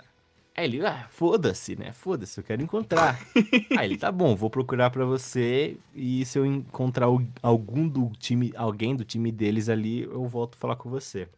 Aí 0.56 0.66
ele, 0.66 0.86
ah, 0.86 1.08
foda-se, 1.10 1.74
né? 1.74 1.90
Foda-se, 1.90 2.38
eu 2.38 2.44
quero 2.44 2.62
encontrar. 2.62 3.18
aí 3.76 3.88
ele, 3.88 3.98
tá 3.98 4.12
bom, 4.12 4.36
vou 4.36 4.48
procurar 4.48 4.90
para 4.90 5.04
você 5.04 5.76
e 5.96 6.24
se 6.24 6.38
eu 6.38 6.46
encontrar 6.46 7.08
algum 7.42 7.88
do 7.88 8.12
time, 8.20 8.52
alguém 8.54 8.94
do 8.94 9.04
time 9.04 9.32
deles 9.32 9.68
ali, 9.68 10.02
eu 10.02 10.24
volto 10.28 10.56
falar 10.56 10.76
com 10.76 10.88
você. 10.88 11.28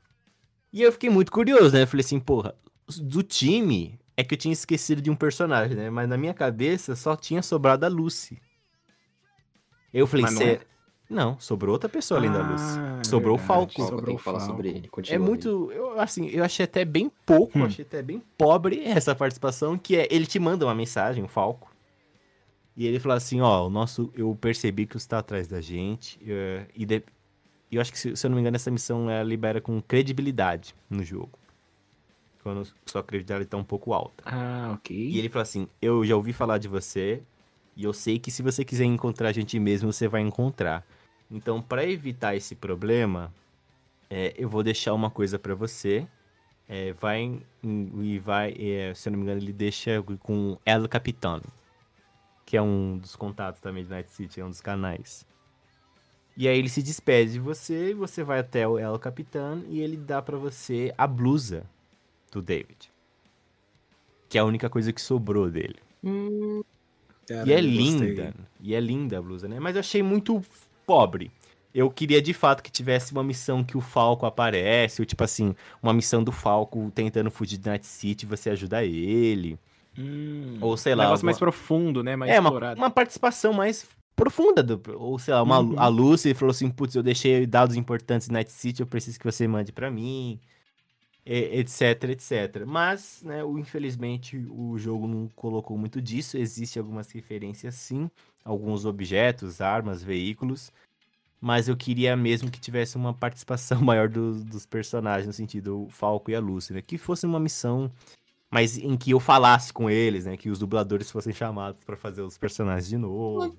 E 0.72 0.82
eu 0.82 0.92
fiquei 0.92 1.08
muito 1.08 1.32
curioso, 1.32 1.74
né? 1.74 1.82
Eu 1.82 1.86
falei 1.86 2.04
assim, 2.04 2.20
porra, 2.20 2.54
do 3.00 3.22
time, 3.22 3.98
é 4.16 4.24
que 4.24 4.34
eu 4.34 4.38
tinha 4.38 4.52
esquecido 4.52 5.02
de 5.02 5.10
um 5.10 5.16
personagem, 5.16 5.76
né? 5.76 5.90
Mas 5.90 6.08
na 6.08 6.16
minha 6.16 6.34
cabeça 6.34 6.96
só 6.96 7.16
tinha 7.16 7.42
sobrado 7.42 7.84
a 7.84 7.88
Lucy. 7.88 8.40
Eu 9.92 10.06
falei, 10.06 10.26
você. 10.26 10.44
É? 10.44 10.60
Não, 11.08 11.38
sobrou 11.38 11.72
outra 11.72 11.88
pessoa 11.88 12.18
além 12.18 12.30
ah, 12.30 12.32
da 12.32 12.50
Lucy. 12.50 12.78
É 13.00 13.04
sobrou 13.04 13.36
verdade, 13.36 13.44
o 13.44 13.54
Falco. 13.54 13.82
Sobrou 13.82 14.18
falar 14.18 14.40
sobre 14.40 14.68
ele. 14.70 14.88
Continua 14.88 15.14
é 15.14 15.18
muito. 15.18 15.70
Eu, 15.70 16.00
assim, 16.00 16.28
eu 16.28 16.42
achei 16.42 16.64
até 16.64 16.84
bem 16.84 17.10
pouco, 17.24 17.58
hum. 17.58 17.64
achei 17.64 17.84
até 17.84 18.02
bem 18.02 18.22
pobre 18.36 18.82
essa 18.84 19.14
participação, 19.14 19.78
que 19.78 19.96
é. 19.96 20.08
Ele 20.10 20.26
te 20.26 20.38
manda 20.38 20.66
uma 20.66 20.74
mensagem, 20.74 21.22
o 21.22 21.28
Falco. 21.28 21.70
E 22.76 22.86
ele 22.86 22.98
fala 22.98 23.14
assim, 23.14 23.40
ó, 23.40 23.66
o 23.66 23.70
nosso. 23.70 24.10
Eu 24.14 24.36
percebi 24.38 24.86
que 24.86 24.98
você 24.98 25.08
tá 25.08 25.18
atrás 25.18 25.46
da 25.46 25.60
gente. 25.60 26.18
Uh, 26.18 26.66
e 26.74 26.84
de, 26.84 27.02
eu 27.72 27.80
acho 27.80 27.90
que, 27.90 27.98
se, 27.98 28.14
se 28.14 28.24
eu 28.24 28.30
não 28.30 28.36
me 28.36 28.40
engano, 28.40 28.54
essa 28.54 28.70
missão 28.70 29.10
ela 29.10 29.24
libera 29.24 29.60
com 29.60 29.82
credibilidade 29.82 30.74
no 30.88 31.02
jogo 31.02 31.36
quando 32.46 32.64
sua 32.86 33.02
credibilidade 33.02 33.42
está 33.42 33.56
um 33.56 33.64
pouco 33.64 33.92
alta. 33.92 34.22
Ah, 34.24 34.70
ok. 34.74 34.96
E 34.96 35.18
ele 35.18 35.28
falou 35.28 35.42
assim: 35.42 35.66
Eu 35.82 36.04
já 36.04 36.14
ouvi 36.14 36.32
falar 36.32 36.58
de 36.58 36.68
você, 36.68 37.20
e 37.76 37.82
eu 37.82 37.92
sei 37.92 38.20
que 38.20 38.30
se 38.30 38.40
você 38.40 38.64
quiser 38.64 38.84
encontrar 38.84 39.30
a 39.30 39.32
gente 39.32 39.58
mesmo, 39.58 39.92
você 39.92 40.06
vai 40.06 40.20
encontrar. 40.20 40.86
Então, 41.28 41.60
para 41.60 41.84
evitar 41.84 42.36
esse 42.36 42.54
problema, 42.54 43.34
é, 44.08 44.32
eu 44.38 44.48
vou 44.48 44.62
deixar 44.62 44.94
uma 44.94 45.10
coisa 45.10 45.40
para 45.40 45.56
você. 45.56 46.06
É, 46.68 46.92
vai 46.92 47.40
e 47.64 48.18
vai, 48.20 48.54
é, 48.58 48.94
se 48.94 49.08
eu 49.08 49.12
não 49.12 49.18
me 49.18 49.24
engano, 49.24 49.40
ele 49.40 49.52
deixa 49.52 50.02
com 50.20 50.56
El 50.64 50.88
Capitano, 50.88 51.44
que 52.44 52.56
é 52.56 52.62
um 52.62 52.96
dos 52.96 53.16
contatos 53.16 53.60
também 53.60 53.82
de 53.82 53.90
Night 53.90 54.08
City, 54.10 54.40
é 54.40 54.44
um 54.44 54.50
dos 54.50 54.60
canais. 54.60 55.26
E 56.36 56.46
aí 56.46 56.58
ele 56.58 56.68
se 56.68 56.82
despede 56.82 57.32
de 57.32 57.38
você, 57.38 57.94
você 57.94 58.22
vai 58.22 58.40
até 58.40 58.68
o 58.68 58.78
El 58.78 58.98
Capitano 58.98 59.64
e 59.68 59.80
ele 59.80 59.96
dá 59.96 60.20
para 60.20 60.36
você 60.36 60.92
a 60.98 61.06
blusa 61.06 61.64
do 62.30 62.42
David. 62.42 62.90
Que 64.28 64.36
é 64.36 64.40
a 64.40 64.44
única 64.44 64.68
coisa 64.68 64.92
que 64.92 65.00
sobrou 65.00 65.50
dele. 65.50 65.76
Hum, 66.04 66.62
e 67.46 67.52
é 67.52 67.60
linda. 67.60 68.06
Gostei. 68.06 68.32
E 68.60 68.74
é 68.74 68.80
linda 68.80 69.18
a 69.18 69.22
blusa, 69.22 69.48
né? 69.48 69.58
Mas 69.58 69.76
eu 69.76 69.80
achei 69.80 70.02
muito 70.02 70.42
pobre. 70.86 71.30
Eu 71.74 71.90
queria 71.90 72.22
de 72.22 72.32
fato 72.32 72.62
que 72.62 72.70
tivesse 72.70 73.12
uma 73.12 73.22
missão 73.22 73.62
que 73.62 73.76
o 73.76 73.80
Falco 73.80 74.24
aparece, 74.24 75.02
ou 75.02 75.06
tipo 75.06 75.22
assim, 75.22 75.54
uma 75.82 75.92
missão 75.92 76.24
do 76.24 76.32
Falco 76.32 76.90
tentando 76.94 77.30
fugir 77.30 77.58
de 77.58 77.68
Night 77.68 77.86
City, 77.86 78.24
você 78.24 78.50
ajuda 78.50 78.84
ele. 78.84 79.58
Hum, 79.98 80.58
ou 80.60 80.76
sei 80.76 80.94
lá. 80.94 81.04
Um 81.04 81.06
negócio 81.06 81.20
alguma... 81.20 81.26
mais 81.26 81.38
profundo, 81.38 82.02
né? 82.02 82.16
Mais 82.16 82.32
é, 82.32 82.40
uma, 82.40 82.74
uma, 82.74 82.90
participação 82.90 83.52
mais 83.52 83.86
profunda. 84.16 84.62
Do, 84.62 84.82
ou 84.98 85.18
sei 85.18 85.34
lá, 85.34 85.42
uma, 85.42 85.60
uhum. 85.60 85.78
a 85.78 85.86
Lucy 85.86 86.34
falou 86.34 86.50
assim: 86.50 86.70
putz, 86.70 86.94
eu 86.94 87.02
deixei 87.02 87.46
dados 87.46 87.76
importantes 87.76 88.28
em 88.28 88.32
Night 88.32 88.50
City, 88.50 88.80
eu 88.80 88.86
preciso 88.86 89.18
que 89.18 89.24
você 89.24 89.46
mande 89.46 89.70
para 89.72 89.90
mim. 89.90 90.40
etc, 91.24 92.04
etc. 92.10 92.64
Mas, 92.66 93.22
né, 93.24 93.44
o, 93.44 93.58
infelizmente, 93.58 94.38
o 94.50 94.78
jogo 94.78 95.06
não 95.06 95.28
colocou 95.36 95.76
muito 95.76 96.00
disso. 96.00 96.38
Existem 96.38 96.80
algumas 96.80 97.10
referências, 97.10 97.74
sim, 97.74 98.10
alguns 98.44 98.84
objetos, 98.86 99.60
armas, 99.60 100.02
veículos. 100.02 100.72
Mas 101.40 101.68
eu 101.68 101.76
queria 101.76 102.16
mesmo 102.16 102.50
que 102.50 102.60
tivesse 102.60 102.96
uma 102.96 103.12
participação 103.12 103.80
maior 103.82 104.08
do, 104.08 104.42
dos 104.44 104.66
personagens, 104.66 105.26
no 105.26 105.32
sentido 105.32 105.84
o 105.84 105.90
Falco 105.90 106.30
e 106.30 106.34
a 106.34 106.40
Lucy, 106.40 106.72
né? 106.72 106.82
Que 106.82 106.96
fosse 106.98 107.26
uma 107.26 107.38
missão, 107.38 107.92
mas 108.50 108.78
em 108.78 108.96
que 108.96 109.10
eu 109.10 109.20
falasse 109.20 109.72
com 109.72 109.90
eles, 109.90 110.24
né? 110.26 110.36
Que 110.36 110.50
os 110.50 110.58
dubladores 110.58 111.10
fossem 111.10 111.32
chamados 111.32 111.84
para 111.84 111.96
fazer 111.96 112.22
os 112.22 112.38
personagens 112.38 112.88
de 112.88 112.96
novo. 112.96 113.56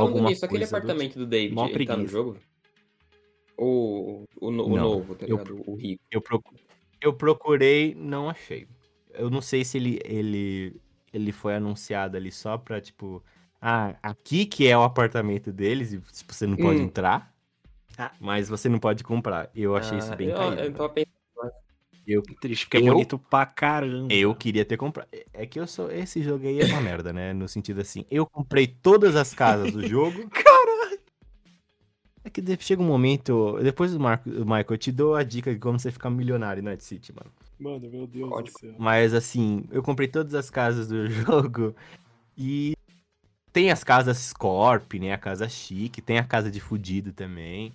Alguma 0.00 0.30
nisso, 0.30 0.44
aquele 0.44 0.64
apartamento 0.64 1.14
do, 1.14 1.24
do 1.24 1.26
David, 1.26 1.60
ele 1.70 1.86
tá 1.86 1.96
no 1.96 2.06
jogo? 2.06 2.36
Ou 3.56 4.24
o, 4.40 4.46
o, 4.46 4.48
o 4.48 4.76
novo, 4.76 5.14
tá 5.14 5.26
ligado? 5.26 5.48
Eu, 5.50 5.64
o 5.66 5.74
rico. 5.74 6.02
Eu, 6.10 6.22
eu 7.00 7.12
procurei, 7.12 7.94
não 7.94 8.30
achei. 8.30 8.68
Eu 9.12 9.28
não 9.30 9.40
sei 9.40 9.64
se 9.64 9.78
ele, 9.78 9.98
ele, 10.04 10.80
ele 11.12 11.32
foi 11.32 11.54
anunciado 11.56 12.16
ali 12.16 12.30
só 12.30 12.56
pra, 12.56 12.80
tipo, 12.80 13.22
ah, 13.60 13.96
aqui 14.02 14.46
que 14.46 14.68
é 14.68 14.78
o 14.78 14.82
apartamento 14.82 15.52
deles 15.52 15.92
e 15.92 15.98
tipo, 15.98 16.32
você 16.32 16.46
não 16.46 16.56
pode 16.56 16.80
hum. 16.80 16.84
entrar, 16.84 17.34
mas 18.20 18.48
você 18.48 18.68
não 18.68 18.78
pode 18.78 19.02
comprar. 19.02 19.50
Eu 19.54 19.74
achei 19.74 19.96
ah, 19.96 19.98
isso 19.98 20.16
bem 20.16 20.28
eu, 20.28 20.36
caído. 20.36 20.62
Eu 20.62 20.72
tô 20.72 20.88
pensando. 20.88 21.17
Eu, 22.08 22.22
triste, 22.22 22.64
porque 22.64 22.78
é 22.78 22.80
eu, 22.80 22.86
é 22.86 22.90
bonito 22.90 23.18
pra 23.18 23.44
caramba. 23.44 24.10
Eu 24.10 24.34
queria 24.34 24.64
ter 24.64 24.78
comprado. 24.78 25.08
É 25.34 25.44
que 25.44 25.60
eu 25.60 25.66
sou. 25.66 25.92
Esse 25.92 26.22
jogo 26.22 26.46
aí 26.46 26.58
é 26.58 26.64
uma 26.64 26.80
merda, 26.80 27.12
né? 27.12 27.34
No 27.34 27.46
sentido 27.46 27.82
assim, 27.82 28.06
eu 28.10 28.24
comprei 28.24 28.66
todas 28.66 29.14
as 29.14 29.34
casas 29.34 29.72
do 29.72 29.86
jogo. 29.86 30.26
Caralho! 30.32 30.98
É 32.24 32.30
que 32.30 32.42
chega 32.60 32.80
um 32.80 32.86
momento. 32.86 33.58
Depois 33.62 33.92
do 33.92 34.00
Marco, 34.00 34.26
Michael, 34.30 34.64
eu 34.70 34.78
te 34.78 34.90
dou 34.90 35.14
a 35.14 35.22
dica 35.22 35.52
de 35.52 35.60
como 35.60 35.78
você 35.78 35.90
ficar 35.90 36.08
milionário 36.08 36.62
em 36.62 36.64
Night 36.64 36.82
City, 36.82 37.12
mano. 37.14 37.30
Mano, 37.60 37.90
meu 37.90 38.06
Deus 38.06 38.30
do 38.30 38.58
céu. 38.58 38.74
Mas 38.78 39.12
assim, 39.12 39.64
eu 39.70 39.82
comprei 39.82 40.08
todas 40.08 40.34
as 40.34 40.48
casas 40.48 40.88
do 40.88 41.06
jogo 41.12 41.74
e 42.38 42.74
tem 43.52 43.70
as 43.70 43.84
casas 43.84 44.16
Scorp, 44.16 44.94
né? 44.94 45.12
A 45.12 45.18
casa 45.18 45.46
chique, 45.46 46.00
tem 46.00 46.18
a 46.18 46.24
casa 46.24 46.50
de 46.50 46.58
fudido 46.58 47.12
também. 47.12 47.70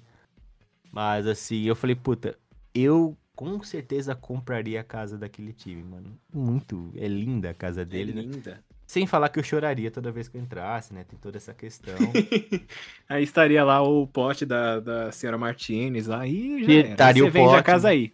Mas 0.91 1.27
assim, 1.27 1.63
eu 1.63 1.75
falei, 1.75 1.95
puta, 1.95 2.35
eu 2.73 3.15
com 3.35 3.61
certeza 3.63 4.15
compraria 4.15 4.79
a 4.79 4.83
casa 4.83 5.17
daquele 5.17 5.53
time, 5.53 5.83
mano. 5.83 6.17
Muito. 6.33 6.91
É 6.95 7.07
linda 7.07 7.49
a 7.49 7.53
casa 7.53 7.83
dele. 7.83 8.11
É 8.11 8.21
linda. 8.21 8.51
Né? 8.51 8.59
Sem 8.85 9.07
falar 9.07 9.29
que 9.29 9.39
eu 9.39 9.43
choraria 9.43 9.89
toda 9.89 10.11
vez 10.11 10.27
que 10.27 10.37
eu 10.37 10.41
entrasse, 10.41 10.93
né? 10.93 11.03
Tem 11.03 11.17
toda 11.17 11.37
essa 11.37 11.53
questão. 11.53 11.95
aí 13.09 13.23
estaria 13.23 13.63
lá 13.63 13.81
o 13.81 14.05
pote 14.05 14.45
da, 14.45 14.79
da 14.79 15.11
senhora 15.11 15.37
Martinez 15.37 16.07
lá 16.07 16.27
e 16.27 16.63
já 16.63 16.89
Estaria 16.89 17.25
o 17.25 17.31
vende 17.31 17.47
pote, 17.47 17.59
a 17.59 17.63
casa 17.63 17.89
aí. 17.89 18.13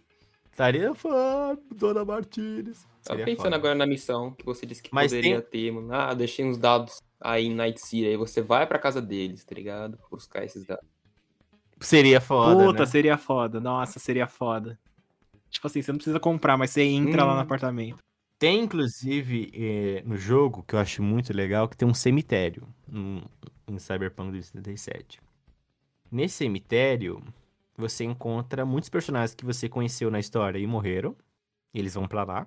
Estaria 0.50 0.94
fã, 0.94 1.58
dona 1.74 2.04
Martinez. 2.04 2.86
Tô 3.04 3.16
pensando 3.16 3.36
foda. 3.36 3.56
agora 3.56 3.74
na 3.74 3.86
missão 3.86 4.32
que 4.32 4.44
você 4.44 4.64
disse 4.64 4.82
que 4.82 4.90
Mas 4.92 5.10
poderia 5.10 5.42
tem... 5.42 5.64
ter, 5.64 5.72
mano. 5.72 5.92
Ah, 5.92 6.14
deixei 6.14 6.44
uns 6.44 6.56
dados 6.56 7.02
aí 7.20 7.46
em 7.46 7.54
Night 7.54 7.80
City. 7.80 8.06
Aí 8.06 8.16
você 8.16 8.40
vai 8.40 8.66
pra 8.66 8.78
casa 8.78 9.02
deles, 9.02 9.44
tá 9.44 9.54
ligado? 9.54 9.98
Buscar 10.10 10.44
esses 10.44 10.64
dados. 10.64 10.86
Seria 11.80 12.20
foda. 12.20 12.64
Puta, 12.64 12.80
né? 12.80 12.86
seria 12.86 13.18
foda. 13.18 13.60
Nossa, 13.60 13.98
seria 13.98 14.26
foda. 14.26 14.78
Tipo 15.50 15.66
assim, 15.66 15.82
você 15.82 15.92
não 15.92 15.98
precisa 15.98 16.20
comprar, 16.20 16.56
mas 16.56 16.70
você 16.70 16.82
entra 16.82 17.24
hum. 17.24 17.26
lá 17.26 17.32
no 17.34 17.40
hum. 17.40 17.42
apartamento. 17.42 17.98
Tem, 18.38 18.60
inclusive, 18.60 19.50
eh, 19.52 20.02
no 20.06 20.16
jogo, 20.16 20.62
que 20.62 20.74
eu 20.74 20.78
acho 20.78 21.02
muito 21.02 21.30
legal, 21.34 21.68
que 21.68 21.76
tem 21.76 21.86
um 21.86 21.92
cemitério 21.92 22.66
em 23.68 23.78
Cyberpunk 23.78 24.30
2077. 24.30 25.20
Nesse 26.10 26.36
cemitério, 26.36 27.22
você 27.76 28.04
encontra 28.04 28.64
muitos 28.64 28.88
personagens 28.88 29.34
que 29.34 29.44
você 29.44 29.68
conheceu 29.68 30.10
na 30.10 30.18
história 30.18 30.58
e 30.58 30.66
morreram. 30.66 31.16
E 31.72 31.78
eles 31.78 31.94
vão 31.94 32.08
para 32.08 32.24
lá. 32.24 32.46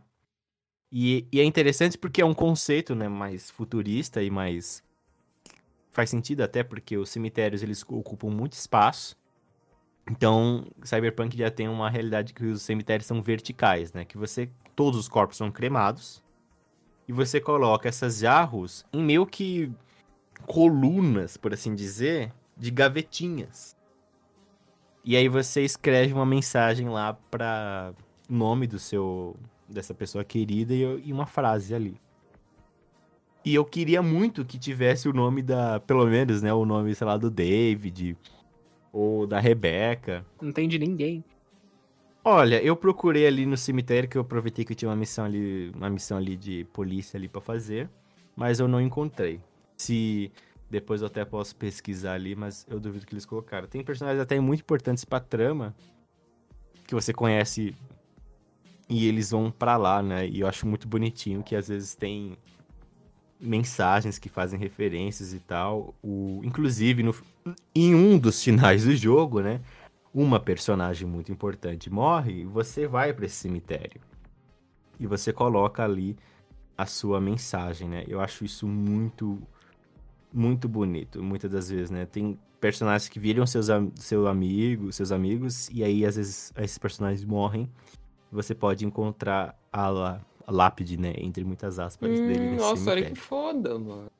E, 0.91 1.27
e, 1.31 1.39
é 1.39 1.43
interessante 1.43 1.97
porque 1.97 2.21
é 2.21 2.25
um 2.25 2.33
conceito 2.33 2.93
né, 2.93 3.07
mais 3.07 3.49
futurista 3.49 4.21
e 4.21 4.29
mais. 4.29 4.83
Faz 5.91 6.09
sentido 6.09 6.41
até 6.41 6.63
porque 6.63 6.97
os 6.97 7.09
cemitérios 7.09 7.63
eles 7.63 7.83
ocupam 7.87 8.29
muito 8.29 8.53
espaço. 8.53 9.15
Então, 10.09 10.65
Cyberpunk 10.83 11.37
já 11.37 11.49
tem 11.49 11.67
uma 11.67 11.89
realidade 11.89 12.33
que 12.33 12.45
os 12.45 12.61
cemitérios 12.61 13.05
são 13.07 13.21
verticais, 13.21 13.93
né? 13.93 14.03
Que 14.03 14.17
você. 14.17 14.49
Todos 14.75 14.99
os 14.99 15.07
corpos 15.07 15.37
são 15.37 15.51
cremados. 15.51 16.23
E 17.07 17.13
você 17.13 17.39
coloca 17.39 17.87
essas 17.87 18.19
jarros 18.19 18.85
em 18.91 19.03
meio 19.03 19.25
que 19.25 19.71
colunas, 20.45 21.37
por 21.37 21.53
assim 21.53 21.75
dizer, 21.75 22.33
de 22.57 22.71
gavetinhas. 22.71 23.75
E 25.03 25.17
aí 25.17 25.27
você 25.27 25.63
escreve 25.63 26.13
uma 26.13 26.25
mensagem 26.25 26.89
lá 26.89 27.13
para 27.29 27.93
nome 28.29 28.67
do 28.67 28.79
seu 28.79 29.35
dessa 29.67 29.93
pessoa 29.93 30.23
querida 30.23 30.73
e, 30.73 30.81
e 31.05 31.13
uma 31.13 31.25
frase 31.25 31.73
ali. 31.73 31.99
E 33.43 33.53
eu 33.53 33.65
queria 33.65 34.01
muito 34.01 34.45
que 34.45 34.57
tivesse 34.57 35.09
o 35.09 35.13
nome 35.13 35.41
da, 35.41 35.79
pelo 35.81 36.05
menos, 36.05 36.41
né, 36.41 36.53
o 36.53 36.65
nome, 36.65 36.95
sei 36.95 37.05
lá, 37.05 37.17
do 37.17 37.29
David 37.29 38.17
ou 38.93 39.25
da 39.25 39.39
Rebeca. 39.39 40.23
Não 40.39 40.51
tem 40.51 40.69
de 40.69 40.77
ninguém. 40.77 41.23
Olha, 42.23 42.63
eu 42.63 42.75
procurei 42.75 43.27
ali 43.27 43.45
no 43.45 43.57
cemitério 43.57 44.07
que 44.07 44.17
eu 44.17 44.21
aproveitei 44.21 44.63
que 44.63 44.75
tinha 44.75 44.87
uma 44.87 44.95
missão 44.95 45.25
ali, 45.25 45.71
uma 45.75 45.89
missão 45.89 46.17
ali 46.17 46.37
de 46.37 46.63
polícia 46.71 47.17
ali 47.17 47.27
para 47.27 47.41
fazer, 47.41 47.89
mas 48.33 48.61
eu 48.61 48.67
não 48.67 48.79
encontrei. 48.79 49.41
Se 49.75 50.31
depois 50.69 51.01
eu 51.01 51.07
até 51.07 51.25
posso 51.25 51.53
pesquisar 51.55 52.13
ali, 52.13 52.33
mas 52.33 52.65
eu 52.69 52.79
duvido 52.79 53.05
que 53.05 53.13
eles 53.13 53.25
colocaram. 53.25 53.67
Tem 53.67 53.83
personagens 53.83 54.21
até 54.21 54.39
muito 54.39 54.61
importantes 54.61 55.03
pra 55.03 55.19
trama 55.19 55.75
que 56.87 56.95
você 56.95 57.11
conhece 57.11 57.75
e 58.87 59.07
eles 59.07 59.31
vão 59.31 59.51
para 59.51 59.75
lá, 59.75 60.01
né? 60.01 60.27
E 60.27 60.39
eu 60.39 60.47
acho 60.47 60.65
muito 60.65 60.87
bonitinho 60.87 61.43
que 61.43 61.55
às 61.55 61.67
vezes 61.67 61.93
tem 61.95 62.37
mensagens 63.43 64.17
que 64.17 64.29
fazem 64.29 64.59
referências 64.59 65.33
e 65.33 65.39
tal. 65.39 65.93
O, 66.01 66.41
inclusive, 66.43 67.03
no, 67.03 67.15
em 67.75 67.93
um 67.93 68.17
dos 68.17 68.41
finais 68.43 68.85
do 68.85 68.95
jogo, 68.95 69.41
né? 69.41 69.59
Uma 70.13 70.39
personagem 70.39 71.07
muito 71.07 71.31
importante 71.31 71.89
morre 71.89 72.41
e 72.41 72.45
você 72.45 72.87
vai 72.87 73.13
para 73.13 73.25
esse 73.25 73.35
cemitério. 73.35 74.01
E 74.99 75.07
você 75.07 75.33
coloca 75.33 75.83
ali 75.83 76.15
a 76.77 76.85
sua 76.85 77.19
mensagem, 77.19 77.89
né? 77.89 78.03
Eu 78.07 78.21
acho 78.21 78.45
isso 78.45 78.67
muito, 78.67 79.41
muito 80.31 80.67
bonito, 80.69 81.21
muitas 81.21 81.51
das 81.51 81.69
vezes, 81.69 81.89
né? 81.89 82.05
Tem 82.05 82.39
personagens 82.59 83.09
que 83.09 83.19
viram 83.19 83.45
seus, 83.45 83.67
seu 83.95 84.27
amigo, 84.27 84.91
seus 84.93 85.11
amigos, 85.11 85.69
e 85.69 85.83
aí 85.83 86.05
às 86.05 86.15
vezes 86.15 86.53
esses 86.55 86.77
personagens 86.77 87.25
morrem 87.25 87.69
você 88.33 88.55
pode 88.55 88.85
encontrar 88.85 89.55
a, 89.71 89.87
a 89.89 90.19
lápide, 90.47 90.97
né? 90.97 91.13
Entre 91.17 91.43
muitas 91.43 91.79
aspas 91.79 92.09
hum, 92.09 92.27
dele 92.27 92.39
nesse 92.39 92.55
Nossa, 92.57 92.91
olha 92.91 93.09
que 93.09 93.15
foda, 93.15 93.77
mano. 93.77 94.11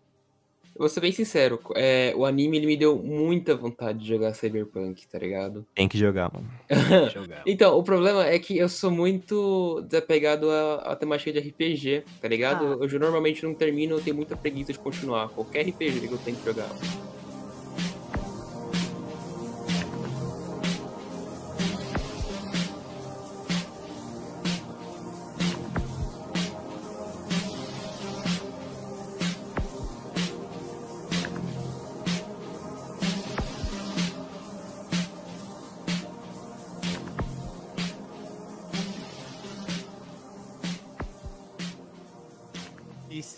Eu 0.75 0.79
vou 0.79 0.89
ser 0.89 1.01
bem 1.01 1.11
sincero, 1.11 1.59
é, 1.75 2.15
o 2.17 2.25
anime 2.25 2.57
ele 2.57 2.65
me 2.65 2.75
deu 2.75 2.97
muita 2.97 3.55
vontade 3.55 3.99
de 3.99 4.07
jogar 4.07 4.33
Cyberpunk, 4.33 5.05
tá 5.07 5.19
ligado? 5.19 5.63
Tem 5.75 5.87
que 5.87 5.99
jogar, 5.99 6.33
mano. 6.33 6.49
Que 7.09 7.13
jogar. 7.13 7.43
então, 7.45 7.77
o 7.77 7.83
problema 7.83 8.25
é 8.25 8.39
que 8.39 8.57
eu 8.57 8.67
sou 8.67 8.89
muito 8.89 9.81
desapegado 9.81 10.49
à, 10.49 10.75
à 10.77 10.95
temática 10.95 11.31
de 11.31 11.47
RPG, 11.47 12.03
tá 12.19 12.27
ligado? 12.27 12.65
Ah. 12.65 12.83
Eu, 12.83 12.89
eu 12.89 12.99
normalmente 12.99 13.43
não 13.43 13.53
termino, 13.53 13.97
eu 13.97 14.01
tenho 14.01 14.15
muita 14.15 14.35
preguiça 14.35 14.73
de 14.73 14.79
continuar. 14.79 15.29
Qualquer 15.29 15.61
RPG 15.67 16.07
que 16.07 16.11
eu 16.11 16.17
tenho 16.17 16.37
que 16.37 16.45
jogar. 16.45 16.69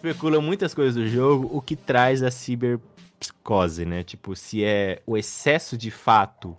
Especula 0.10 0.39
muitas 0.39 0.74
coisas 0.74 0.95
do 0.95 1.08
jogo, 1.08 1.49
o 1.51 1.62
que 1.62 1.76
traz 1.76 2.22
a 2.22 2.30
ciberpsicose, 2.30 3.86
né? 3.86 4.03
Tipo, 4.03 4.36
se 4.36 4.64
é 4.64 5.01
o 5.06 5.18
excesso 5.18 5.78
de 5.78 5.89
fato 5.89 6.58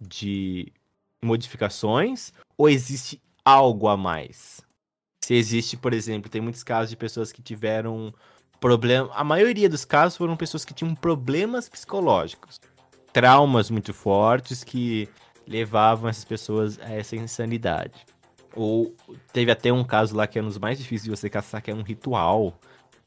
de 0.00 0.72
modificações 1.22 2.32
ou 2.56 2.68
existe 2.68 3.20
algo 3.44 3.88
a 3.88 3.96
mais? 3.96 4.60
Se 5.22 5.34
existe, 5.34 5.76
por 5.76 5.92
exemplo, 5.92 6.30
tem 6.30 6.40
muitos 6.40 6.62
casos 6.62 6.90
de 6.90 6.96
pessoas 6.96 7.30
que 7.32 7.42
tiveram 7.42 8.14
problema, 8.58 9.10
a 9.14 9.24
maioria 9.24 9.68
dos 9.68 9.84
casos 9.84 10.16
foram 10.16 10.36
pessoas 10.36 10.64
que 10.64 10.74
tinham 10.74 10.94
problemas 10.94 11.68
psicológicos, 11.68 12.60
traumas 13.12 13.70
muito 13.70 13.92
fortes 13.92 14.62
que 14.62 15.08
levavam 15.46 16.08
essas 16.08 16.24
pessoas 16.24 16.78
a 16.78 16.92
essa 16.92 17.16
insanidade. 17.16 18.06
Ou 18.54 18.94
teve 19.32 19.50
até 19.50 19.72
um 19.72 19.84
caso 19.84 20.16
lá 20.16 20.26
que 20.26 20.38
é 20.38 20.42
um 20.42 20.46
dos 20.46 20.58
mais 20.58 20.78
difíceis 20.78 21.04
de 21.04 21.10
você 21.10 21.30
caçar, 21.30 21.62
que 21.62 21.70
é 21.70 21.74
um 21.74 21.82
ritual. 21.82 22.58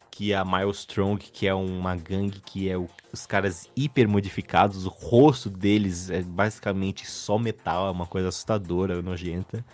Que 0.09 0.31
é 0.31 0.35
a 0.35 0.45
Milestrong, 0.45 1.17
que 1.17 1.47
é 1.47 1.53
uma 1.55 1.95
gangue 1.95 2.39
que 2.39 2.69
é 2.69 2.77
o, 2.77 2.87
os 3.11 3.25
caras 3.25 3.67
hiper 3.75 4.07
modificados. 4.07 4.85
O 4.85 4.89
rosto 4.89 5.49
deles 5.49 6.09
é 6.11 6.21
basicamente 6.21 7.07
só 7.09 7.39
metal, 7.39 7.87
é 7.87 7.91
uma 7.91 8.05
coisa 8.05 8.29
assustadora, 8.29 9.01
nojenta. 9.01 9.65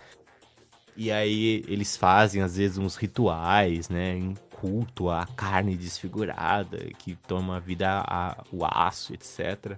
E 0.95 1.11
aí 1.11 1.63
eles 1.67 1.95
fazem, 1.95 2.41
às 2.41 2.57
vezes, 2.57 2.77
uns 2.77 2.95
rituais, 2.95 3.89
né? 3.89 4.17
Em 4.17 4.33
culto 4.51 5.09
à 5.09 5.25
carne 5.25 5.77
desfigurada, 5.77 6.77
que 6.97 7.15
toma 7.15 7.59
vida 7.59 8.01
ao 8.01 8.65
aço, 8.65 9.13
etc. 9.13 9.77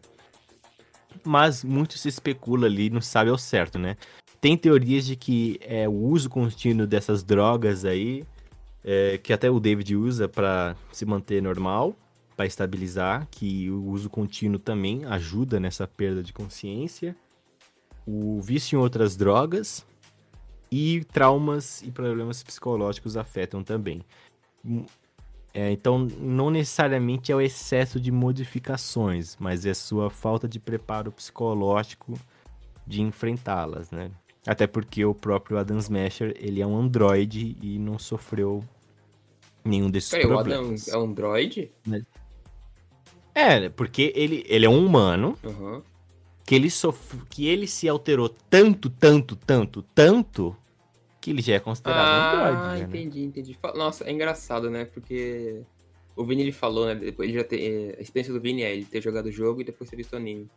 Mas 1.23 1.63
muito 1.63 1.97
se 1.97 2.07
especula 2.07 2.65
ali, 2.65 2.89
não 2.89 3.01
sabe 3.01 3.29
ao 3.29 3.37
certo, 3.37 3.77
né? 3.77 3.95
Tem 4.41 4.57
teorias 4.57 5.05
de 5.05 5.15
que 5.15 5.59
é, 5.61 5.87
o 5.87 5.93
uso 5.93 6.27
contínuo 6.27 6.87
dessas 6.87 7.23
drogas 7.23 7.85
aí, 7.85 8.25
é, 8.83 9.19
que 9.19 9.31
até 9.31 9.51
o 9.51 9.59
David 9.59 9.95
usa 9.95 10.27
para 10.27 10.75
se 10.91 11.05
manter 11.05 11.43
normal, 11.43 11.95
para 12.35 12.47
estabilizar, 12.47 13.27
que 13.29 13.69
o 13.69 13.83
uso 13.83 14.09
contínuo 14.09 14.57
também 14.57 15.05
ajuda 15.05 15.59
nessa 15.59 15.87
perda 15.87 16.23
de 16.23 16.33
consciência. 16.33 17.15
O 18.03 18.41
vício 18.41 18.77
em 18.77 18.81
outras 18.81 19.15
drogas 19.15 19.85
e 20.71 21.05
traumas 21.13 21.83
e 21.83 21.91
problemas 21.91 22.41
psicológicos 22.41 23.15
afetam 23.15 23.63
também. 23.63 24.01
É, 25.53 25.71
então, 25.71 26.07
não 26.19 26.49
necessariamente 26.49 27.31
é 27.31 27.35
o 27.35 27.41
excesso 27.41 27.99
de 27.99 28.11
modificações, 28.11 29.37
mas 29.39 29.67
é 29.67 29.73
sua 29.75 30.09
falta 30.09 30.47
de 30.47 30.59
preparo 30.59 31.11
psicológico 31.11 32.13
de 32.87 33.03
enfrentá-las, 33.03 33.91
né? 33.91 34.09
Até 34.45 34.65
porque 34.65 35.05
o 35.05 35.13
próprio 35.13 35.57
Adam 35.57 35.77
Smasher, 35.77 36.35
ele 36.39 36.61
é 36.61 36.65
um 36.65 36.77
androide 36.77 37.55
e 37.61 37.77
não 37.77 37.99
sofreu 37.99 38.63
nenhum 39.63 39.89
desses 39.89 40.09
Peraí, 40.09 40.27
problemas. 40.27 40.87
o 40.87 40.89
Adam 40.89 40.99
é 40.99 41.03
um 41.03 41.11
androide? 41.11 41.71
Né? 41.85 42.01
É, 43.33 43.69
porque 43.69 44.11
ele, 44.15 44.43
ele 44.47 44.65
é 44.65 44.69
um 44.69 44.85
humano 44.85 45.37
uhum. 45.43 45.81
que, 46.45 46.55
ele 46.55 46.69
sof... 46.69 47.17
que 47.29 47.47
ele 47.47 47.67
se 47.67 47.87
alterou 47.87 48.29
tanto, 48.29 48.89
tanto, 48.89 49.35
tanto, 49.35 49.83
tanto 49.93 50.55
que 51.21 51.29
ele 51.29 51.41
já 51.41 51.53
é 51.53 51.59
considerado 51.59 51.99
ah, 51.99 52.11
um 52.11 52.47
androide. 52.47 52.83
Ah, 52.83 52.87
entendi, 52.87 53.19
né? 53.19 53.25
entendi. 53.25 53.57
Nossa, 53.75 54.03
é 54.05 54.11
engraçado, 54.11 54.71
né? 54.71 54.85
Porque 54.85 55.61
o 56.15 56.25
Vini 56.25 56.41
ele 56.41 56.51
falou, 56.51 56.87
né? 56.87 56.95
Depois 56.95 57.29
ele 57.29 57.37
já 57.37 57.43
tem, 57.43 57.63
é, 57.63 57.95
a 57.99 58.01
experiência 58.01 58.33
do 58.33 58.41
Vini 58.41 58.63
é 58.63 58.73
ele 58.73 58.85
ter 58.85 59.01
jogado 59.01 59.27
o 59.27 59.31
jogo 59.31 59.61
e 59.61 59.63
depois 59.63 59.89
ter 59.89 59.95
visto 59.95 60.13
o 60.13 60.17
anime. 60.17 60.49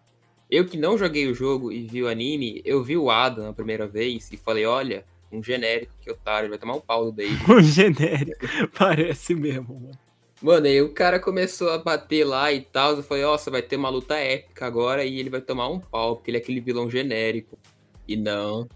Eu 0.51 0.67
que 0.67 0.77
não 0.77 0.99
joguei 0.99 1.27
o 1.27 1.35
jogo 1.35 1.73
e 1.73 1.87
vi 1.87 2.03
o 2.03 2.09
anime, 2.09 2.61
eu 2.65 2.83
vi 2.83 2.97
o 2.97 3.11
Adam 3.11 3.49
a 3.49 3.53
primeira 3.53 3.87
vez 3.87 4.31
e 4.31 4.37
falei, 4.37 4.67
olha, 4.67 5.05
um 5.33 5.43
genérico, 5.43 5.93
que 6.01 6.11
otário, 6.11 6.49
vai 6.49 6.59
tomar 6.59 6.77
um 6.77 6.81
pau 6.81 7.07
do 7.07 7.13
David. 7.13 7.43
um 7.51 7.61
genérico, 7.61 8.47
parece 8.79 9.35
mesmo, 9.35 9.75
mano. 9.81 9.99
Mano, 10.43 10.67
aí 10.67 10.83
o 10.83 10.93
cara 10.93 11.19
começou 11.19 11.71
a 11.71 11.79
bater 11.79 12.25
lá 12.25 12.53
e 12.53 12.61
tal, 12.61 12.97
eu 12.97 13.03
falei, 13.03 13.23
nossa, 13.23 13.51
vai 13.51 13.63
ter 13.63 13.77
uma 13.77 13.89
luta 13.89 14.15
épica 14.17 14.67
agora 14.67 15.05
e 15.05 15.19
ele 15.19 15.31
vai 15.31 15.41
tomar 15.41 15.69
um 15.69 15.81
pau, 15.81 16.17
porque 16.17 16.31
ele 16.31 16.37
é 16.37 16.41
aquele 16.41 16.61
vilão 16.61 16.91
genérico. 16.91 17.59
E 18.07 18.15
não, 18.15 18.69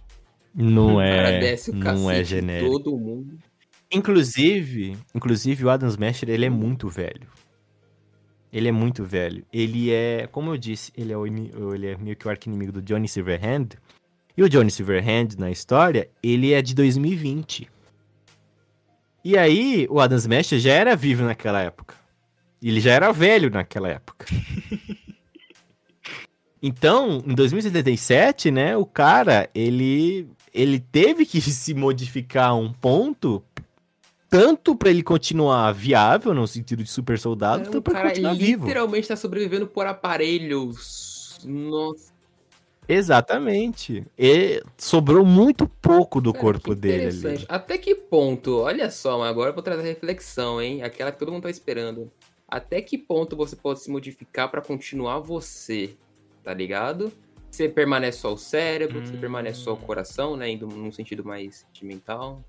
não 0.55 1.01
é. 1.01 1.41
não 1.75 2.11
é 2.11 2.25
genérico. 2.25 2.71
Todo 2.71 2.97
mundo. 2.97 3.39
Inclusive, 3.91 4.97
inclusive 5.15 5.65
o 5.65 5.71
Adam 5.71 5.89
Smasher, 5.89 6.29
ele 6.29 6.47
é 6.47 6.51
muito 6.51 6.89
velho. 6.89 7.29
Ele 8.53 8.69
é 8.69 8.73
muito 8.73 9.05
velho. 9.05 9.45
Ele 9.53 9.93
é, 9.93 10.27
como 10.31 10.53
eu 10.53 10.57
disse, 10.57 10.93
ele 10.97 11.13
é, 11.13 11.17
o, 11.17 11.27
ele 11.27 11.87
é 11.87 11.97
meio 11.97 12.17
que 12.17 12.27
o 12.27 12.31
arco-inimigo 12.31 12.73
do 12.73 12.83
Johnny 12.83 13.09
Silverhand. 13.09 13.69
E 14.37 14.43
o 14.43 14.49
Johnny 14.49 14.71
Silverhand, 14.71 15.29
na 15.39 15.51
história, 15.51 16.09
ele 16.23 16.53
é 16.53 16.63
de 16.63 16.75
2020. 16.75 17.69
E 19.25 19.37
aí, 19.37 19.87
o 19.91 20.01
Adam 20.01 20.17
Smasher 20.17 20.59
já 20.59 20.73
era 20.73 20.97
vivo 20.97 21.25
naquela 21.25 21.61
época. 21.61 21.95
Ele 22.63 22.81
já 22.81 22.93
era 22.93 23.13
velho 23.13 23.51
naquela 23.51 23.89
época. 23.89 24.27
então, 26.63 27.23
em 27.27 27.35
2077, 27.35 28.51
né, 28.51 28.77
o 28.77 28.87
cara, 28.87 29.51
ele 29.55 30.29
ele 30.53 30.81
teve 30.81 31.25
que 31.25 31.41
se 31.41 31.75
modificar 31.75 32.57
um 32.57 32.73
ponto 32.73 33.43
tanto 34.29 34.77
para 34.77 34.91
ele 34.91 35.03
continuar 35.03 35.73
viável 35.73 36.35
no 36.35 36.47
sentido 36.47 36.83
de 36.83 36.91
super 36.91 37.19
soldado, 37.19 37.63
é, 37.63 37.65
tanto 37.65 37.83
para 37.83 38.09
continuar 38.09 38.35
vivo. 38.35 38.67
literalmente 38.67 39.01
está 39.01 39.17
sobrevivendo 39.17 39.67
por 39.67 39.87
aparelhos. 39.87 41.39
Nossa. 41.45 42.13
Exatamente. 42.89 44.07
E 44.19 44.63
sobrou 44.79 45.25
muito 45.25 45.69
pouco 45.69 46.21
do 46.21 46.33
corpo 46.33 46.75
dele 46.75 47.07
ali. 47.07 47.45
Até 47.47 47.77
que 47.77 47.95
ponto? 47.95 48.61
Olha 48.61 48.91
só, 48.91 49.23
agora 49.23 49.51
eu 49.51 49.55
vou 49.55 49.63
trazer 49.63 49.83
a 49.83 49.85
reflexão, 49.85 50.61
hein? 50.61 50.83
Aquela 50.83 51.13
que 51.13 51.19
todo 51.19 51.31
mundo 51.31 51.43
tá 51.43 51.51
esperando. 51.51 52.11
Até 52.49 52.81
que 52.81 52.97
ponto 52.97 53.37
você 53.37 53.55
pode 53.55 53.81
se 53.81 53.91
modificar 53.91 54.51
para 54.51 54.63
continuar 54.63 55.19
você? 55.19 55.95
Tá 56.43 56.55
ligado? 56.55 57.13
Você 57.51 57.69
permanece 57.69 58.21
só 58.21 58.33
o 58.33 58.39
cérebro, 58.39 59.01
hum. 59.01 59.07
você 59.07 59.17
permanece 59.19 59.61
só 59.61 59.75
o 59.75 59.77
coração, 59.77 60.35
né? 60.35 60.51
Indo 60.51 60.67
num 60.67 60.91
sentido 60.91 61.23
mais 61.23 61.67
sentimental. 61.67 62.43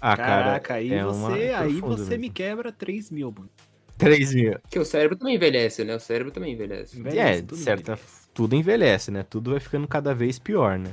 Ah, 0.00 0.16
Caraca, 0.16 0.60
cara, 0.68 0.80
aí 0.80 0.92
é 0.92 1.04
você, 1.04 1.52
aí 1.54 1.80
você 1.80 2.16
me 2.16 2.30
quebra 2.30 2.72
3 2.72 3.10
mil, 3.10 3.32
mano. 3.36 3.50
3 3.98 4.34
mil. 4.34 4.58
Porque 4.60 4.78
o 4.78 4.84
cérebro 4.84 5.16
também 5.16 5.36
envelhece, 5.36 5.84
né? 5.84 5.94
O 5.94 6.00
cérebro 6.00 6.32
também 6.32 6.54
envelhece. 6.54 6.98
envelhece 6.98 7.40
é, 7.40 7.42
tudo 7.42 7.56
certa, 7.56 7.92
envelhece. 7.92 8.28
tudo 8.32 8.56
envelhece, 8.56 9.10
né? 9.10 9.22
Tudo 9.28 9.50
vai 9.50 9.60
ficando 9.60 9.86
cada 9.86 10.14
vez 10.14 10.38
pior, 10.38 10.78
né? 10.78 10.92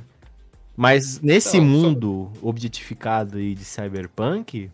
Mas 0.75 1.21
nesse 1.21 1.57
então, 1.57 1.69
mundo 1.69 2.31
só... 2.35 2.47
objetificado 2.47 3.37
aí 3.37 3.55
de 3.55 3.63
cyberpunk, 3.63 4.69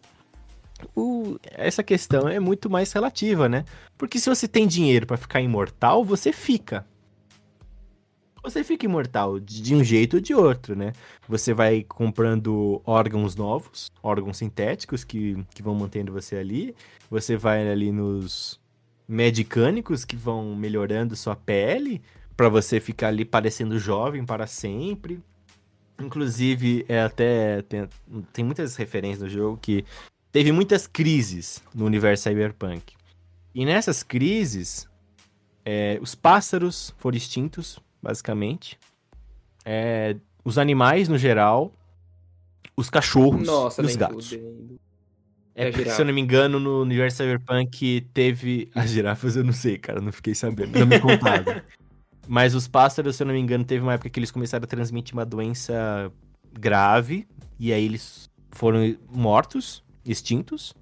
o, 0.95 1.37
essa 1.43 1.83
questão 1.83 2.27
é 2.27 2.39
muito 2.39 2.69
mais 2.69 2.91
relativa, 2.91 3.47
né? 3.47 3.63
Porque 3.97 4.19
se 4.19 4.29
você 4.29 4.47
tem 4.47 4.67
dinheiro 4.67 5.05
para 5.05 5.15
ficar 5.15 5.39
imortal, 5.39 6.03
você 6.03 6.33
fica 6.33 6.85
você 8.43 8.61
fica 8.61 8.85
imortal 8.85 9.39
de 9.39 9.73
um 9.73 9.81
jeito 9.81 10.17
ou 10.17 10.21
de 10.21 10.35
outro, 10.35 10.75
né? 10.75 10.91
Você 11.29 11.53
vai 11.53 11.81
comprando 11.81 12.81
órgãos 12.85 13.37
novos, 13.37 13.89
órgãos 14.03 14.37
sintéticos 14.37 15.05
que, 15.05 15.37
que 15.55 15.63
vão 15.63 15.73
mantendo 15.73 16.11
você 16.11 16.35
ali. 16.35 16.75
Você 17.09 17.37
vai 17.37 17.65
ali 17.71 17.89
nos 17.91 18.59
medicânicos 19.07 20.03
que 20.03 20.17
vão 20.17 20.55
melhorando 20.55 21.15
sua 21.15 21.37
pele 21.37 22.01
para 22.35 22.49
você 22.49 22.81
ficar 22.81 23.07
ali 23.07 23.23
parecendo 23.23 23.79
jovem 23.79 24.25
para 24.25 24.45
sempre. 24.45 25.21
Inclusive, 25.97 26.85
é 26.89 27.01
até 27.01 27.61
tem, 27.61 27.87
tem 28.33 28.43
muitas 28.43 28.75
referências 28.75 29.21
no 29.21 29.29
jogo 29.29 29.57
que 29.61 29.85
teve 30.33 30.51
muitas 30.51 30.85
crises 30.85 31.63
no 31.73 31.85
universo 31.85 32.23
cyberpunk. 32.23 32.93
E 33.55 33.63
nessas 33.65 34.03
crises, 34.03 34.89
é, 35.63 35.97
os 36.01 36.13
pássaros 36.13 36.93
foram 36.97 37.15
extintos 37.15 37.79
basicamente. 38.03 38.77
É, 39.63 40.17
os 40.43 40.57
animais 40.57 41.07
no 41.07 41.17
geral, 41.17 41.73
os 42.75 42.89
cachorros 42.89 43.47
Nossa, 43.47 43.81
e 43.81 43.85
os 43.85 43.95
gatos. 43.95 44.37
É, 45.55 45.71
porque, 45.71 45.89
se 45.89 46.01
eu 46.01 46.05
não 46.05 46.13
me 46.13 46.19
engano, 46.19 46.59
no 46.59 46.81
universo 46.81 47.17
Cyberpunk 47.17 48.01
teve. 48.13 48.69
As 48.75 48.89
girafas 48.89 49.35
eu 49.35 49.43
não 49.43 49.53
sei, 49.53 49.77
cara, 49.77 50.01
não 50.01 50.11
fiquei 50.11 50.35
sabendo, 50.35 50.77
não 50.77 50.85
me 50.85 50.99
contaram. 50.99 51.61
Mas 52.27 52.55
os 52.55 52.67
pássaros, 52.67 53.15
se 53.15 53.23
eu 53.23 53.27
não 53.27 53.33
me 53.33 53.39
engano, 53.39 53.63
teve 53.63 53.83
uma 53.83 53.93
época 53.93 54.09
que 54.09 54.19
eles 54.19 54.31
começaram 54.31 54.63
a 54.63 54.67
transmitir 54.67 55.13
uma 55.13 55.25
doença 55.25 56.11
grave, 56.53 57.27
e 57.59 57.71
aí 57.71 57.85
eles 57.85 58.29
foram 58.51 58.95
mortos, 59.11 59.83
extintos. 60.05 60.73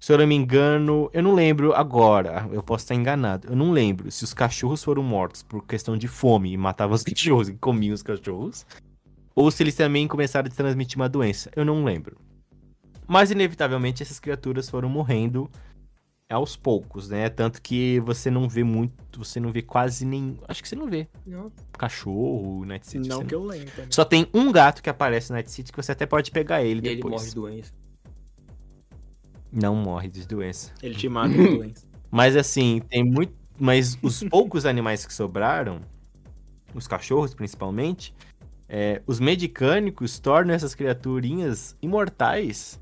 Se 0.00 0.14
eu 0.14 0.16
não 0.16 0.26
me 0.26 0.34
engano, 0.34 1.10
eu 1.12 1.22
não 1.22 1.34
lembro 1.34 1.74
agora, 1.74 2.48
eu 2.50 2.62
posso 2.62 2.84
estar 2.84 2.94
enganado. 2.94 3.48
Eu 3.48 3.54
não 3.54 3.70
lembro 3.70 4.10
se 4.10 4.24
os 4.24 4.32
cachorros 4.32 4.82
foram 4.82 5.02
mortos 5.02 5.42
por 5.42 5.66
questão 5.66 5.94
de 5.94 6.08
fome 6.08 6.50
e 6.50 6.56
matavam 6.56 6.96
os 6.96 7.02
cachorros 7.04 7.50
e 7.50 7.52
comiam 7.52 7.92
os 7.92 8.02
cachorros. 8.02 8.64
Ou 9.34 9.50
se 9.50 9.62
eles 9.62 9.74
também 9.74 10.08
começaram 10.08 10.48
a 10.48 10.50
transmitir 10.50 10.96
uma 10.96 11.08
doença. 11.08 11.50
Eu 11.54 11.66
não 11.66 11.84
lembro. 11.84 12.16
Mas, 13.06 13.30
inevitavelmente, 13.30 14.02
essas 14.02 14.18
criaturas 14.18 14.70
foram 14.70 14.88
morrendo 14.88 15.50
aos 16.30 16.56
poucos, 16.56 17.10
né? 17.10 17.28
Tanto 17.28 17.60
que 17.60 18.00
você 18.00 18.30
não 18.30 18.48
vê 18.48 18.64
muito, 18.64 19.18
você 19.18 19.38
não 19.38 19.52
vê 19.52 19.60
quase 19.60 20.06
nem. 20.06 20.38
Acho 20.48 20.62
que 20.62 20.68
você 20.68 20.76
não 20.76 20.86
vê. 20.86 21.08
Não. 21.26 21.52
Cachorro, 21.72 22.64
Night 22.64 22.86
City. 22.86 23.06
Não 23.06 23.24
que 23.24 23.34
não... 23.34 23.42
eu 23.42 23.46
lembro. 23.46 23.72
Só 23.90 24.04
tem 24.04 24.26
um 24.32 24.50
gato 24.50 24.82
que 24.82 24.88
aparece 24.88 25.30
no 25.30 25.34
Night 25.34 25.50
City 25.50 25.70
que 25.70 25.76
você 25.76 25.92
até 25.92 26.06
pode 26.06 26.30
pegar 26.30 26.62
ele 26.62 26.78
e 26.78 26.96
depois. 26.96 26.96
ele 26.96 27.10
morre 27.10 27.28
de 27.28 27.34
doença. 27.34 27.79
Não 29.52 29.74
morre 29.74 30.08
de 30.08 30.26
doença. 30.26 30.72
Ele 30.82 30.94
te 30.94 31.08
mata 31.08 31.34
de 31.34 31.56
doença. 31.56 31.86
Mas 32.10 32.36
assim, 32.36 32.80
tem 32.88 33.04
muito. 33.04 33.32
Mas 33.58 33.98
os 34.02 34.22
poucos 34.30 34.64
animais 34.64 35.04
que 35.04 35.12
sobraram, 35.12 35.80
os 36.74 36.86
cachorros 36.86 37.34
principalmente, 37.34 38.14
é, 38.68 39.02
os 39.06 39.18
medicânicos 39.18 40.18
tornam 40.18 40.54
essas 40.54 40.74
criaturinhas 40.74 41.76
imortais 41.82 42.80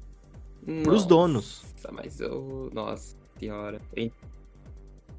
nossa, 0.66 0.82
pros 0.82 1.06
donos. 1.06 1.64
Mas 1.92 2.20
eu. 2.20 2.70
Nossa, 2.72 3.16
piora. 3.38 3.80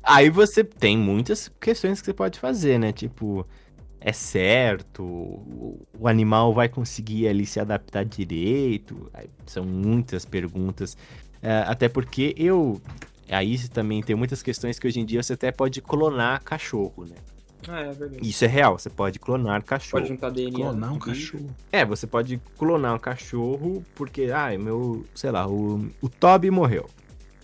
Aí 0.04 0.30
você 0.30 0.64
tem 0.64 0.98
muitas 0.98 1.50
questões 1.60 2.00
que 2.00 2.06
você 2.06 2.14
pode 2.14 2.40
fazer, 2.40 2.78
né? 2.78 2.92
Tipo, 2.92 3.46
é 4.00 4.14
certo? 4.14 5.04
O 5.04 6.08
animal 6.08 6.54
vai 6.54 6.70
conseguir 6.70 7.28
ali 7.28 7.46
se 7.46 7.60
adaptar 7.60 8.06
direito? 8.06 9.12
São 9.46 9.66
muitas 9.66 10.26
perguntas. 10.26 10.96
É, 11.42 11.64
até 11.68 11.88
porque 11.88 12.34
eu. 12.38 12.82
Aí 13.30 13.68
também 13.70 14.02
tem 14.02 14.16
muitas 14.16 14.42
questões 14.42 14.80
que 14.80 14.88
hoje 14.88 15.00
em 15.00 15.06
dia 15.06 15.22
você 15.22 15.34
até 15.34 15.52
pode 15.52 15.82
clonar 15.82 16.44
cachorro, 16.44 17.06
né? 17.06 17.16
Ah, 17.68 17.82
é 17.82 17.92
verdade. 17.92 18.28
Isso 18.28 18.46
é 18.46 18.48
real, 18.48 18.78
você 18.78 18.90
pode 18.90 19.20
clonar 19.20 19.64
cachorro. 19.64 20.02
Pode 20.02 20.08
juntar 20.08 20.30
DNA. 20.30 20.52
Clonar 20.52 20.94
um 20.94 21.00
cachorro. 21.00 21.56
É, 21.72 21.86
você 21.86 22.08
pode 22.08 22.42
clonar 22.58 22.96
um 22.96 23.00
cachorro 23.00 23.84
porque, 23.96 24.32
ah, 24.34 24.58
meu, 24.58 25.06
sei 25.14 25.32
lá, 25.32 25.48
o, 25.48 25.90
o 26.02 26.10
Toby 26.10 26.50
morreu. 26.50 26.90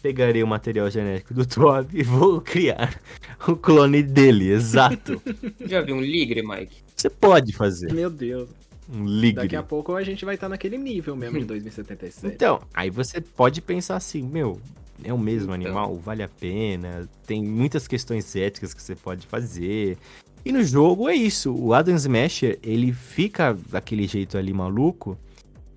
Pegarei 0.01 0.43
o 0.43 0.47
material 0.47 0.89
genético 0.89 1.33
do 1.33 1.45
Toby 1.45 1.99
e 1.99 2.03
vou 2.03 2.39
criar 2.41 2.99
o 3.47 3.55
clone 3.55 4.03
dele, 4.03 4.49
exato. 4.51 5.21
Já 5.65 5.81
viu 5.81 5.95
um 5.95 6.01
ligre, 6.01 6.41
Mike? 6.41 6.77
Você 6.95 7.09
pode 7.09 7.51
fazer 7.53 7.93
Meu 7.93 8.09
Deus. 8.09 8.49
Um 8.91 9.05
ligre. 9.05 9.43
Daqui 9.43 9.55
a 9.55 9.63
pouco 9.63 9.95
a 9.95 10.03
gente 10.03 10.23
vai 10.25 10.35
estar 10.35 10.49
naquele 10.49 10.77
nível 10.77 11.15
mesmo 11.15 11.39
de 11.39 11.45
2077. 11.45 12.27
Então, 12.35 12.61
aí 12.73 12.89
você 12.89 13.19
pode 13.21 13.61
pensar 13.61 13.95
assim, 13.95 14.21
meu, 14.21 14.59
é 15.03 15.13
o 15.13 15.17
mesmo 15.17 15.53
Então. 15.53 15.55
animal, 15.55 15.95
vale 15.97 16.23
a 16.23 16.29
pena, 16.29 17.07
tem 17.25 17.43
muitas 17.43 17.87
questões 17.87 18.35
éticas 18.35 18.73
que 18.73 18.81
você 18.81 18.95
pode 18.95 19.25
fazer. 19.27 19.97
E 20.43 20.51
no 20.51 20.63
jogo 20.63 21.09
é 21.09 21.15
isso, 21.15 21.51
o 21.53 21.73
Adam 21.73 21.95
Smasher, 21.95 22.59
ele 22.61 22.93
fica 22.93 23.57
daquele 23.69 24.07
jeito 24.07 24.37
ali 24.37 24.53
maluco, 24.53 25.17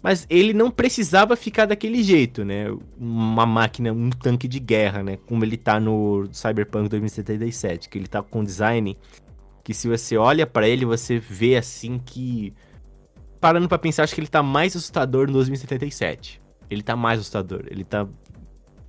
mas 0.02 0.26
ele 0.28 0.52
não 0.52 0.70
precisava 0.70 1.34
ficar 1.36 1.66
daquele 1.66 2.02
jeito, 2.02 2.44
né? 2.44 2.66
Uma 2.98 3.46
máquina, 3.46 3.92
um 3.92 4.10
tanque 4.10 4.46
de 4.46 4.60
guerra, 4.60 5.02
né? 5.02 5.18
Como 5.26 5.42
ele 5.44 5.56
tá 5.56 5.80
no 5.80 6.28
Cyberpunk 6.32 6.88
2077, 6.88 7.88
que 7.88 7.98
ele 7.98 8.06
tá 8.06 8.22
com 8.22 8.40
um 8.40 8.44
design 8.44 8.96
que 9.64 9.74
se 9.74 9.88
você 9.88 10.16
olha 10.16 10.46
pra 10.46 10.68
ele, 10.68 10.84
você 10.84 11.18
vê 11.18 11.56
assim 11.56 11.98
que 11.98 12.54
parando 13.40 13.68
pra 13.68 13.78
pensar, 13.78 14.04
acho 14.04 14.14
que 14.14 14.20
ele 14.20 14.28
tá 14.28 14.42
mais 14.42 14.74
assustador 14.76 15.26
no 15.26 15.32
2077. 15.34 16.40
Ele 16.70 16.82
tá 16.82 16.94
mais 16.96 17.20
assustador. 17.20 17.62
Ele 17.66 17.84
tá. 17.84 18.06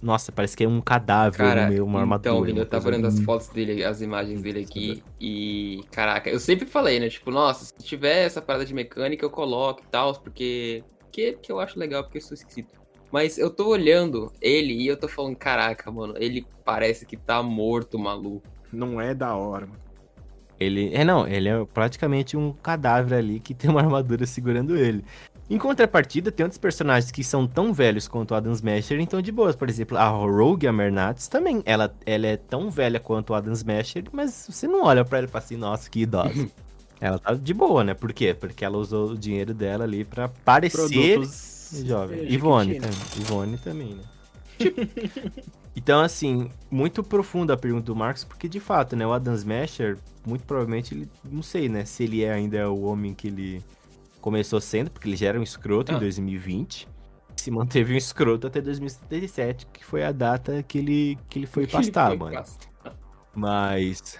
Nossa, 0.01 0.31
parece 0.31 0.55
que 0.55 0.63
é 0.63 0.67
um 0.67 0.79
cadáver 0.79 1.37
Cara, 1.37 1.63
no 1.63 1.69
meio, 1.69 1.85
uma 1.85 1.99
armadura. 1.99 2.33
então, 2.33 2.43
Vini, 2.45 2.59
eu 2.59 2.65
tava 2.65 2.87
olhando 2.87 3.07
as 3.07 3.19
fotos 3.19 3.49
dele, 3.49 3.83
as 3.83 4.01
imagens 4.01 4.41
dele 4.41 4.61
aqui, 4.61 5.03
e, 5.19 5.83
caraca, 5.91 6.29
eu 6.29 6.39
sempre 6.39 6.65
falei, 6.65 7.01
né, 7.01 7.09
tipo, 7.09 7.29
nossa, 7.29 7.65
se 7.65 7.73
tiver 7.83 8.25
essa 8.25 8.41
parada 8.41 8.65
de 8.65 8.73
mecânica, 8.73 9.25
eu 9.25 9.29
coloco 9.29 9.81
e 9.83 9.87
tal, 9.91 10.13
porque, 10.13 10.85
que, 11.11 11.33
que 11.33 11.51
eu 11.51 11.59
acho 11.59 11.77
legal, 11.77 12.01
porque 12.03 12.17
eu 12.17 12.21
sou 12.21 12.33
esquisito. 12.33 12.79
Mas 13.11 13.37
eu 13.37 13.49
tô 13.49 13.67
olhando 13.67 14.31
ele 14.41 14.73
e 14.73 14.87
eu 14.87 14.95
tô 14.95 15.09
falando, 15.09 15.35
caraca, 15.35 15.91
mano, 15.91 16.13
ele 16.17 16.47
parece 16.63 17.05
que 17.05 17.17
tá 17.17 17.43
morto, 17.43 17.99
maluco. 17.99 18.47
Não 18.71 19.01
é 19.01 19.13
da 19.13 19.35
hora, 19.35 19.65
mano. 19.65 19.88
Ele. 20.59 20.91
É, 20.93 21.03
não, 21.03 21.27
ele 21.27 21.47
é 21.47 21.65
praticamente 21.73 22.35
um 22.35 22.51
cadáver 22.51 23.17
ali 23.17 23.39
que 23.39 23.53
tem 23.53 23.69
uma 23.69 23.79
armadura 23.79 24.25
segurando 24.25 24.75
ele. 24.75 25.03
Em 25.49 25.57
contrapartida, 25.57 26.31
tem 26.31 26.43
outros 26.43 26.59
personagens 26.59 27.11
que 27.11 27.23
são 27.23 27.47
tão 27.47 27.73
velhos 27.73 28.07
quanto 28.07 28.31
o 28.31 28.35
Adam 28.35 28.53
Smasher, 28.53 28.99
então 28.99 29.19
de 29.19 29.31
boas. 29.31 29.55
Por 29.55 29.67
exemplo, 29.67 29.97
a 29.97 30.07
Rogue 30.07 30.67
Amernatz 30.67 31.27
também. 31.27 31.63
Ela, 31.65 31.91
ela 32.05 32.27
é 32.27 32.37
tão 32.37 32.69
velha 32.69 32.99
quanto 32.99 33.31
o 33.31 33.33
Adam 33.33 33.53
Smasher, 33.53 34.03
mas 34.11 34.47
você 34.47 34.67
não 34.67 34.83
olha 34.83 35.03
pra 35.03 35.17
ela 35.17 35.27
e 35.27 35.29
fala 35.29 35.43
assim, 35.43 35.57
nossa, 35.57 35.89
que 35.89 36.01
idosa. 36.01 36.47
ela 37.01 37.17
tá 37.17 37.33
de 37.33 37.53
boa, 37.53 37.83
né? 37.83 37.95
Por 37.95 38.13
quê? 38.13 38.35
Porque 38.35 38.63
ela 38.63 38.77
usou 38.77 39.11
o 39.11 39.17
dinheiro 39.17 39.53
dela 39.53 39.85
ali 39.85 40.05
pra 40.05 40.27
parecer 40.27 41.15
Produtos. 41.15 41.83
jovem. 41.83 42.31
Ivone 42.31 42.79
também. 42.79 42.97
Ivone 43.17 43.57
também, 43.57 43.95
né? 43.95 44.03
então, 45.75 46.01
assim, 46.01 46.49
muito 46.69 47.03
profunda 47.03 47.53
a 47.53 47.57
pergunta 47.57 47.85
do 47.85 47.95
Marcos, 47.95 48.23
porque 48.23 48.47
de 48.49 48.59
fato, 48.59 48.95
né, 48.95 49.05
o 49.07 49.13
Adam 49.13 49.33
Smasher, 49.35 49.97
muito 50.25 50.43
provavelmente, 50.45 50.93
ele, 50.93 51.09
não 51.23 51.41
sei, 51.41 51.69
né, 51.69 51.85
se 51.85 52.03
ele 52.03 52.23
é 52.23 52.31
ainda 52.33 52.69
o 52.69 52.83
homem 52.83 53.13
que 53.13 53.27
ele 53.27 53.63
começou 54.21 54.59
sendo, 54.59 54.91
porque 54.91 55.07
ele 55.07 55.15
já 55.15 55.27
era 55.27 55.39
um 55.39 55.43
escroto 55.43 55.91
Ah. 55.91 55.95
em 55.95 55.99
2020, 55.99 56.87
se 57.37 57.49
manteve 57.51 57.93
um 57.93 57.97
escroto 57.97 58.47
até 58.47 58.59
2077, 58.61 59.65
que 59.67 59.85
foi 59.85 60.03
a 60.03 60.11
data 60.11 60.61
que 60.63 60.77
ele, 60.77 61.17
que 61.29 61.39
ele 61.39 61.47
foi 61.47 61.65
pastar, 61.67 62.09
Foi 62.09 62.17
mano. 62.17 62.33
pastar. 62.35 62.69
Mas 63.33 64.19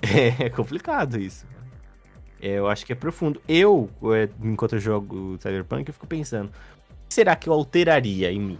é 0.40 0.48
complicado 0.50 1.18
isso. 1.20 1.46
É, 2.40 2.58
eu 2.58 2.66
acho 2.68 2.84
que 2.86 2.92
é 2.92 2.96
profundo. 2.96 3.40
Eu, 3.46 3.88
é, 4.14 4.28
enquanto 4.42 4.74
eu 4.74 4.80
jogo 4.80 5.36
Cyberpunk, 5.40 5.88
eu 5.88 5.94
fico 5.94 6.06
pensando, 6.06 6.48
o 6.48 7.08
que 7.08 7.14
será 7.14 7.36
que 7.36 7.48
eu 7.48 7.52
alteraria 7.52 8.32
em 8.32 8.40
mim? 8.40 8.58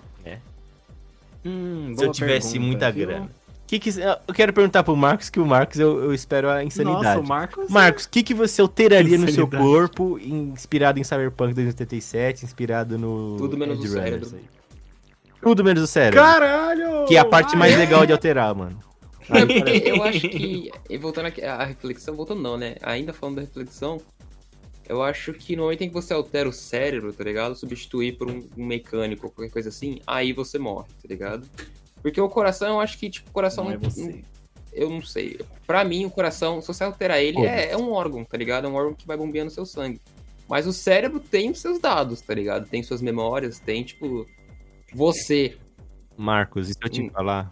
Hum, 1.45 1.95
Se 1.97 2.05
eu 2.05 2.12
tivesse 2.12 2.53
pergunta, 2.53 2.66
muita 2.70 2.90
viu? 2.93 3.07
grana. 3.07 3.30
Que 3.66 3.78
que, 3.78 3.88
eu 4.28 4.34
quero 4.34 4.53
perguntar 4.53 4.82
pro 4.82 4.95
Marcos, 4.95 5.30
que 5.30 5.40
o 5.40 5.47
Marcos 5.47 5.78
eu, 5.80 6.05
eu 6.05 6.12
espero 6.12 6.49
a 6.51 6.55
Nossa, 6.57 6.64
insanidade. 6.66 7.20
o 7.20 7.26
Marcos. 7.26 7.70
Marcos, 7.70 8.05
o 8.05 8.11
que, 8.11 8.22
que 8.22 8.34
você 8.34 8.61
alteraria 8.61 9.16
no 9.16 9.26
seu 9.30 9.45
Insanidade. 9.47 9.62
corpo, 9.64 10.18
inspirado 10.18 11.01
em 11.01 11.05
Cyberpunk 11.05 11.55
2077, 11.55 12.45
inspirado 12.45 12.99
no. 12.99 13.36
Tudo 13.38 13.57
menos 13.57 13.78
o 13.78 13.82
Edge 13.82 13.95
Runners 13.95 14.28
cérebro. 14.28 14.36
aí? 14.36 14.45
Tudo 15.43 15.64
menos 15.64 15.82
o 15.82 15.86
cérebro. 15.86 16.20
Caralho! 16.20 17.07
que 17.07 17.16
é 17.16 17.18
a 17.20 17.24
parte 17.24 17.55
Ah, 17.55 17.59
mais 17.59 17.72
é? 17.72 17.76
legal 17.78 18.05
de 18.05 18.12
alterar, 18.12 18.55
mano. 18.55 18.78
É 19.30 19.47
porque 19.47 19.82
eu 19.86 20.03
acho 20.03 20.20
que, 20.20 20.70
e 20.90 20.99
voltando 20.99 21.26
aqui, 21.26 21.43
à 21.43 21.64
reflexão, 21.64 22.14
voltando 22.14 22.43
não, 22.43 22.59
né? 22.59 22.74
Ainda 22.82 23.12
falando 23.14 23.36
da 23.36 23.40
reflexão, 23.43 24.01
eu 24.89 25.03
acho 25.03 25.33
que 25.33 25.55
no 25.57 25.62
momento 25.64 25.83
em 25.83 25.89
que 25.89 25.95
você 25.95 26.12
altera 26.12 26.49
o 26.49 26.53
cérebro, 26.53 27.12
tá 27.12 27.24
ligado? 27.24 27.55
Substituir 27.55 28.16
por 28.18 28.30
um, 28.30 28.47
um 28.57 28.64
mecânico 28.66 29.26
ou 29.26 29.33
qualquer 29.33 29.53
coisa 29.53 29.68
assim, 29.68 30.01
aí 30.07 30.33
você 30.33 30.59
morre, 30.59 30.89
tá 31.01 31.09
ligado? 31.09 31.49
Porque 32.03 32.20
o 32.20 32.28
coração, 32.28 32.68
eu 32.68 32.80
acho 32.80 32.99
que, 32.99 33.09
tipo, 33.09 33.30
o 33.30 33.33
coração. 33.33 33.64
Não 33.64 33.72
é 33.72 33.76
você. 33.78 34.22
Eu 34.72 34.89
não 34.91 35.03
sei. 35.03 35.39
Pra 35.66 35.85
mim, 35.85 36.05
o 36.07 36.11
coração, 36.11 36.61
se 36.61 36.66
você 36.68 36.83
alterar 36.85 37.20
ele, 37.22 37.41
é, 37.43 37.72
é 37.72 37.76
um 37.76 37.93
órgão, 37.93 38.24
tá 38.24 38.37
ligado? 38.37 38.66
É 38.66 38.70
um 38.70 38.74
órgão 38.74 38.95
que 38.95 39.07
vai 39.07 39.16
bombeando 39.16 39.51
seu 39.51 39.64
sangue. 39.66 40.01
Mas 40.49 40.66
o 40.66 40.72
cérebro 40.72 41.20
tem 41.20 41.51
os 41.51 41.61
seus 41.61 41.78
dados, 41.78 42.20
tá 42.20 42.35
ligado? 42.35 42.66
Tem 42.68 42.83
suas 42.83 43.01
memórias, 43.01 43.59
tem, 43.61 43.85
tipo. 43.85 44.26
Você. 44.95 45.57
Marcos, 46.16 46.68
e 46.68 46.72
se 46.72 46.78
eu 46.83 46.89
te 46.91 47.03
Hum. 47.03 47.11
falar. 47.11 47.51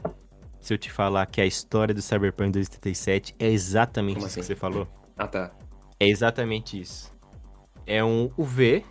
Se 0.61 0.75
eu 0.75 0.79
te 0.79 0.91
falar 0.93 1.25
que 1.27 1.41
a 1.41 1.47
história 1.47 1.95
do 1.95 2.03
Cyberpunk 2.03 2.51
2077 2.53 3.35
é 3.39 3.49
exatamente 3.49 4.17
Como 4.17 4.27
isso 4.27 4.35
que 4.35 4.41
assim? 4.41 4.49
você 4.49 4.55
falou. 4.57 4.87
Ah, 5.17 5.27
tá. 5.27 5.53
É 5.99 6.07
exatamente 6.07 6.79
isso. 6.79 7.11
É 7.87 8.05
um 8.05 8.31
UV, 8.37 8.85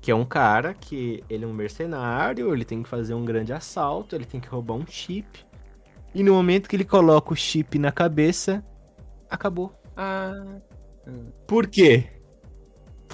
que 0.00 0.10
é 0.10 0.14
um 0.14 0.24
cara 0.24 0.74
que 0.74 1.22
ele 1.28 1.44
é 1.44 1.46
um 1.46 1.52
mercenário, 1.52 2.52
ele 2.52 2.64
tem 2.64 2.82
que 2.82 2.88
fazer 2.88 3.14
um 3.14 3.24
grande 3.24 3.52
assalto, 3.52 4.14
ele 4.14 4.24
tem 4.24 4.40
que 4.40 4.48
roubar 4.48 4.74
um 4.74 4.86
chip. 4.86 5.44
E 6.14 6.22
no 6.22 6.34
momento 6.34 6.68
que 6.68 6.76
ele 6.76 6.84
coloca 6.84 7.32
o 7.32 7.36
chip 7.36 7.78
na 7.78 7.92
cabeça, 7.92 8.64
acabou. 9.28 9.72
Ah. 9.96 10.60
Por 11.46 11.66
quê? 11.66 12.08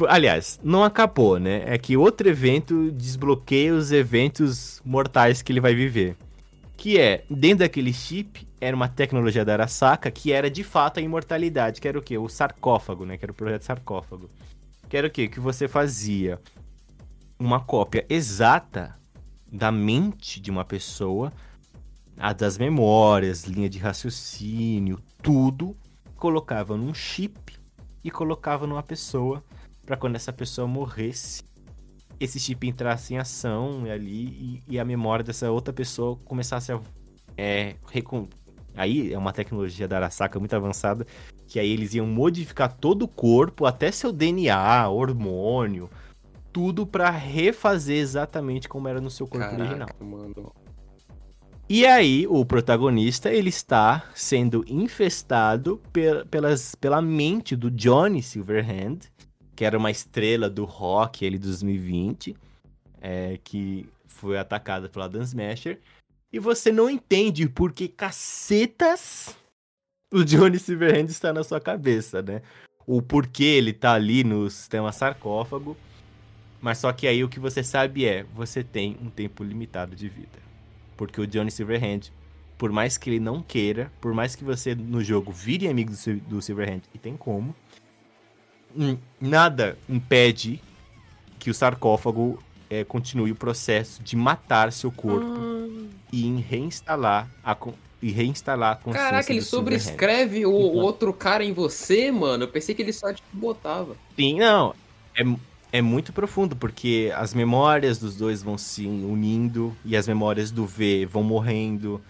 Aliás, 0.09 0.61
não 0.62 0.85
acabou, 0.85 1.39
né? 1.39 1.62
É 1.67 1.79
que 1.79 1.97
outro 1.97 2.29
evento 2.29 2.91
desbloqueia 2.93 3.75
os 3.75 3.91
eventos 3.93 4.81
mortais 4.85 5.43
que 5.43 5.53
ele 5.53 5.61
vai 5.61 5.75
viver. 5.75 6.17
Que 6.77 6.99
é, 6.99 7.25
dentro 7.31 7.61
daquele 7.61 7.93
chip, 7.93 8.47
era 8.61 8.77
uma 8.77 8.89
tecnologia 8.89 9.45
da 9.45 9.55
Arasaka 9.55 10.11
que 10.11 10.33
era 10.33 10.51
de 10.51 10.62
fato 10.62 11.01
a 11.01 11.03
imortalidade, 11.03 11.81
que 11.81 11.89
era 11.89 11.99
o 11.99 12.03
quê? 12.03 12.19
O 12.19 12.29
sarcófago, 12.29 13.07
né? 13.07 13.17
Que 13.17 13.25
era 13.25 13.33
o 13.33 13.35
projeto 13.35 13.62
sarcófago. 13.62 14.31
Que 14.89 14.97
era 14.97 15.07
o 15.07 15.11
quê? 15.11 15.28
Que 15.28 15.41
você 15.41 15.66
fazia 15.66 16.41
uma 17.39 17.61
cópia 17.61 18.07
exata 18.09 18.99
da 19.51 19.70
mente 19.70 20.41
de 20.41 20.51
uma 20.51 20.64
pessoa, 20.64 21.32
a 22.16 22.32
das 22.32 22.59
memórias, 22.59 23.45
linha 23.45 23.68
de 23.68 23.78
raciocínio, 23.78 24.99
tudo, 25.22 25.76
colocava 26.16 26.76
num 26.76 26.95
chip 26.95 27.55
e 28.03 28.11
colocava 28.11 28.66
numa 28.66 28.82
pessoa 28.82 29.45
para 29.84 29.97
quando 29.97 30.16
essa 30.16 30.32
pessoa 30.32 30.66
morresse, 30.66 31.43
esse 32.18 32.41
chip 32.41 32.66
entrasse 32.66 33.14
em 33.14 33.18
ação 33.18 33.84
ali 33.84 34.62
e, 34.68 34.74
e 34.74 34.78
a 34.78 34.84
memória 34.84 35.24
dessa 35.24 35.51
outra 35.51 35.72
pessoa 35.72 36.16
começasse 36.24 36.72
a 36.72 36.80
é. 37.37 37.76
Aí 38.77 39.12
é 39.12 39.18
uma 39.18 39.33
tecnologia 39.33 39.89
da 39.89 39.97
Arasaka 39.97 40.39
muito 40.39 40.55
avançada 40.55 41.07
que 41.47 41.59
aí 41.61 41.70
eles 41.70 41.95
iam 41.95 42.07
modificar 42.07 42.72
todo 42.72 43.03
o 43.03 43.09
corpo, 43.09 43.66
até 43.66 43.91
seu 43.91 44.12
DNA, 44.12 44.89
hormônio, 44.89 45.89
tudo 46.53 46.87
para 46.87 47.11
refazer 47.11 47.99
exatamente 47.99 48.68
como 48.68 48.89
era 48.89 49.01
no 49.01 49.11
seu 49.11 49.27
corpo 49.27 49.47
original. 49.47 49.87
Caraca, 49.87 50.05
mano. 50.05 50.53
E 51.68 51.85
aí, 51.85 52.27
o 52.29 52.45
protagonista, 52.45 53.33
ele 53.33 53.49
está 53.49 54.05
sendo 54.14 54.64
infestado 54.68 55.81
pe- 55.93 56.24
pelas, 56.31 56.74
pela 56.77 57.03
mente 57.03 57.57
do 57.57 57.70
Johnny 57.70 58.22
Silverhand, 58.22 58.99
que 59.55 59.64
era 59.64 59.77
uma 59.77 59.91
estrela 59.91 60.49
do 60.49 60.64
rock 60.64 61.27
ali 61.27 61.39
de 61.39 61.47
2020, 61.47 62.37
é, 63.01 63.39
que 63.43 63.89
foi 64.05 64.39
atacada 64.39 64.89
pela 64.89 65.09
Dan 65.09 65.22
Smasher. 65.22 65.81
E 66.33 66.39
você 66.39 66.72
não 66.72 66.91
entende 66.91 67.49
por 67.49 67.72
que 67.72 67.89
cacetas 67.89 69.35
o 70.12 70.24
Johnny 70.24 70.59
Silverhand 70.59 71.07
está 71.07 71.33
na 71.33 71.43
sua 71.43 71.61
cabeça, 71.61 72.22
né? 72.22 72.43
O 72.87 73.03
porquê 73.03 73.45
ele 73.45 73.72
tá 73.72 73.93
ali 73.93 74.22
no 74.22 74.49
sistema 74.49 74.93
sarcófago. 74.93 75.77
Mas 76.61 76.79
só 76.79 76.93
que 76.93 77.07
aí 77.07 77.22
o 77.22 77.29
que 77.29 77.39
você 77.39 77.62
sabe 77.62 78.07
é, 78.07 78.24
você 78.24 78.64
tem 78.64 78.97
um 79.03 79.11
tempo 79.11 79.45
limitado 79.45 79.95
de 79.95 80.09
vida. 80.09 80.39
Porque 80.97 81.20
o 81.20 81.27
Johnny 81.27 81.51
Silverhand, 81.51 82.11
por 82.57 82.72
mais 82.72 82.97
que 82.97 83.11
ele 83.11 83.20
não 83.20 83.43
queira, 83.43 83.93
por 84.01 84.14
mais 84.14 84.35
que 84.35 84.43
você 84.43 84.74
no 84.74 85.03
jogo 85.05 85.31
vire 85.31 85.68
amigo 85.68 85.91
do, 85.91 85.97
Sil- 86.01 86.22
do 86.27 86.41
Silverhand, 86.41 86.83
e 86.95 86.99
tem 86.99 87.16
como, 87.16 87.55
nada 89.20 89.77
impede 89.89 90.62
que 91.39 91.51
o 91.51 91.55
sarcófago 91.55 92.43
eh, 92.71 92.85
continue 92.85 93.33
o 93.33 93.35
processo 93.37 94.03
de 94.03 94.17
matar 94.17 94.73
seu 94.73 94.91
corpo 94.91 95.39
e 96.12 96.27
em 96.27 96.41
reinstalar 96.41 97.29
a 97.45 97.57
e 98.03 98.09
e 98.09 98.11
reinstalar 98.11 98.73
a 98.73 98.77
consciência 98.77 99.11
Caraca, 99.11 99.33
ele 99.33 99.43
sobrescreve 99.43 100.47
o, 100.47 100.51
o 100.51 100.77
outro 100.77 101.12
cara 101.12 101.43
em 101.43 101.53
você, 101.53 102.11
mano. 102.11 102.45
Eu 102.45 102.49
pensei 102.49 102.75
que 102.75 102.83
ele 102.83 102.93
só 102.93 103.12
tipo, 103.12 103.27
botava. 103.33 103.97
Sim, 104.14 104.39
não. 104.39 104.75
É, 105.17 105.25
é 105.79 105.83
muito 105.83 106.12
profundo, 106.12 106.55
porque 106.55 107.12
as 107.17 107.35
memórias 107.35 107.99
dos 107.99 108.14
dois 108.14 108.43
vão 108.43 108.59
se 108.59 108.87
unindo 108.87 109.75
e 109.85 109.97
as 109.97 110.07
memórias 110.07 110.51
do 110.51 110.67
V 110.67 111.07
vão 111.07 111.23
morrendo. 111.23 112.01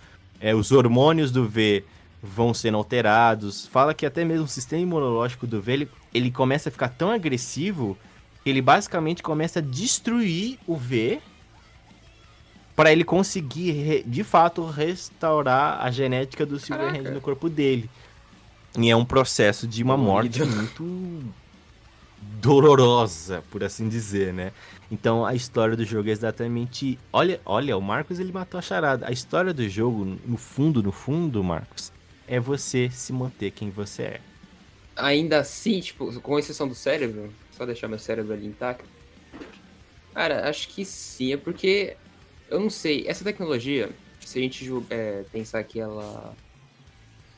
É, 0.40 0.54
os 0.54 0.72
hormônios 0.72 1.30
do 1.30 1.48
V 1.48 1.84
vão 2.22 2.52
sendo 2.52 2.76
alterados. 2.76 3.66
Fala 3.66 3.94
que 3.94 4.04
até 4.04 4.24
mesmo 4.24 4.44
o 4.44 4.48
sistema 4.48 4.82
imunológico 4.82 5.46
do 5.46 5.62
V 5.62 5.72
ele, 5.72 5.88
ele 6.12 6.30
começa 6.30 6.68
a 6.68 6.72
ficar 6.72 6.88
tão 6.88 7.10
agressivo 7.10 7.96
ele 8.50 8.62
basicamente 8.62 9.22
começa 9.22 9.58
a 9.58 9.62
destruir 9.62 10.58
o 10.66 10.76
V 10.76 11.20
para 12.74 12.92
ele 12.92 13.04
conseguir 13.04 14.04
de 14.06 14.22
fato 14.22 14.64
restaurar 14.66 15.80
a 15.82 15.90
genética 15.90 16.44
do 16.44 16.58
Silverhand 16.58 17.10
no 17.10 17.20
corpo 17.20 17.48
dele. 17.48 17.88
E 18.78 18.90
é 18.90 18.96
um 18.96 19.04
processo 19.04 19.66
de 19.66 19.82
uma 19.82 19.96
morte 19.96 20.44
muito 20.44 21.24
dolorosa, 22.40 23.42
por 23.50 23.64
assim 23.64 23.88
dizer, 23.88 24.32
né? 24.32 24.52
Então 24.90 25.24
a 25.24 25.34
história 25.34 25.74
do 25.74 25.84
jogo 25.84 26.08
é 26.10 26.12
exatamente. 26.12 26.98
Olha, 27.12 27.40
olha, 27.44 27.76
o 27.76 27.80
Marcos 27.80 28.20
ele 28.20 28.30
matou 28.30 28.58
a 28.58 28.62
charada. 28.62 29.08
A 29.08 29.12
história 29.12 29.54
do 29.54 29.66
jogo, 29.68 30.04
no 30.04 30.36
fundo, 30.36 30.82
no 30.82 30.92
fundo, 30.92 31.42
Marcos, 31.42 31.90
é 32.28 32.38
você 32.38 32.90
se 32.90 33.12
manter 33.12 33.50
quem 33.50 33.70
você 33.70 34.02
é. 34.02 34.20
Ainda 34.94 35.40
assim, 35.40 35.80
tipo, 35.80 36.20
com 36.20 36.38
exceção 36.38 36.68
do 36.68 36.74
cérebro, 36.74 37.32
só 37.56 37.64
deixar 37.64 37.88
meu 37.88 37.98
cérebro 37.98 38.32
ali 38.32 38.46
intacto. 38.46 38.84
Cara, 40.14 40.48
acho 40.48 40.68
que 40.68 40.84
sim, 40.84 41.32
é 41.32 41.36
porque 41.36 41.96
eu 42.50 42.60
não 42.60 42.70
sei, 42.70 43.04
essa 43.06 43.24
tecnologia, 43.24 43.90
se 44.20 44.38
a 44.38 44.42
gente 44.42 44.68
é, 44.90 45.24
pensar 45.32 45.62
que 45.64 45.80
ela 45.80 46.34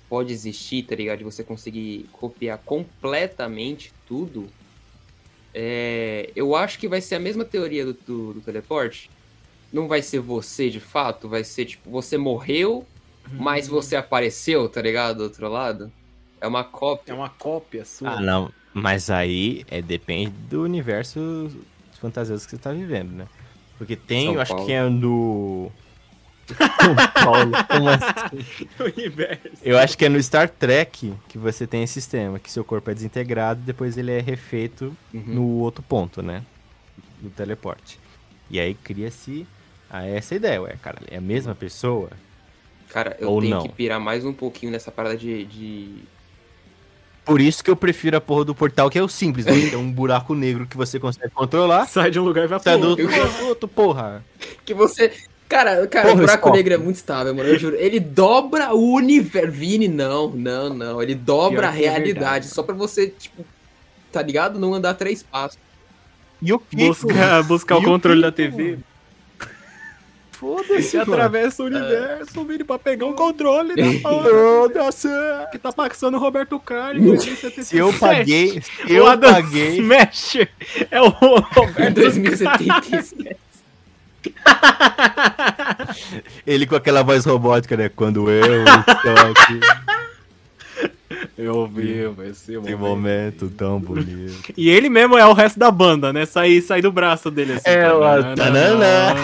pode 0.09 0.33
existir, 0.33 0.85
tá 0.85 0.95
ligado? 0.95 1.19
De 1.19 1.25
você 1.25 1.45
conseguir 1.45 2.09
copiar 2.13 2.59
completamente 2.59 3.93
tudo, 4.07 4.49
é, 5.55 6.31
eu 6.35 6.55
acho 6.55 6.79
que 6.79 6.89
vai 6.89 7.01
ser 7.01 7.17
a 7.17 7.21
mesma 7.21 7.45
teoria 7.45 7.85
do, 7.85 7.93
do, 7.93 8.35
do 8.35 8.41
teleporte. 8.41 9.11
Não 9.73 9.87
vai 9.87 10.01
ser 10.01 10.21
você 10.21 10.71
de 10.71 10.81
fato, 10.81 11.29
vai 11.29 11.45
ser 11.45 11.67
tipo, 11.67 11.91
você 11.91 12.17
morreu, 12.17 12.87
mas 13.31 13.69
você 13.69 13.97
apareceu, 13.97 14.69
tá 14.69 14.81
ligado? 14.81 15.19
Do 15.19 15.25
outro 15.25 15.49
lado. 15.49 15.93
É 16.41 16.47
uma 16.47 16.65
cópia. 16.65 17.13
É 17.13 17.15
uma 17.15 17.29
cópia 17.29 17.85
sua. 17.85 18.13
Ah, 18.13 18.21
não. 18.21 18.51
Mas 18.75 19.11
aí 19.11 19.65
é, 19.71 19.81
depende 19.83 20.31
do 20.51 20.63
universo 20.63 21.51
fantasioso 22.01 22.45
que 22.45 22.51
você 22.53 22.59
tá 22.59 22.73
vivendo, 22.73 23.11
né? 23.13 23.27
Porque 23.77 23.97
tem, 23.97 24.27
São 24.27 24.35
eu 24.35 24.41
acho 24.41 24.65
que 24.67 24.73
é 24.73 24.89
no. 24.89 25.71
São 26.49 26.97
Paulo. 27.25 27.53
Como 27.69 27.89
assim? 27.91 28.69
universo. 28.97 29.49
Eu 29.63 29.79
acho 29.79 29.97
que 29.99 30.05
é 30.05 30.09
no 30.09 30.23
Star 30.23 30.49
Trek 30.49 31.13
que 31.29 31.37
você 31.39 31.67
tem 31.67 31.83
esse 31.83 31.95
sistema, 31.95 32.39
que 32.39 32.51
seu 32.51 32.65
corpo 32.65 32.91
é 32.91 32.95
desintegrado 32.95 33.61
e 33.61 33.65
depois 33.65 33.97
ele 33.99 34.11
é 34.13 34.21
refeito 34.21 34.97
Uhum. 35.13 35.23
no 35.27 35.47
outro 35.59 35.83
ponto, 35.83 36.23
né? 36.23 36.43
No 37.23 37.31
teleporte. 37.31 37.99
E 38.51 38.59
aí 38.59 38.75
cria-se 38.75 39.47
a 39.91 40.07
essa 40.07 40.35
ideia, 40.35 40.63
ué, 40.63 40.75
cara, 40.83 40.99
é 41.11 41.17
a 41.19 41.21
mesma 41.21 41.55
pessoa? 41.55 42.11
Cara, 42.89 43.17
eu 43.21 43.31
Ou 43.31 43.41
tenho 43.43 43.57
não. 43.57 43.63
que 43.63 43.69
pirar 43.69 44.01
mais 44.01 44.25
um 44.25 44.33
pouquinho 44.33 44.73
nessa 44.73 44.91
parada 44.91 45.17
de. 45.17 45.45
de... 45.45 45.97
Por 47.29 47.43
isso 47.43 47.63
que 47.63 47.71
eu 47.71 47.77
prefiro 47.77 48.17
a 48.17 48.21
porra 48.23 48.47
do 48.47 48.55
portal, 48.55 48.89
que 48.89 48.99
é 48.99 49.03
o 49.03 49.07
simples, 49.09 49.45
né? 49.45 49.53
Tem 49.53 49.77
um 49.77 49.93
buraco 49.93 50.35
negro 50.35 50.67
que 50.67 50.79
você 50.79 50.99
consegue 50.99 51.29
controlar. 51.31 51.85
Sai 51.87 52.11
de 52.11 52.19
um 52.19 52.25
lugar 52.25 52.45
e 52.45 52.49
vai 52.49 52.59
Sai 52.59 52.79
pro 52.79 52.83
do 52.83 52.89
outro. 52.89 53.05
outro, 53.07 53.47
outro, 53.47 53.69
porra. 53.69 54.25
Que 54.65 54.73
você. 54.73 55.13
Cara, 55.47 55.87
cara, 55.87 56.09
Porra, 56.09 56.15
o 56.15 56.21
buraco 56.21 56.51
negro 56.51 56.73
é 56.73 56.79
muito 56.79 56.97
estável, 56.97 57.35
mano. 57.35 57.47
Eu 57.47 57.59
juro. 57.59 57.77
Ele 57.77 58.01
dobra 58.01 58.75
o 58.75 58.95
universo. 58.95 59.53
Vini, 59.53 59.89
não, 59.89 60.31
não, 60.31 60.71
não. 60.73 61.03
Ele 61.03 61.15
dobra 61.15 61.69
a 61.69 61.75
é 61.75 61.77
realidade. 61.77 62.13
verdade, 62.15 62.49
só 62.49 62.63
pra 62.63 62.75
você, 62.75 63.09
tipo. 63.09 63.45
Tá 64.11 64.23
ligado? 64.23 64.59
Não 64.59 64.73
andar 64.73 64.95
três 64.95 65.23
passos. 65.23 65.59
E 66.41 66.51
o 66.51 66.59
que? 66.59 66.77
Buscar, 66.89 67.43
buscar 67.43 67.77
o 67.77 67.83
E 67.83 67.85
o 67.85 67.89
controle 67.89 68.23
da 68.23 68.33
Kiko, 68.33 68.57
TV. 68.57 68.79
Foda-se, 70.39 70.97
atravessa 70.99 71.63
o 71.65 71.67
universo, 71.67 72.45
Vini, 72.45 72.63
pra 72.63 72.79
pegar 72.79 73.07
um 73.07 73.13
controle 73.13 73.75
da 73.75 73.83
hora. 74.09 75.49
Que 75.51 75.59
tá 75.59 75.73
passando 75.73 76.17
o 76.17 76.21
Roberto 76.21 76.59
Carlos 76.61 77.03
em 77.03 77.07
2077. 77.07 77.65
Se 77.67 77.77
eu 77.77 77.93
paguei, 77.93 78.61
se 78.61 78.85
o 78.85 78.97
eu 78.97 79.07
Adam 79.07 79.33
paguei, 79.33 79.79
Smasher 79.79 80.49
é 80.91 81.03
o 81.03 81.09
Roberto 81.11 81.95
2077. 81.95 83.37
ele 86.47 86.67
com 86.67 86.77
aquela 86.77 87.03
voz 87.03 87.25
robótica, 87.25 87.77
né? 87.77 87.89
Quando 87.89 88.31
eu 88.31 88.65
estou 88.65 89.13
aqui, 89.31 89.61
Eu 91.37 91.67
vi, 91.67 92.07
vai 92.09 92.33
ser 92.35 92.59
um 92.59 92.79
momento 92.79 93.49
tão 93.49 93.81
bonito. 93.81 94.53
E 94.57 94.69
ele 94.71 94.89
mesmo 94.89 95.17
é 95.19 95.27
o 95.27 95.33
resto 95.33 95.59
da 95.59 95.71
banda, 95.71 96.13
né? 96.13 96.27
Sair 96.27 96.61
sai 96.63 96.81
do 96.81 96.93
braço 96.93 97.31
dele 97.31 97.55
assim. 97.55 97.71
É, 97.71 97.93
o 97.93 98.35
Tananã. 98.35 99.15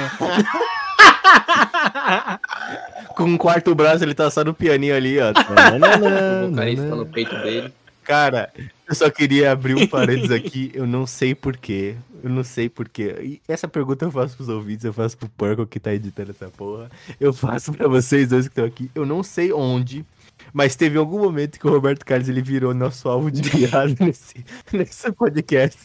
Com 3.16 3.24
um 3.24 3.36
quarto 3.36 3.74
braço, 3.74 4.04
ele 4.04 4.14
tá 4.14 4.30
só 4.30 4.44
no 4.44 4.54
pianinho 4.54 4.94
ali, 4.94 5.18
ó. 5.18 5.32
O 6.44 6.50
vocalista 6.50 6.88
tá 6.88 6.96
no 6.96 7.06
peito 7.06 7.34
dele. 7.42 7.72
Cara, 8.02 8.52
eu 8.86 8.94
só 8.94 9.10
queria 9.10 9.50
abrir 9.52 9.74
um 9.74 9.86
parênteses 9.86 10.30
aqui, 10.30 10.70
eu 10.74 10.86
não 10.86 11.06
sei 11.06 11.34
porquê. 11.34 11.96
Eu 12.22 12.30
não 12.30 12.44
sei 12.44 12.68
porquê. 12.68 13.16
E 13.22 13.40
essa 13.46 13.68
pergunta 13.68 14.04
eu 14.04 14.10
faço 14.10 14.36
pros 14.36 14.48
ouvintes, 14.48 14.84
eu 14.84 14.92
faço 14.92 15.16
pro 15.16 15.28
Porco 15.28 15.66
que 15.66 15.78
tá 15.80 15.92
editando 15.92 16.30
essa 16.30 16.48
porra. 16.48 16.90
Eu 17.20 17.32
faço 17.32 17.72
pra 17.72 17.86
vocês 17.86 18.28
dois 18.28 18.46
que 18.46 18.52
estão 18.52 18.64
aqui. 18.64 18.90
Eu 18.94 19.04
não 19.04 19.22
sei 19.22 19.52
onde, 19.52 20.04
mas 20.54 20.76
teve 20.76 20.96
algum 20.96 21.18
momento 21.18 21.58
que 21.58 21.66
o 21.66 21.70
Roberto 21.70 22.06
Carlos 22.06 22.28
ele 22.28 22.40
virou 22.40 22.72
nosso 22.72 23.08
alvo 23.08 23.30
de 23.30 23.42
piada 23.50 23.94
nesse, 24.00 24.36
nesse 24.72 25.10
podcast. 25.12 25.78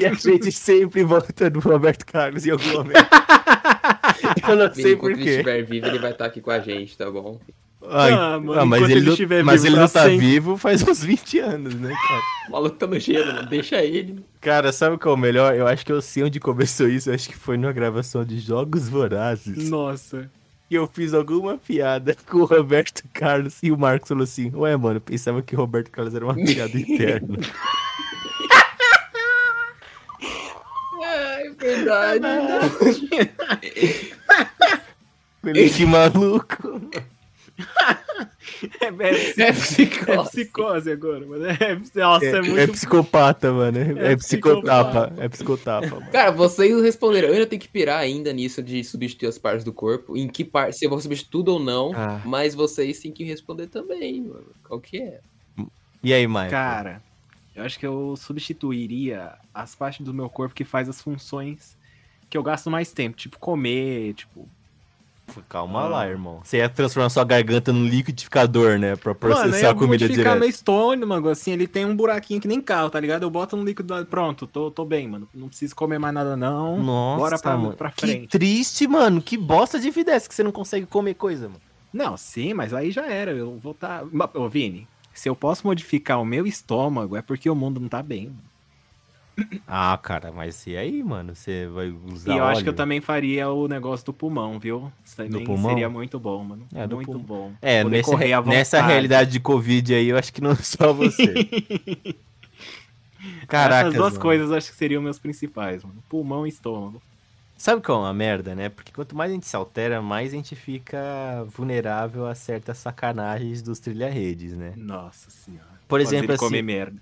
E 0.00 0.06
a 0.06 0.14
gente 0.14 0.52
sempre 0.52 1.02
volta 1.04 1.50
no 1.50 1.58
Roberto 1.60 2.06
Carlos 2.06 2.46
em 2.46 2.50
algum 2.52 2.72
momento. 2.72 2.94
Eu 4.48 4.56
não 4.56 4.72
sei 4.74 4.92
enquanto 4.92 5.10
ele 5.12 5.16
porquê. 5.16 5.30
estiver 5.30 5.62
vivo, 5.64 5.86
ele 5.86 5.98
vai 5.98 6.12
estar 6.12 6.26
aqui 6.26 6.40
com 6.40 6.50
a 6.50 6.60
gente, 6.60 6.96
tá 6.96 7.10
bom? 7.10 7.38
Ai, 7.86 8.12
Ah, 8.12 8.40
mano, 8.40 8.60
ah, 8.60 8.64
mas 8.64 8.82
ele, 8.84 8.92
ele 8.94 9.00
não- 9.02 9.12
estiver 9.12 9.42
mas 9.44 9.62
vivo 9.62 9.66
ele 9.66 9.74
pra 9.76 9.82
não 9.82 9.92
tá 9.92 10.02
sempre. 10.04 10.26
vivo 10.26 10.56
faz 10.56 10.82
uns 10.82 11.04
20 11.04 11.38
anos, 11.40 11.74
né, 11.74 11.90
cara? 12.08 12.20
O 12.48 12.52
maluco 12.52 12.76
tá 12.76 12.86
no 12.86 12.98
gelo, 12.98 13.26
mano. 13.34 13.48
Deixa 13.48 13.82
ele. 13.82 14.24
Cara, 14.40 14.72
sabe 14.72 14.96
qual 14.96 15.14
é 15.14 15.18
o 15.18 15.20
melhor? 15.20 15.54
Eu 15.54 15.66
acho 15.66 15.84
que 15.84 15.92
eu 15.92 16.00
sei 16.00 16.22
onde 16.22 16.40
começou 16.40 16.88
isso. 16.88 17.10
Eu 17.10 17.14
acho 17.14 17.28
que 17.28 17.36
foi 17.36 17.58
numa 17.58 17.72
gravação 17.72 18.24
de 18.24 18.38
Jogos 18.38 18.88
Vorazes. 18.88 19.68
Nossa. 19.68 20.30
Eu 20.74 20.88
fiz 20.88 21.14
alguma 21.14 21.56
piada 21.56 22.16
com 22.28 22.38
o 22.38 22.44
Roberto 22.44 23.04
Carlos. 23.12 23.62
E 23.62 23.70
o 23.70 23.78
Marcos 23.78 24.08
falou 24.08 24.24
assim: 24.24 24.50
Ué, 24.54 24.76
mano, 24.76 25.00
pensava 25.00 25.40
que 25.40 25.54
o 25.54 25.58
Roberto 25.58 25.90
Carlos 25.90 26.14
era 26.14 26.24
uma 26.24 26.34
piada 26.34 26.78
interna. 26.78 27.38
É 31.02 31.50
verdade. 31.50 32.24
Falei, 35.42 35.70
que 35.70 35.84
maluco. 35.84 36.80
É, 38.80 38.86
é, 38.86 39.44
É 39.44 39.48
é 39.48 39.52
psicose. 39.52 40.30
psicose 40.30 40.90
agora, 40.90 41.26
mano. 41.26 41.44
É, 41.46 41.80
nossa, 41.98 42.24
é, 42.24 42.28
É, 42.30 42.40
muito. 42.42 42.58
é 42.58 42.66
psicopata, 42.66 43.52
mano. 43.52 43.78
É, 43.78 44.08
É 44.08 44.12
é 44.12 44.16
psicotapa. 44.16 45.12
É 45.18 45.28
psicotapa, 45.28 45.86
mano. 45.86 46.10
Cara, 46.10 46.30
vocês 46.30 46.80
responderam. 46.82 47.28
Eu 47.28 47.34
ainda 47.34 47.46
tenho 47.46 47.60
que 47.60 47.68
pirar 47.68 47.98
ainda 47.98 48.32
nisso 48.32 48.62
de 48.62 48.82
substituir 48.84 49.28
as 49.28 49.38
partes 49.38 49.64
do 49.64 49.72
corpo. 49.72 50.16
Em 50.16 50.28
que 50.28 50.44
parte, 50.44 50.76
se 50.78 50.84
eu 50.84 50.90
vou 50.90 51.00
substituir 51.00 51.30
tudo 51.30 51.54
ou 51.54 51.60
não. 51.60 51.92
Ah. 51.94 52.20
Mas 52.24 52.54
vocês 52.54 52.98
têm 53.00 53.12
que 53.12 53.24
responder 53.24 53.66
também, 53.68 54.22
mano. 54.22 54.46
Qual 54.66 54.80
que 54.80 55.00
é? 55.00 55.20
E 56.02 56.12
aí, 56.12 56.26
Maicon? 56.26 56.50
Cara, 56.50 57.02
eu 57.54 57.64
acho 57.64 57.78
que 57.78 57.86
eu 57.86 58.14
substituiria 58.16 59.32
as 59.52 59.74
partes 59.74 60.04
do 60.04 60.12
meu 60.12 60.28
corpo 60.28 60.54
que 60.54 60.64
faz 60.64 60.88
as 60.88 61.00
funções 61.00 61.76
que 62.28 62.36
eu 62.36 62.42
gasto 62.42 62.70
mais 62.70 62.92
tempo, 62.92 63.16
tipo 63.16 63.38
comer, 63.38 64.14
tipo. 64.14 64.48
Calma 65.48 65.82
Ah. 65.84 65.88
lá, 65.88 66.08
irmão. 66.08 66.40
Você 66.44 66.58
ia 66.58 66.68
transformar 66.68 67.08
sua 67.08 67.24
garganta 67.24 67.72
num 67.72 67.86
liquidificador, 67.86 68.78
né? 68.78 68.94
Pra 68.94 69.10
Mano, 69.12 69.18
processar 69.20 69.66
eu 69.66 69.70
a 69.70 69.74
comida 69.74 70.08
direto. 70.08 70.38
meu 70.38 70.48
estômago, 70.48 71.28
assim, 71.28 71.52
ele 71.52 71.66
tem 71.66 71.84
um 71.84 71.96
buraquinho 71.96 72.40
que 72.40 72.46
nem 72.46 72.60
carro, 72.60 72.90
tá 72.90 73.00
ligado? 73.00 73.22
Eu 73.22 73.30
boto 73.30 73.56
no 73.56 73.64
líquido, 73.64 74.04
pronto, 74.06 74.46
tô, 74.46 74.70
tô 74.70 74.84
bem, 74.84 75.08
mano. 75.08 75.28
Não 75.34 75.48
preciso 75.48 75.74
comer 75.74 75.98
mais 75.98 76.14
nada, 76.14 76.36
não. 76.36 76.80
Nossa, 76.82 77.18
Bora 77.18 77.38
pra, 77.38 77.56
mano. 77.56 77.72
pra 77.76 77.90
que 77.90 78.06
frente. 78.06 78.28
triste, 78.28 78.86
mano. 78.86 79.20
Que 79.20 79.36
bosta 79.36 79.80
de 79.80 79.90
vida 79.90 80.12
é 80.12 80.14
essa 80.16 80.28
que 80.28 80.34
você 80.34 80.42
não 80.44 80.52
consegue 80.52 80.86
comer 80.86 81.14
coisa, 81.14 81.48
mano. 81.48 81.60
Não, 81.92 82.16
sim, 82.16 82.52
mas 82.54 82.74
aí 82.74 82.90
já 82.90 83.06
era. 83.06 83.30
Eu 83.32 83.58
vou 83.58 83.72
tá. 83.74 84.02
Ô, 84.34 84.48
Vini, 84.48 84.86
se 85.12 85.28
eu 85.28 85.34
posso 85.34 85.66
modificar 85.66 86.20
o 86.20 86.24
meu 86.24 86.46
estômago, 86.46 87.16
é 87.16 87.22
porque 87.22 87.48
o 87.48 87.54
mundo 87.54 87.80
não 87.80 87.88
tá 87.88 88.02
bem. 88.02 88.26
mano. 88.26 88.53
Ah, 89.66 89.98
cara, 90.00 90.30
mas 90.30 90.66
e 90.66 90.76
aí, 90.76 91.02
mano? 91.02 91.34
Você 91.34 91.66
vai 91.66 91.88
usar 92.12 92.34
E 92.34 92.38
eu 92.38 92.44
acho 92.44 92.62
que 92.62 92.68
eu 92.68 92.72
óleo? 92.72 92.76
também 92.76 93.00
faria 93.00 93.50
o 93.50 93.66
negócio 93.66 94.06
do 94.06 94.12
pulmão, 94.12 94.58
viu? 94.58 94.92
Isso 95.04 95.16
também 95.16 95.44
pulmão? 95.44 95.70
seria 95.70 95.88
muito 95.88 96.20
bom, 96.20 96.44
mano. 96.44 96.66
É, 96.72 96.86
muito 96.86 97.06
pulmão. 97.06 97.24
bom. 97.24 97.52
É, 97.60 97.82
Poder 97.82 98.04
nessa, 98.46 98.82
realidade 98.82 99.32
de 99.32 99.40
Covid 99.40 99.94
aí, 99.94 100.08
eu 100.08 100.18
acho 100.18 100.32
que 100.32 100.40
não 100.40 100.54
só 100.54 100.92
você. 100.92 101.34
Caraca. 103.48 103.88
Essas 103.88 103.94
duas 103.94 104.18
coisas 104.18 104.50
eu 104.50 104.56
acho 104.56 104.70
que 104.70 104.76
seriam 104.76 105.02
meus 105.02 105.18
principais, 105.18 105.82
mano. 105.82 106.02
Pulmão 106.08 106.46
e 106.46 106.48
estômago. 106.50 107.02
Sabe 107.56 107.80
qual 107.82 107.98
é 108.00 108.06
uma 108.08 108.14
merda, 108.14 108.54
né? 108.54 108.68
Porque 108.68 108.92
quanto 108.92 109.16
mais 109.16 109.30
a 109.30 109.34
gente 109.34 109.46
se 109.46 109.56
altera, 109.56 110.02
mais 110.02 110.32
a 110.32 110.36
gente 110.36 110.56
fica 110.56 111.44
vulnerável 111.48 112.26
a 112.26 112.34
certas 112.34 112.78
sacanagens 112.78 113.62
dos 113.62 113.78
trilha-redes, 113.78 114.56
né? 114.56 114.74
Nossa 114.76 115.30
senhora. 115.30 115.64
Por 115.88 116.00
Fazer 116.02 116.16
exemplo, 116.16 116.34
assim, 116.34 116.62
merda. 116.62 117.00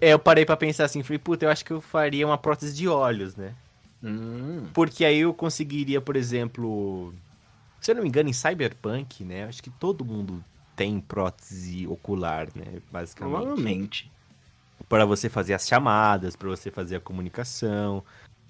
É, 0.00 0.12
eu 0.12 0.18
parei 0.18 0.44
pra 0.44 0.56
pensar 0.56 0.84
assim, 0.84 1.02
falei, 1.02 1.18
puta, 1.18 1.44
eu 1.44 1.50
acho 1.50 1.64
que 1.64 1.72
eu 1.72 1.80
faria 1.80 2.26
uma 2.26 2.38
prótese 2.38 2.74
de 2.74 2.88
olhos, 2.88 3.36
né? 3.36 3.54
Hum. 4.02 4.66
Porque 4.72 5.04
aí 5.04 5.20
eu 5.20 5.32
conseguiria, 5.32 6.00
por 6.00 6.16
exemplo, 6.16 7.12
se 7.80 7.90
eu 7.90 7.94
não 7.94 8.02
me 8.02 8.08
engano, 8.08 8.28
em 8.28 8.32
Cyberpunk, 8.32 9.24
né? 9.24 9.44
Acho 9.44 9.62
que 9.62 9.70
todo 9.70 10.04
mundo 10.04 10.42
tem 10.74 11.00
prótese 11.00 11.86
ocular, 11.86 12.48
né? 12.54 12.80
Basicamente. 12.90 13.36
Provavelmente. 13.36 14.12
Para 14.88 15.06
você 15.06 15.28
fazer 15.28 15.54
as 15.54 15.66
chamadas, 15.66 16.36
para 16.36 16.48
você 16.48 16.70
fazer 16.70 16.96
a 16.96 17.00
comunicação. 17.00 18.02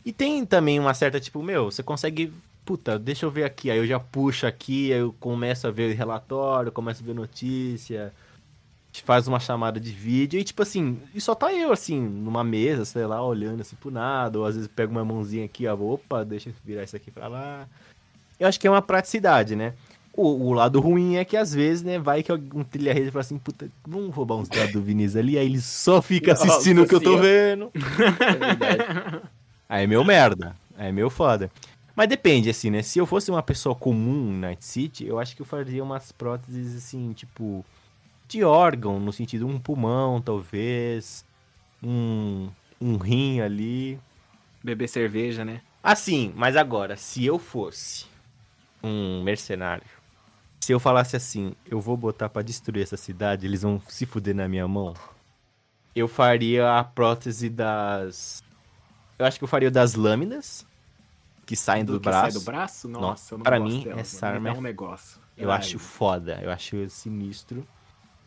E 0.05 0.12
tem 0.12 0.45
também 0.45 0.78
uma 0.80 0.95
certa, 0.95 1.20
tipo, 1.20 1.43
meu, 1.43 1.70
você 1.70 1.82
consegue. 1.82 2.32
Puta, 2.64 2.99
deixa 2.99 3.26
eu 3.26 3.30
ver 3.30 3.45
aqui. 3.45 3.70
Aí 3.70 3.78
eu 3.78 3.87
já 3.87 4.01
puxo 4.01 4.47
aqui, 4.47 4.93
aí 4.93 4.99
eu 4.99 5.14
começo 5.20 5.66
a 5.66 5.70
ver 5.70 5.95
relatório, 5.95 6.72
começo 6.72 7.03
a 7.03 7.07
ver 7.07 7.14
notícia. 7.14 8.12
Faz 9.03 9.26
uma 9.28 9.40
chamada 9.40 9.78
de 9.78 9.90
vídeo 9.90 10.38
e, 10.38 10.44
tipo 10.44 10.62
assim, 10.62 10.99
e 11.14 11.20
só 11.20 11.34
tá 11.34 11.53
eu, 11.53 11.72
assim, 11.72 12.01
numa 12.01 12.42
mesa, 12.42 12.84
sei 12.84 13.07
lá, 13.07 13.24
olhando 13.24 13.61
assim 13.61 13.76
pro 13.76 13.90
nada. 13.90 14.38
Ou 14.38 14.47
às 14.47 14.55
vezes 14.55 14.68
pego 14.68 14.92
uma 14.92 15.05
mãozinha 15.05 15.44
aqui, 15.44 15.66
ó, 15.66 15.74
opa, 15.74 16.24
deixa 16.24 16.51
eu 16.51 16.55
virar 16.64 16.84
isso 16.84 16.97
aqui 16.97 17.11
pra 17.11 17.28
lá. 17.28 17.66
Eu 18.38 18.49
acho 18.49 18.61
que 18.61 18.66
é 18.66 18.70
uma 18.70 18.82
praticidade, 18.82 19.57
né? 19.57 19.72
O, 20.12 20.49
o 20.49 20.53
lado 20.55 20.80
ruim 20.80 21.16
é 21.16 21.24
que 21.24 21.36
às 21.36 21.53
vezes, 21.53 21.82
né, 21.82 21.99
vai 21.99 22.22
que 22.22 22.32
um 22.32 22.64
trilha-rede 22.64 23.11
fala 23.11 23.20
assim, 23.20 23.38
puta, 23.38 23.68
vamos 23.86 24.14
roubar 24.14 24.36
uns 24.36 24.49
dados 24.49 24.72
do 24.72 24.80
Vinícius 24.80 25.16
ali, 25.16 25.36
aí 25.36 25.44
ele 25.44 25.61
só 25.61 26.01
fica 26.01 26.32
assistindo 26.32 26.82
o 26.82 26.88
que 26.88 26.94
eu 26.94 27.01
tô 27.01 27.18
vendo. 27.18 27.70
É 27.74 28.32
verdade. 28.32 29.22
Aí 29.68 29.84
é 29.84 29.86
meu 29.86 30.03
merda. 30.05 30.57
Aí 30.76 30.88
é 30.88 30.92
meu 30.92 31.11
foda. 31.11 31.51
Mas 31.94 32.09
depende, 32.09 32.51
assim, 32.51 32.70
né? 32.70 32.82
Se 32.82 32.99
eu 32.99 33.07
fosse 33.07 33.30
uma 33.30 33.42
pessoa 33.42 33.74
comum 33.74 34.32
na 34.32 34.49
Night 34.49 34.64
City, 34.64 35.07
eu 35.07 35.18
acho 35.18 35.34
que 35.34 35.40
eu 35.40 35.47
faria 35.47 35.82
umas 35.82 36.12
próteses, 36.12 36.76
assim, 36.76 37.12
tipo, 37.14 37.64
de 38.28 38.42
órgão, 38.44 38.98
no 38.98 39.12
sentido 39.12 39.46
um 39.46 39.58
pulmão, 39.58 40.20
talvez, 40.20 41.24
um, 41.82 42.48
um 42.80 42.96
rim 42.96 43.40
ali. 43.40 44.00
Beber 44.62 44.88
cerveja, 44.88 45.44
né? 45.44 45.62
Assim, 45.82 46.32
mas 46.34 46.56
agora, 46.56 46.96
se 46.96 47.24
eu 47.24 47.38
fosse 47.38 48.06
um 48.82 49.22
mercenário, 49.22 49.86
se 50.60 50.72
eu 50.72 50.80
falasse 50.80 51.14
assim, 51.14 51.54
eu 51.64 51.80
vou 51.80 51.96
botar 51.96 52.28
pra 52.28 52.42
destruir 52.42 52.82
essa 52.82 52.96
cidade, 52.96 53.46
eles 53.46 53.62
vão 53.62 53.80
se 53.88 54.04
fuder 54.04 54.34
na 54.34 54.48
minha 54.48 54.66
mão, 54.66 54.94
eu 55.94 56.08
faria 56.08 56.78
a 56.78 56.84
prótese 56.84 57.48
das. 57.48 58.44
Eu 59.18 59.24
acho 59.24 59.38
que 59.38 59.44
eu 59.44 59.48
faria 59.48 59.70
das 59.70 59.94
lâminas 59.94 60.66
que 61.46 61.56
saem 61.56 61.84
do, 61.84 61.98
que 61.98 62.08
braço. 62.08 62.32
sai 62.32 62.32
do 62.32 62.40
braço? 62.44 62.88
Nossa, 62.88 63.06
Nossa, 63.06 63.34
eu 63.34 63.38
não 63.38 63.44
pra 63.44 63.58
mim, 63.58 63.82
dela, 63.82 64.00
essa 64.00 64.26
arma 64.26 64.50
é 64.50 64.52
um 64.52 64.60
negócio. 64.60 65.20
Eu 65.38 65.50
Ai, 65.50 65.58
acho 65.58 65.78
foda, 65.78 66.38
eu 66.42 66.50
acho 66.50 66.90
sinistro. 66.90 67.66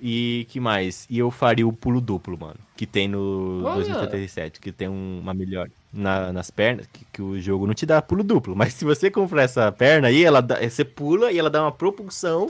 E 0.02 0.46
que 0.50 0.60
mais? 0.60 1.06
E 1.10 1.20
eu 1.20 1.30
faria 1.30 1.68
o 1.68 1.74
pulo 1.74 2.00
duplo, 2.00 2.38
mano. 2.40 2.56
Que 2.78 2.86
tem 2.86 3.08
no 3.08 3.62
Olha! 3.66 3.76
2077, 3.76 4.60
que 4.60 4.72
tem 4.72 4.88
um- 4.88 5.20
uma 5.22 5.34
melhor 5.34 5.70
na- 5.92 6.32
nas 6.32 6.50
pernas, 6.50 6.88
que, 6.92 7.06
que 7.12 7.22
o 7.22 7.40
jogo 7.40 7.68
não 7.68 7.74
te 7.74 7.86
dá 7.86 8.02
pulo 8.02 8.24
duplo. 8.24 8.56
Mas 8.56 8.74
se 8.74 8.86
você 8.86 9.12
comprar 9.12 9.44
essa 9.44 9.72
perna 9.72 10.08
aí, 10.08 10.24
ela 10.24 10.42
dá- 10.42 10.58
você 10.62 10.86
pula 10.86 11.32
e 11.32 11.38
ela 11.40 11.50
dá 11.50 11.62
uma 11.64 11.72
propulsão, 11.72 12.50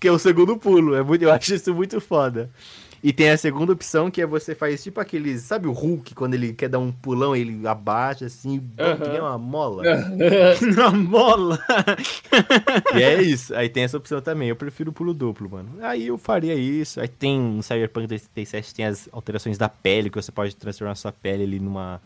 que 0.00 0.08
é 0.08 0.12
o 0.12 0.18
segundo 0.18 0.56
pulo. 0.56 0.94
É 0.96 1.02
muito, 1.02 1.22
eu 1.22 1.30
acho 1.32 1.54
isso 1.54 1.72
muito 1.74 2.00
foda. 2.00 2.50
E 3.02 3.12
tem 3.14 3.30
a 3.30 3.36
segunda 3.38 3.72
opção, 3.72 4.10
que 4.10 4.20
é 4.20 4.26
você 4.26 4.54
faz 4.54 4.82
tipo 4.82 5.00
aqueles. 5.00 5.40
Sabe 5.42 5.66
o 5.66 5.72
Hulk, 5.72 6.14
quando 6.14 6.34
ele 6.34 6.52
quer 6.52 6.68
dar 6.68 6.78
um 6.78 6.92
pulão, 6.92 7.34
ele 7.34 7.66
abaixa 7.66 8.26
assim, 8.26 8.60
que 8.76 9.08
nem 9.08 9.20
uma 9.20 9.38
mola. 9.38 9.82
Na 10.76 10.90
mola! 10.90 11.58
E 12.94 13.02
é 13.02 13.22
isso. 13.22 13.54
Aí 13.54 13.68
tem 13.68 13.84
essa 13.84 13.96
opção 13.96 14.20
também. 14.20 14.48
Eu 14.48 14.56
prefiro 14.56 14.90
o 14.90 14.92
pulo 14.92 15.14
duplo, 15.14 15.48
mano. 15.50 15.70
Aí 15.80 16.06
eu 16.08 16.18
faria 16.18 16.54
isso. 16.54 17.00
Aí 17.00 17.08
tem 17.08 17.38
no 17.40 17.62
Cyberpunk 17.62 18.06
2077 18.06 18.74
tem 18.74 18.84
as 18.86 19.08
alterações 19.12 19.56
da 19.56 19.68
pele, 19.68 20.10
que 20.10 20.20
você 20.20 20.30
pode 20.32 20.54
transformar 20.56 20.94
sua 20.94 21.12
pele 21.12 21.44
ali 21.44 21.58
numa. 21.60 22.00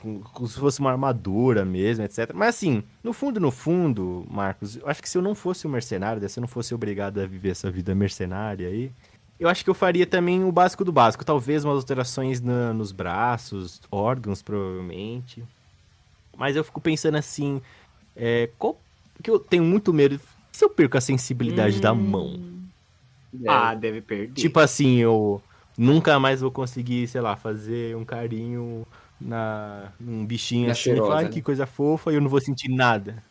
com- 0.00 0.20
Como 0.32 0.48
se 0.48 0.58
fosse 0.58 0.80
uma 0.80 0.90
armadura 0.90 1.64
mesmo, 1.64 2.04
etc. 2.04 2.32
Mas 2.34 2.56
assim, 2.56 2.82
no 3.02 3.12
fundo, 3.12 3.38
no 3.40 3.50
fundo, 3.50 4.26
Marcos, 4.30 4.76
eu 4.76 4.88
acho 4.88 5.00
que 5.02 5.08
se 5.08 5.16
eu 5.18 5.22
não 5.22 5.34
fosse 5.34 5.66
um 5.66 5.70
mercenário, 5.70 6.26
se 6.28 6.38
eu 6.38 6.42
não 6.42 6.48
fosse 6.48 6.74
obrigado 6.74 7.20
a 7.20 7.26
viver 7.26 7.50
essa 7.50 7.70
vida 7.70 7.94
mercenária 7.94 8.68
aí, 8.68 8.90
eu 9.38 9.48
acho 9.48 9.64
que 9.64 9.70
eu 9.70 9.74
faria 9.74 10.06
também 10.06 10.44
o 10.44 10.52
básico 10.52 10.84
do 10.84 10.92
básico. 10.92 11.24
Talvez 11.24 11.64
umas 11.64 11.76
alterações 11.76 12.40
na- 12.40 12.72
nos 12.72 12.92
braços, 12.92 13.80
órgãos, 13.90 14.42
provavelmente. 14.42 15.42
Mas 16.36 16.56
eu 16.56 16.64
fico 16.64 16.80
pensando 16.80 17.16
assim, 17.16 17.60
é, 18.16 18.48
qual 18.58 18.78
que 19.22 19.30
eu 19.30 19.38
tenho 19.38 19.64
muito 19.64 19.92
medo. 19.92 20.20
Se 20.52 20.64
eu 20.64 20.70
perco 20.70 20.96
a 20.96 21.00
sensibilidade 21.00 21.80
da 21.80 21.94
mão? 21.94 22.38
Ah, 23.48 23.74
deve 23.74 24.00
perder. 24.00 24.40
Tipo 24.40 24.60
assim, 24.60 24.96
eu 24.98 25.42
nunca 25.76 26.18
mais 26.20 26.40
vou 26.40 26.50
conseguir, 26.50 27.06
sei 27.08 27.20
lá, 27.20 27.36
fazer 27.36 27.96
um 27.96 28.04
carinho 28.04 28.86
na 29.20 29.92
num 29.98 30.24
bichinho 30.24 30.66
Na 30.66 30.72
assim. 30.72 30.82
cheirosa, 30.82 31.06
falar, 31.08 31.18
"Ai, 31.18 31.24
né? 31.24 31.30
que 31.30 31.42
coisa 31.42 31.66
fofa 31.66 32.12
e 32.12 32.14
eu 32.16 32.20
não 32.20 32.28
vou 32.28 32.40
sentir 32.40 32.68
nada. 32.68 33.22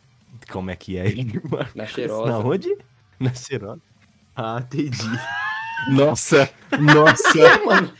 Como 0.50 0.70
é 0.70 0.76
que 0.76 0.96
é, 0.98 1.04
mano? 1.50 1.68
Na 1.74 1.86
cheirosa. 1.86 2.30
Na 2.30 2.38
onde? 2.38 2.76
Na 3.18 3.32
cheirosa. 3.34 3.80
Ah, 4.36 4.60
entendi. 4.62 4.98
Nossa, 5.90 6.50
nossa, 6.80 7.64
mano. 7.64 7.92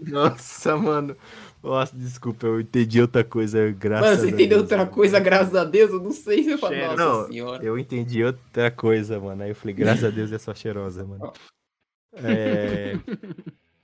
nossa, 0.00 0.76
mano. 0.76 1.16
Nossa, 1.62 1.94
desculpa, 1.94 2.46
eu 2.46 2.60
entendi 2.60 3.02
outra 3.02 3.22
coisa, 3.22 3.70
graças 3.70 4.06
Mano, 4.06 4.20
você 4.20 4.26
a 4.26 4.28
entendeu 4.30 4.58
Deus. 4.58 4.62
outra 4.62 4.86
coisa, 4.86 5.20
graças 5.20 5.54
a 5.54 5.64
Deus? 5.64 5.90
Eu 5.92 6.00
não 6.00 6.10
sei 6.10 6.42
se 6.42 6.50
eu 6.50 6.58
falo. 6.58 6.74
Nossa 6.74 6.96
Não, 6.96 7.26
senhora. 7.26 7.64
Eu 7.64 7.78
entendi 7.78 8.24
outra 8.24 8.70
coisa, 8.70 9.20
mano. 9.20 9.42
Aí 9.42 9.50
eu 9.50 9.54
falei, 9.54 9.74
graças 9.74 10.04
a 10.04 10.10
Deus 10.10 10.32
é 10.32 10.38
só 10.38 10.54
cheirosa, 10.54 11.04
mano. 11.04 11.32
É... 12.14 12.98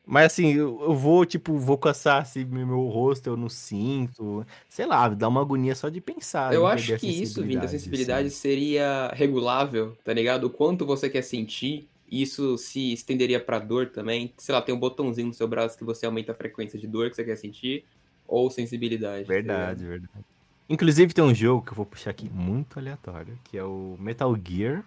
Mas 0.09 0.27
assim, 0.27 0.55
eu, 0.55 0.81
eu 0.81 0.95
vou, 0.95 1.27
tipo, 1.27 1.59
vou 1.59 1.77
coçar 1.77 2.23
assim, 2.23 2.45
meu 2.45 2.87
rosto, 2.87 3.27
eu 3.27 3.37
não 3.37 3.49
sinto. 3.49 4.47
Sei 4.69 4.87
lá, 4.87 5.09
dá 5.09 5.29
uma 5.29 5.41
agonia 5.41 5.75
só 5.75 5.89
de 5.89 6.01
pensar. 6.01 6.55
Eu 6.55 6.65
acho 6.65 6.97
que 6.97 7.09
isso, 7.09 7.43
vindo 7.43 7.61
da 7.61 7.67
sensibilidade, 7.67 7.71
sensibilidade, 7.71 8.29
assim. 8.29 8.37
seria 8.37 9.11
regulável, 9.15 9.97
tá 10.05 10.13
ligado? 10.13 10.45
O 10.45 10.51
quanto 10.51 10.87
você 10.87 11.11
quer 11.11 11.23
sentir, 11.23 11.89
isso 12.11 12.57
se 12.57 12.93
estenderia 12.93 13.41
pra 13.41 13.59
dor 13.59 13.89
também. 13.89 14.33
Sei 14.39 14.55
lá, 14.55 14.63
tem 14.63 14.75
um 14.75 14.79
botãozinho 14.79 15.29
no 15.29 15.35
seu 15.35 15.49
braço 15.49 15.77
que 15.77 15.85
você 15.85 16.07
aumenta 16.07 16.33
a 16.33 16.35
frequência 16.35 16.79
de 16.79 16.87
dor 16.87 17.11
que 17.11 17.17
você 17.17 17.25
quer 17.25 17.37
sentir, 17.37 17.85
ou 18.27 18.51
sensibilidade. 18.51 19.25
tá 19.25 19.33
Verdade, 19.33 19.85
verdade. 19.85 20.25
Inclusive 20.69 21.15
tem 21.15 21.25
um 21.25 21.35
jogo 21.35 21.65
que 21.65 21.71
eu 21.71 21.77
vou 21.77 21.87
puxar 21.87 22.11
aqui 22.11 22.29
muito 22.29 22.79
aleatório, 22.79 23.39
que 23.45 23.57
é 23.57 23.63
o 23.63 23.97
Metal 24.01 24.37
Gear. 24.37 24.85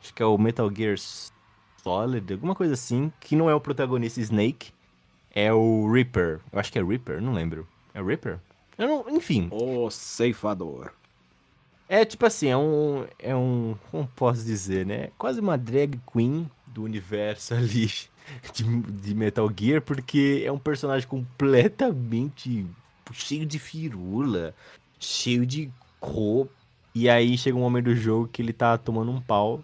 Acho 0.00 0.12
que 0.12 0.22
é 0.22 0.26
o 0.26 0.36
Metal 0.36 0.70
Gear 0.74 0.96
Solid, 1.82 2.32
alguma 2.32 2.54
coisa 2.54 2.74
assim, 2.74 3.12
que 3.20 3.34
não 3.34 3.48
é 3.48 3.54
o 3.54 3.60
protagonista 3.60 4.20
Snake, 4.20 4.72
é 5.34 5.52
o 5.52 5.90
Reaper. 5.90 6.40
Eu 6.52 6.58
acho 6.58 6.70
que 6.70 6.78
é 6.78 6.82
Reaper, 6.82 7.22
não 7.22 7.32
lembro. 7.32 7.66
É 7.94 8.02
o 8.02 8.06
Reaper? 8.06 8.38
Eu 8.76 8.88
não, 8.88 9.16
enfim, 9.16 9.48
O 9.50 9.90
ceifador. 9.90 10.92
É 11.88 12.04
tipo 12.04 12.24
assim, 12.26 12.48
é 12.48 12.56
um. 12.56 13.06
É 13.18 13.34
um. 13.34 13.76
Como 13.90 14.08
posso 14.16 14.44
dizer, 14.44 14.86
né? 14.86 15.10
Quase 15.18 15.40
uma 15.40 15.58
drag 15.58 16.00
queen 16.10 16.50
do 16.66 16.82
universo 16.82 17.54
ali 17.54 17.90
de, 18.52 18.82
de 18.92 19.14
Metal 19.14 19.50
Gear, 19.54 19.82
porque 19.82 20.42
é 20.44 20.50
um 20.50 20.58
personagem 20.58 21.06
completamente 21.06 22.66
cheio 23.12 23.44
de 23.44 23.58
firula, 23.58 24.54
cheio 24.98 25.44
de 25.44 25.70
cor. 26.00 26.48
E 26.94 27.08
aí 27.08 27.36
chega 27.38 27.56
um 27.56 27.60
momento 27.60 27.86
do 27.86 27.96
jogo 27.96 28.28
que 28.28 28.42
ele 28.42 28.52
tá 28.52 28.76
tomando 28.78 29.10
um 29.10 29.20
pau. 29.20 29.62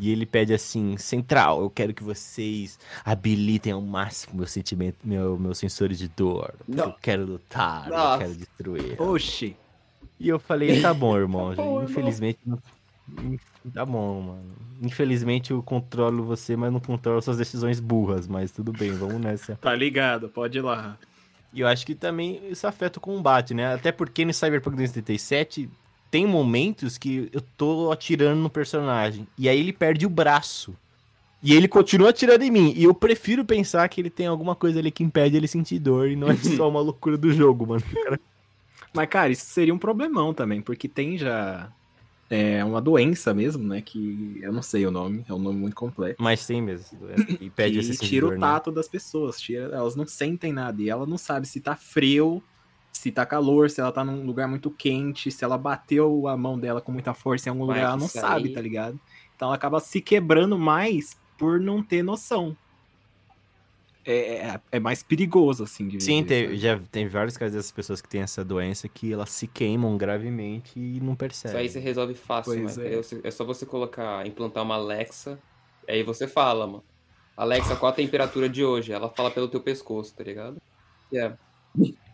E 0.00 0.12
ele 0.12 0.24
pede 0.24 0.54
assim, 0.54 0.96
central, 0.96 1.60
eu 1.60 1.68
quero 1.68 1.92
que 1.92 2.04
vocês 2.04 2.78
habilitem 3.04 3.72
ao 3.72 3.80
máximo 3.80 4.36
meu 4.36 4.46
sentimento, 4.46 4.96
meu, 5.02 5.36
meus 5.36 5.58
sensores 5.58 5.98
de 5.98 6.06
dor. 6.06 6.54
Eu 6.68 6.92
quero 7.02 7.26
lutar, 7.26 7.88
eu 7.88 7.96
Nossa. 7.96 8.18
quero 8.18 8.34
destruir. 8.36 9.02
Oxi. 9.02 9.56
E 10.20 10.28
eu 10.28 10.38
falei, 10.38 10.80
tá 10.80 10.92
bom, 10.92 11.16
irmão. 11.18 11.54
Tá 11.54 11.62
bom, 11.62 11.68
irmão. 11.82 11.84
Infelizmente. 11.84 12.38
não- 12.46 12.58
Tá 13.72 13.84
bom, 13.86 14.20
mano. 14.20 14.44
Infelizmente 14.82 15.50
eu 15.50 15.62
controlo 15.62 16.22
você, 16.24 16.54
mas 16.56 16.72
não 16.72 16.78
controlo 16.80 17.20
suas 17.22 17.38
decisões 17.38 17.80
burras. 17.80 18.26
Mas 18.26 18.50
tudo 18.52 18.72
bem, 18.72 18.92
vamos 18.92 19.20
nessa. 19.20 19.56
Tá 19.56 19.74
ligado, 19.74 20.28
pode 20.28 20.58
ir 20.58 20.62
lá. 20.62 20.96
E 21.52 21.60
eu 21.60 21.66
acho 21.66 21.86
que 21.86 21.94
também 21.94 22.40
isso 22.50 22.66
afeta 22.66 22.98
o 22.98 23.02
combate, 23.02 23.54
né? 23.54 23.72
Até 23.74 23.90
porque 23.92 24.24
no 24.24 24.32
Cyberpunk 24.34 24.76
2077 24.76 25.68
tem 26.10 26.26
momentos 26.26 26.98
que 26.98 27.28
eu 27.32 27.40
tô 27.56 27.90
atirando 27.90 28.40
no 28.40 28.50
personagem. 28.50 29.26
E 29.38 29.48
aí 29.48 29.58
ele 29.58 29.72
perde 29.72 30.04
o 30.06 30.10
braço. 30.10 30.74
E 31.42 31.54
ele 31.54 31.68
continua 31.68 32.10
atirando 32.10 32.42
em 32.42 32.50
mim. 32.50 32.72
E 32.76 32.84
eu 32.84 32.92
prefiro 32.92 33.44
pensar 33.44 33.88
que 33.88 34.00
ele 34.00 34.10
tem 34.10 34.26
alguma 34.26 34.54
coisa 34.54 34.78
ali 34.80 34.90
que 34.90 35.04
impede 35.04 35.36
ele 35.36 35.46
sentir 35.48 35.78
dor. 35.78 36.08
E 36.10 36.16
não 36.16 36.28
é 36.30 36.36
só 36.36 36.68
uma 36.68 36.80
loucura 36.80 37.16
do 37.16 37.32
jogo, 37.32 37.66
mano. 37.66 37.82
O 37.90 38.04
cara 38.04 38.20
Mas, 38.92 39.08
cara, 39.08 39.30
isso 39.30 39.46
seria 39.46 39.74
um 39.74 39.78
problemão 39.78 40.32
também, 40.32 40.60
porque 40.60 40.88
tem 40.88 41.18
já 41.18 41.70
é, 42.30 42.64
uma 42.64 42.80
doença 42.80 43.34
mesmo, 43.34 43.66
né? 43.66 43.80
Que 43.80 44.38
eu 44.42 44.52
não 44.52 44.62
sei 44.62 44.86
o 44.86 44.90
nome, 44.90 45.24
é 45.28 45.34
um 45.34 45.38
nome 45.38 45.58
muito 45.58 45.76
complexo. 45.76 46.22
Mas 46.22 46.46
tem 46.46 46.60
mesmo. 46.62 46.98
E 47.40 47.50
pede 47.50 47.78
que 47.78 47.90
esse 47.90 47.98
tira 47.98 48.26
o 48.26 48.30
né? 48.32 48.38
tato 48.38 48.72
das 48.72 48.88
pessoas, 48.88 49.40
tira, 49.40 49.74
elas 49.74 49.94
não 49.94 50.06
sentem 50.06 50.52
nada 50.52 50.82
e 50.82 50.88
ela 50.88 51.06
não 51.06 51.18
sabe 51.18 51.46
se 51.46 51.60
tá 51.60 51.76
frio 51.76 52.42
se 52.98 53.12
tá 53.12 53.24
calor, 53.24 53.70
se 53.70 53.80
ela 53.80 53.92
tá 53.92 54.04
num 54.04 54.24
lugar 54.24 54.48
muito 54.48 54.70
quente, 54.70 55.30
se 55.30 55.44
ela 55.44 55.56
bateu 55.56 56.26
a 56.26 56.36
mão 56.36 56.58
dela 56.58 56.80
com 56.80 56.90
muita 56.90 57.14
força 57.14 57.48
em 57.48 57.50
algum 57.50 57.66
Vai 57.66 57.76
lugar, 57.76 57.88
ela 57.90 57.96
não 57.96 58.08
sabe, 58.08 58.52
tá 58.52 58.60
ligado? 58.60 58.98
Então 59.36 59.46
ela 59.46 59.54
acaba 59.54 59.78
se 59.78 60.00
quebrando 60.00 60.58
mais 60.58 61.16
por 61.38 61.60
não 61.60 61.82
ter 61.82 62.02
noção. 62.02 62.56
É, 64.10 64.36
é, 64.46 64.60
é 64.72 64.80
mais 64.80 65.02
perigoso, 65.02 65.64
assim, 65.64 65.86
de 65.86 66.02
Sim, 66.02 66.24
tem, 66.24 66.56
já 66.56 66.80
tem 66.90 67.06
vários 67.06 67.36
casos 67.36 67.54
dessas 67.54 67.70
pessoas 67.70 68.00
que 68.00 68.08
têm 68.08 68.22
essa 68.22 68.42
doença 68.42 68.88
que 68.88 69.12
elas 69.12 69.28
se 69.28 69.46
queimam 69.46 69.98
gravemente 69.98 70.72
e 70.78 70.98
não 70.98 71.08
Isso 71.10 71.16
percebem. 71.16 71.58
aí 71.60 71.68
você 71.68 71.78
resolve 71.78 72.14
fácil, 72.14 72.54
Pois 72.54 72.78
mano. 72.78 72.88
é. 72.88 72.94
É. 72.94 73.00
é 73.28 73.30
só 73.30 73.44
você 73.44 73.66
colocar, 73.66 74.26
implantar 74.26 74.62
uma 74.64 74.76
Alexa, 74.76 75.38
aí 75.86 76.02
você 76.02 76.26
fala, 76.26 76.66
mano. 76.66 76.84
Alexa, 77.36 77.76
qual 77.76 77.92
a 77.92 77.94
temperatura 77.94 78.48
de 78.48 78.64
hoje? 78.64 78.92
Ela 78.92 79.10
fala 79.10 79.30
pelo 79.30 79.46
teu 79.46 79.60
pescoço, 79.60 80.14
tá 80.16 80.24
ligado? 80.24 80.56
É. 81.12 81.32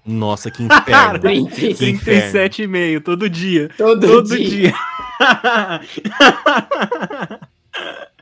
Nossa, 0.04 0.50
que 0.50 0.64
inferno. 0.66 1.20
35. 1.20 2.04
37,5 2.04 3.02
todo 3.04 3.30
dia. 3.30 3.70
Todo, 3.76 4.04
Todo 4.04 4.36
dia. 4.36 4.48
dia. 4.48 4.74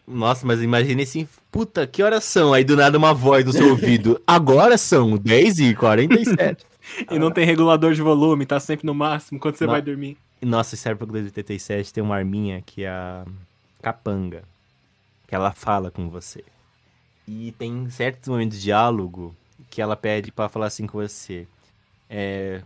Nossa, 0.06 0.46
mas 0.46 0.60
imagine 0.62 1.02
assim, 1.02 1.28
puta, 1.50 1.86
que 1.86 2.02
horas 2.02 2.24
são? 2.24 2.52
Aí 2.52 2.64
do 2.64 2.76
nada 2.76 2.98
uma 2.98 3.14
voz 3.14 3.44
do 3.44 3.52
seu 3.52 3.70
ouvido. 3.70 4.20
Agora 4.26 4.76
são 4.76 5.16
10 5.16 5.60
e 5.60 5.74
47. 5.74 6.64
e 7.10 7.18
não 7.18 7.30
tem 7.30 7.44
regulador 7.44 7.94
de 7.94 8.02
volume, 8.02 8.44
tá 8.44 8.58
sempre 8.58 8.86
no 8.86 8.94
máximo 8.94 9.38
quando 9.38 9.56
você 9.56 9.64
Não. 9.64 9.72
vai 9.72 9.82
dormir. 9.82 10.16
E, 10.40 10.46
Nossa, 10.46 10.76
Cyberpunk 10.76 11.12
2087 11.12 11.92
tem 11.92 12.02
uma 12.02 12.16
arminha 12.16 12.62
que 12.66 12.82
é 12.82 12.88
a 12.88 13.24
Capanga. 13.80 14.42
Que 15.28 15.34
ela 15.34 15.52
fala 15.52 15.90
com 15.90 16.08
você. 16.10 16.44
E 17.26 17.52
tem 17.52 17.88
certos 17.88 18.28
momentos 18.28 18.58
de 18.58 18.64
diálogo 18.64 19.34
que 19.70 19.80
ela 19.80 19.96
pede 19.96 20.32
pra 20.32 20.48
falar 20.48 20.66
assim 20.66 20.86
com 20.86 20.98
você. 20.98 21.46
É, 22.10 22.60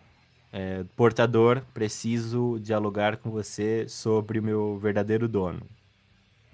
é, 0.53 0.85
portador, 0.97 1.63
preciso 1.75 2.59
dialogar 2.61 3.19
com 3.19 3.31
você 3.31 3.87
sobre 3.89 4.39
o 4.39 4.43
meu 4.43 4.79
verdadeiro 4.79 5.29
dono. 5.29 5.61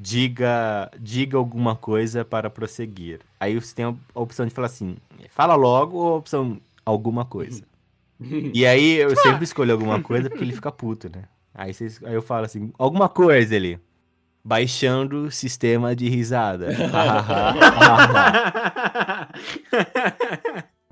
Diga, 0.03 0.91
diga 0.99 1.39
alguma 1.39 1.77
coisa 1.77 2.25
para 2.25 2.51
prosseguir. 2.51 3.21
Aí 3.39 3.55
você 3.55 3.73
tem 3.73 3.85
a 3.85 3.95
opção 4.21 4.45
de 4.45 4.53
falar 4.53 4.67
assim, 4.67 4.97
fala 5.29 5.55
logo 5.55 5.97
ou 5.97 6.15
a 6.15 6.17
opção 6.17 6.61
alguma 6.85 7.25
coisa. 7.25 7.63
E 8.55 8.65
aí 8.67 8.97
eu 8.99 9.15
sempre 9.17 9.43
escolho 9.45 9.73
alguma 9.73 10.01
coisa 10.01 10.29
porque 10.31 10.45
ele 10.45 10.53
fica 10.53 10.71
puto, 10.73 11.09
né? 11.13 11.25
Aí, 11.55 11.73
vocês- 11.75 12.01
aí 12.05 12.15
eu 12.15 12.23
falo 12.23 12.45
assim, 12.47 12.73
alguma 12.79 13.09
coisa 13.09 13.55
ele. 13.57 13.79
Baixando 14.45 15.25
o 15.27 15.31
sistema 15.31 15.95
de 15.95 16.09
risada. 16.09 16.69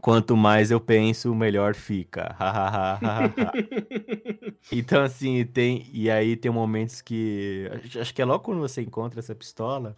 Quanto 0.01 0.37
mais 0.37 0.71
eu 0.71 0.79
penso, 0.81 1.35
melhor 1.35 1.75
fica. 1.75 2.37
então, 4.73 5.03
assim, 5.03 5.45
tem. 5.45 5.87
E 5.93 6.11
aí 6.11 6.37
tem 6.37 6.51
momentos 6.51 7.01
que. 7.01 7.71
Acho 7.99 8.15
que 8.15 8.23
é 8.23 8.25
logo 8.25 8.45
quando 8.45 8.61
você 8.61 8.83
encontra 8.83 9.21
essa 9.21 9.35
pistola. 9.35 9.97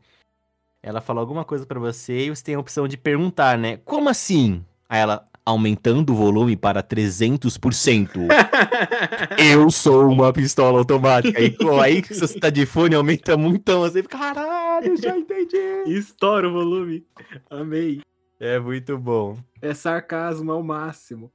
Ela 0.83 1.01
fala 1.01 1.21
alguma 1.21 1.45
coisa 1.45 1.65
pra 1.65 1.79
você 1.79 2.27
e 2.27 2.31
você 2.31 2.43
tem 2.43 2.55
a 2.55 2.61
opção 2.61 2.89
de 2.89 2.97
perguntar, 2.97 3.57
né? 3.57 3.79
Como 3.79 4.09
assim? 4.09 4.65
Aí 4.89 5.01
ela. 5.01 5.29
Aumentando 5.45 6.13
o 6.13 6.15
volume 6.15 6.57
para 6.57 6.85
300%. 6.85 8.29
Eu 9.37 9.73
sou 9.73 10.09
uma 10.09 10.33
pistola 10.33 10.79
automática. 10.79 11.43
E 11.43 11.57
aí 11.83 12.01
que 12.01 12.15
se 12.15 12.21
você 12.21 12.39
tá 12.39 12.49
de 12.49 12.65
fone, 12.65 12.95
aumenta 12.95 13.37
muito. 13.37 13.77
Você 13.81 14.05
fica, 14.05 14.19
caralho, 14.19 14.97
já 14.97 15.19
entendi. 15.19 15.59
Estoura 15.89 16.49
o 16.49 16.53
volume. 16.53 17.05
Amei. 17.51 18.03
É 18.39 18.61
muito 18.61 18.97
bom. 18.97 19.37
É 19.61 19.75
sarcasmo 19.75 20.53
ao 20.53 20.63
máximo. 20.63 21.33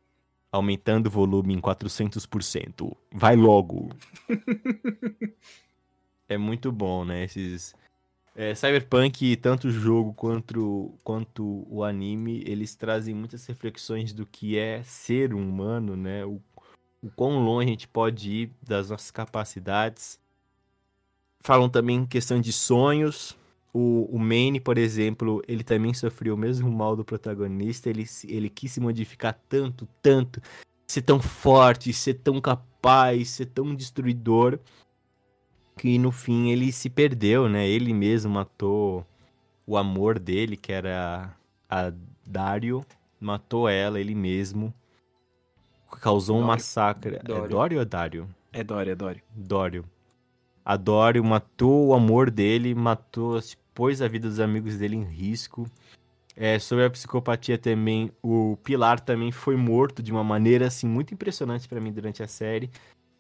Aumentando 0.52 1.08
o 1.08 1.12
volume 1.12 1.54
em 1.54 1.60
400%. 1.60 2.96
Vai 3.12 3.36
logo. 3.36 3.90
é 6.28 6.38
muito 6.38 6.72
bom, 6.72 7.04
né? 7.04 7.24
Esses. 7.26 7.76
É, 8.36 8.54
Cyberpunk, 8.54 9.36
tanto 9.38 9.68
o 9.68 9.72
jogo 9.72 10.14
quanto, 10.14 10.94
quanto 11.04 11.66
o 11.70 11.84
anime, 11.84 12.44
eles 12.46 12.76
trazem 12.76 13.14
muitas 13.14 13.46
reflexões 13.48 14.14
do 14.14 14.26
que 14.26 14.58
é 14.58 14.84
ser 14.84 15.34
um 15.34 15.50
humano, 15.50 15.96
né? 15.96 16.24
O, 16.24 16.42
o 17.02 17.10
quão 17.16 17.44
longe 17.44 17.68
a 17.68 17.72
gente 17.72 17.88
pode 17.88 18.32
ir 18.32 18.52
das 18.62 18.90
nossas 18.90 19.12
capacidades. 19.12 20.20
Falam 21.40 21.70
também 21.70 21.98
em 21.98 22.06
questão 22.06 22.40
de 22.40 22.52
sonhos. 22.52 23.37
O, 23.80 24.10
o 24.12 24.18
Manny, 24.18 24.60
por 24.60 24.76
exemplo, 24.76 25.40
ele 25.48 25.64
também 25.64 25.94
sofreu 25.94 26.34
o 26.34 26.38
mesmo 26.38 26.72
mal 26.72 26.96
do 26.96 27.06
protagonista. 27.06 27.92
Ele, 27.92 28.06
ele 28.28 28.50
quis 28.50 28.72
se 28.72 28.80
modificar 28.80 29.40
tanto, 29.48 29.88
tanto. 30.02 30.42
Ser 30.88 31.04
tão 31.04 31.20
forte, 31.20 31.94
ser 31.94 32.16
tão 32.16 32.42
capaz, 32.42 33.30
ser 33.30 33.46
tão 33.46 33.76
destruidor. 33.76 34.58
Que 35.78 36.00
no 36.00 36.12
fim 36.12 36.50
ele 36.50 36.72
se 36.72 36.90
perdeu, 36.90 37.48
né? 37.48 37.70
Ele 37.70 37.94
mesmo 37.94 38.34
matou 38.34 39.06
o 39.64 39.78
amor 39.78 40.18
dele, 40.18 40.58
que 40.58 40.72
era 40.72 41.36
a 41.70 41.94
Dario. 42.26 42.84
Matou 43.20 43.70
ela, 43.70 44.00
ele 44.00 44.16
mesmo. 44.16 44.74
Causou 46.02 46.38
um 46.38 46.40
Dório. 46.40 46.54
massacre. 46.54 47.16
É 47.18 47.20
Dório. 47.20 47.50
Dório 47.50 47.80
ou 47.80 47.86
Dario? 47.86 48.28
É 48.52 48.64
Dória, 48.64 48.94
é 48.94 48.96
Dória. 48.96 49.24
Dório. 49.36 49.86
A 50.66 50.76
Dório 50.76 51.24
matou 51.24 51.90
o 51.90 51.94
amor 51.94 52.32
dele, 52.32 52.74
matou, 52.74 53.40
pôs 53.78 54.02
a 54.02 54.08
vida 54.08 54.28
dos 54.28 54.40
amigos 54.40 54.76
dele 54.76 54.96
em 54.96 55.04
risco. 55.04 55.70
É, 56.36 56.58
sobre 56.58 56.86
a 56.86 56.90
psicopatia 56.90 57.60
também, 57.60 58.12
o 58.24 58.58
Pilar 58.64 59.00
também 59.00 59.32
foi 59.32 59.56
morto 59.56 60.02
de 60.02 60.12
uma 60.12 60.24
maneira 60.24 60.66
assim 60.66 60.88
muito 60.88 61.14
impressionante 61.14 61.68
pra 61.68 61.80
mim 61.80 61.92
durante 61.92 62.24
a 62.24 62.28
série. 62.28 62.72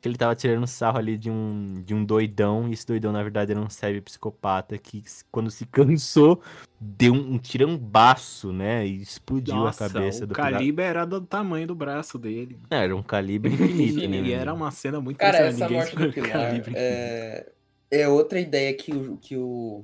Que 0.01 0.07
ele 0.07 0.17
tava 0.17 0.35
tirando 0.35 0.65
sarro 0.65 0.97
ali 0.97 1.15
de 1.15 1.29
um, 1.29 1.79
de 1.85 1.93
um 1.93 2.03
doidão, 2.03 2.67
e 2.67 2.73
esse 2.73 2.87
doidão 2.87 3.11
na 3.11 3.21
verdade 3.21 3.51
era 3.51 3.61
um 3.61 3.69
sério 3.69 4.01
psicopata 4.01 4.79
que 4.79 5.03
quando 5.31 5.51
se 5.51 5.63
cansou, 5.69 6.41
deu 6.79 7.13
um, 7.13 7.33
um 7.33 7.37
tirambaço, 7.37 8.51
né? 8.51 8.85
E 8.85 8.99
explodiu 8.99 9.55
Nossa, 9.55 9.85
a 9.85 9.89
cabeça 9.89 10.23
o 10.23 10.27
do 10.27 10.33
Pilar. 10.33 10.53
calibre 10.53 10.83
era 10.83 11.05
do 11.05 11.21
tamanho 11.21 11.67
do 11.67 11.75
braço 11.75 12.17
dele. 12.17 12.57
É, 12.71 12.83
Era 12.83 12.95
um 12.95 13.03
calibre 13.03 13.53
infinito, 13.53 14.07
né? 14.09 14.21
E 14.21 14.31
era 14.31 14.55
uma 14.55 14.71
cena 14.71 14.99
muito 14.99 15.17
Cara, 15.17 15.37
essa 15.37 15.69
morte 15.69 15.95
do 15.95 16.09
Pilar 16.13 16.31
calibre 16.31 16.73
é, 16.75 17.47
é 17.91 18.07
outra 18.07 18.39
ideia 18.39 18.73
que, 18.73 18.91
o, 18.91 19.17
que 19.17 19.35
o, 19.37 19.83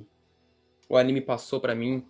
o 0.94 0.98
anime 0.98 1.20
passou 1.20 1.60
pra 1.60 1.74
mim 1.74 2.04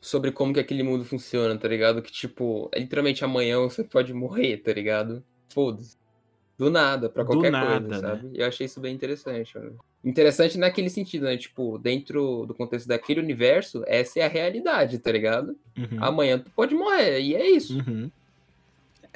sobre 0.00 0.30
como 0.30 0.54
que 0.54 0.60
aquele 0.60 0.82
mundo 0.82 1.04
funciona, 1.04 1.56
tá 1.58 1.66
ligado? 1.66 2.00
Que, 2.00 2.12
tipo, 2.12 2.70
literalmente 2.74 3.24
amanhã 3.24 3.58
você 3.58 3.82
pode 3.82 4.14
morrer, 4.14 4.58
tá 4.58 4.72
ligado? 4.72 5.24
Foda-se. 5.48 5.96
Do 6.56 6.70
nada, 6.70 7.08
pra 7.08 7.24
qualquer 7.24 7.52
nada, 7.52 7.80
coisa, 7.80 7.88
né? 7.88 8.08
sabe? 8.08 8.30
E 8.36 8.40
eu 8.40 8.46
achei 8.46 8.66
isso 8.66 8.80
bem 8.80 8.94
interessante, 8.94 9.56
mano. 9.56 9.78
Interessante 10.04 10.58
naquele 10.58 10.90
sentido, 10.90 11.24
né? 11.24 11.36
Tipo, 11.36 11.78
dentro 11.78 12.46
do 12.46 12.54
contexto 12.54 12.86
daquele 12.86 13.20
universo, 13.20 13.82
essa 13.86 14.20
é 14.20 14.24
a 14.24 14.28
realidade, 14.28 14.98
tá 14.98 15.10
ligado? 15.10 15.56
Uhum. 15.76 15.98
Amanhã 16.00 16.38
tu 16.38 16.50
pode 16.50 16.74
morrer, 16.74 17.20
e 17.20 17.34
é 17.34 17.48
isso. 17.48 17.78
Uhum. 17.78 18.10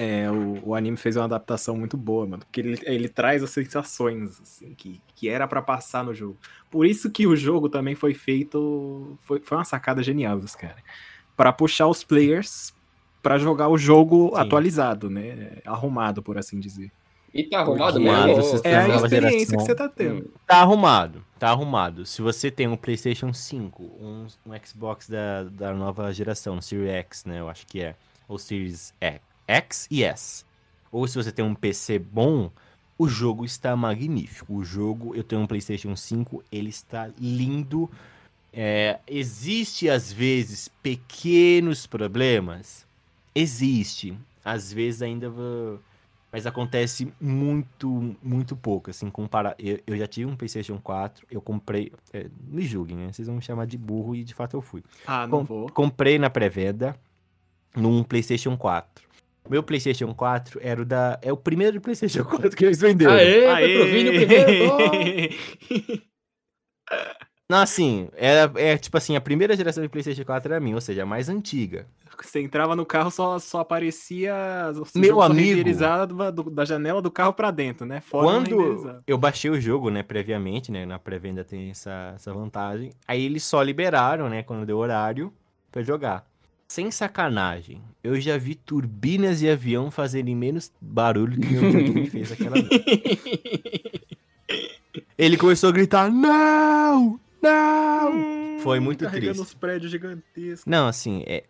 É, 0.02 0.28
o, 0.28 0.70
o 0.70 0.74
anime 0.74 0.96
fez 0.96 1.16
uma 1.16 1.26
adaptação 1.26 1.76
muito 1.76 1.96
boa, 1.96 2.26
mano. 2.26 2.42
Porque 2.44 2.60
ele, 2.60 2.80
ele 2.82 3.08
traz 3.08 3.40
as 3.40 3.50
sensações, 3.50 4.40
assim, 4.40 4.74
que, 4.74 5.00
que 5.14 5.28
era 5.28 5.46
pra 5.46 5.62
passar 5.62 6.02
no 6.02 6.12
jogo. 6.12 6.36
Por 6.68 6.84
isso 6.84 7.08
que 7.08 7.24
o 7.24 7.36
jogo 7.36 7.68
também 7.68 7.94
foi 7.94 8.12
feito. 8.12 9.16
Foi, 9.20 9.40
foi 9.40 9.58
uma 9.58 9.64
sacada 9.64 10.02
genial 10.02 10.40
dos 10.40 10.56
caras. 10.56 10.82
Pra 11.36 11.52
puxar 11.52 11.86
os 11.86 12.02
players 12.02 12.74
pra 13.22 13.38
jogar 13.38 13.68
o 13.68 13.78
jogo 13.78 14.32
Sim. 14.34 14.40
atualizado, 14.40 15.08
né? 15.08 15.58
Arrumado, 15.64 16.20
por 16.20 16.36
assim 16.36 16.58
dizer. 16.58 16.90
E 17.32 17.44
tá 17.44 17.60
arrumado 17.60 18.00
Porque 18.00 18.10
mesmo? 18.10 18.60
É 18.64 18.76
a 18.76 18.96
experiência 18.96 19.56
que 19.56 19.62
você 19.62 19.74
tá 19.74 19.88
tendo. 19.88 20.30
Tá 20.46 20.58
arrumado, 20.58 21.24
tá 21.38 21.48
arrumado. 21.48 22.04
Se 22.04 22.20
você 22.20 22.50
tem 22.50 22.66
um 22.66 22.76
PlayStation 22.76 23.32
5, 23.32 23.82
um, 23.82 24.26
um 24.44 24.66
Xbox 24.66 25.08
da, 25.08 25.44
da 25.44 25.72
nova 25.72 26.12
geração, 26.12 26.56
um 26.56 26.60
Series 26.60 26.90
X, 26.90 27.24
né? 27.24 27.40
Eu 27.40 27.48
acho 27.48 27.66
que 27.66 27.80
é. 27.80 27.94
Ou 28.28 28.36
Series 28.38 28.92
X, 29.00 29.20
X 29.52 29.86
e 29.90 30.02
S. 30.04 30.44
Ou 30.90 31.06
se 31.06 31.16
você 31.16 31.30
tem 31.32 31.44
um 31.44 31.54
PC 31.54 31.98
bom, 31.98 32.50
o 32.98 33.08
jogo 33.08 33.44
está 33.44 33.74
magnífico. 33.76 34.54
O 34.54 34.64
jogo, 34.64 35.14
eu 35.14 35.24
tenho 35.24 35.40
um 35.42 35.46
PlayStation 35.46 35.94
5, 35.96 36.42
ele 36.52 36.68
está 36.70 37.10
lindo. 37.18 37.90
É, 38.52 38.98
existe 39.06 39.88
às 39.88 40.12
vezes 40.12 40.68
pequenos 40.82 41.86
problemas? 41.86 42.86
Existe. 43.34 44.16
Às 44.44 44.72
vezes 44.72 45.02
ainda. 45.02 45.30
vou- 45.30 45.80
Mas 46.30 46.46
acontece 46.46 47.12
muito, 47.20 48.16
muito 48.22 48.56
pouco, 48.56 48.88
assim, 48.90 49.10
comparar. 49.10 49.54
Eu, 49.58 49.78
eu 49.86 49.96
já 49.96 50.06
tive 50.06 50.30
um 50.30 50.34
PlayStation 50.36 50.78
4, 50.78 51.26
eu 51.30 51.40
comprei. 51.42 51.92
é, 52.12 52.26
me 52.48 52.62
julguem, 52.62 52.96
né? 52.96 53.12
Vocês 53.12 53.26
vão 53.28 53.36
me 53.36 53.42
chamar 53.42 53.66
de 53.66 53.76
burro 53.76 54.14
e 54.16 54.24
de 54.24 54.32
fato 54.34 54.56
eu 54.56 54.62
fui. 54.62 54.82
Ah, 55.06 55.26
não 55.26 55.38
Com- 55.40 55.44
vou. 55.44 55.68
Comprei 55.70 56.18
na 56.18 56.30
pré-venda 56.30 56.96
num 57.76 58.02
PlayStation 58.02 58.56
4. 58.56 59.04
Meu 59.48 59.62
PlayStation 59.62 60.14
4 60.14 60.60
era 60.62 60.80
o 60.80 60.84
da. 60.84 61.18
É 61.22 61.32
o 61.32 61.36
primeiro 61.36 61.80
PlayStation 61.80 62.24
4 62.24 62.50
que 62.56 62.64
eles 62.64 62.80
venderam. 62.80 63.12
Aê, 63.12 63.46
Aê! 63.46 63.66
foi 63.66 63.76
pro 63.76 63.92
Vini 63.92 64.08
o 64.10 64.26
primeiro! 64.26 66.02
Não, 67.50 67.58
assim, 67.58 68.08
é, 68.14 68.50
é 68.72 68.78
tipo 68.78 68.96
assim, 68.96 69.14
a 69.14 69.20
primeira 69.20 69.54
geração 69.54 69.82
de 69.82 69.88
PlayStation 69.88 70.24
4 70.24 70.50
era 70.54 70.60
minha, 70.60 70.74
ou 70.74 70.80
seja, 70.80 71.02
a 71.02 71.06
mais 71.06 71.28
antiga. 71.28 71.86
Você 72.22 72.40
entrava 72.40 72.74
no 72.74 72.86
carro, 72.86 73.10
só, 73.10 73.38
só 73.38 73.60
aparecia 73.60 74.34
o 74.74 74.98
Meu 74.98 75.20
amigo. 75.20 75.62
do- 76.32 76.50
da 76.50 76.64
janela 76.64 77.02
do 77.02 77.10
carro 77.10 77.34
pra 77.34 77.50
dentro, 77.50 77.84
né? 77.84 78.00
Fora 78.00 78.26
Quando 78.26 79.02
eu 79.06 79.18
baixei 79.18 79.50
o 79.50 79.60
jogo, 79.60 79.90
né, 79.90 80.02
previamente, 80.02 80.72
né, 80.72 80.86
na 80.86 80.98
pré-venda 80.98 81.44
tem 81.44 81.68
essa, 81.70 82.12
essa 82.14 82.32
vantagem, 82.32 82.90
aí 83.06 83.22
eles 83.22 83.42
só 83.44 83.60
liberaram, 83.60 84.30
né, 84.30 84.42
quando 84.42 84.64
deu 84.64 84.78
horário 84.78 85.30
pra 85.70 85.82
jogar. 85.82 86.24
Sem 86.72 86.90
sacanagem, 86.90 87.82
eu 88.02 88.18
já 88.18 88.38
vi 88.38 88.54
turbinas 88.54 89.42
e 89.42 89.50
avião 89.50 89.90
fazerem 89.90 90.34
menos 90.34 90.72
barulho 90.80 91.38
que 91.38 91.46
meu 91.46 91.70
videogame 91.70 92.08
fez 92.08 92.32
aquela 92.32 92.56
noite. 92.56 94.02
Ele 95.18 95.36
começou 95.36 95.68
a 95.68 95.72
gritar, 95.72 96.10
não, 96.10 97.20
não! 97.42 98.58
Foi 98.60 98.80
muito 98.80 99.04
Carregando 99.04 99.34
triste. 99.34 99.48
os 99.48 99.52
prédios 99.52 99.90
gigantescos. 99.90 100.64
Não, 100.64 100.88
assim, 100.88 101.22
é, 101.26 101.44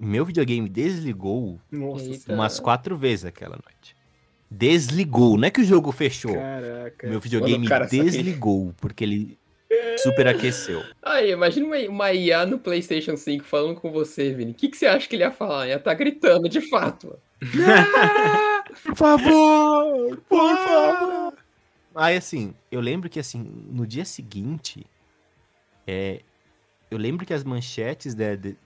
meu 0.00 0.24
videogame 0.24 0.66
desligou 0.66 1.60
Nossa 1.70 2.32
umas 2.32 2.58
quatro 2.58 2.96
vezes 2.96 3.26
aquela 3.26 3.60
noite. 3.62 3.94
Desligou, 4.50 5.36
não 5.36 5.46
é 5.46 5.50
que 5.50 5.60
o 5.60 5.64
jogo 5.64 5.92
fechou. 5.92 6.32
Caraca. 6.32 7.06
Meu 7.06 7.20
videogame 7.20 7.66
o 7.66 7.68
cara 7.68 7.84
desligou, 7.84 8.74
porque 8.80 9.04
ele 9.04 9.38
superaqueceu. 10.02 10.84
Aí, 11.02 11.30
imagina 11.32 11.66
uma, 11.66 11.76
uma 11.88 12.12
IA 12.12 12.46
no 12.46 12.58
PlayStation 12.58 13.16
5 13.16 13.44
falando 13.44 13.80
com 13.80 13.90
você, 13.90 14.32
Vini. 14.32 14.52
O 14.52 14.54
que, 14.54 14.68
que 14.68 14.76
você 14.76 14.86
acha 14.86 15.08
que 15.08 15.16
ele 15.16 15.22
ia 15.24 15.30
falar? 15.30 15.66
Ia 15.68 15.78
tá 15.78 15.94
gritando, 15.94 16.48
de 16.48 16.60
fato. 16.68 17.18
Por 18.84 18.96
favor! 18.96 20.16
Por 20.28 20.58
favor! 20.58 21.34
Aí, 21.94 22.16
assim, 22.16 22.54
eu 22.70 22.80
lembro 22.80 23.08
que, 23.08 23.18
assim, 23.18 23.40
no 23.70 23.86
dia 23.86 24.04
seguinte, 24.04 24.86
é, 25.86 26.20
eu 26.90 26.98
lembro 26.98 27.26
que 27.26 27.34
as 27.34 27.42
manchetes, 27.44 28.14
né, 28.14 28.36
de- 28.36 28.56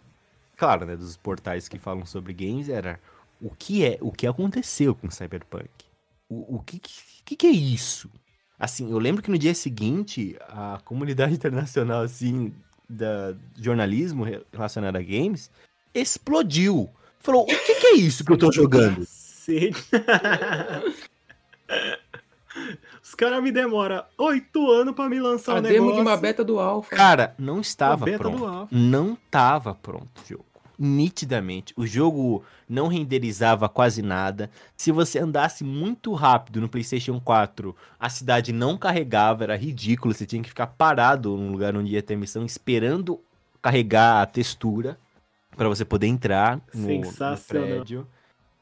claro, 0.56 0.84
né, 0.84 0.96
dos 0.96 1.16
portais 1.16 1.68
que 1.68 1.78
falam 1.78 2.04
sobre 2.04 2.32
games 2.32 2.68
era 2.68 3.00
o 3.40 3.50
que 3.54 3.84
é, 3.84 3.98
o 4.00 4.12
que 4.12 4.26
aconteceu 4.26 4.94
com 4.94 5.10
Cyberpunk? 5.10 5.68
O, 6.28 6.56
o 6.56 6.62
que, 6.62 6.78
que, 7.24 7.36
que 7.36 7.46
é 7.46 7.50
isso? 7.50 8.10
Assim, 8.62 8.88
eu 8.92 8.98
lembro 9.00 9.20
que 9.22 9.30
no 9.30 9.36
dia 9.36 9.54
seguinte, 9.54 10.36
a 10.48 10.78
comunidade 10.84 11.34
internacional, 11.34 12.02
assim, 12.02 12.52
da 12.88 13.34
jornalismo 13.58 14.22
re- 14.22 14.40
relacionado 14.52 14.94
a 14.94 15.02
games, 15.02 15.50
explodiu. 15.92 16.88
Falou, 17.18 17.42
o 17.42 17.46
que, 17.46 17.56
que 17.74 17.86
é 17.88 17.94
isso 17.96 18.24
que 18.24 18.30
eu 18.32 18.38
tô 18.38 18.52
jogando? 18.52 19.04
Os 23.02 23.14
caras 23.14 23.42
me 23.42 23.50
demoram 23.50 24.04
oito 24.18 24.70
anos 24.70 24.94
pra 24.94 25.08
me 25.08 25.18
lançar 25.18 25.56
A 25.56 25.58
um 25.58 25.62
demo 25.62 25.74
negócio. 25.86 25.94
de 25.96 26.00
uma 26.02 26.16
beta 26.16 26.44
do 26.44 26.60
Alpha. 26.60 26.94
Cara, 26.94 27.34
não 27.38 27.60
estava 27.60 28.04
pronto. 28.06 28.44
Alpha. 28.44 28.68
Não 28.70 29.14
estava 29.14 29.74
pronto 29.74 30.08
o 30.24 30.28
jogo. 30.28 30.44
Nitidamente. 30.84 31.72
O 31.76 31.86
jogo 31.86 32.42
não 32.68 32.88
renderizava 32.88 33.68
quase 33.68 34.02
nada. 34.02 34.50
Se 34.76 34.90
você 34.90 35.20
andasse 35.20 35.62
muito 35.62 36.12
rápido 36.12 36.60
no 36.60 36.68
PlayStation 36.68 37.20
4, 37.20 37.76
a 38.00 38.08
cidade 38.08 38.52
não 38.52 38.76
carregava, 38.76 39.44
era 39.44 39.56
ridículo. 39.56 40.12
Você 40.12 40.26
tinha 40.26 40.42
que 40.42 40.48
ficar 40.48 40.66
parado 40.66 41.36
num 41.36 41.52
lugar 41.52 41.76
onde 41.76 41.92
ia 41.92 42.02
ter 42.02 42.16
missão, 42.16 42.44
esperando 42.44 43.20
carregar 43.62 44.22
a 44.22 44.26
textura 44.26 44.98
para 45.56 45.68
você 45.68 45.84
poder 45.84 46.08
entrar 46.08 46.60
no, 46.74 46.80
no 46.80 47.04
Sensacional. 47.04 47.68
prédio. 47.68 48.06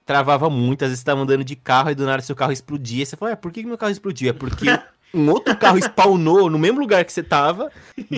Travava 0.05 0.51
muito, 0.51 0.83
às 0.83 0.91
vezes 0.91 1.01
você 1.01 1.07
tava 1.07 1.23
andando 1.23 1.45
de 1.45 1.57
carro 1.57 1.91
e 1.91 1.95
do 1.95 2.05
nada 2.05 2.21
seu 2.21 2.37
carro 2.37 2.53
explodia. 2.53 3.07
Você 3.07 3.17
fala, 3.17 3.31
"Ué, 3.31 3.37
por 3.37 3.51
que 3.51 3.63
que 3.63 3.67
meu 3.67 3.79
carro 3.79 3.93
explodiu? 3.93 4.29
É 4.29 4.33
porque 4.35 4.67
um 5.13 5.29
outro 5.31 5.57
carro 5.57 5.79
spawnou 5.83 6.49
no 6.49 6.59
mesmo 6.59 6.81
lugar 6.81 7.05
que 7.05 7.13
você 7.13 7.23
tava, 7.23 7.71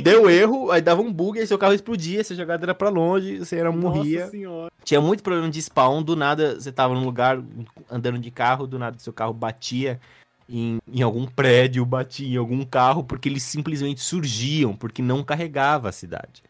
deu 0.03 0.29
erro, 0.29 0.71
aí 0.71 0.81
dava 0.81 1.01
um 1.03 1.13
bug, 1.13 1.39
aí 1.39 1.47
seu 1.47 1.59
carro 1.59 1.75
explodia, 1.75 2.23
sua 2.23 2.37
jogada 2.37 2.65
era 2.65 2.75
pra 2.75 2.89
longe, 2.89 3.39
você 3.39 3.57
era, 3.57 3.73
morria. 3.73 4.29
Senhora. 4.29 4.71
Tinha 4.85 5.01
muito 5.01 5.23
problema 5.23 5.51
de 5.51 5.61
spawn, 5.61 6.03
do 6.03 6.17
nada 6.17 6.61
você 6.61 6.73
tava 6.73 6.95
num 6.95 7.05
lugar 7.05 7.43
andando 7.91 8.19
de 8.19 8.31
carro, 8.31 8.67
do 8.67 8.79
nada 8.79 8.99
seu 8.99 9.13
carro 9.13 9.33
batia 9.33 10.01
em, 10.49 10.79
em 10.93 11.03
algum 11.03 11.27
prédio, 11.27 11.85
batia 11.85 12.35
em 12.35 12.37
algum 12.37 12.65
carro, 12.65 13.03
porque 13.03 13.29
eles 13.29 13.43
simplesmente 13.43 14.01
surgiam, 14.01 14.75
porque 14.75 15.01
não 15.01 15.23
carregava 15.23 15.89
a 15.89 15.93
cidade. 15.93 16.43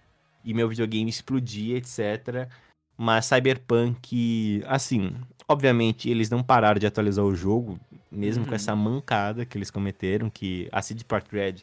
E 0.45 0.53
meu 0.53 0.69
videogame 0.69 1.09
explodia, 1.09 1.77
etc. 1.77 2.49
Mas 2.97 3.27
Cyberpunk, 3.27 4.63
assim, 4.67 5.15
obviamente 5.49 6.11
eles 6.11 6.29
não 6.31 6.43
pararam 6.43 6.79
de 6.79 6.87
atualizar 6.87 7.25
o 7.25 7.35
jogo, 7.35 7.79
mesmo 8.13 8.45
com 8.45 8.51
Uhum. 8.51 8.57
essa 8.57 8.77
mancada 8.77 9.45
que 9.47 9.57
eles 9.59 9.71
cometeram, 9.71 10.29
que 10.31 10.69
a 10.71 10.83
CD 10.83 11.03
Projekt 11.05 11.35
Red, 11.35 11.55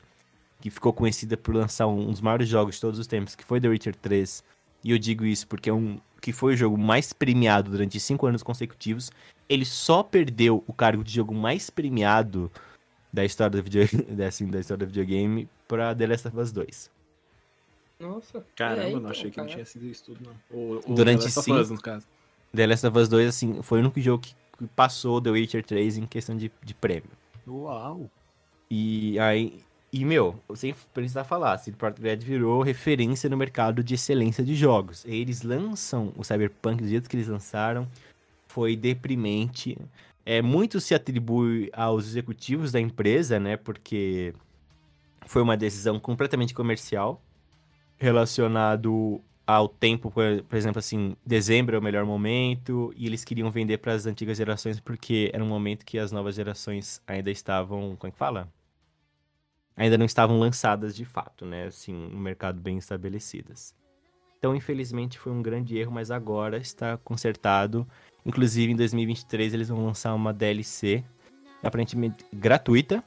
que 0.59 0.69
ficou 0.69 0.91
conhecida 0.91 1.37
por 1.37 1.55
lançar 1.55 1.87
um 1.87 2.07
dos 2.11 2.19
maiores 2.21 2.47
jogos 2.49 2.75
de 2.75 2.81
todos 2.81 2.99
os 2.99 3.07
tempos, 3.07 3.35
que 3.35 3.43
foi 3.45 3.61
The 3.61 3.69
Witcher 3.69 3.95
3, 3.95 4.43
e 4.83 4.91
eu 4.91 4.97
digo 4.97 5.25
isso 5.25 5.47
porque 5.47 5.69
é 5.69 5.73
um 5.73 5.99
que 6.21 6.33
foi 6.33 6.53
o 6.53 6.57
jogo 6.57 6.77
mais 6.77 7.13
premiado 7.13 7.71
durante 7.71 7.97
cinco 7.99 8.25
anos 8.27 8.43
consecutivos. 8.43 9.09
Ele 9.47 9.63
só 9.63 10.03
perdeu 10.03 10.61
o 10.67 10.73
cargo 10.73 11.01
de 11.01 11.13
jogo 11.13 11.33
mais 11.33 11.69
premiado 11.69 12.51
da 13.11 13.23
história 13.23 13.51
do, 13.51 13.63
video... 13.63 13.83
assim, 14.27 14.47
da 14.47 14.59
história 14.59 14.85
do 14.85 14.89
videogame 14.89 15.47
pra 15.65 15.95
The 15.95 16.07
Last 16.07 16.27
of 16.27 16.37
Us 16.37 16.51
2. 16.51 16.91
Nossa. 17.99 18.45
Caramba, 18.55 18.81
é, 18.83 18.91
não 18.91 18.99
então, 18.99 19.11
achei 19.11 19.31
que 19.31 19.37
não 19.37 19.45
cara. 19.45 19.55
tinha 19.55 19.65
sido 19.65 19.85
isso 19.85 20.03
tudo, 20.05 20.19
não. 20.25 20.57
O, 20.57 20.79
o 20.91 20.93
Durante 20.95 21.19
The 21.19 21.25
Last 21.25 21.39
of 21.39 21.45
cinco- 21.45 21.59
Us, 21.59 21.69
no 21.69 21.81
caso. 21.81 22.05
The 22.55 22.67
Last 22.67 22.87
of 22.87 22.97
Us 22.97 23.09
2, 23.09 23.27
assim, 23.29 23.61
foi 23.61 23.79
o 23.79 23.81
único 23.81 23.99
jogo 24.01 24.23
que 24.23 24.33
passou 24.67 25.21
The 25.21 25.29
Witcher 25.29 25.63
3 25.63 25.97
em 25.97 26.05
questão 26.05 26.35
de, 26.35 26.51
de 26.63 26.73
prêmio. 26.73 27.09
Uau. 27.47 28.09
E 28.69 29.17
aí. 29.19 29.59
E, 29.91 30.05
meu, 30.05 30.39
sem 30.53 30.75
precisar 30.93 31.23
falar, 31.23 31.57
CD 31.57 31.75
Projekt 31.75 32.03
Red 32.03 32.17
virou 32.17 32.61
referência 32.61 33.27
no 33.27 33.35
mercado 33.35 33.83
de 33.83 33.95
excelência 33.95 34.43
de 34.43 34.53
jogos. 34.53 35.03
Eles 35.05 35.41
lançam 35.41 36.13
o 36.15 36.23
Cyberpunk 36.23 36.83
do 36.83 36.87
jeito 36.87 37.09
que 37.09 37.15
eles 37.15 37.27
lançaram, 37.27 37.87
foi 38.47 38.75
deprimente. 38.75 39.75
É, 40.23 40.43
muito 40.43 40.79
se 40.79 40.93
atribui 40.93 41.71
aos 41.73 42.05
executivos 42.05 42.71
da 42.71 42.79
empresa, 42.79 43.39
né? 43.39 43.57
Porque 43.57 44.35
foi 45.25 45.41
uma 45.41 45.57
decisão 45.57 45.99
completamente 45.99 46.53
comercial, 46.53 47.19
relacionado 47.97 49.19
ao 49.49 49.67
tempo, 49.67 50.11
por, 50.11 50.43
por 50.43 50.55
exemplo, 50.55 50.77
assim, 50.77 51.15
dezembro 51.25 51.75
é 51.75 51.79
o 51.79 51.81
melhor 51.81 52.05
momento, 52.05 52.93
e 52.95 53.07
eles 53.07 53.25
queriam 53.25 53.49
vender 53.49 53.79
para 53.79 53.93
as 53.93 54.05
antigas 54.05 54.37
gerações 54.37 54.79
porque 54.79 55.31
era 55.33 55.43
um 55.43 55.47
momento 55.47 55.83
que 55.83 55.97
as 55.97 56.11
novas 56.11 56.35
gerações 56.35 57.01
ainda 57.07 57.31
estavam, 57.31 57.95
como 57.95 58.09
é 58.09 58.11
que 58.11 58.17
fala? 58.17 58.47
Ainda 59.75 59.97
não 59.97 60.05
estavam 60.05 60.37
lançadas 60.37 60.95
de 60.95 61.03
fato, 61.03 61.47
né? 61.47 61.65
Assim, 61.65 61.91
no 61.91 62.19
mercado 62.19 62.61
bem 62.61 62.77
estabelecidas. 62.77 63.73
Então, 64.37 64.55
infelizmente, 64.55 65.17
foi 65.17 65.31
um 65.31 65.41
grande 65.41 65.75
erro, 65.75 65.93
mas 65.93 66.11
agora 66.11 66.57
está 66.57 66.97
consertado. 66.97 67.87
Inclusive, 68.23 68.73
em 68.73 68.75
2023, 68.75 69.55
eles 69.55 69.69
vão 69.69 69.83
lançar 69.83 70.13
uma 70.13 70.31
DLC, 70.31 71.03
aparentemente 71.63 72.23
gratuita, 72.31 73.03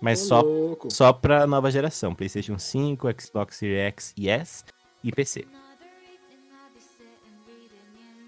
mas 0.00 0.20
só 0.20 0.40
louco. 0.40 0.88
só 0.88 1.12
pra 1.12 1.48
nova 1.48 1.68
geração, 1.68 2.14
PlayStation 2.14 2.60
5, 2.60 3.08
Xbox 3.20 3.56
Series 3.56 3.80
X 3.80 4.14
e 4.16 4.28
S 4.28 4.64
e 5.02 5.10
PC. 5.10 5.44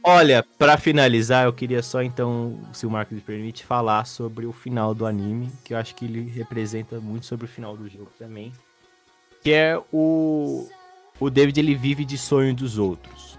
Olha, 0.05 0.45
pra 0.59 0.77
finalizar, 0.77 1.45
eu 1.45 1.53
queria 1.53 1.83
só 1.83 2.03
então, 2.03 2.59
se 2.73 2.87
o 2.87 2.91
Marco 2.91 3.15
me 3.15 3.21
permite, 3.21 3.65
falar 3.65 4.05
sobre 4.05 4.47
o 4.47 4.53
final 4.53 4.95
do 4.95 5.07
anime, 5.07 5.51
que 5.65 5.75
eu 5.75 5.79
acho 5.79 5.95
que 5.95 6.05
ele 6.05 6.29
representa 6.29 7.01
muito 7.01 7.27
sobre 7.27 7.47
o 7.47 7.49
final 7.49 7.77
do 7.77 7.89
jogo 7.89 8.11
também. 8.19 8.53
Que 9.43 9.53
é 9.53 9.81
o 9.93 10.69
o 11.21 11.31
David 11.31 11.61
ele 11.61 11.75
vive 11.75 12.05
de 12.05 12.19
sonho 12.19 12.53
dos 12.53 12.79
outros. 12.79 13.39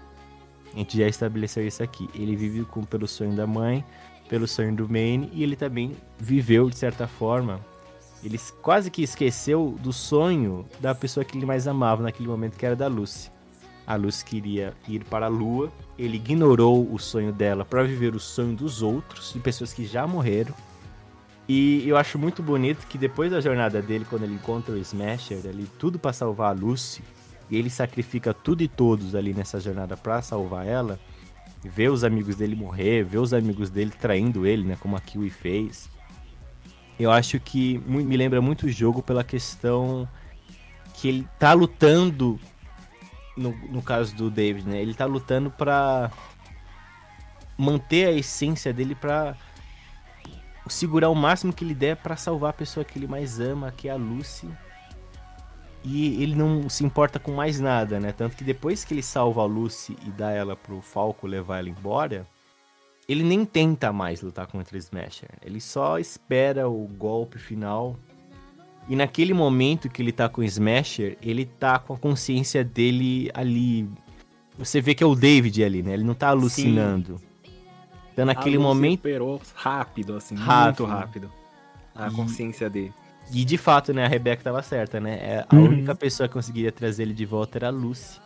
A 0.72 0.78
gente 0.78 0.96
já 0.96 1.06
estabeleceu 1.06 1.66
isso 1.66 1.82
aqui. 1.82 2.08
Ele 2.14 2.34
vive 2.34 2.64
com, 2.64 2.82
pelo 2.82 3.06
sonho 3.06 3.36
da 3.36 3.46
mãe, 3.46 3.84
pelo 4.28 4.48
sonho 4.48 4.74
do 4.74 4.88
Maine 4.88 5.30
e 5.34 5.42
ele 5.42 5.54
também 5.54 5.94
viveu 6.18 6.70
de 6.70 6.76
certa 6.78 7.06
forma 7.06 7.60
ele 8.24 8.40
quase 8.62 8.90
que 8.90 9.02
esqueceu 9.02 9.76
do 9.80 9.92
sonho 9.92 10.66
da 10.80 10.94
pessoa 10.94 11.24
que 11.24 11.36
ele 11.36 11.44
mais 11.44 11.68
amava 11.68 12.02
naquele 12.02 12.28
momento, 12.28 12.56
que 12.56 12.64
era 12.64 12.74
da 12.74 12.86
Lucy. 12.86 13.30
A 13.86 13.96
Lucy 13.96 14.24
queria 14.24 14.74
ir 14.88 15.04
para 15.04 15.26
a 15.26 15.28
Lua, 15.28 15.70
ele 15.98 16.16
ignorou 16.16 16.90
o 16.92 16.98
sonho 16.98 17.32
dela 17.32 17.64
para 17.64 17.82
viver 17.82 18.14
o 18.14 18.20
sonho 18.20 18.56
dos 18.56 18.82
outros, 18.82 19.32
de 19.32 19.40
pessoas 19.40 19.72
que 19.72 19.84
já 19.84 20.06
morreram. 20.06 20.54
E 21.46 21.86
eu 21.86 21.96
acho 21.96 22.18
muito 22.18 22.42
bonito 22.42 22.86
que 22.86 22.96
depois 22.96 23.30
da 23.30 23.40
jornada 23.40 23.82
dele, 23.82 24.06
quando 24.08 24.22
ele 24.22 24.34
encontra 24.34 24.74
o 24.74 24.78
Smasher, 24.78 25.40
ali 25.46 25.68
tudo 25.78 25.98
para 25.98 26.12
salvar 26.12 26.50
a 26.50 26.58
Lucy, 26.58 27.02
e 27.50 27.56
ele 27.56 27.68
sacrifica 27.68 28.32
tudo 28.32 28.62
e 28.62 28.68
todos 28.68 29.14
ali 29.14 29.34
nessa 29.34 29.60
jornada 29.60 29.96
para 29.96 30.22
salvar 30.22 30.66
ela, 30.66 30.98
vê 31.62 31.88
os 31.88 32.02
amigos 32.02 32.36
dele 32.36 32.56
morrer, 32.56 33.04
vê 33.04 33.18
os 33.18 33.34
amigos 33.34 33.68
dele 33.68 33.90
traindo 33.90 34.46
ele, 34.46 34.64
né, 34.64 34.76
como 34.80 34.96
a 34.96 35.00
Kiwi 35.00 35.28
fez. 35.28 35.90
Eu 36.98 37.10
acho 37.10 37.38
que 37.40 37.78
me 37.86 38.16
lembra 38.16 38.40
muito 38.40 38.66
o 38.66 38.70
jogo 38.70 39.02
pela 39.02 39.24
questão 39.24 40.08
que 40.94 41.08
ele 41.08 41.28
tá 41.38 41.52
lutando 41.52 42.38
no, 43.36 43.50
no 43.68 43.82
caso 43.82 44.14
do 44.14 44.30
David, 44.30 44.68
né? 44.68 44.80
Ele 44.80 44.94
tá 44.94 45.06
lutando 45.06 45.50
pra 45.50 46.10
manter 47.56 48.06
a 48.06 48.12
essência 48.12 48.72
dele 48.72 48.94
pra 48.94 49.36
segurar 50.68 51.10
o 51.10 51.14
máximo 51.14 51.52
que 51.52 51.64
ele 51.64 51.74
der 51.74 51.96
pra 51.96 52.16
salvar 52.16 52.50
a 52.50 52.54
pessoa 52.54 52.84
que 52.84 52.98
ele 52.98 53.06
mais 53.06 53.40
ama, 53.40 53.72
que 53.72 53.88
é 53.88 53.92
a 53.92 53.96
Lucy. 53.96 54.48
E 55.82 56.22
ele 56.22 56.34
não 56.34 56.68
se 56.70 56.82
importa 56.82 57.18
com 57.18 57.32
mais 57.32 57.60
nada, 57.60 58.00
né? 58.00 58.10
Tanto 58.10 58.36
que 58.36 58.44
depois 58.44 58.84
que 58.84 58.94
ele 58.94 59.02
salva 59.02 59.42
a 59.42 59.44
Lucy 59.44 59.96
e 60.06 60.10
dá 60.10 60.30
ela 60.30 60.56
pro 60.56 60.80
Falco 60.80 61.26
levar 61.26 61.58
ela 61.58 61.68
embora, 61.68 62.26
ele 63.06 63.22
nem 63.22 63.44
tenta 63.44 63.92
mais 63.92 64.22
lutar 64.22 64.46
contra 64.46 64.74
o 64.74 64.78
Smasher. 64.78 65.28
Ele 65.42 65.60
só 65.60 65.98
espera 65.98 66.68
o 66.68 66.86
golpe 66.88 67.38
final. 67.38 67.96
E 68.88 68.94
naquele 68.94 69.32
momento 69.32 69.88
que 69.88 70.02
ele 70.02 70.12
tá 70.12 70.28
com 70.28 70.40
o 70.42 70.44
Smasher, 70.44 71.16
ele 71.22 71.46
tá 71.46 71.78
com 71.78 71.94
a 71.94 71.98
consciência 71.98 72.62
dele 72.62 73.30
ali. 73.32 73.88
Você 74.58 74.80
vê 74.80 74.94
que 74.94 75.02
é 75.02 75.06
o 75.06 75.14
David 75.14 75.64
ali, 75.64 75.82
né? 75.82 75.94
Ele 75.94 76.04
não 76.04 76.14
tá 76.14 76.28
alucinando. 76.28 77.20
Então 78.12 78.24
naquele 78.26 78.58
momento. 78.58 79.00
operou 79.00 79.40
rápido, 79.54 80.14
assim, 80.16 80.34
Rápido. 80.36 80.86
muito 80.86 80.98
rápido. 80.98 81.32
A 81.94 82.08
E- 82.08 82.10
consciência 82.12 82.68
dele. 82.70 82.92
E 83.32 83.42
de 83.44 83.56
fato, 83.56 83.92
né, 83.94 84.04
a 84.04 84.08
Rebecca 84.08 84.42
tava 84.44 84.62
certa, 84.62 85.00
né? 85.00 85.14
É, 85.14 85.46
A 85.48 85.54
Uhum. 85.56 85.64
única 85.64 85.94
pessoa 85.94 86.28
que 86.28 86.34
conseguiria 86.34 86.70
trazer 86.70 87.04
ele 87.04 87.14
de 87.14 87.24
volta 87.24 87.56
era 87.58 87.68
a 87.68 87.70
Lucy. 87.70 88.20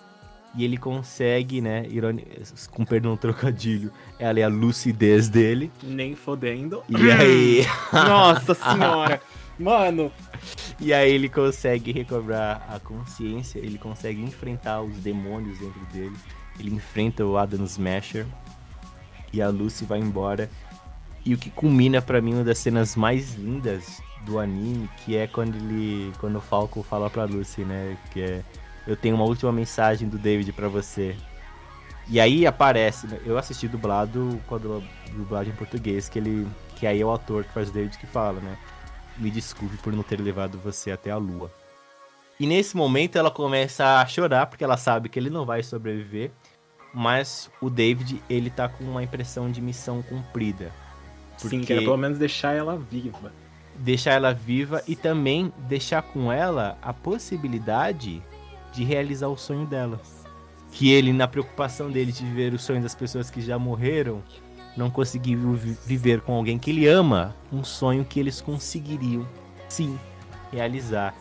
E 0.57 0.65
ele 0.65 0.77
consegue, 0.77 1.61
né, 1.61 1.87
ironi... 1.89 2.27
com 2.73 2.85
perdão 2.85 3.13
do 3.13 3.17
trocadilho, 3.19 3.93
ela 4.19 4.41
é 4.41 4.43
a 4.43 4.49
lucidez 4.49 5.29
dele. 5.29 5.71
Nem 5.83 6.17
fodendo. 6.17 6.83
E 6.89 7.11
aí, 7.13 7.67
Nossa 7.93 8.55
senhora! 8.55 9.21
Mano, 9.59 10.13
e 10.79 10.93
aí 10.95 11.11
ele 11.13 11.29
consegue 11.29 11.91
recobrar 11.93 12.65
a 12.73 12.79
consciência, 12.79 13.59
ele 13.59 13.77
consegue 13.79 14.23
enfrentar 14.23 14.83
os 14.83 14.97
demônios 14.99 15.59
dentro 15.59 15.81
dele. 15.93 16.17
Ele 16.59 16.75
enfrenta 16.75 17.25
o 17.25 17.37
Adam 17.37 17.65
Smasher. 17.65 18.27
E 19.33 19.43
a 19.43 19.49
Lucy 19.49 19.85
vai 19.85 19.99
embora. 19.99 20.49
E 21.25 21.35
o 21.35 21.39
que 21.39 21.51
culmina 21.51 22.01
pra 22.01 22.21
mim 22.21 22.35
uma 22.35 22.45
das 22.45 22.59
cenas 22.59 22.97
mais 22.97 23.35
lindas 23.35 24.01
do 24.25 24.39
anime, 24.39 24.89
que 25.05 25.17
é 25.17 25.27
quando 25.27 25.57
ele, 25.57 26.13
quando 26.19 26.37
o 26.37 26.41
Falco 26.41 26.83
fala 26.83 27.11
pra 27.11 27.25
Lucy, 27.25 27.63
né, 27.63 27.97
que 28.13 28.21
é 28.23 28.43
eu 28.87 28.97
tenho 28.97 29.15
uma 29.15 29.25
última 29.25 29.53
mensagem 29.53 30.09
do 30.09 30.17
David 30.19 30.53
pra 30.53 30.69
você. 30.69 31.15
E 32.09 32.19
aí 32.19 32.47
aparece, 32.47 33.07
né, 33.07 33.21
eu 33.27 33.37
assisti 33.37 33.69
dublado 33.69 34.41
com 34.47 34.55
a 34.55 34.59
du- 34.59 34.83
dublagem 35.13 35.53
em 35.53 35.57
português, 35.57 36.09
que 36.09 36.19
ele 36.19 36.47
que 36.77 36.87
aí 36.87 37.01
é 37.01 37.05
o 37.05 37.13
ator 37.13 37.45
que 37.45 37.53
faz 37.53 37.69
o 37.69 37.73
David 37.73 37.99
que 37.99 38.07
fala, 38.07 38.41
né? 38.41 38.57
Me 39.19 39.31
desculpe 39.31 39.77
por 39.79 39.93
não 39.93 40.03
ter 40.03 40.21
levado 40.21 40.59
você 40.59 40.91
até 40.91 41.11
a 41.11 41.17
lua. 41.17 41.51
E 42.39 42.47
nesse 42.47 42.77
momento 42.77 43.17
ela 43.19 43.31
começa 43.31 44.01
a 44.01 44.07
chorar 44.07 44.47
porque 44.47 44.63
ela 44.63 44.77
sabe 44.77 45.09
que 45.09 45.19
ele 45.19 45.29
não 45.31 45.45
vai 45.45 45.63
sobreviver, 45.63 46.31
mas 46.95 47.51
o 47.61 47.69
David, 47.69 48.23
ele 48.31 48.49
tá 48.49 48.69
com 48.69 48.85
uma 48.85 49.03
impressão 49.03 49.51
de 49.51 49.61
missão 49.61 50.03
cumprida. 50.03 50.71
sim, 51.37 51.49
Porque- 51.51 51.67
quero 51.67 51.83
pelo 51.83 51.97
menos 51.97 52.19
deixar 52.19 52.53
ela 52.55 52.77
viva. 52.77 53.33
deixar 53.77 54.13
ela 54.13 54.33
viva 54.35 54.83
e 54.89 54.97
também 54.97 55.53
deixar 55.69 56.03
com 56.03 56.33
ela 56.33 56.77
a 56.83 56.93
possibilidade 56.93 58.21
de 58.73 58.83
realizar 58.85 59.29
o 59.29 59.37
sonho 59.37 59.65
dela. 59.67 60.01
Que 60.73 60.91
ele, 60.93 61.13
na 61.13 61.29
preocupação 61.29 61.91
dele 61.91 62.11
de 62.13 62.25
viver 62.25 62.53
o 62.55 62.59
sonho 62.59 62.83
das 62.83 62.95
pessoas 62.95 63.31
que 63.31 63.41
já 63.41 63.57
morreram, 63.59 64.21
não 64.79 64.89
conseguiu 64.91 65.53
vi- 65.55 65.77
viver 65.85 66.21
com 66.21 66.35
alguém 66.35 66.59
que 66.59 66.71
ele 66.71 66.87
ama 66.87 67.35
um 67.53 67.65
sonho 67.65 68.05
que 68.05 68.19
eles 68.21 68.41
conseguiriam, 68.41 69.27
sim, 69.69 69.99
realizar. 70.53 71.15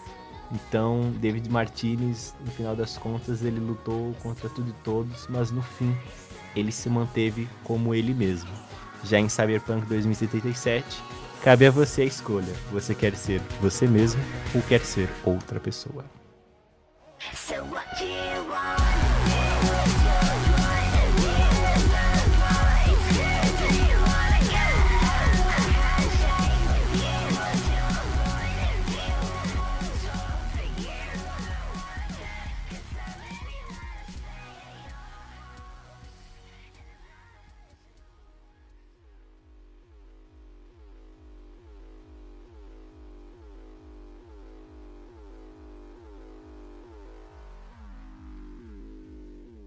Então, 0.51 1.11
David 1.19 1.49
Martinez, 1.49 2.33
no 2.45 2.51
final 2.51 2.75
das 2.75 2.97
contas, 2.97 3.43
ele 3.43 3.59
lutou 3.59 4.15
contra 4.23 4.47
tudo 4.47 4.69
e 4.69 4.73
todos, 4.83 5.27
mas 5.27 5.51
no 5.51 5.61
fim, 5.61 5.93
ele 6.55 6.71
se 6.71 6.89
manteve 6.89 7.49
como 7.63 7.93
ele 7.93 8.13
mesmo. 8.13 8.49
Já 9.03 9.19
em 9.19 9.27
Cyberpunk 9.27 9.85
2077, 9.87 10.85
Cabe 11.43 11.67
a 11.67 11.71
você 11.71 12.01
a 12.01 12.05
escolha. 12.05 12.51
Você 12.71 12.95
quer 12.95 13.15
ser 13.15 13.41
você 13.61 13.87
mesmo 13.87 14.19
ou 14.55 14.61
quer 14.63 14.81
ser 14.81 15.07
outra 15.23 15.59
pessoa? 15.59 16.03
So 17.33 17.55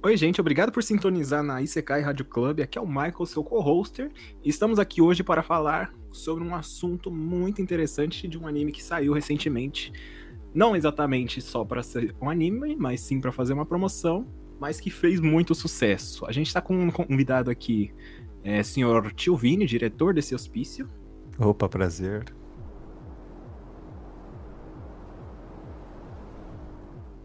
Oi, 0.02 0.16
gente, 0.16 0.40
obrigado 0.40 0.72
por 0.72 0.82
sintonizar 0.82 1.42
na 1.42 1.60
Isekai 1.60 2.00
Rádio 2.00 2.24
Club. 2.24 2.60
Aqui 2.60 2.78
é 2.78 2.80
o 2.80 2.86
Michael, 2.86 3.26
seu 3.26 3.44
co-hoster. 3.44 4.10
Estamos 4.42 4.78
aqui 4.78 5.02
hoje 5.02 5.22
para 5.22 5.42
falar 5.42 5.92
sobre 6.10 6.42
um 6.42 6.54
assunto 6.54 7.10
muito 7.10 7.60
interessante 7.60 8.26
de 8.26 8.38
um 8.38 8.46
anime 8.46 8.72
que 8.72 8.82
saiu 8.82 9.12
recentemente. 9.12 9.92
Não 10.54 10.74
exatamente 10.74 11.42
só 11.42 11.66
para 11.66 11.82
ser 11.82 12.16
um 12.18 12.30
anime, 12.30 12.74
mas 12.76 13.02
sim 13.02 13.20
para 13.20 13.30
fazer 13.30 13.52
uma 13.52 13.66
promoção, 13.66 14.26
mas 14.58 14.80
que 14.80 14.88
fez 14.88 15.20
muito 15.20 15.54
sucesso. 15.54 16.24
A 16.24 16.32
gente 16.32 16.46
está 16.46 16.62
com 16.62 16.74
um 16.74 16.90
convidado 16.90 17.50
aqui, 17.50 17.92
é, 18.42 18.62
senhor 18.62 19.12
Tio 19.12 19.36
Vini, 19.36 19.66
diretor 19.66 20.14
desse 20.14 20.34
hospício. 20.34 20.88
Opa, 21.38 21.68
prazer. 21.68 22.24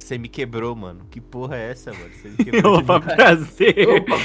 Você 0.05 0.19
me 0.19 0.29
quebrou, 0.29 0.75
mano. 0.75 1.07
Que 1.09 1.19
porra 1.19 1.57
é 1.57 1.71
essa, 1.71 1.91
mano? 1.91 2.11
Você 2.13 2.29
me 2.29 2.37
quebrou 2.45 2.77
Opa, 2.77 2.99
demais. 2.99 3.15
prazer! 3.15 3.89
Opa, 3.97 4.15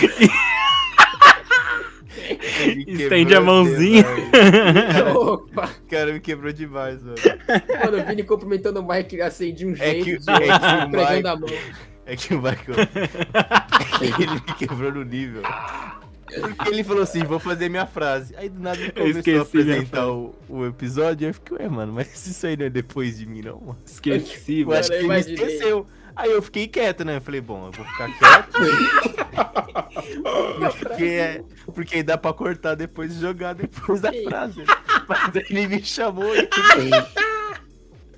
Estende 2.86 3.34
a 3.34 3.40
mãozinha. 3.40 4.02
demais. 4.02 5.16
opa. 5.16 5.70
Cara, 5.88 6.12
me 6.12 6.20
quebrou 6.20 6.52
demais, 6.52 7.02
mano. 7.02 7.16
Mano, 7.82 8.02
o 8.02 8.06
Vini 8.06 8.22
cumprimentando 8.24 8.80
o 8.80 8.86
Mike 8.86 9.22
assim, 9.22 9.54
de 9.54 9.64
um 9.64 9.72
É 9.72 9.94
que- 9.94 10.02
jeito, 10.02 10.30
é 10.30 10.38
que 10.38 10.40
de 10.48 10.52
outro, 10.52 10.86
o 10.86 10.90
pregando 10.90 11.16
Mike- 11.16 11.28
a 11.28 11.36
mão. 11.36 11.48
É 12.04 12.16
que 12.16 12.34
o 12.34 12.42
Michael. 12.42 12.76
ele 14.18 14.34
me 14.34 14.40
quebrou 14.58 14.92
no 14.92 15.02
nível. 15.04 15.40
Porque 16.30 16.68
ele 16.70 16.84
falou 16.84 17.02
assim: 17.02 17.22
vou 17.24 17.38
fazer 17.38 17.68
minha 17.68 17.86
frase. 17.86 18.34
Aí 18.36 18.48
do 18.48 18.60
nada 18.60 18.78
ele 18.80 18.92
começou 18.92 19.38
a 19.38 19.42
apresentar 19.42 20.08
o, 20.08 20.34
o 20.48 20.66
episódio. 20.66 21.28
Eu 21.28 21.34
fiquei, 21.34 21.58
ué, 21.58 21.68
mano, 21.68 21.92
mas 21.92 22.26
isso 22.26 22.46
aí 22.46 22.56
não 22.56 22.66
é 22.66 22.70
depois 22.70 23.18
de 23.18 23.26
mim, 23.26 23.42
não, 23.42 23.60
mano. 23.60 23.78
Esqueci, 23.86 24.60
Eu 24.60 24.68
velho. 24.68 24.80
acho 24.80 24.88
que 24.88 24.94
eu 24.94 24.98
ele 24.98 25.04
imaginei. 25.06 25.34
esqueceu. 25.44 25.86
Aí 26.16 26.30
eu 26.32 26.42
fiquei 26.42 26.66
quieto, 26.68 27.04
né? 27.04 27.16
Eu 27.16 27.20
falei, 27.20 27.40
bom, 27.40 27.66
eu 27.66 27.72
vou 27.72 27.84
ficar 27.86 28.08
quieto. 28.18 28.58
porque, 30.78 31.04
é- 31.04 31.42
porque 31.74 31.96
aí 31.96 32.02
dá 32.02 32.18
pra 32.18 32.32
cortar 32.32 32.74
depois 32.74 33.14
e 33.16 33.20
jogar 33.20 33.54
depois 33.54 34.00
da 34.00 34.12
frase. 34.28 34.62
Mas 35.08 35.36
aí 35.36 35.44
ele 35.50 35.66
me 35.68 35.82
chamou 35.84 36.34
e 36.36 36.48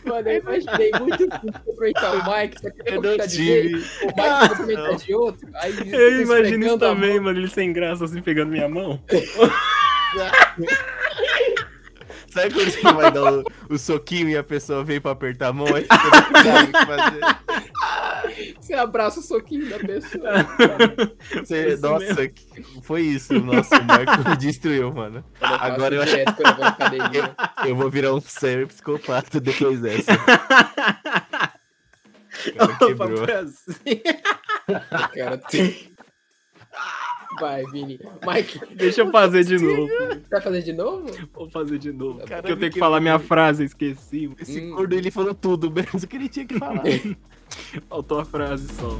Mano, 0.05 0.29
eu 0.29 0.41
imaginei 0.41 0.91
muito 0.99 1.29
cumprimentar 1.65 2.15
o 2.15 2.41
Mike, 2.41 2.61
só 2.61 2.71
que 2.71 2.81
eu 2.81 2.95
cumprimentar 2.95 3.27
de 3.29 3.37
jeito, 3.37 3.77
o 3.77 4.07
Mike 4.07 4.49
cumprimentar 4.49 4.97
de 4.97 5.15
outro, 5.15 5.49
aí 5.55 5.93
Eu 5.93 6.23
imagino 6.23 6.67
isso 6.67 6.79
também, 6.79 7.21
mano. 7.21 7.39
Ele 7.39 7.49
sem 7.49 7.73
graça, 7.73 8.05
assim, 8.05 8.21
pegando 8.21 8.51
minha 8.51 8.69
mão. 8.69 9.01
Sabe 12.33 12.55
quando 12.55 12.71
você 12.71 12.81
vai 12.83 13.13
dar 13.13 13.33
o, 13.33 13.45
o 13.69 13.79
soquinho 13.79 14.29
e 14.31 14.37
a 14.37 14.43
pessoa 14.43 14.83
vem 14.83 15.01
pra 15.01 15.11
apertar 15.13 15.49
a 15.49 15.53
mão? 15.53 15.67
Aí 15.75 15.85
você 15.87 16.31
não 16.33 16.43
sabe 16.43 16.71
o 16.71 16.73
que 16.73 16.87
fazer. 16.87 18.57
Você 18.61 18.75
abraça 18.75 19.21
o 19.21 19.23
soquinho 19.23 19.69
da 19.69 19.79
pessoa. 19.79 20.31
Você- 21.45 21.77
nossa, 21.77 22.29
que- 22.29 22.63
foi 22.83 23.03
isso. 23.03 23.35
Nossa, 23.35 23.79
o 23.79 23.85
Marco 23.85 24.29
me 24.31 24.37
destruiu, 24.37 24.93
mano. 24.93 25.23
Eu 25.41 25.47
Agora 25.47 25.95
eu- 25.97 26.05
quando 26.35 27.15
eu. 27.15 27.69
Eu 27.69 27.77
vou 27.77 27.91
virar 27.91 28.15
um 28.15 28.21
sério 28.21 28.67
psicopata 28.69 29.39
depois 29.41 29.81
dessa. 29.81 30.13
Cara, 32.57 32.65
Opa, 32.65 32.87
quebrou. 32.87 33.23
prazer. 33.27 34.03
Cara, 35.15 35.37
tem... 35.39 35.92
Vai, 37.41 37.65
Vini. 37.67 37.99
Mike, 38.27 38.61
Deixa 38.77 39.01
eu 39.03 39.11
fazer 39.11 39.45
de 39.45 39.59
novo. 39.59 39.89
vai 40.31 40.41
fazer 40.41 40.63
de 40.63 40.73
novo? 40.73 41.07
Vou 41.35 41.49
fazer 41.51 41.79
de 41.79 41.93
novo. 41.93 42.19
Cara, 42.21 42.43
porque 42.43 42.53
eu 42.53 42.57
tenho 42.57 42.71
que 42.71 42.75
quebrou. 42.75 42.81
falar 42.91 43.01
minha 43.01 43.19
frase, 43.19 43.65
esqueci. 43.65 44.31
Esse 44.41 44.61
Hum. 44.61 44.75
gordo 44.77 44.95
ele 44.95 45.11
falou 45.11 45.35
tudo, 45.35 45.71
menos 45.73 46.03
o 46.03 46.07
que 46.07 46.17
ele 46.17 46.29
tinha 46.29 46.47
que 46.47 46.59
falar. 46.59 46.83
Faltou 47.89 48.19
a 48.21 48.25
frase 48.25 48.67
só. 48.75 48.99